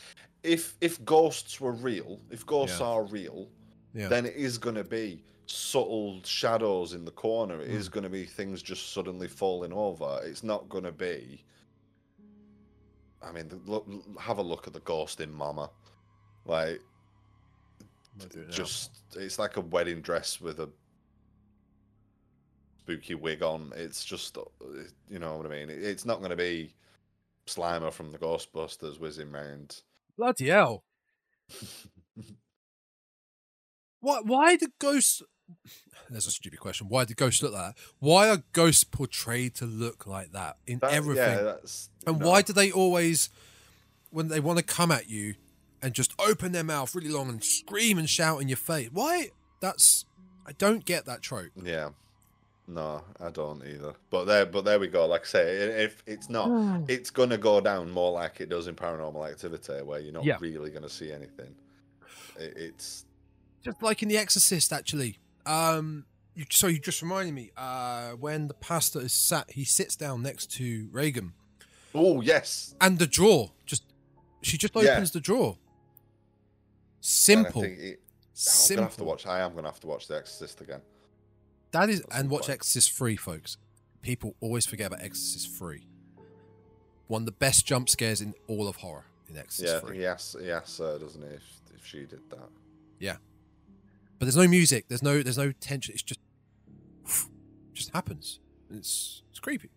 if 0.43 0.75
if 0.79 1.03
ghosts 1.03 1.59
were 1.59 1.73
real, 1.73 2.19
if 2.29 2.45
ghosts 2.45 2.79
Yeah. 2.79 2.85
are 2.85 3.03
real, 3.03 3.49
yeah, 3.93 4.07
then 4.07 4.25
it 4.25 4.35
is 4.35 4.57
going 4.57 4.75
to 4.75 4.83
be 4.85 5.23
subtle 5.45 6.21
shadows 6.23 6.93
in 6.93 7.03
the 7.03 7.11
corner. 7.11 7.61
It 7.61 7.69
is 7.71 7.89
going 7.89 8.05
to 8.05 8.09
be 8.09 8.23
things 8.23 8.61
just 8.63 8.93
suddenly 8.93 9.27
falling 9.27 9.73
over. 9.73 10.21
It's 10.23 10.43
not 10.43 10.69
going 10.69 10.85
to 10.85 10.93
be. 10.93 11.43
I 13.23 13.31
mean, 13.31 13.49
look, 13.65 13.87
have 14.19 14.37
a 14.37 14.41
look 14.41 14.67
at 14.67 14.73
the 14.73 14.79
ghost 14.81 15.21
in 15.21 15.31
Mama. 15.31 15.69
Like, 16.45 16.81
just 18.49 18.91
it's 19.15 19.39
like 19.39 19.57
a 19.57 19.61
wedding 19.61 20.01
dress 20.01 20.39
with 20.41 20.59
a 20.59 20.69
spooky 22.81 23.15
wig 23.15 23.41
on. 23.41 23.71
It's 23.75 24.03
just, 24.03 24.37
you 25.09 25.19
know 25.19 25.37
what 25.37 25.45
I 25.45 25.49
mean. 25.49 25.69
It's 25.69 26.05
not 26.05 26.19
going 26.19 26.31
to 26.31 26.35
be 26.35 26.73
Slimer 27.47 27.91
from 27.91 28.11
the 28.11 28.17
Ghostbusters 28.17 28.99
whizzing 28.99 29.31
round. 29.31 29.81
bloody 30.17 30.47
hell. 30.49 30.83
Why? 34.01 34.19
Why 34.21 34.57
the 34.57 34.69
ghosts? 34.79 35.21
There's 36.09 36.27
a 36.27 36.31
stupid 36.31 36.59
question. 36.59 36.89
Why 36.89 37.05
do 37.05 37.13
ghosts 37.13 37.41
look 37.41 37.53
like 37.53 37.75
that? 37.75 37.83
Why 37.99 38.29
are 38.29 38.43
ghosts 38.51 38.83
portrayed 38.83 39.55
to 39.55 39.65
look 39.65 40.05
like 40.05 40.31
that 40.33 40.57
in 40.67 40.79
That- 40.79 40.91
everything? 40.91 41.37
Yeah, 41.37 41.41
that's, 41.43 41.89
and 42.05 42.19
no. 42.19 42.27
why 42.27 42.41
do 42.41 42.53
they 42.53 42.71
always, 42.71 43.29
when 44.11 44.27
they 44.27 44.39
want 44.39 44.59
to 44.59 44.63
come 44.63 44.91
at 44.91 45.09
you, 45.09 45.35
and 45.81 45.93
just 45.93 46.13
open 46.19 46.51
their 46.53 46.63
mouth 46.63 46.95
really 46.95 47.09
long 47.09 47.29
and 47.29 47.43
scream 47.43 47.97
and 47.97 48.09
shout 48.09 48.41
in 48.41 48.47
your 48.47 48.57
face? 48.57 48.89
Why? 48.91 49.31
That's 49.59 50.05
I 50.45 50.51
don't 50.53 50.85
get 50.85 51.05
that 51.05 51.21
trope. 51.21 51.51
Yeah. 51.61 51.89
No, 52.67 53.03
I 53.19 53.29
don't 53.29 53.61
either. 53.65 53.93
But 54.09 54.25
there, 54.25 54.45
but 54.45 54.63
there 54.63 54.79
we 54.79 54.87
go. 54.87 55.05
Like 55.05 55.21
I 55.21 55.25
say, 55.25 55.55
if 55.83 56.01
it's 56.05 56.29
not, 56.29 56.47
hmm. 56.47 56.83
it's 56.87 57.09
gonna 57.09 57.37
go 57.37 57.59
down 57.59 57.91
more 57.91 58.11
like 58.11 58.39
it 58.39 58.49
does 58.49 58.67
in 58.67 58.75
Paranormal 58.75 59.29
Activity, 59.29 59.81
where 59.83 59.99
you're 59.99 60.13
not 60.13 60.23
Yeah. 60.23 60.37
really 60.39 60.69
gonna 60.69 60.89
see 60.89 61.11
anything. 61.11 61.53
It, 62.39 62.53
it's 62.55 63.05
just 63.63 63.81
like 63.83 64.01
in 64.01 64.09
The 64.09 64.17
Exorcist, 64.17 64.71
actually. 64.71 65.17
Um, 65.45 66.05
you, 66.35 66.45
so 66.49 66.67
you 66.67 66.79
just 66.79 67.01
reminded 67.01 67.33
me. 67.33 67.51
Uh, 67.57 68.11
when 68.11 68.47
the 68.47 68.53
pastor 68.53 68.99
is 69.01 69.13
sat, 69.13 69.51
he 69.51 69.65
sits 69.65 69.95
down 69.95 70.21
next 70.23 70.51
to 70.53 70.87
Regan, 70.91 71.33
oh 71.93 72.21
yes, 72.21 72.75
and 72.81 72.97
the 72.99 73.07
drawer 73.07 73.51
just 73.65 73.83
she 74.41 74.57
just 74.57 74.73
Yeah. 74.75 74.91
opens 74.93 75.11
the 75.11 75.19
drawer. 75.19 75.57
Simple, 77.01 77.63
it- 77.63 77.99
I'm 78.69 78.75
gonna 78.75 78.81
have 78.87 78.97
to 78.97 79.03
watch. 79.03 79.25
I 79.27 79.41
am 79.41 79.53
gonna 79.53 79.67
have 79.67 79.79
to 79.81 79.87
watch 79.87 80.07
The 80.07 80.17
Exorcist 80.17 80.61
again. 80.61 80.81
That 81.71 81.89
is, 81.89 82.01
and 82.11 82.29
watch 82.29 82.41
point. 82.43 82.51
Exorcist 82.51 82.91
Free, 82.91 83.15
folks. 83.15 83.57
People 84.01 84.35
always 84.41 84.65
forget 84.65 84.87
about 84.87 85.01
Exorcist 85.01 85.49
Free. 85.49 85.85
One 87.07 87.23
of 87.23 87.25
the 87.25 87.31
best 87.33 87.65
jump 87.65 87.89
scares 87.89 88.21
in 88.21 88.33
all 88.47 88.67
of 88.67 88.77
horror 88.77 89.05
in 89.29 89.37
Exorcist 89.37 89.85
Yeah, 89.87 89.93
yes, 89.93 90.35
yes, 90.41 90.79
uh, 90.79 90.97
doesn't 90.97 91.21
he? 91.21 91.27
If, 91.27 91.43
if 91.75 91.85
she 91.85 91.99
did 92.05 92.21
that. 92.31 92.49
But 94.23 94.27
there's 94.27 94.37
no 94.37 94.47
music. 94.47 94.85
There's 94.87 95.03
no. 95.03 95.21
There's 95.21 95.37
no 95.37 95.51
tension. 95.51 95.93
It's 95.93 96.01
just, 96.01 96.21
just 97.73 97.89
happens. 97.89 98.39
It's 98.71 99.21
it's 99.29 99.41
creepy. 99.41 99.69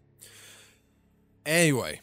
Anyway, 1.44 2.01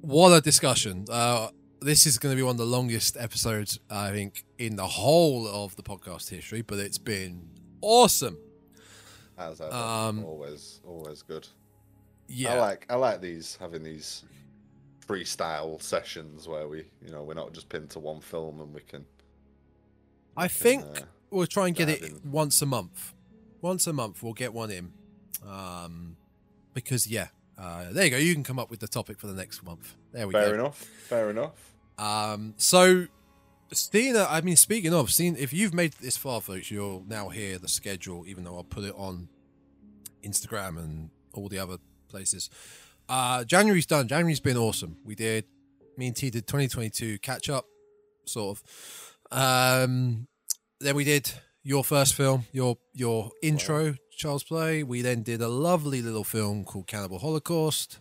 what 0.00 0.30
a 0.30 0.40
discussion. 0.40 1.04
Uh, 1.10 1.48
this 1.80 2.06
is 2.06 2.18
going 2.18 2.32
to 2.32 2.36
be 2.36 2.42
one 2.44 2.52
of 2.52 2.58
the 2.58 2.66
longest 2.66 3.16
episodes 3.18 3.80
I 3.90 4.12
think 4.12 4.44
in 4.58 4.76
the 4.76 4.86
whole 4.86 5.48
of 5.48 5.74
the 5.74 5.82
podcast 5.82 6.30
history, 6.30 6.62
but 6.62 6.78
it's 6.78 6.98
been 6.98 7.48
awesome. 7.80 8.38
As 9.36 9.60
ever, 9.60 9.74
Um, 9.74 10.24
always, 10.24 10.82
always 10.86 11.22
good. 11.22 11.48
Yeah, 12.28 12.54
I 12.54 12.60
like, 12.60 12.86
I 12.88 12.94
like 12.94 13.20
these 13.20 13.58
having 13.58 13.82
these 13.82 14.22
freestyle 15.04 15.82
sessions 15.82 16.46
where 16.46 16.68
we, 16.68 16.84
you 17.04 17.10
know, 17.10 17.24
we're 17.24 17.34
not 17.34 17.52
just 17.52 17.68
pinned 17.68 17.90
to 17.90 17.98
one 17.98 18.20
film 18.20 18.60
and 18.60 18.72
we 18.72 18.82
can. 18.82 19.04
I 20.36 20.48
think 20.48 20.84
uh, 20.84 21.04
we'll 21.30 21.46
try 21.46 21.66
and 21.66 21.76
get 21.76 21.88
it 21.88 22.02
in. 22.02 22.20
once 22.30 22.60
a 22.62 22.66
month. 22.66 23.14
Once 23.60 23.86
a 23.86 23.92
month, 23.92 24.22
we'll 24.22 24.34
get 24.34 24.52
one 24.52 24.70
in. 24.70 24.92
Um, 25.46 26.16
because 26.74 27.06
yeah, 27.06 27.28
uh, 27.58 27.86
there 27.90 28.04
you 28.04 28.10
go. 28.10 28.16
You 28.16 28.34
can 28.34 28.44
come 28.44 28.58
up 28.58 28.70
with 28.70 28.80
the 28.80 28.88
topic 28.88 29.18
for 29.18 29.26
the 29.26 29.34
next 29.34 29.62
month. 29.64 29.94
There 30.12 30.26
we 30.26 30.32
fair 30.32 30.42
go. 30.42 30.48
Fair 30.48 30.54
enough. 30.58 30.78
Fair 31.08 31.30
enough. 31.30 31.72
Um, 31.98 32.54
so, 32.58 33.06
Stina, 33.72 34.26
I 34.28 34.42
mean, 34.42 34.56
speaking 34.56 34.92
of, 34.92 35.10
Stina, 35.10 35.38
if 35.38 35.52
you've 35.52 35.72
made 35.74 35.92
it 35.94 35.98
this 36.00 36.16
far, 36.16 36.40
folks, 36.40 36.70
you'll 36.70 37.04
now 37.06 37.30
hear 37.30 37.58
the 37.58 37.68
schedule, 37.68 38.24
even 38.26 38.44
though 38.44 38.56
I'll 38.56 38.64
put 38.64 38.84
it 38.84 38.94
on 38.96 39.28
Instagram 40.22 40.78
and 40.78 41.10
all 41.32 41.48
the 41.48 41.58
other 41.58 41.78
places. 42.08 42.50
Uh, 43.08 43.44
January's 43.44 43.86
done. 43.86 44.08
January's 44.08 44.40
been 44.40 44.56
awesome. 44.56 44.98
We 45.04 45.14
did, 45.14 45.44
me 45.96 46.08
and 46.08 46.16
T 46.16 46.30
did 46.30 46.46
2022 46.46 47.18
catch 47.20 47.48
up, 47.48 47.66
sort 48.26 48.58
of. 48.58 49.15
Um, 49.30 50.28
then 50.80 50.94
we 50.94 51.04
did 51.04 51.32
your 51.62 51.84
first 51.84 52.14
film, 52.14 52.46
your 52.52 52.78
your 52.92 53.30
intro, 53.42 53.94
Child's 54.16 54.44
Play. 54.44 54.82
We 54.82 55.02
then 55.02 55.22
did 55.22 55.40
a 55.40 55.48
lovely 55.48 56.02
little 56.02 56.24
film 56.24 56.64
called 56.64 56.86
Cannibal 56.86 57.18
Holocaust. 57.18 57.98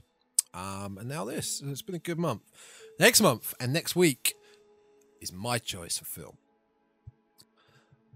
Um, 0.54 0.98
and 0.98 1.10
now 1.10 1.26
this. 1.26 1.62
It's 1.66 1.82
been 1.82 1.96
a 1.96 2.00
good 2.00 2.18
month. 2.20 2.42
Next 3.00 3.22
month 3.22 3.54
and 3.60 3.74
next 3.74 3.96
week 3.96 4.36
is 5.20 5.34
my 5.34 5.58
choice 5.58 6.00
of 6.00 6.08
film. 6.08 6.38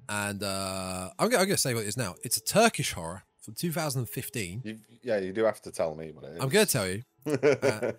And 0.07 0.41
uh, 0.41 1.11
I'm, 1.19 1.29
going 1.29 1.47
to 1.47 1.57
say 1.57 1.73
what 1.73 1.83
it 1.83 1.87
is 1.87 1.97
now. 1.97 2.15
It's 2.23 2.37
a 2.37 2.43
Turkish 2.43 2.93
horror 2.93 3.23
from 3.41 3.53
2015. 3.53 4.61
You, 4.63 4.79
yeah, 5.03 5.17
you 5.17 5.33
do 5.33 5.43
have 5.43 5.61
to 5.63 5.71
tell 5.71 5.93
me 5.93 6.11
what 6.11 6.23
it 6.23 6.31
is. 6.35 6.41
I'm 6.41 6.49
going 6.49 6.65
to 6.65 6.71
tell 6.71 6.87
you. 6.87 7.03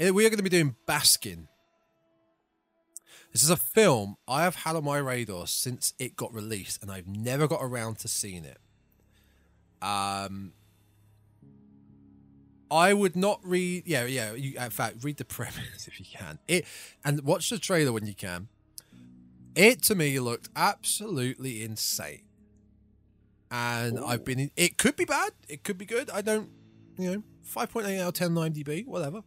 Uh, 0.00 0.14
we 0.14 0.24
are 0.24 0.28
going 0.30 0.36
to 0.36 0.44
be 0.44 0.48
doing 0.48 0.76
Baskin. 0.86 1.48
This 3.32 3.42
is 3.42 3.50
a 3.50 3.56
film 3.56 4.16
I 4.26 4.42
have 4.42 4.56
had 4.56 4.74
on 4.74 4.84
my 4.84 4.98
radar 4.98 5.46
since 5.46 5.92
it 5.98 6.16
got 6.16 6.32
released, 6.32 6.82
and 6.82 6.90
I've 6.90 7.06
never 7.06 7.46
got 7.46 7.60
around 7.62 7.98
to 8.00 8.08
seeing 8.08 8.44
it. 8.44 8.58
Um, 9.82 10.52
I 12.70 12.92
would 12.92 13.16
not 13.16 13.40
read. 13.42 13.84
Yeah, 13.86 14.04
yeah. 14.04 14.32
You, 14.32 14.58
in 14.58 14.70
fact, 14.70 14.96
read 15.02 15.18
the 15.18 15.24
premise 15.26 15.86
if 15.86 16.00
you 16.00 16.06
can. 16.10 16.38
It 16.48 16.64
and 17.04 17.22
watch 17.22 17.50
the 17.50 17.58
trailer 17.58 17.92
when 17.92 18.06
you 18.06 18.14
can. 18.14 18.48
It 19.54 19.82
to 19.84 19.94
me 19.94 20.18
looked 20.20 20.48
absolutely 20.56 21.62
insane, 21.62 22.22
and 23.50 23.98
I've 23.98 24.24
been. 24.24 24.38
In, 24.38 24.50
it 24.56 24.78
could 24.78 24.96
be 24.96 25.04
bad. 25.04 25.32
It 25.48 25.64
could 25.64 25.78
be 25.78 25.86
good. 25.86 26.10
I 26.10 26.22
don't. 26.22 26.50
You 26.96 27.12
know, 27.12 27.22
five 27.42 27.70
point 27.70 27.86
eight 27.86 28.00
out 28.00 28.08
of 28.08 28.14
10, 28.14 28.30
90b, 28.30 28.86
whatever. 28.86 29.22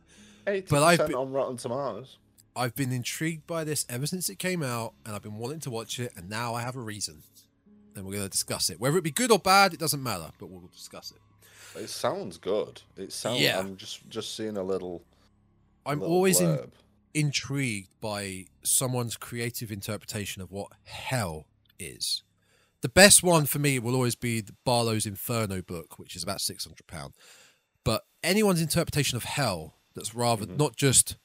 Eighty 0.47 0.67
But 0.69 0.83
I've 0.83 0.99
percent 0.99 1.15
on 1.15 1.31
Rotten 1.31 1.57
Tomatoes. 1.57 2.17
I've 2.55 2.75
been 2.75 2.91
intrigued 2.91 3.47
by 3.47 3.63
this 3.63 3.85
ever 3.89 4.05
since 4.05 4.30
it 4.30 4.38
came 4.39 4.61
out, 4.63 4.93
and 5.05 5.15
I've 5.15 5.21
been 5.23 5.38
wanting 5.38 5.59
to 5.61 5.69
watch 5.71 5.99
it, 5.99 6.11
and 6.15 6.30
now 6.30 6.53
I 6.53 6.61
have 6.61 6.75
a 6.75 6.81
reason. 6.81 7.23
And 7.95 8.05
we're 8.05 8.13
going 8.13 8.23
to 8.23 8.30
discuss 8.30 8.69
it. 8.69 8.80
Whether 8.80 8.97
it 8.97 9.03
be 9.03 9.11
good 9.11 9.31
or 9.31 9.39
bad, 9.39 9.73
it 9.73 9.80
doesn't 9.80 10.01
matter, 10.01 10.30
but 10.39 10.49
we'll 10.49 10.69
discuss 10.73 11.11
it. 11.11 11.80
It 11.80 11.89
sounds 11.89 12.38
good. 12.38 12.81
It 12.97 13.11
sounds. 13.11 13.41
Yeah. 13.41 13.59
I'm 13.59 13.75
just 13.77 14.07
just 14.09 14.35
seeing 14.35 14.57
a 14.57 14.63
little. 14.63 15.03
I'm 15.85 15.99
little 15.99 16.15
always 16.15 16.39
in, 16.41 16.71
intrigued 17.13 17.89
by 17.99 18.45
someone's 18.63 19.17
creative 19.17 19.71
interpretation 19.71 20.41
of 20.41 20.51
what 20.51 20.69
hell 20.83 21.47
is. 21.80 22.23
The 22.81 22.89
best 22.89 23.23
one 23.23 23.45
for 23.45 23.59
me 23.59 23.77
will 23.80 23.95
always 23.95 24.15
be 24.15 24.41
the 24.41 24.55
Barlowe's 24.65 25.05
Inferno 25.05 25.61
book, 25.61 25.99
which 25.99 26.15
is 26.15 26.23
about 26.23 26.41
six 26.41 26.65
hundred 26.65 26.88
pound. 26.88 27.13
But 27.83 28.03
anyone's 28.23 28.61
interpretation 28.61 29.15
of 29.17 29.23
hell 29.23 29.75
that's 29.95 30.15
rather 30.15 30.45
Mhm. 30.45 30.57
not 30.57 30.75
just 30.75 31.15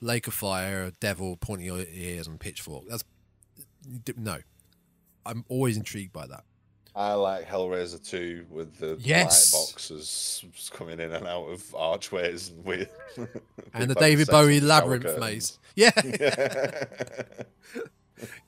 lake 0.00 0.26
of 0.26 0.34
fire, 0.34 0.90
devil 1.00 1.36
pointing 1.36 1.66
your 1.66 1.84
ears 1.92 2.26
and 2.26 2.38
pitchfork. 2.40 2.84
That's 2.88 3.04
no. 4.16 4.38
I'm 5.26 5.44
always 5.48 5.76
intrigued 5.76 6.12
by 6.12 6.26
that. 6.26 6.44
I 6.96 7.14
like 7.14 7.48
Hellraiser 7.48 8.06
2 8.08 8.46
with 8.50 8.76
the 8.78 8.96
Yes. 9.00 9.52
light 9.52 9.60
boxes 9.60 10.44
coming 10.72 11.00
in 11.00 11.12
and 11.12 11.26
out 11.26 11.46
of 11.46 11.74
archways 11.74 12.50
and 12.50 12.64
with 12.64 12.88
And 13.74 13.90
the 13.90 13.94
David 13.96 14.28
Bowie 14.28 14.60
labyrinth 14.60 15.18
maze. 15.18 15.58
Yeah, 15.74 15.90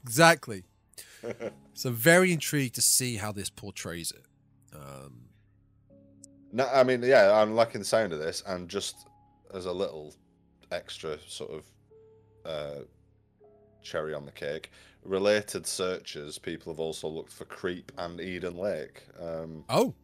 exactly. 0.05 0.65
So 1.75 1.91
very 1.91 2.33
intrigued 2.33 2.77
to 2.77 2.83
see 2.83 3.17
how 3.17 3.33
this 3.33 3.51
portrays 3.51 4.13
it. 4.13 4.25
Um, 4.75 5.23
no, 6.53 6.69
I 6.73 6.85
mean, 6.85 7.03
yeah, 7.03 7.33
I'm 7.33 7.55
liking 7.57 7.81
the 7.81 7.85
sound 7.85 8.13
of 8.13 8.21
this, 8.21 8.43
and 8.47 8.69
just 8.69 9.09
as 9.53 9.67
a 9.67 9.73
little 9.73 10.15
extra 10.71 11.19
sort 11.27 11.51
of 11.51 11.65
uh, 12.45 12.81
cherry 13.83 14.15
on 14.15 14.25
the 14.25 14.33
cake, 14.33 14.71
related 15.05 15.67
searches, 15.67 16.39
people 16.39 16.73
have 16.73 16.81
also 16.81 17.09
looked 17.09 17.33
for 17.33 17.45
Creep 17.45 17.93
and 17.99 18.21
Eden 18.21 18.57
Lake, 18.57 19.05
um, 19.21 19.65
oh, 19.69 19.95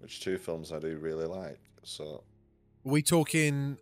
which 0.00 0.20
two 0.20 0.38
films 0.38 0.72
I 0.72 0.78
do 0.78 0.98
really 0.98 1.26
like. 1.26 1.60
So 1.82 2.22
are 2.86 2.90
we 2.90 3.02
talking 3.02 3.78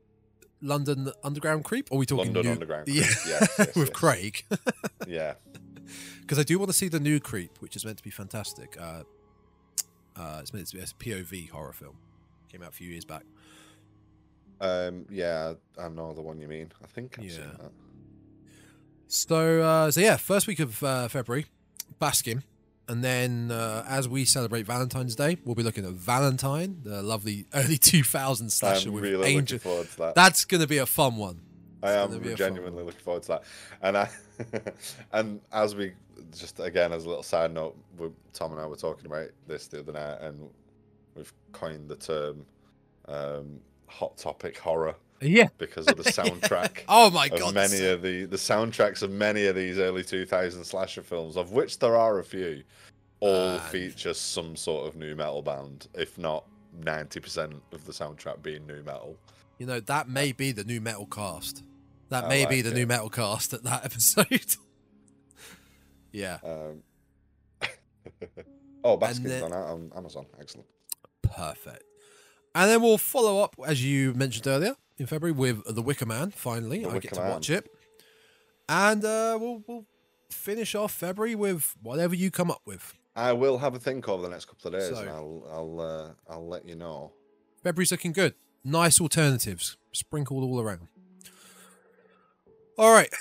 London 0.61 1.11
Underground 1.25 1.65
Creep, 1.65 1.89
or 1.91 1.97
are 1.97 1.99
we 1.99 2.07
talking 2.07 2.33
London 2.33 2.45
new... 2.45 2.53
Underground 2.53 2.87
Creep, 2.87 2.97
Yeah, 2.97 3.03
yes, 3.27 3.57
yes, 3.59 3.59
with 3.77 3.89
yes. 3.89 3.91
Craig, 3.91 4.45
yeah, 5.07 5.35
because 6.21 6.39
I 6.39 6.45
do 6.45 6.59
want 6.59 6.71
to 6.71 6.77
see 6.77 6.89
the 6.89 7.01
new 7.01 7.21
Creep, 7.21 7.59
which 7.61 7.77
is 7.77 7.85
meant 7.85 7.99
to 7.99 8.05
be 8.05 8.11
fantastic. 8.11 8.77
Uh, 8.81 9.03
uh, 10.17 10.39
it's 10.41 10.53
meant 10.53 10.67
to 10.69 10.77
be 10.77 10.83
a 10.83 10.87
POV 10.87 11.51
horror 11.51 11.73
film. 11.73 11.97
Came 12.51 12.63
out 12.63 12.69
a 12.69 12.73
few 12.73 12.89
years 12.89 13.05
back. 13.07 13.25
Um, 14.63 15.05
yeah, 15.11 15.55
I 15.79 15.89
know 15.89 16.15
the 16.15 16.23
one 16.23 16.39
you 16.41 16.49
mean. 16.49 16.73
I 16.83 16.87
think 16.87 17.19
I've 17.19 17.31
seen 17.31 17.41
Yeah. 17.43 17.47
that. 17.59 17.73
So, 19.09 19.61
uh, 19.63 19.91
so 19.91 20.01
yeah, 20.01 20.17
first 20.17 20.47
week 20.47 20.61
of 20.61 20.83
uh, 20.83 21.09
February, 21.09 21.47
Baskin. 22.01 22.43
And 22.89 23.03
then, 23.05 23.51
uh, 23.51 23.85
as 23.89 24.09
we 24.09 24.25
celebrate 24.25 24.67
Valentine's 24.67 25.15
Day, 25.15 25.37
we'll 25.45 25.55
be 25.55 25.63
looking 25.63 25.85
at 25.87 25.93
Valentine, 25.93 26.81
the 26.83 27.03
lovely 27.03 27.47
early 27.55 27.79
2000s 27.79 28.51
slasher 28.51 28.89
I'm 28.89 28.95
with 28.95 29.05
really 29.05 29.29
Angel. 29.35 29.57
looking 29.57 29.59
forward 29.59 29.91
to 29.91 29.97
that. 29.99 30.15
That's 30.15 30.45
going 30.45 30.61
to 30.63 30.67
be 30.67 30.79
a 30.79 30.87
fun 30.87 31.17
one. 31.17 31.41
I 31.83 31.93
am 31.93 32.11
be 32.11 32.17
a 32.33 32.37
fun 32.37 32.37
genuinely 32.37 32.85
looking 32.85 33.01
forward 33.01 33.23
to 33.25 33.29
that. 33.29 33.43
And 33.83 33.97
I, 33.99 34.09
and 35.13 35.41
as 35.53 35.75
we 35.75 35.93
just 36.37 36.61
again 36.61 36.93
as 36.93 37.05
a 37.05 37.09
little 37.09 37.23
side 37.23 37.53
note, 37.53 37.77
we, 37.99 38.09
Tom 38.33 38.53
and 38.53 38.61
I 38.61 38.67
were 38.67 38.77
talking 38.77 39.07
about 39.07 39.29
this 39.47 39.67
the 39.69 39.81
other 39.81 39.93
night, 39.93 40.21
and 40.21 40.49
we've 41.15 41.33
coined 41.53 41.89
the 41.89 41.97
term 41.97 42.45
um, 43.07 43.61
"hot 43.99 44.17
topic 44.19 44.59
horror" 44.59 44.95
Yeah. 45.21 45.49
because 45.59 45.87
of 45.87 45.97
the 45.97 46.03
soundtrack. 46.19 46.83
Oh 46.89 47.11
my 47.11 47.27
Of 47.27 47.39
god. 47.39 47.55
many 47.55 47.85
of 47.87 48.03
the 48.03 48.25
the 48.25 48.37
soundtracks 48.37 49.03
of 49.03 49.11
many 49.11 49.47
of 49.47 49.55
these 49.57 49.79
early 49.79 50.03
2000 50.05 50.65
slasher 50.65 51.03
films, 51.03 51.37
of 51.37 51.53
which 51.53 51.79
there 51.79 51.97
are 51.97 52.19
a 52.19 52.25
few, 52.25 52.63
all 53.21 53.57
Man. 53.59 53.61
feature 53.71 54.15
some 54.15 54.57
sort 54.57 54.87
of 54.89 54.97
nu 54.97 55.15
metal 55.15 55.43
band, 55.43 55.89
if 55.95 56.19
not 56.19 56.45
90% 56.81 57.61
of 57.73 57.85
the 57.87 57.93
soundtrack 57.93 58.43
being 58.43 58.67
nu 58.67 58.83
metal. 58.83 59.17
You 59.59 59.67
know, 59.67 59.79
that 59.81 60.09
may 60.09 60.33
be 60.33 60.51
the 60.53 60.65
nu 60.65 60.81
metal 60.81 61.07
cast. 61.07 61.63
That 62.09 62.25
I 62.25 62.29
may 62.29 62.47
be 62.47 62.61
the 62.63 62.71
it. 62.71 62.75
nu 62.75 62.87
metal 62.87 63.09
cast 63.11 63.53
at 63.55 63.63
that 63.63 63.85
episode. 63.91 64.57
yeah. 66.13 66.39
Um, 66.45 66.83
oh, 68.85 68.97
Baskins 68.97 69.29
then- 69.29 69.45
on, 69.45 69.53
on 69.53 69.93
Amazon. 69.97 70.27
Excellent. 70.41 70.67
Perfect. 71.23 71.85
And 72.55 72.71
then 72.71 72.83
we'll 72.83 72.99
follow 72.99 73.43
up, 73.43 73.57
as 73.67 73.85
you 73.85 74.13
mentioned 74.15 74.47
earlier, 74.47 74.75
in 74.99 75.07
February 75.07 75.33
with 75.33 75.63
The 75.75 75.83
Wicker 75.83 76.07
Man. 76.07 76.31
Finally, 76.31 76.81
The 76.81 76.91
I 76.91 76.93
Wicker 76.95 77.01
get 77.01 77.15
to 77.15 77.21
Man. 77.21 77.31
watch 77.31 77.51
it. 77.51 77.71
And 78.69 79.05
uh, 79.05 79.39
we'll, 79.41 79.63
we'll 79.67 79.87
finish 80.31 80.75
off 80.75 80.93
February 80.93 81.35
with 81.35 81.75
whatever 81.83 82.15
you 82.15 82.31
come 82.31 82.51
up 82.51 82.61
with. 82.67 82.95
I 83.17 83.33
will 83.33 83.59
have 83.59 83.75
a 83.75 83.79
think 83.79 84.09
over 84.09 84.23
the 84.23 84.29
next 84.31 84.47
couple 84.47 84.69
of 84.75 84.81
days, 84.81 84.89
So- 84.91 85.01
and 85.01 85.11
I'll 85.11 85.45
I'll 85.51 85.81
uh, 85.81 86.09
I'll 86.33 86.47
let 86.49 86.67
you 86.67 86.75
know. 86.75 87.13
February's 87.63 87.91
looking 87.91 88.13
good. 88.13 88.35
Nice 88.65 89.01
alternatives 89.01 89.77
sprinkled 89.93 90.43
all 90.45 90.61
around. 90.61 90.89
All 92.79 92.93
right, 92.93 93.13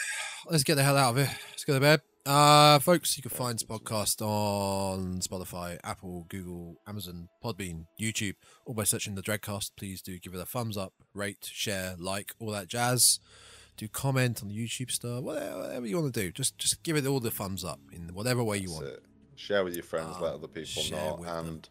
let's 0.49 0.63
get 0.63 0.75
the 0.75 0.83
hell 0.83 0.95
out 0.97 1.11
of 1.11 1.17
here. 1.17 1.35
Let's 1.51 1.65
go 1.65 1.73
to 1.73 1.79
bed. 1.79 2.01
Uh, 2.25 2.77
folks, 2.77 3.17
you 3.17 3.23
can 3.23 3.31
find 3.31 3.55
this 3.55 3.63
podcast 3.63 4.21
on 4.21 5.19
Spotify, 5.21 5.79
Apple, 5.83 6.25
Google, 6.29 6.75
Amazon, 6.87 7.29
Podbean, 7.43 7.85
YouTube, 7.99 8.35
all 8.65 8.75
by 8.75 8.83
searching 8.83 9.15
the 9.15 9.23
Dreadcast. 9.23 9.71
Please 9.75 10.03
do 10.03 10.19
give 10.19 10.35
it 10.35 10.39
a 10.39 10.45
thumbs 10.45 10.77
up, 10.77 10.93
rate, 11.15 11.49
share, 11.51 11.95
like, 11.97 12.33
all 12.39 12.51
that 12.51 12.67
jazz. 12.67 13.19
Do 13.75 13.87
comment 13.87 14.43
on 14.43 14.49
the 14.49 14.55
YouTube 14.55 14.91
stuff, 14.91 15.23
whatever, 15.23 15.87
you 15.87 15.99
want 15.99 16.13
to 16.13 16.21
do. 16.21 16.31
Just 16.31 16.59
just 16.59 16.83
give 16.83 16.95
it 16.95 17.07
all 17.07 17.19
the 17.19 17.31
thumbs 17.31 17.65
up 17.65 17.79
in 17.91 18.13
whatever 18.13 18.43
way 18.43 18.57
you 18.57 18.67
That's 18.67 18.73
want. 18.81 18.85
it. 18.87 19.03
Share 19.35 19.63
with 19.63 19.73
your 19.73 19.83
friends, 19.83 20.15
Um, 20.17 20.21
let 20.21 20.33
other 20.35 20.47
people 20.47 20.83
know, 20.91 21.15
with 21.19 21.27
them. 21.27 21.47
and 21.47 21.69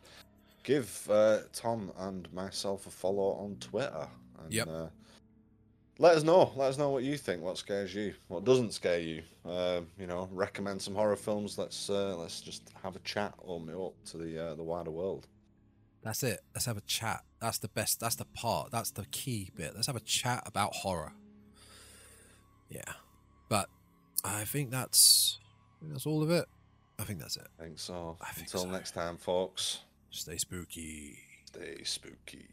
give 0.65 1.09
uh, 1.09 1.39
Tom 1.53 1.93
and 1.97 2.33
myself 2.33 2.89
a 2.89 2.91
follow 2.91 3.35
on 3.35 3.57
Twitter. 3.61 4.09
And, 4.43 4.53
Yep. 4.53 4.67
Uh, 4.69 4.87
let 6.01 6.17
us 6.17 6.23
know. 6.23 6.51
Let 6.57 6.70
us 6.70 6.79
know 6.79 6.89
what 6.89 7.05
you 7.05 7.19
think. 7.19 7.43
What 7.43 7.59
scares 7.59 7.95
you? 7.95 8.15
What 8.29 8.45
doesn't 8.45 8.73
scare 8.73 9.01
you? 9.01 9.23
Um, 9.45 9.87
you 9.99 10.07
know, 10.07 10.29
recommend 10.33 10.81
some 10.81 10.95
horror 10.95 11.15
films. 11.15 11.59
Let's 11.59 11.91
uh, 11.91 12.17
let's 12.17 12.41
just 12.41 12.62
have 12.83 12.97
a 12.97 13.01
chat. 13.01 13.35
Open 13.47 13.69
it 13.69 13.77
up 13.77 13.93
to 14.07 14.17
the 14.17 14.51
uh, 14.51 14.55
the 14.55 14.62
wider 14.62 14.91
world. 14.91 15.29
That's 16.03 16.23
it. 16.23 16.41
Let's 16.55 16.65
have 16.65 16.79
a 16.79 16.83
chat. 16.83 17.20
That's 17.41 17.59
the 17.59 17.69
best. 17.69 18.01
That's 18.01 18.17
the 18.17 18.25
part. 18.25 18.70
That's 18.73 18.91
the 18.91 19.05
key 19.11 19.51
bit. 19.55 19.73
Let's 19.75 19.89
have 19.89 19.97
a 19.97 20.01
chat 20.01 20.43
about 20.47 20.73
horror. 20.73 21.12
Yeah, 22.70 22.93
but 23.51 23.69
I 24.25 24.45
think 24.45 24.70
that's 24.70 25.39
I 25.77 25.81
think 25.81 25.93
that's 25.93 26.07
all 26.07 26.23
of 26.23 26.31
it. 26.31 26.47
I 26.99 27.05
think 27.05 27.20
that's 27.20 27.37
it. 27.37 27.49
I 27.59 27.65
think 27.65 27.79
so. 27.79 28.17
I 28.23 28.33
think 28.33 28.47
Until 28.47 28.62
so. 28.62 28.70
next 28.70 28.93
time, 28.93 29.19
folks. 29.19 29.81
Stay 30.11 30.39
spooky. 30.39 31.19
Stay 31.45 31.85
spooky. 31.85 32.49